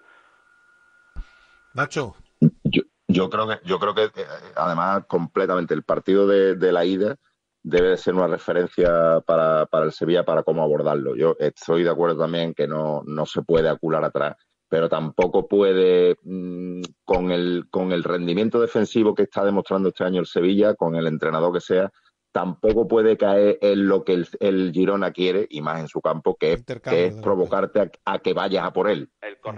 Nacho. 1.73 2.15
Yo, 2.64 2.84
yo 3.07 3.30
creo 3.30 3.47
que, 3.47 3.60
yo 3.64 3.80
creo 3.80 3.95
que 3.95 4.10
además 4.56 5.06
completamente 5.07 5.73
el 5.73 5.84
partido 5.84 6.27
de, 6.27 6.56
de 6.56 6.72
la 6.73 6.84
ida 6.84 7.15
debe 7.64 7.95
ser 7.97 8.15
una 8.15 8.27
referencia 8.27 9.22
para, 9.26 9.65
para 9.65 9.85
el 9.85 9.91
Sevilla 9.93 10.23
para 10.23 10.43
cómo 10.43 10.61
abordarlo. 10.61 11.15
Yo 11.15 11.35
estoy 11.39 11.84
de 11.84 11.89
acuerdo 11.89 12.19
también 12.19 12.53
que 12.53 12.68
no, 12.68 13.01
no 13.06 13.26
se 13.26 13.41
puede 13.41 13.69
acular 13.69 14.03
atrás 14.03 14.35
pero 14.70 14.88
tampoco 14.88 15.48
puede, 15.48 16.16
mm, 16.24 16.82
con, 17.04 17.32
el, 17.32 17.66
con 17.72 17.91
el 17.91 18.04
rendimiento 18.04 18.62
defensivo 18.62 19.16
que 19.16 19.24
está 19.24 19.44
demostrando 19.44 19.90
este 19.90 20.04
año 20.04 20.22
el 20.22 20.28
Sevilla, 20.28 20.76
con 20.76 20.96
el 20.96 21.08
entrenador 21.08 21.52
que 21.52 21.60
sea, 21.60 21.91
tampoco 22.32 22.88
puede 22.88 23.18
caer 23.18 23.58
en 23.62 23.88
lo 23.88 24.04
que 24.04 24.24
el, 24.40 24.72
Girona 24.72 25.12
quiere, 25.12 25.48
y 25.50 25.62
más 25.62 25.80
en 25.80 25.88
su 25.88 26.00
campo, 26.02 26.38
que 26.40 26.54
es, 26.54 27.16
provocarte 27.16 27.91
a, 28.06 28.20
que 28.20 28.34
vayas 28.34 28.64
a 28.64 28.72
por 28.72 28.90
él. 28.90 29.10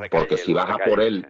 Porque 0.10 0.38
si 0.38 0.54
vas 0.54 0.70
a 0.70 0.78
por 0.78 1.02
él 1.02 1.28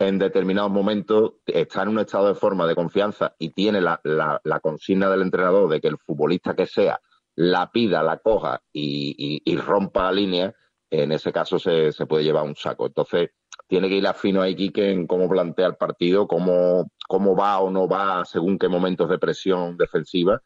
en 0.00 0.18
determinados 0.18 0.72
momentos, 0.72 1.34
está 1.46 1.82
en 1.82 1.90
un 1.90 2.00
estado 2.00 2.28
de 2.28 2.34
forma 2.34 2.66
de 2.66 2.74
confianza 2.74 3.36
y 3.38 3.50
tiene 3.50 3.80
la, 3.80 4.00
la, 4.02 4.60
consigna 4.60 5.08
del 5.10 5.22
entrenador 5.22 5.68
de 5.68 5.80
que 5.80 5.88
el 5.88 5.98
futbolista 5.98 6.56
que 6.56 6.66
sea 6.66 7.00
la 7.36 7.70
pida, 7.70 8.02
la 8.02 8.16
coja 8.16 8.60
y, 8.72 9.42
y 9.44 9.56
rompa 9.56 10.04
la 10.04 10.12
línea, 10.12 10.54
en 10.90 11.12
ese 11.12 11.32
caso 11.32 11.58
se, 11.58 11.92
se 11.92 12.06
puede 12.06 12.24
llevar 12.24 12.44
un 12.44 12.56
saco. 12.56 12.86
Entonces, 12.86 13.30
tiene 13.68 13.88
que 13.88 13.94
ir 13.94 14.06
afino 14.06 14.42
ahí 14.42 14.56
Quique 14.56 14.90
en 14.90 15.06
cómo 15.06 15.28
plantea 15.28 15.68
el 15.68 15.76
partido, 15.76 16.26
cómo, 16.26 16.90
cómo 17.06 17.36
va 17.36 17.60
o 17.60 17.70
no 17.70 17.88
va 17.88 18.24
según 18.24 18.58
qué 18.58 18.68
momentos 18.68 19.08
de 19.08 19.18
presión 19.18 19.76
defensiva 19.76 20.42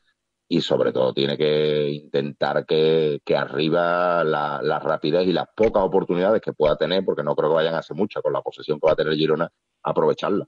y 0.46 0.60
sobre 0.60 0.92
todo 0.92 1.14
tiene 1.14 1.36
que 1.36 1.88
intentar 1.88 2.66
que, 2.66 3.20
que 3.24 3.36
arriba 3.36 4.22
la, 4.24 4.60
la, 4.62 4.78
rapidez 4.78 5.26
y 5.26 5.32
las 5.32 5.46
pocas 5.56 5.82
oportunidades 5.82 6.42
que 6.42 6.52
pueda 6.52 6.76
tener, 6.76 7.02
porque 7.04 7.22
no 7.22 7.34
creo 7.34 7.48
que 7.48 7.56
vayan 7.56 7.74
a 7.74 7.78
hacer 7.78 7.96
muchas 7.96 8.22
con 8.22 8.32
la 8.32 8.42
posesión 8.42 8.78
que 8.78 8.86
va 8.86 8.92
a 8.92 8.96
tener 8.96 9.14
Girona, 9.14 9.50
aprovecharla. 9.82 10.46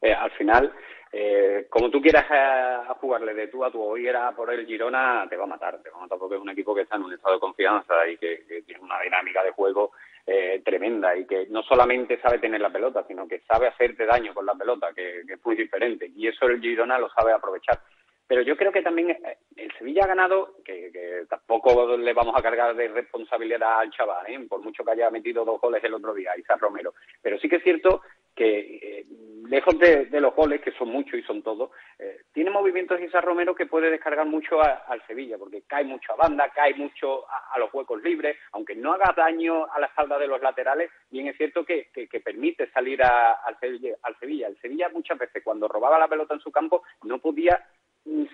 Eh, 0.00 0.14
al 0.14 0.30
final, 0.32 0.72
eh, 1.12 1.66
como 1.68 1.90
tú 1.90 2.00
quieras 2.00 2.24
eh, 2.30 2.92
jugarle 3.00 3.34
de 3.34 3.48
tú 3.48 3.64
a 3.64 3.70
tu 3.70 3.82
o 3.82 3.96
ir 3.96 4.14
a 4.14 4.30
por 4.32 4.52
el 4.52 4.64
Girona, 4.64 5.26
te 5.28 5.36
va 5.36 5.44
a 5.44 5.48
matar, 5.48 5.82
te 5.82 5.90
va 5.90 5.98
a 5.98 6.00
matar 6.02 6.18
porque 6.18 6.36
es 6.36 6.40
un 6.40 6.50
equipo 6.50 6.72
que 6.74 6.82
está 6.82 6.96
en 6.96 7.02
un 7.02 7.12
estado 7.12 7.34
de 7.34 7.40
confianza 7.40 8.06
y 8.06 8.16
que, 8.16 8.62
tiene 8.64 8.80
una 8.80 9.00
dinámica 9.00 9.42
de 9.42 9.50
juego 9.50 9.90
eh, 10.24 10.62
tremenda 10.64 11.16
y 11.16 11.26
que 11.26 11.46
no 11.48 11.62
solamente 11.64 12.20
sabe 12.20 12.38
tener 12.38 12.60
la 12.60 12.70
pelota, 12.70 13.04
sino 13.08 13.26
que 13.26 13.40
sabe 13.40 13.66
hacerte 13.66 14.06
daño 14.06 14.32
con 14.32 14.46
la 14.46 14.54
pelota, 14.54 14.92
que, 14.94 15.20
es 15.20 15.44
muy 15.44 15.56
diferente. 15.56 16.08
Y 16.14 16.28
eso 16.28 16.46
el 16.46 16.60
Girona 16.60 16.98
lo 16.98 17.08
sabe 17.10 17.32
aprovechar. 17.32 17.80
Pero 18.28 18.42
yo 18.42 18.56
creo 18.56 18.70
que 18.70 18.82
también 18.82 19.10
eh, 19.10 19.38
el 19.56 19.72
Sevilla 19.76 20.04
ha 20.04 20.08
ganado, 20.08 20.54
que, 20.64 20.92
que 20.92 21.24
tampoco 21.28 21.96
le 21.96 22.12
vamos 22.12 22.36
a 22.36 22.42
cargar 22.42 22.76
de 22.76 22.86
responsabilidad 22.86 23.80
al 23.80 23.90
chaval, 23.90 24.24
¿eh? 24.28 24.46
por 24.48 24.60
mucho 24.62 24.84
que 24.84 24.92
haya 24.92 25.10
metido 25.10 25.44
dos 25.44 25.60
goles 25.60 25.82
el 25.82 25.94
otro 25.94 26.14
día, 26.14 26.38
Isaac 26.38 26.60
Romero. 26.60 26.94
Pero 27.20 27.36
sí 27.40 27.48
que 27.48 27.56
es 27.56 27.64
cierto 27.64 28.02
que 28.34 29.06
lejos 29.50 29.76
de, 29.78 30.20
los 30.20 30.34
goles, 30.34 30.60
que 30.60 30.70
son 30.72 30.88
muchos 30.88 31.18
y 31.18 31.22
son 31.22 31.42
todos, 31.42 31.70
eh, 31.98 32.22
tiene 32.32 32.50
movimientos 32.50 33.00
Isa 33.00 33.20
Romero 33.20 33.54
que 33.54 33.66
puede 33.66 33.90
descargar 33.90 34.26
mucho 34.26 34.60
al 34.62 35.04
Sevilla, 35.06 35.36
porque 35.38 35.62
cae 35.66 35.84
mucho 35.84 36.12
a 36.12 36.16
banda, 36.16 36.50
cae 36.54 36.74
mucho 36.74 37.24
a, 37.28 37.58
los 37.58 37.74
huecos 37.74 38.00
libres, 38.02 38.36
aunque 38.52 38.76
no 38.76 38.92
haga 38.92 39.12
daño 39.16 39.66
a 39.72 39.80
la 39.80 39.86
espalda 39.86 40.18
de 40.18 40.28
los 40.28 40.40
laterales, 40.40 40.90
bien 41.10 41.26
es 41.26 41.36
cierto 41.36 41.64
que, 41.64 41.90
permite 42.24 42.70
salir 42.70 43.02
al, 43.02 43.58
Sevilla, 43.58 43.96
al 44.02 44.16
Sevilla. 44.18 44.46
El 44.46 44.60
Sevilla 44.60 44.88
muchas 44.90 45.18
veces 45.18 45.42
cuando 45.42 45.66
robaba 45.66 45.98
la 45.98 46.08
pelota 46.08 46.34
en 46.34 46.40
su 46.40 46.52
campo 46.52 46.84
no 47.02 47.18
podía 47.18 47.66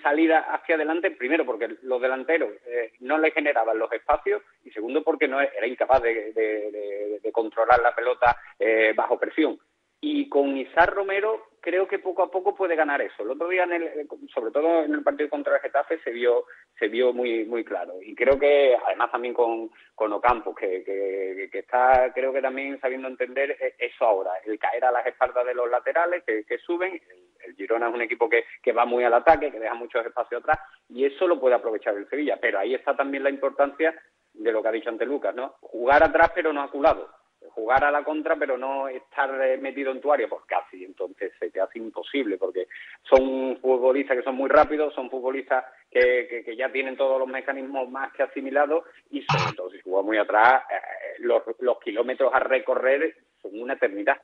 salir 0.03 0.33
hacia 0.33 0.75
adelante, 0.75 1.11
primero 1.13 1.47
porque 1.47 1.77
los 1.83 2.01
delanteros 2.01 2.51
eh, 2.67 2.93
no 3.01 3.17
le 3.19 3.31
generaban 3.31 3.79
los 3.79 3.91
espacios 3.93 4.43
y 4.65 4.71
segundo 4.71 5.03
porque 5.03 5.27
no 5.27 5.41
era 5.41 5.67
incapaz 5.67 6.03
de, 6.03 7.21
controlar 7.33 7.81
la 7.83 7.95
pelota 7.95 8.37
eh, 8.59 8.95
bajo 8.97 9.19
presión 9.19 9.59
y 10.09 10.29
con 10.29 10.57
Isar 10.57 10.95
Romero 10.95 11.49
creo 11.61 11.89
que 11.89 11.99
poco 11.99 12.23
a 12.23 12.31
poco 12.31 12.55
puede 12.55 12.77
ganar 12.77 13.03
eso. 13.03 13.25
El 13.25 13.31
otro 13.31 13.49
día, 13.49 13.65
en 13.65 13.73
el, 13.73 14.09
sobre 14.33 14.53
todo 14.53 14.85
en 14.85 14.95
el 14.95 15.03
partido 15.03 15.29
contra 15.29 15.57
el 15.57 15.61
Getafe, 15.61 15.99
se 15.99 16.13
vio 16.13 16.45
se 16.79 16.87
vio 16.87 17.13
muy 17.13 17.45
muy 17.45 17.65
claro. 17.65 17.95
Y 18.01 18.15
creo 18.15 18.39
que, 18.39 18.77
además 18.87 19.11
también 19.11 19.35
con, 19.35 19.69
con 19.97 20.13
Ocampo, 20.13 20.55
que, 20.55 21.51
está 21.53 22.13
creo 22.15 22.33
que 22.33 22.41
también 22.41 22.79
sabiendo 22.81 23.09
entender 23.09 23.51
e, 23.51 23.75
eso 23.81 24.05
ahora, 24.05 24.31
el 24.45 24.61
caer 24.61 24.85
a 24.85 24.93
las 24.93 25.05
espaldas 25.09 25.45
de 25.45 25.55
los 25.55 25.69
laterales 25.69 26.23
que, 26.25 26.59
suben. 26.59 27.01
El, 27.45 27.57
Girona 27.57 27.89
es 27.89 27.95
un 27.95 28.03
equipo 28.03 28.29
que, 28.29 28.73
va 28.73 28.85
muy 28.85 29.03
al 29.03 29.15
ataque, 29.15 29.51
que 29.51 29.59
deja 29.59 29.75
muchos 29.75 30.07
espacios 30.07 30.41
atrás, 30.41 30.61
y 30.89 31.05
eso 31.05 31.27
lo 31.27 31.41
puede 31.41 31.57
aprovechar 31.57 31.97
el 31.97 32.09
Sevilla. 32.09 32.39
Pero 32.41 32.61
ahí 32.61 32.75
está 32.75 32.95
también 32.95 33.25
la 33.25 33.31
importancia 33.31 33.93
de 34.35 34.53
lo 34.53 34.63
que 34.63 34.69
ha 34.69 34.73
dicho 34.73 34.91
ante 34.91 35.05
Lucas, 35.05 35.35
¿no? 35.35 35.57
Jugar 35.63 36.05
atrás 36.05 36.31
pero 36.33 36.53
no 36.53 36.63
aculado 36.63 37.26
jugar 37.57 37.83
a 37.85 37.91
la 37.91 38.05
contra, 38.05 38.37
pero 38.37 38.59
no 38.59 38.87
estar 38.87 39.31
eh, 39.43 39.57
metido 39.57 39.91
en 39.91 40.03
tu 40.03 40.13
área, 40.13 40.29
pues 40.29 40.43
casi, 40.47 40.85
entonces 40.85 41.33
se 41.41 41.51
te 41.51 41.59
hace 41.59 41.79
imposible, 41.79 42.37
porque 42.37 42.69
son 43.09 43.59
futbolistas 43.63 44.19
que 44.19 44.23
son 44.23 44.37
muy 44.37 44.51
rápidos, 44.51 44.93
son 44.95 45.09
futbolistas 45.09 45.65
que, 45.91 46.43
que, 46.45 46.55
ya 46.55 46.71
tienen 46.71 46.99
todos 46.99 47.19
los 47.19 47.27
mecanismos 47.27 47.89
más 47.89 48.13
que 48.13 48.25
asimilados, 48.25 48.85
y 49.11 49.23
sobre 49.23 49.57
todo 49.57 49.71
si 49.71 49.81
juega 49.81 50.03
muy 50.03 50.19
atrás, 50.19 50.65
eh, 50.71 51.17
los, 51.21 51.43
los 51.61 51.81
kilómetros 51.81 52.31
a 52.35 52.41
recorrer 52.41 53.17
son 53.41 53.59
una 53.59 53.73
eternidad. 53.73 54.21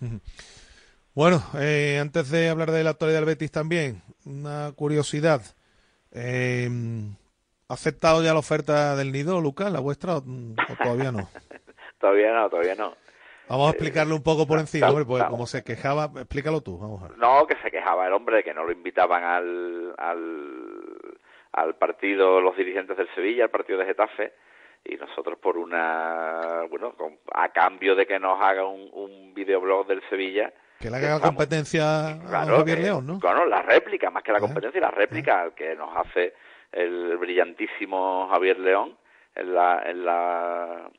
Bueno, 1.14 1.42
eh, 1.58 1.98
antes 1.98 2.28
de 2.28 2.50
hablar 2.50 2.70
de 2.70 2.84
la 2.84 2.90
actualidad 2.90 3.20
del 3.20 3.24
Betis 3.24 3.50
también, 3.50 4.02
una 4.26 4.72
curiosidad. 4.76 5.40
Eh, 6.12 6.68
¿Ha 7.68 7.72
aceptado 7.72 8.22
ya 8.22 8.34
la 8.34 8.38
oferta 8.38 8.94
del 8.96 9.12
Nido, 9.12 9.40
Lucas, 9.40 9.72
la 9.72 9.80
vuestra, 9.80 10.18
o, 10.18 10.24
todavía 10.82 11.12
no? 11.12 11.30
todavía 11.98 12.32
no, 12.32 12.48
todavía 12.48 12.74
no. 12.74 12.94
Vamos 13.48 13.68
a 13.68 13.70
explicarle 13.70 14.14
un 14.14 14.22
poco 14.22 14.46
por 14.46 14.58
encima, 14.58 14.88
hombre, 14.88 15.04
pues 15.04 15.22
como 15.24 15.46
se 15.46 15.62
quejaba, 15.62 16.10
explícalo 16.16 16.62
tú, 16.62 16.78
vamos 16.78 17.02
a 17.02 17.08
ver. 17.08 17.18
No, 17.18 17.46
que 17.46 17.56
se 17.62 17.70
quejaba 17.70 18.06
el 18.06 18.12
hombre, 18.12 18.42
que 18.42 18.52
no 18.52 18.64
lo 18.64 18.72
invitaban 18.72 19.22
al, 19.22 19.94
al, 19.98 21.18
al 21.52 21.74
partido 21.76 22.40
los 22.40 22.56
dirigentes 22.56 22.96
del 22.96 23.08
Sevilla, 23.14 23.44
al 23.44 23.50
partido 23.50 23.78
de 23.78 23.86
Getafe, 23.86 24.32
y 24.84 24.96
nosotros 24.96 25.38
por 25.38 25.58
una, 25.58 26.62
bueno, 26.68 26.94
a 27.32 27.48
cambio 27.50 27.94
de 27.94 28.06
que 28.06 28.18
nos 28.18 28.40
haga 28.42 28.64
un, 28.64 28.90
un 28.92 29.32
videoblog 29.32 29.86
del 29.86 30.02
Sevilla, 30.08 30.52
que 30.80 30.90
le 30.90 30.96
haga 30.98 31.20
competencia 31.20 32.08
a 32.08 32.44
Javier 32.44 32.80
León, 32.80 33.06
¿no? 33.06 33.18
Claro, 33.18 33.46
la 33.46 33.62
réplica, 33.62 34.10
más 34.10 34.22
que 34.22 34.32
la 34.32 34.40
competencia, 34.40 34.80
la 34.80 34.90
réplica 34.90 35.50
que 35.56 35.74
nos 35.74 35.96
hace 35.96 36.34
el 36.72 37.16
brillantísimo 37.16 38.28
Javier 38.30 38.58
León 38.58 38.96
en 39.34 39.54
la, 39.54 39.82
en 39.86 40.04
la, 40.04 40.90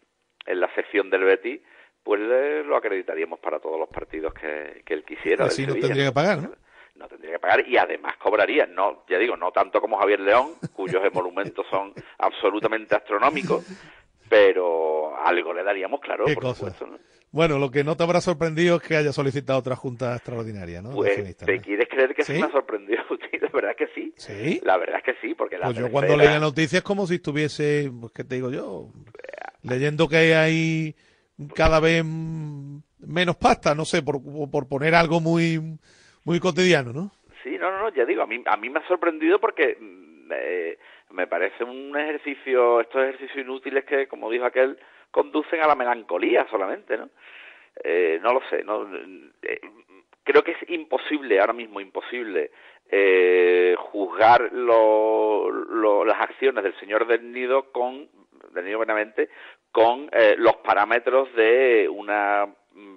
en 0.48 0.60
la 0.60 0.74
sección 0.74 1.10
del 1.10 1.24
Betty, 1.24 1.62
pues 2.04 2.22
lo 2.22 2.78
acreditaríamos 2.78 3.40
para 3.40 3.60
todos 3.60 3.80
los 3.80 3.90
partidos 3.90 4.34
que, 4.34 4.82
que 4.86 4.94
él 4.94 5.04
quisiera. 5.04 5.46
Así 5.46 5.68
no 5.68 5.74
tendría 5.74 6.06
que 6.06 6.12
pagar, 6.12 6.42
¿no? 6.42 6.52
No 6.96 7.08
tendría 7.08 7.34
que 7.34 7.40
pagar 7.40 7.68
y 7.68 7.78
además 7.78 8.18
cobraría, 8.18 8.66
no, 8.66 9.04
ya 9.08 9.20
digo, 9.20 9.38
no 9.38 9.52
tanto 9.52 9.80
como 9.80 10.00
Javier 10.00 10.22
León, 10.22 10.54
cuyos 10.74 11.04
emolumentos 11.06 11.68
son 11.70 11.94
absolutamente 12.18 12.96
astronómicos, 12.96 13.66
pero 14.28 15.16
algo 15.24 15.54
le 15.54 15.64
daríamos, 15.64 16.00
claro, 16.00 16.26
por 16.26 16.56
supuesto. 16.56 16.88
¿no? 16.88 16.98
Bueno, 17.32 17.60
lo 17.60 17.70
que 17.72 17.84
no 17.84 17.98
te 17.98 18.04
habrá 18.04 18.22
sorprendido 18.22 18.78
es 18.78 18.82
que 18.84 18.96
haya 18.96 19.12
solicitado 19.12 19.60
otra 19.60 19.76
junta 19.76 20.16
extraordinaria, 20.16 20.82
¿no? 20.82 20.92
Pues, 20.92 21.38
¿te 21.38 21.60
quieres 21.60 21.88
creer 21.90 22.16
que 22.16 22.24
sí 22.24 22.34
me 22.34 22.46
ha 22.46 22.52
sorprendido? 22.52 23.04
la 23.42 23.50
verdad 23.50 23.76
que 23.76 23.88
sí. 23.94 24.14
Sí. 24.16 24.62
La 24.64 24.78
verdad 24.78 24.98
es 24.98 25.04
que 25.04 25.16
sí, 25.22 25.34
porque 25.34 25.58
la 25.58 25.66
Pues 25.66 25.78
yo 25.78 25.92
cuando 25.92 26.16
leí 26.16 26.28
la 26.28 26.40
noticia 26.40 26.78
es 26.78 26.84
como 26.84 27.06
si 27.06 27.16
estuviese, 27.16 27.92
pues, 28.00 28.14
¿qué 28.14 28.24
te 28.24 28.36
digo 28.36 28.50
yo? 28.50 28.88
Leyendo 29.64 30.08
que 30.08 30.36
hay 30.36 30.96
cada 31.54 31.80
vez 31.80 32.04
menos 32.06 33.36
pasta, 33.36 33.76
no 33.76 33.86
sé, 33.86 34.02
por, 34.02 34.20
por 34.50 34.68
poner 34.68 34.96
algo 34.96 35.20
muy, 35.20 35.60
muy 36.24 36.40
cotidiano, 36.40 36.94
¿no? 36.94 37.12
Sí, 37.44 37.58
no, 37.60 37.72
no, 37.72 37.80
no, 37.80 37.90
ya 37.94 38.06
digo, 38.06 38.24
a 38.24 38.28
mí, 38.28 38.42
a 38.46 38.58
mí 38.58 38.70
me 38.70 38.80
ha 38.80 38.88
sorprendido 38.88 39.40
porque 39.40 39.78
mm, 39.80 40.32
eh, 40.32 40.78
me 41.12 41.28
parece 41.28 41.64
un 41.64 41.98
ejercicio, 41.98 42.82
estos 42.82 43.02
ejercicios 43.02 43.46
inútiles 43.46 43.86
que, 43.86 44.08
como 44.08 44.30
dijo 44.30 44.46
aquel, 44.46 44.78
conducen 45.18 45.60
a 45.62 45.68
la 45.68 45.74
melancolía 45.74 46.46
solamente, 46.48 46.96
¿no? 46.96 47.10
Eh, 47.84 48.20
no 48.22 48.34
lo 48.34 48.42
sé, 48.52 48.64
no, 48.64 48.88
eh, 49.42 49.60
creo 50.24 50.44
que 50.44 50.52
es 50.52 50.70
imposible, 50.70 51.40
ahora 51.40 51.54
mismo 51.54 51.82
imposible, 51.82 52.52
eh, 52.88 53.76
juzgar 53.80 54.52
lo, 54.54 56.06
las 56.06 56.22
acciones 56.22 56.64
del 56.64 56.80
señor 56.80 57.08
del 57.08 57.32
Nido 57.32 57.72
con, 57.72 58.08
del 58.52 58.66
Nido 58.66 58.78
Benavente, 58.78 59.30
con 59.72 60.08
eh, 60.12 60.36
los 60.38 60.58
parámetros 60.58 61.34
de 61.34 61.90
una 61.90 62.48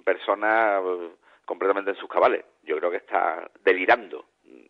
persona 0.05 0.79
completamente 1.43 1.89
en 1.89 1.97
sus 1.97 2.09
cabales. 2.09 2.45
Yo 2.61 2.77
creo 2.77 2.91
que 2.91 2.97
está 2.97 3.49
delirando, 3.63 4.25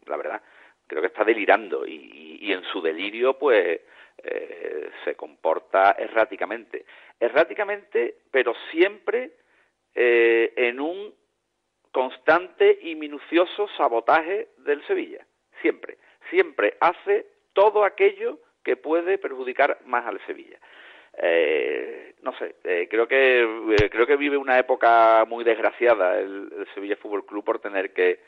la 0.06 0.16
verdad. 0.16 0.42
Creo 0.88 1.02
que 1.02 1.08
está 1.08 1.26
delirando 1.26 1.86
y, 1.86 2.38
y 2.42 2.54
en 2.54 2.64
su 2.64 2.82
delirio, 2.82 3.38
pues, 3.38 3.82
eh, 4.24 4.90
se 5.04 5.16
comporta 5.16 5.96
erráticamente. 5.98 6.86
Erráticamente, 7.20 8.16
pero 8.30 8.54
siempre 8.72 9.32
eh, 9.96 10.54
en 10.56 10.80
un 10.80 11.14
constante 11.92 12.80
y 12.82 12.96
minucioso 12.96 13.68
sabotaje 13.78 14.50
del 14.58 14.86
Sevilla. 14.86 15.26
Siempre. 15.62 15.98
Siempre 16.30 16.78
hace 16.80 17.26
todo 17.54 17.84
aquello 17.84 18.40
que 18.64 18.78
puede 18.78 19.18
perjudicar 19.18 19.80
más 19.86 20.06
al 20.06 20.24
Sevilla. 20.26 20.58
Eh, 21.18 22.16
no 22.22 22.34
sé, 22.38 22.56
creo 22.90 23.08
que 23.08 23.90
creo 23.92 24.08
que 24.08 24.16
vive 24.16 24.38
una 24.38 24.58
época 24.58 25.26
muy 25.28 25.44
desgraciada 25.44 26.18
el, 26.20 26.54
el 26.58 26.68
Sevilla 26.74 26.96
Fútbol 26.96 27.26
Club 27.26 27.44
por 27.44 27.60
tener 27.60 27.92
que, 27.92 28.22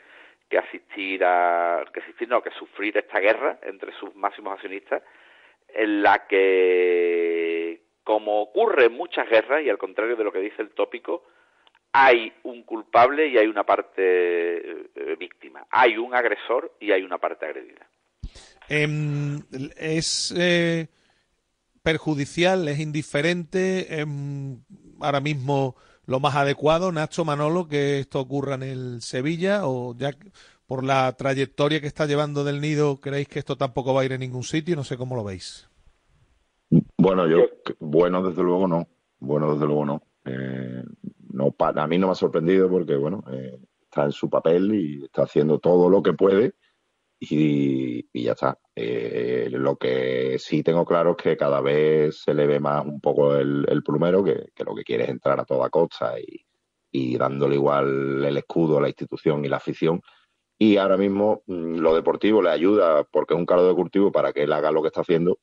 que 0.48 0.58
asistir 0.58 1.24
a 1.24 1.84
que 1.92 2.00
asistir 2.00 2.28
no 2.28 2.42
que 2.42 2.50
sufrir 2.50 2.96
esta 2.98 3.20
guerra 3.20 3.58
entre 3.62 3.92
sus 3.92 4.14
máximos 4.14 4.52
accionistas 4.54 5.02
en 5.74 6.02
la 6.02 6.26
que, 6.26 7.82
como 8.02 8.42
ocurre 8.42 8.86
en 8.86 8.92
muchas 8.92 9.28
guerras, 9.28 9.62
y 9.62 9.70
al 9.70 9.78
contrario 9.78 10.16
de 10.16 10.24
lo 10.24 10.32
que 10.32 10.40
dice 10.40 10.62
el 10.62 10.70
tópico, 10.70 11.24
hay 11.92 12.32
un 12.42 12.64
culpable 12.64 13.28
y 13.28 13.38
hay 13.38 13.46
una 13.46 13.64
parte 13.64 14.02
eh, 14.02 15.16
víctima. 15.18 15.66
Hay 15.70 15.96
un 15.96 16.14
agresor 16.14 16.76
y 16.80 16.90
hay 16.90 17.02
una 17.02 17.18
parte 17.18 17.46
agredida. 17.46 17.88
Em, 18.68 19.42
es 19.76 20.34
eh, 20.36 20.88
perjudicial, 21.82 22.66
es 22.68 22.80
indiferente, 22.80 24.00
em, 24.00 24.58
ahora 25.00 25.20
mismo 25.20 25.76
lo 26.06 26.20
más 26.20 26.34
adecuado, 26.34 26.92
Nacho 26.92 27.24
Manolo, 27.24 27.68
que 27.68 28.00
esto 28.00 28.20
ocurra 28.20 28.54
en 28.56 28.62
el 28.62 29.02
Sevilla 29.02 29.66
o 29.66 29.94
ya 29.96 30.10
por 30.66 30.84
la 30.84 31.12
trayectoria 31.12 31.80
que 31.80 31.86
está 31.86 32.06
llevando 32.06 32.44
del 32.44 32.60
nido, 32.60 33.00
¿creéis 33.00 33.28
que 33.28 33.38
esto 33.38 33.56
tampoco 33.56 33.92
va 33.92 34.02
a 34.02 34.04
ir 34.04 34.12
a 34.12 34.18
ningún 34.18 34.44
sitio? 34.44 34.76
No 34.76 34.84
sé 34.84 34.96
cómo 34.96 35.16
lo 35.16 35.24
veis. 35.24 35.68
Bueno, 36.96 37.26
yo, 37.28 37.46
bueno, 37.80 38.22
desde 38.22 38.42
luego 38.42 38.66
no. 38.66 38.88
Bueno, 39.18 39.52
desde 39.52 39.66
luego 39.66 39.84
no. 39.84 40.02
Eh, 40.24 40.82
no 41.32 41.54
a 41.58 41.86
mí 41.86 41.98
no 41.98 42.06
me 42.06 42.12
ha 42.12 42.16
sorprendido 42.16 42.70
porque, 42.70 42.96
bueno, 42.96 43.24
eh, 43.30 43.58
está 43.82 44.04
en 44.04 44.12
su 44.12 44.30
papel 44.30 44.74
y 44.74 45.04
está 45.04 45.22
haciendo 45.22 45.58
todo 45.58 45.90
lo 45.90 46.02
que 46.02 46.14
puede 46.14 46.54
y, 47.20 48.06
ya 48.24 48.32
está. 48.32 48.58
Eh, 48.74 49.48
lo 49.50 49.76
que 49.76 50.36
sí 50.38 50.62
tengo 50.62 50.84
claro 50.84 51.10
es 51.12 51.16
que 51.22 51.36
cada 51.36 51.60
vez 51.60 52.22
se 52.22 52.34
le 52.34 52.46
ve 52.46 52.58
más 52.58 52.84
un 52.84 53.00
poco 53.00 53.36
el, 53.36 53.82
plumero, 53.84 54.24
que, 54.24 54.50
lo 54.64 54.74
que 54.74 54.84
quiere 54.84 55.04
es 55.04 55.10
entrar 55.10 55.38
a 55.38 55.44
toda 55.44 55.70
costa 55.70 56.14
y 56.90 57.18
dándole 57.18 57.56
igual 57.56 58.24
el 58.24 58.36
escudo 58.36 58.78
a 58.78 58.82
la 58.82 58.88
institución 58.88 59.44
y 59.44 59.48
la 59.48 59.56
afición 59.56 60.00
y 60.58 60.76
ahora 60.76 60.96
mismo 60.96 61.42
mm, 61.46 61.76
lo 61.76 61.94
deportivo 61.94 62.42
le 62.42 62.50
ayuda 62.50 63.04
porque 63.04 63.34
es 63.34 63.38
un 63.38 63.46
caldo 63.46 63.68
de 63.68 63.74
cultivo 63.74 64.12
para 64.12 64.32
que 64.32 64.44
él 64.44 64.52
haga 64.52 64.70
lo 64.70 64.82
que 64.82 64.88
está 64.88 65.00
haciendo, 65.00 65.38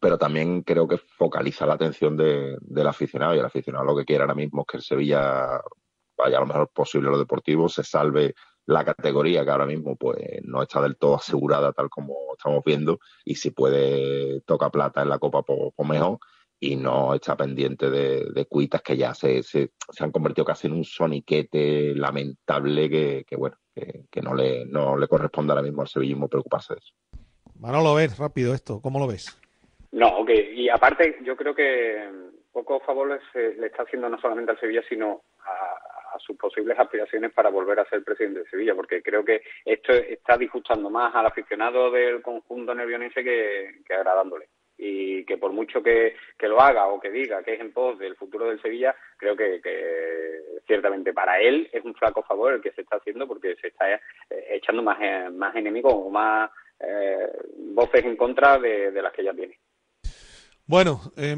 pero 0.00 0.18
también 0.18 0.62
creo 0.62 0.88
que 0.88 0.98
focaliza 0.98 1.66
la 1.66 1.74
atención 1.74 2.16
de, 2.16 2.56
del 2.60 2.86
aficionado 2.86 3.34
y 3.34 3.38
el 3.38 3.44
aficionado 3.44 3.84
lo 3.84 3.96
que 3.96 4.04
quiere 4.04 4.22
ahora 4.22 4.34
mismo 4.34 4.62
es 4.62 4.66
que 4.66 4.76
el 4.78 4.82
Sevilla 4.82 5.60
vaya 6.16 6.40
lo 6.40 6.46
mejor 6.46 6.68
posible 6.72 7.08
a 7.08 7.12
lo 7.12 7.18
deportivo, 7.18 7.68
se 7.68 7.82
salve 7.82 8.34
la 8.66 8.84
categoría 8.84 9.44
que 9.44 9.50
ahora 9.50 9.66
mismo 9.66 9.96
pues 9.96 10.18
no 10.44 10.62
está 10.62 10.80
del 10.82 10.96
todo 10.96 11.16
asegurada 11.16 11.72
tal 11.72 11.90
como 11.90 12.14
estamos 12.36 12.62
viendo 12.64 13.00
y 13.24 13.34
si 13.34 13.50
puede 13.50 14.40
tocar 14.42 14.70
plata 14.70 15.02
en 15.02 15.08
la 15.08 15.18
Copa 15.18 15.42
por, 15.42 15.72
mejor 15.86 16.18
y 16.60 16.76
no 16.76 17.12
está 17.14 17.36
pendiente 17.36 17.90
de, 17.90 18.30
de 18.32 18.46
cuitas 18.46 18.82
que 18.82 18.96
ya 18.96 19.14
se, 19.14 19.42
se, 19.42 19.72
se, 19.90 20.04
han 20.04 20.12
convertido 20.12 20.44
casi 20.44 20.68
en 20.68 20.74
un 20.74 20.84
soniquete 20.84 21.92
lamentable 21.96 22.88
que, 22.88 23.24
que 23.26 23.34
bueno, 23.34 23.56
que, 23.74 24.20
no, 24.20 24.34
le, 24.34 24.64
no 24.66 24.96
le 24.96 25.08
corresponde 25.08 25.52
ahora 25.52 25.62
mismo 25.62 25.82
al 25.82 25.88
sevillismo 25.88 26.28
preocuparse 26.28 26.74
de 26.74 26.80
eso. 26.80 26.94
Manolo, 27.58 27.94
ves 27.94 28.18
rápido 28.18 28.54
esto, 28.54 28.80
¿cómo 28.80 28.98
lo 28.98 29.06
ves? 29.06 29.38
No, 29.92 30.08
ok, 30.18 30.30
y 30.54 30.68
aparte 30.68 31.18
yo 31.24 31.36
creo 31.36 31.54
que 31.54 32.10
poco 32.50 32.80
favor 32.80 33.20
le, 33.34 33.54
le 33.54 33.66
está 33.66 33.82
haciendo 33.82 34.08
no 34.08 34.20
solamente 34.20 34.52
al 34.52 34.60
Sevilla, 34.60 34.82
sino 34.88 35.22
a, 35.44 36.16
a, 36.16 36.18
sus 36.18 36.36
posibles 36.36 36.78
aspiraciones 36.78 37.32
para 37.32 37.50
volver 37.50 37.80
a 37.80 37.88
ser 37.88 38.02
presidente 38.04 38.40
de 38.40 38.48
Sevilla, 38.48 38.74
porque 38.74 39.02
creo 39.02 39.24
que 39.24 39.42
esto 39.64 39.92
está 39.92 40.36
disgustando 40.36 40.90
más 40.90 41.14
al 41.14 41.26
aficionado 41.26 41.90
del 41.90 42.22
conjunto 42.22 42.74
nervionense 42.74 43.22
que, 43.22 43.80
que 43.86 43.94
agradándole 43.94 44.48
y 44.84 45.24
que 45.24 45.38
por 45.38 45.52
mucho 45.52 45.80
que, 45.80 46.16
que, 46.36 46.48
lo 46.48 46.60
haga 46.60 46.88
o 46.88 46.98
que 46.98 47.10
diga 47.10 47.44
que 47.44 47.54
es 47.54 47.60
en 47.60 47.72
pos 47.72 47.96
del 48.00 48.16
futuro 48.16 48.46
del 48.48 48.60
Sevilla, 48.60 48.96
creo 49.16 49.36
que, 49.36 49.60
que, 49.62 50.40
ciertamente 50.66 51.12
para 51.12 51.40
él 51.40 51.68
es 51.72 51.84
un 51.84 51.94
flaco 51.94 52.24
favor 52.24 52.54
el 52.54 52.60
que 52.60 52.72
se 52.72 52.80
está 52.80 52.96
haciendo 52.96 53.28
porque 53.28 53.54
se 53.60 53.68
está 53.68 53.92
eh, 53.92 54.00
echando 54.50 54.82
más, 54.82 54.98
eh, 55.00 55.30
más 55.30 55.54
enemigos 55.54 55.92
o 55.94 56.10
más 56.10 56.50
eh, 56.80 57.30
voces 57.74 58.04
en 58.04 58.16
contra 58.16 58.58
de, 58.58 58.90
de, 58.90 59.02
las 59.02 59.12
que 59.12 59.22
ya 59.22 59.32
tiene. 59.32 59.56
Bueno, 60.66 61.00
eh, 61.16 61.36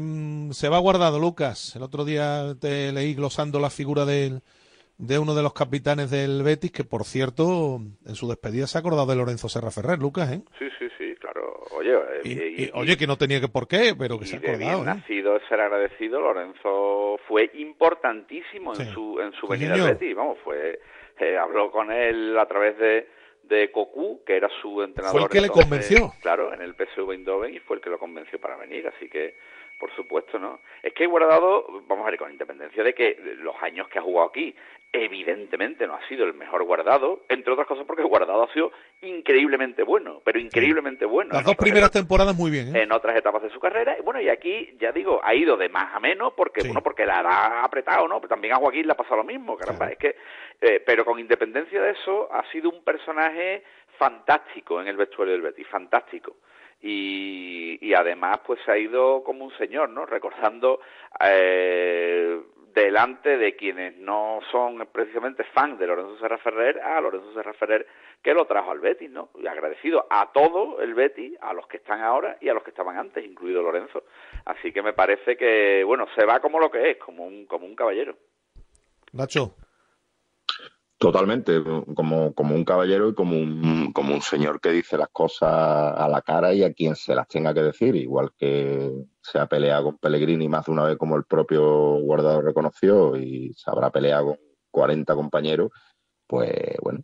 se 0.51 0.69
va 0.69 0.79
guardado, 0.79 1.19
Lucas. 1.19 1.75
El 1.75 1.83
otro 1.83 2.03
día 2.03 2.55
te 2.59 2.91
leí 2.91 3.13
glosando 3.13 3.59
la 3.59 3.69
figura 3.69 4.05
del, 4.05 4.41
de 4.97 5.19
uno 5.19 5.35
de 5.35 5.43
los 5.43 5.53
capitanes 5.53 6.09
del 6.09 6.41
Betis, 6.41 6.71
que 6.71 6.83
por 6.83 7.03
cierto, 7.03 7.79
en 8.07 8.15
su 8.15 8.27
despedida 8.27 8.65
se 8.65 8.79
ha 8.79 8.81
acordado 8.81 9.05
de 9.05 9.17
Lorenzo 9.17 9.49
Serra 9.49 9.69
Ferrer, 9.69 9.99
Lucas, 9.99 10.31
¿eh? 10.31 10.41
Sí, 10.57 10.65
sí. 10.79 10.84
Oye, 11.71 11.97
y, 12.23 12.63
y, 12.63 12.71
oye, 12.73 12.97
que 12.97 13.07
no 13.07 13.17
tenía 13.17 13.41
que 13.41 13.47
por 13.47 13.67
qué, 13.67 13.95
pero 13.97 14.19
que 14.19 14.25
se 14.25 14.35
ha 14.35 14.39
acordado. 14.39 14.83
De 14.83 14.91
¿eh? 14.91 14.95
nacido 14.95 15.39
ser 15.49 15.61
agradecido, 15.61 16.21
Lorenzo 16.21 17.19
fue 17.27 17.49
importantísimo 17.55 18.73
en 18.75 18.93
su 18.93 19.19
en 19.19 19.31
su 19.33 19.47
venida 19.47 19.73
al 19.73 19.81
Betis, 19.81 20.15
vamos, 20.15 20.37
fue 20.43 20.79
eh, 21.19 21.37
habló 21.37 21.71
con 21.71 21.91
él 21.91 22.37
a 22.37 22.45
través 22.45 22.77
de 22.77 23.07
de 23.43 23.71
Cocu, 23.71 24.23
que 24.25 24.37
era 24.37 24.49
su 24.61 24.81
entrenador. 24.81 25.19
Fue 25.19 25.27
el 25.27 25.29
que 25.31 25.41
le 25.41 25.49
convenció. 25.49 26.13
Claro, 26.21 26.53
en 26.53 26.61
el 26.61 26.73
PSV 26.73 27.11
Eindhoven 27.11 27.53
y 27.53 27.59
fue 27.59 27.77
el 27.77 27.81
que 27.81 27.89
lo 27.89 27.99
convenció 27.99 28.39
para 28.39 28.57
venir, 28.57 28.87
así 28.87 29.07
que 29.07 29.35
por 29.79 29.93
supuesto, 29.95 30.39
¿no? 30.39 30.59
Es 30.81 30.93
que 30.93 31.05
Guardado, 31.05 31.65
vamos 31.87 32.05
a 32.05 32.11
ver, 32.11 32.19
con 32.19 32.31
independencia 32.31 32.83
de 32.83 32.93
que 32.93 33.17
los 33.39 33.55
años 33.61 33.87
que 33.89 33.99
ha 33.99 34.01
jugado 34.01 34.29
aquí, 34.29 34.55
evidentemente 34.91 35.85
no 35.87 35.95
ha 35.95 36.07
sido 36.07 36.25
el 36.25 36.33
mejor 36.33 36.63
Guardado, 36.63 37.23
entre 37.27 37.51
otras 37.51 37.67
cosas 37.67 37.85
porque 37.85 38.03
Guardado 38.03 38.43
ha 38.43 38.53
sido 38.53 38.71
increíblemente 39.01 39.83
bueno, 39.83 40.21
pero 40.23 40.39
increíblemente 40.39 41.05
bueno. 41.05 41.33
Las 41.33 41.43
dos 41.43 41.55
primeras 41.55 41.91
temporadas 41.91 42.35
muy 42.35 42.49
bien, 42.49 42.75
¿eh? 42.75 42.83
En 42.83 42.91
otras 42.91 43.17
etapas 43.17 43.43
de 43.43 43.49
su 43.49 43.59
carrera, 43.59 43.97
y 43.99 44.01
bueno, 44.01 44.21
y 44.21 44.29
aquí, 44.29 44.75
ya 44.79 44.91
digo, 44.91 45.19
ha 45.23 45.35
ido 45.35 45.57
de 45.57 45.69
más 45.69 45.93
a 45.93 45.99
menos 45.99 46.33
porque, 46.33 46.63
bueno, 46.63 46.81
porque 46.81 47.05
la 47.05 47.19
ha 47.19 47.63
apretado, 47.63 48.07
¿no? 48.07 48.21
Pero 48.21 48.29
también 48.29 48.53
a 48.53 48.57
Joaquín 48.57 48.85
le 48.85 48.93
ha 48.93 48.97
pasado 48.97 49.17
lo 49.17 49.23
mismo, 49.25 49.57
caramba, 49.57 49.89
es 49.89 49.97
que, 49.97 50.15
eh, 50.61 50.81
pero 50.85 51.03
con 51.03 51.19
independencia 51.19 51.81
de 51.81 51.91
eso, 51.91 52.31
ha 52.31 52.49
sido 52.51 52.69
un 52.69 52.83
personaje 52.83 53.63
fantástico 53.97 54.81
en 54.81 54.87
el 54.87 54.97
vestuario 54.97 55.33
del 55.33 55.41
Betis, 55.41 55.67
fantástico 55.67 56.37
y, 56.87 57.93
además 57.93 58.39
pues 58.45 58.59
se 58.65 58.71
ha 58.71 58.77
ido 58.77 59.23
como 59.23 59.45
un 59.45 59.57
señor, 59.57 59.89
¿no? 59.89 60.05
Recordando 60.05 60.81
eh, 61.19 62.39
delante 62.73 63.37
de 63.37 63.55
quienes 63.55 63.97
no 63.97 64.39
son 64.51 64.87
precisamente 64.91 65.43
fans 65.45 65.79
de 65.79 65.87
Lorenzo 65.87 66.17
Serra 66.19 66.37
Ferrer 66.37 66.79
a 66.81 66.99
Lorenzo 67.01 67.33
Serra 67.33 67.53
Ferrer 67.53 67.87
que 68.21 68.33
lo 68.33 68.45
trajo 68.45 68.71
al 68.71 68.79
Betis, 68.79 69.09
¿no? 69.09 69.29
Y 69.39 69.47
agradecido 69.47 70.05
a 70.09 70.31
todo 70.31 70.81
el 70.81 70.93
Betis, 70.93 71.37
a 71.41 71.53
los 71.53 71.67
que 71.67 71.77
están 71.77 72.01
ahora 72.01 72.37
y 72.41 72.49
a 72.49 72.53
los 72.53 72.63
que 72.63 72.71
estaban 72.71 72.97
antes, 72.97 73.25
incluido 73.25 73.63
Lorenzo. 73.63 74.03
Así 74.45 74.71
que 74.71 74.81
me 74.81 74.93
parece 74.93 75.37
que, 75.37 75.83
bueno, 75.83 76.05
se 76.15 76.25
va 76.25 76.39
como 76.39 76.59
lo 76.59 76.69
que 76.69 76.91
es, 76.91 76.97
como 76.97 77.25
un, 77.25 77.45
como 77.45 77.65
un 77.65 77.75
caballero. 77.75 78.15
Nacho. 79.13 79.55
Totalmente, 81.05 81.61
como, 81.93 82.33
un 82.35 82.65
caballero 82.65 83.09
y 83.09 83.13
como 83.13 83.37
un, 83.37 83.93
como 83.93 84.15
un 84.15 84.23
señor 84.23 84.59
que 84.59 84.71
dice 84.71 84.97
las 84.97 85.09
cosas 85.09 85.51
a 85.51 86.07
la 86.09 86.23
cara 86.23 86.51
y 86.51 86.63
a 86.63 86.73
quien 86.73 86.95
se 86.95 87.13
las 87.13 87.27
tenga 87.27 87.53
que 87.53 87.61
decir, 87.61 87.95
igual 87.95 88.31
que 88.35 88.91
se 89.21 89.37
ha 89.37 89.45
peleado 89.45 89.83
con 89.83 89.97
Pellegrini 89.99 90.49
más 90.49 90.65
de 90.65 90.71
una 90.71 90.85
vez 90.85 90.97
como 90.97 91.15
el 91.15 91.25
propio 91.25 91.99
guardado 91.99 92.41
reconoció 92.41 93.15
y 93.17 93.53
se 93.53 93.69
habrá 93.69 93.91
peleado 93.91 94.29
con 94.29 94.37
40 94.71 95.13
compañeros, 95.13 95.69
pues 96.25 96.75
bueno, 96.81 97.01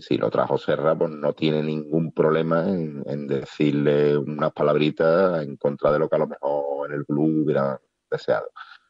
si, 0.00 0.16
lo 0.16 0.30
trajo 0.30 0.56
Serra, 0.56 0.96
pues 0.96 1.10
no 1.10 1.34
tiene 1.34 1.62
ningún 1.62 2.12
problema 2.12 2.66
en, 2.66 3.26
decirle 3.26 4.16
unas 4.16 4.54
palabritas 4.54 5.42
en 5.42 5.58
contra 5.58 5.92
de 5.92 5.98
lo 5.98 6.08
que 6.08 6.16
a 6.16 6.20
lo 6.20 6.28
mejor 6.28 6.90
en 6.90 6.96
el 6.96 7.04
club 7.04 7.44
hubiera 7.44 7.78
deseado. 8.10 8.46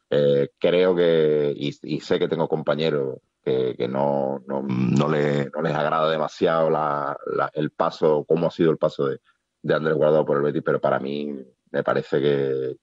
Eh, 0.09 0.51
creo 0.57 0.95
que, 0.95 1.53
y, 1.53 1.75
y 1.83 1.99
sé 1.99 2.17
que 2.19 2.29
tengo 2.29 2.47
compañeros 2.47 3.17
que, 3.45 3.87
no, 3.87 4.43
no, 4.47 4.63
no, 4.63 5.07
le, 5.07 5.49
no, 5.51 5.61
les 5.61 5.73
agrada 5.73 6.09
demasiado 6.09 6.69
la, 6.69 7.17
el 7.53 7.71
paso, 7.71 8.25
cómo 8.27 8.47
ha 8.47 8.51
sido 8.51 8.71
el 8.71 8.77
paso 8.77 9.05
de, 9.07 9.19
de 9.61 9.73
Andrés 9.75 9.95
Guardado 9.95 10.25
por 10.25 10.37
el 10.37 10.43
Betis, 10.43 10.63
pero 10.65 10.81
para 10.81 10.99
mí 10.99 11.31
me 11.71 11.83
parece 11.83 12.19
que, 12.19 12.77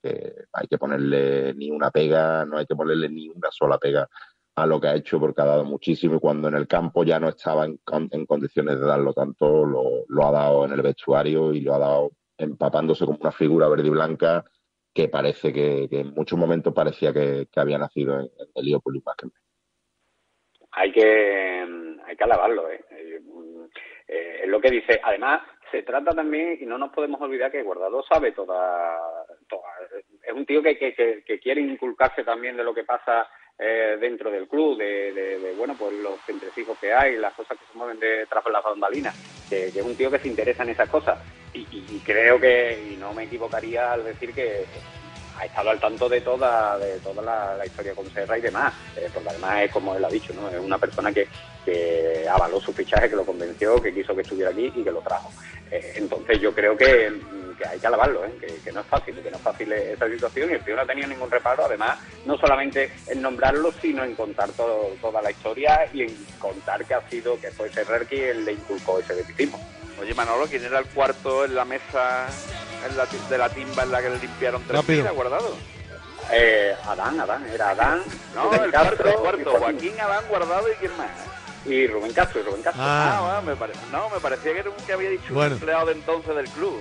hay 0.53 0.67
que 0.69 0.79
ponerle 0.79 1.53
ni 1.55 1.71
una 1.71 1.91
pega, 1.91 2.45
no 2.45 2.59
hay 2.59 2.67
que 2.67 2.77
ponerle 2.77 3.09
ni 3.09 3.29
una 3.29 3.51
sola 3.51 3.79
pega 3.79 4.09
a 4.55 4.67
lo 4.67 4.81
que 4.81 4.89
ha 4.89 4.95
hecho 4.95 5.19
porque 5.19 5.43
ha 5.43 5.47
dado 5.47 5.65
muchísimo 5.65 6.17
y 6.17 6.21
cuando 6.21 6.49
en 6.49 6.55
el 6.55 6.69
campo 6.69 7.03
ya 7.03 7.19
no 7.19 7.29
estaba 7.29 7.65
en, 7.65 7.81
en 8.11 8.27
condiciones 8.27 8.79
de 8.79 8.87
darlo 8.87 9.15
tanto, 9.15 9.65
lo, 9.65 10.05
lo, 10.07 10.27
ha 10.27 10.31
dado 10.31 10.65
en 10.67 10.73
el 10.73 10.83
vestuario 10.83 11.53
y 11.53 11.61
lo 11.61 11.75
ha 11.75 11.79
dado 11.79 12.11
empapándose 12.37 13.05
como 13.07 13.19
una 13.21 13.33
figura 13.33 13.69
verde 13.69 13.89
y 13.89 13.91
blanca 13.91 14.45
que 14.93 15.09
parece 15.09 15.53
que, 15.53 15.89
en 15.91 16.15
muchos 16.15 16.39
momentos 16.39 16.75
parecía 16.75 17.13
que, 17.13 17.49
había 17.57 17.79
nacido 17.79 18.21
en, 18.21 18.27
en 18.27 18.49
Heliópolis 18.55 19.03
más 19.05 19.17
que 19.17 19.27
en 19.27 19.33
hay 20.73 20.93
que, 20.93 21.66
hay 22.07 22.16
que 22.16 22.24
alabarlo. 22.24 22.70
¿eh? 22.70 22.85
Eh, 24.09 24.40
es 24.43 24.49
lo 24.49 24.61
que 24.61 24.70
dice. 24.70 25.01
Además, 25.03 25.43
se 25.70 25.82
trata 25.82 26.12
también, 26.12 26.59
y 26.61 26.66
no 26.66 26.78
nos 26.78 26.93
podemos 26.93 27.20
olvidar 27.20 27.51
que 27.51 27.62
Guardado 27.62 28.03
sabe 28.03 28.32
toda. 28.32 28.99
es 30.23 30.32
un 30.32 30.47
tío 30.47 30.62
que, 30.62 30.77
que, 30.77 31.23
que, 31.24 31.40
quiere 31.40 31.61
inculcarse 31.61 32.24
también 32.24 32.57
de 32.57 32.65
lo 32.65 32.74
que 32.74 32.85
pasa 32.85 33.27
eh, 33.59 33.97
dentro 34.01 34.31
del 34.31 34.49
club, 34.49 34.77
de, 34.78 35.12
de, 35.12 35.55
bueno, 35.57 35.74
pues 35.78 35.93
los 35.94 36.28
entresijos 36.28 36.78
que 36.78 36.93
hay, 36.93 37.16
las 37.16 37.35
cosas 37.35 37.59
que 37.59 37.65
se 37.65 37.78
mueven 37.78 37.99
detrás 37.99 38.44
de 38.44 38.51
las 38.51 38.65
bambalinas, 38.65 39.49
que, 39.49 39.66
es 39.66 39.77
un 39.77 39.97
tío 39.97 40.11
que 40.11 40.19
se 40.19 40.28
interesa 40.28 40.62
en 40.62 40.70
esas 40.70 40.90
cosas. 40.90 41.19
Y, 41.55 41.66
y, 41.70 42.01
creo 42.05 42.40
que, 42.40 42.93
y 42.93 42.97
no 42.97 43.12
me 43.12 43.24
equivocaría 43.24 43.93
al 43.93 44.05
decir 44.05 44.35
que 44.35 44.65
ha 45.43 45.47
estado 45.47 45.70
al 45.70 45.81
tanto 45.81 46.09
de 46.09 46.20
toda 46.20 46.78
de 46.78 46.98
toda 47.01 47.20
la, 47.56 47.66
historia 47.66 47.94
con 47.94 48.09
Serra 48.12 48.39
y 48.39 48.40
demás, 48.40 48.73
eh, 48.97 49.09
porque 49.12 49.31
además 49.31 49.62
es 49.62 49.73
como 49.73 49.97
él 49.97 50.05
ha 50.05 50.09
dicho, 50.09 50.32
¿no? 50.35 50.48
es 50.48 50.59
una 50.59 50.78
persona 50.78 51.12
que, 51.12 51.27
que 51.64 52.27
avaló 52.28 52.60
su 52.60 52.73
fichaje, 52.73 53.10
que 53.10 53.16
lo 53.16 53.27
convenció, 53.27 53.81
que 53.82 53.93
quiso 53.93 54.14
que 54.14 54.23
estuviera 54.23 54.51
aquí 54.51 54.73
y 54.74 54.85
que 54.85 54.93
lo 54.93 55.01
trajo. 55.01 55.32
Eh, 55.70 55.94
entonces 55.97 56.40
yo 56.40 56.55
creo 56.55 56.77
que, 56.77 57.12
hay 57.69 57.78
que 57.78 57.86
alabarlo, 57.86 58.24
¿eh? 58.24 58.60
que, 58.64 58.73
no 58.73 58.81
es 58.81 58.86
fácil, 58.86 59.20
que 59.20 59.31
no 59.31 59.36
es 59.36 59.43
fácil 59.43 59.73
esa 59.73 60.09
situación 60.09 60.51
y 60.51 60.55
el 60.55 60.64
tío 60.64 60.77
no 60.77 60.82
ha 60.82 60.86
tenido 60.86 61.09
ningún 61.09 61.31
reparo, 61.31 61.64
además, 61.64 61.98
no 62.24 62.36
solamente 62.39 62.93
en 63.09 63.20
nombrarlo, 63.20 63.73
sino 63.81 64.05
en 64.05 64.14
contar 64.14 64.51
todo, 64.51 64.90
toda 65.01 65.20
la 65.23 65.31
historia 65.31 65.89
y 65.93 66.02
en 66.02 66.27
contar 66.39 66.85
que 66.85 66.94
ha 66.94 67.09
sido, 67.09 67.40
que 67.40 67.51
fue 67.51 67.69
Serra 67.69 67.98
quien 68.01 68.44
le 68.44 68.52
inculcó 68.52 69.01
ese 69.01 69.14
beticismo. 69.14 69.60
Oye 70.01 70.14
Manolo, 70.14 70.47
¿quién 70.47 70.64
era 70.64 70.78
el 70.78 70.86
cuarto 70.86 71.44
en 71.44 71.55
la 71.55 71.64
mesa 71.64 72.28
de 73.29 73.39
la 73.39 73.49
timba 73.49 73.83
en 73.85 73.93
la 73.93 74.03
que 74.03 74.11
le 74.11 74.19
limpiaron 74.19 74.63
tres 74.67 74.87
días 74.87 75.15
guardado? 75.15 75.57
Eh, 76.31 76.75
Adán, 76.87 77.21
Adán, 77.21 77.47
era 77.53 77.71
Adán. 77.71 78.03
No, 78.35 78.51
el 78.55 78.71
cuarto, 78.71 79.05
el 79.07 79.15
cuarto. 79.17 79.51
Joaquín, 79.59 80.01
Adán, 80.01 80.25
guardado 80.29 80.67
y 80.73 80.75
quién 80.77 80.97
más. 80.97 81.11
Y 81.67 81.87
Rubén 81.87 82.13
Castro, 82.13 82.41
y 82.41 82.45
Rubén 82.45 82.63
Castro. 82.63 82.83
Ah, 82.83 83.37
ah 83.37 83.41
me 83.43 83.53
no, 83.93 84.09
me 84.09 84.21
parecía 84.21 84.53
que 84.53 84.59
era 84.61 84.71
un 84.71 84.77
que 84.77 84.93
había 84.93 85.11
dicho 85.11 85.35
un 85.35 85.43
empleado 85.43 85.87
de 85.87 85.93
entonces 85.93 86.35
del 86.35 86.49
club. 86.49 86.81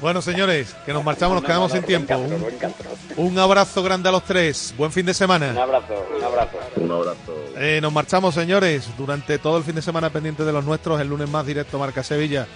Bueno, 0.00 0.22
señores, 0.22 0.74
que 0.86 0.92
nos 0.92 1.04
marchamos, 1.04 1.34
nos 1.34 1.44
quedamos 1.44 1.72
sin 1.72 1.82
tiempo. 1.82 2.16
un, 2.16 2.46
un, 3.16 3.38
abrazo 3.38 3.82
grande 3.82 4.08
a 4.08 4.12
los 4.12 4.24
tres. 4.24 4.72
Buen 4.78 4.92
fin 4.92 5.04
de 5.04 5.12
semana. 5.12 5.50
Un 5.50 5.58
abrazo, 5.58 6.06
un 6.16 6.22
abrazo. 6.22 6.58
Un 6.76 6.90
abrazo. 6.92 7.34
Eh, 7.56 7.80
nos 7.82 7.92
marchamos, 7.92 8.34
señores, 8.34 8.88
durante 8.96 9.38
todo 9.38 9.58
el 9.58 9.64
fin 9.64 9.74
de 9.74 9.82
semana 9.82 10.08
pendiente 10.08 10.44
de 10.44 10.52
los 10.52 10.64
nuestros. 10.64 11.00
El 11.00 11.08
lunes 11.08 11.28
más 11.28 11.44
directo 11.44 11.78
Marca 11.78 12.02
Sevilla. 12.02 12.46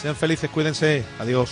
Sean 0.00 0.14
felices, 0.14 0.48
cuídense. 0.50 1.04
Adiós. 1.18 1.50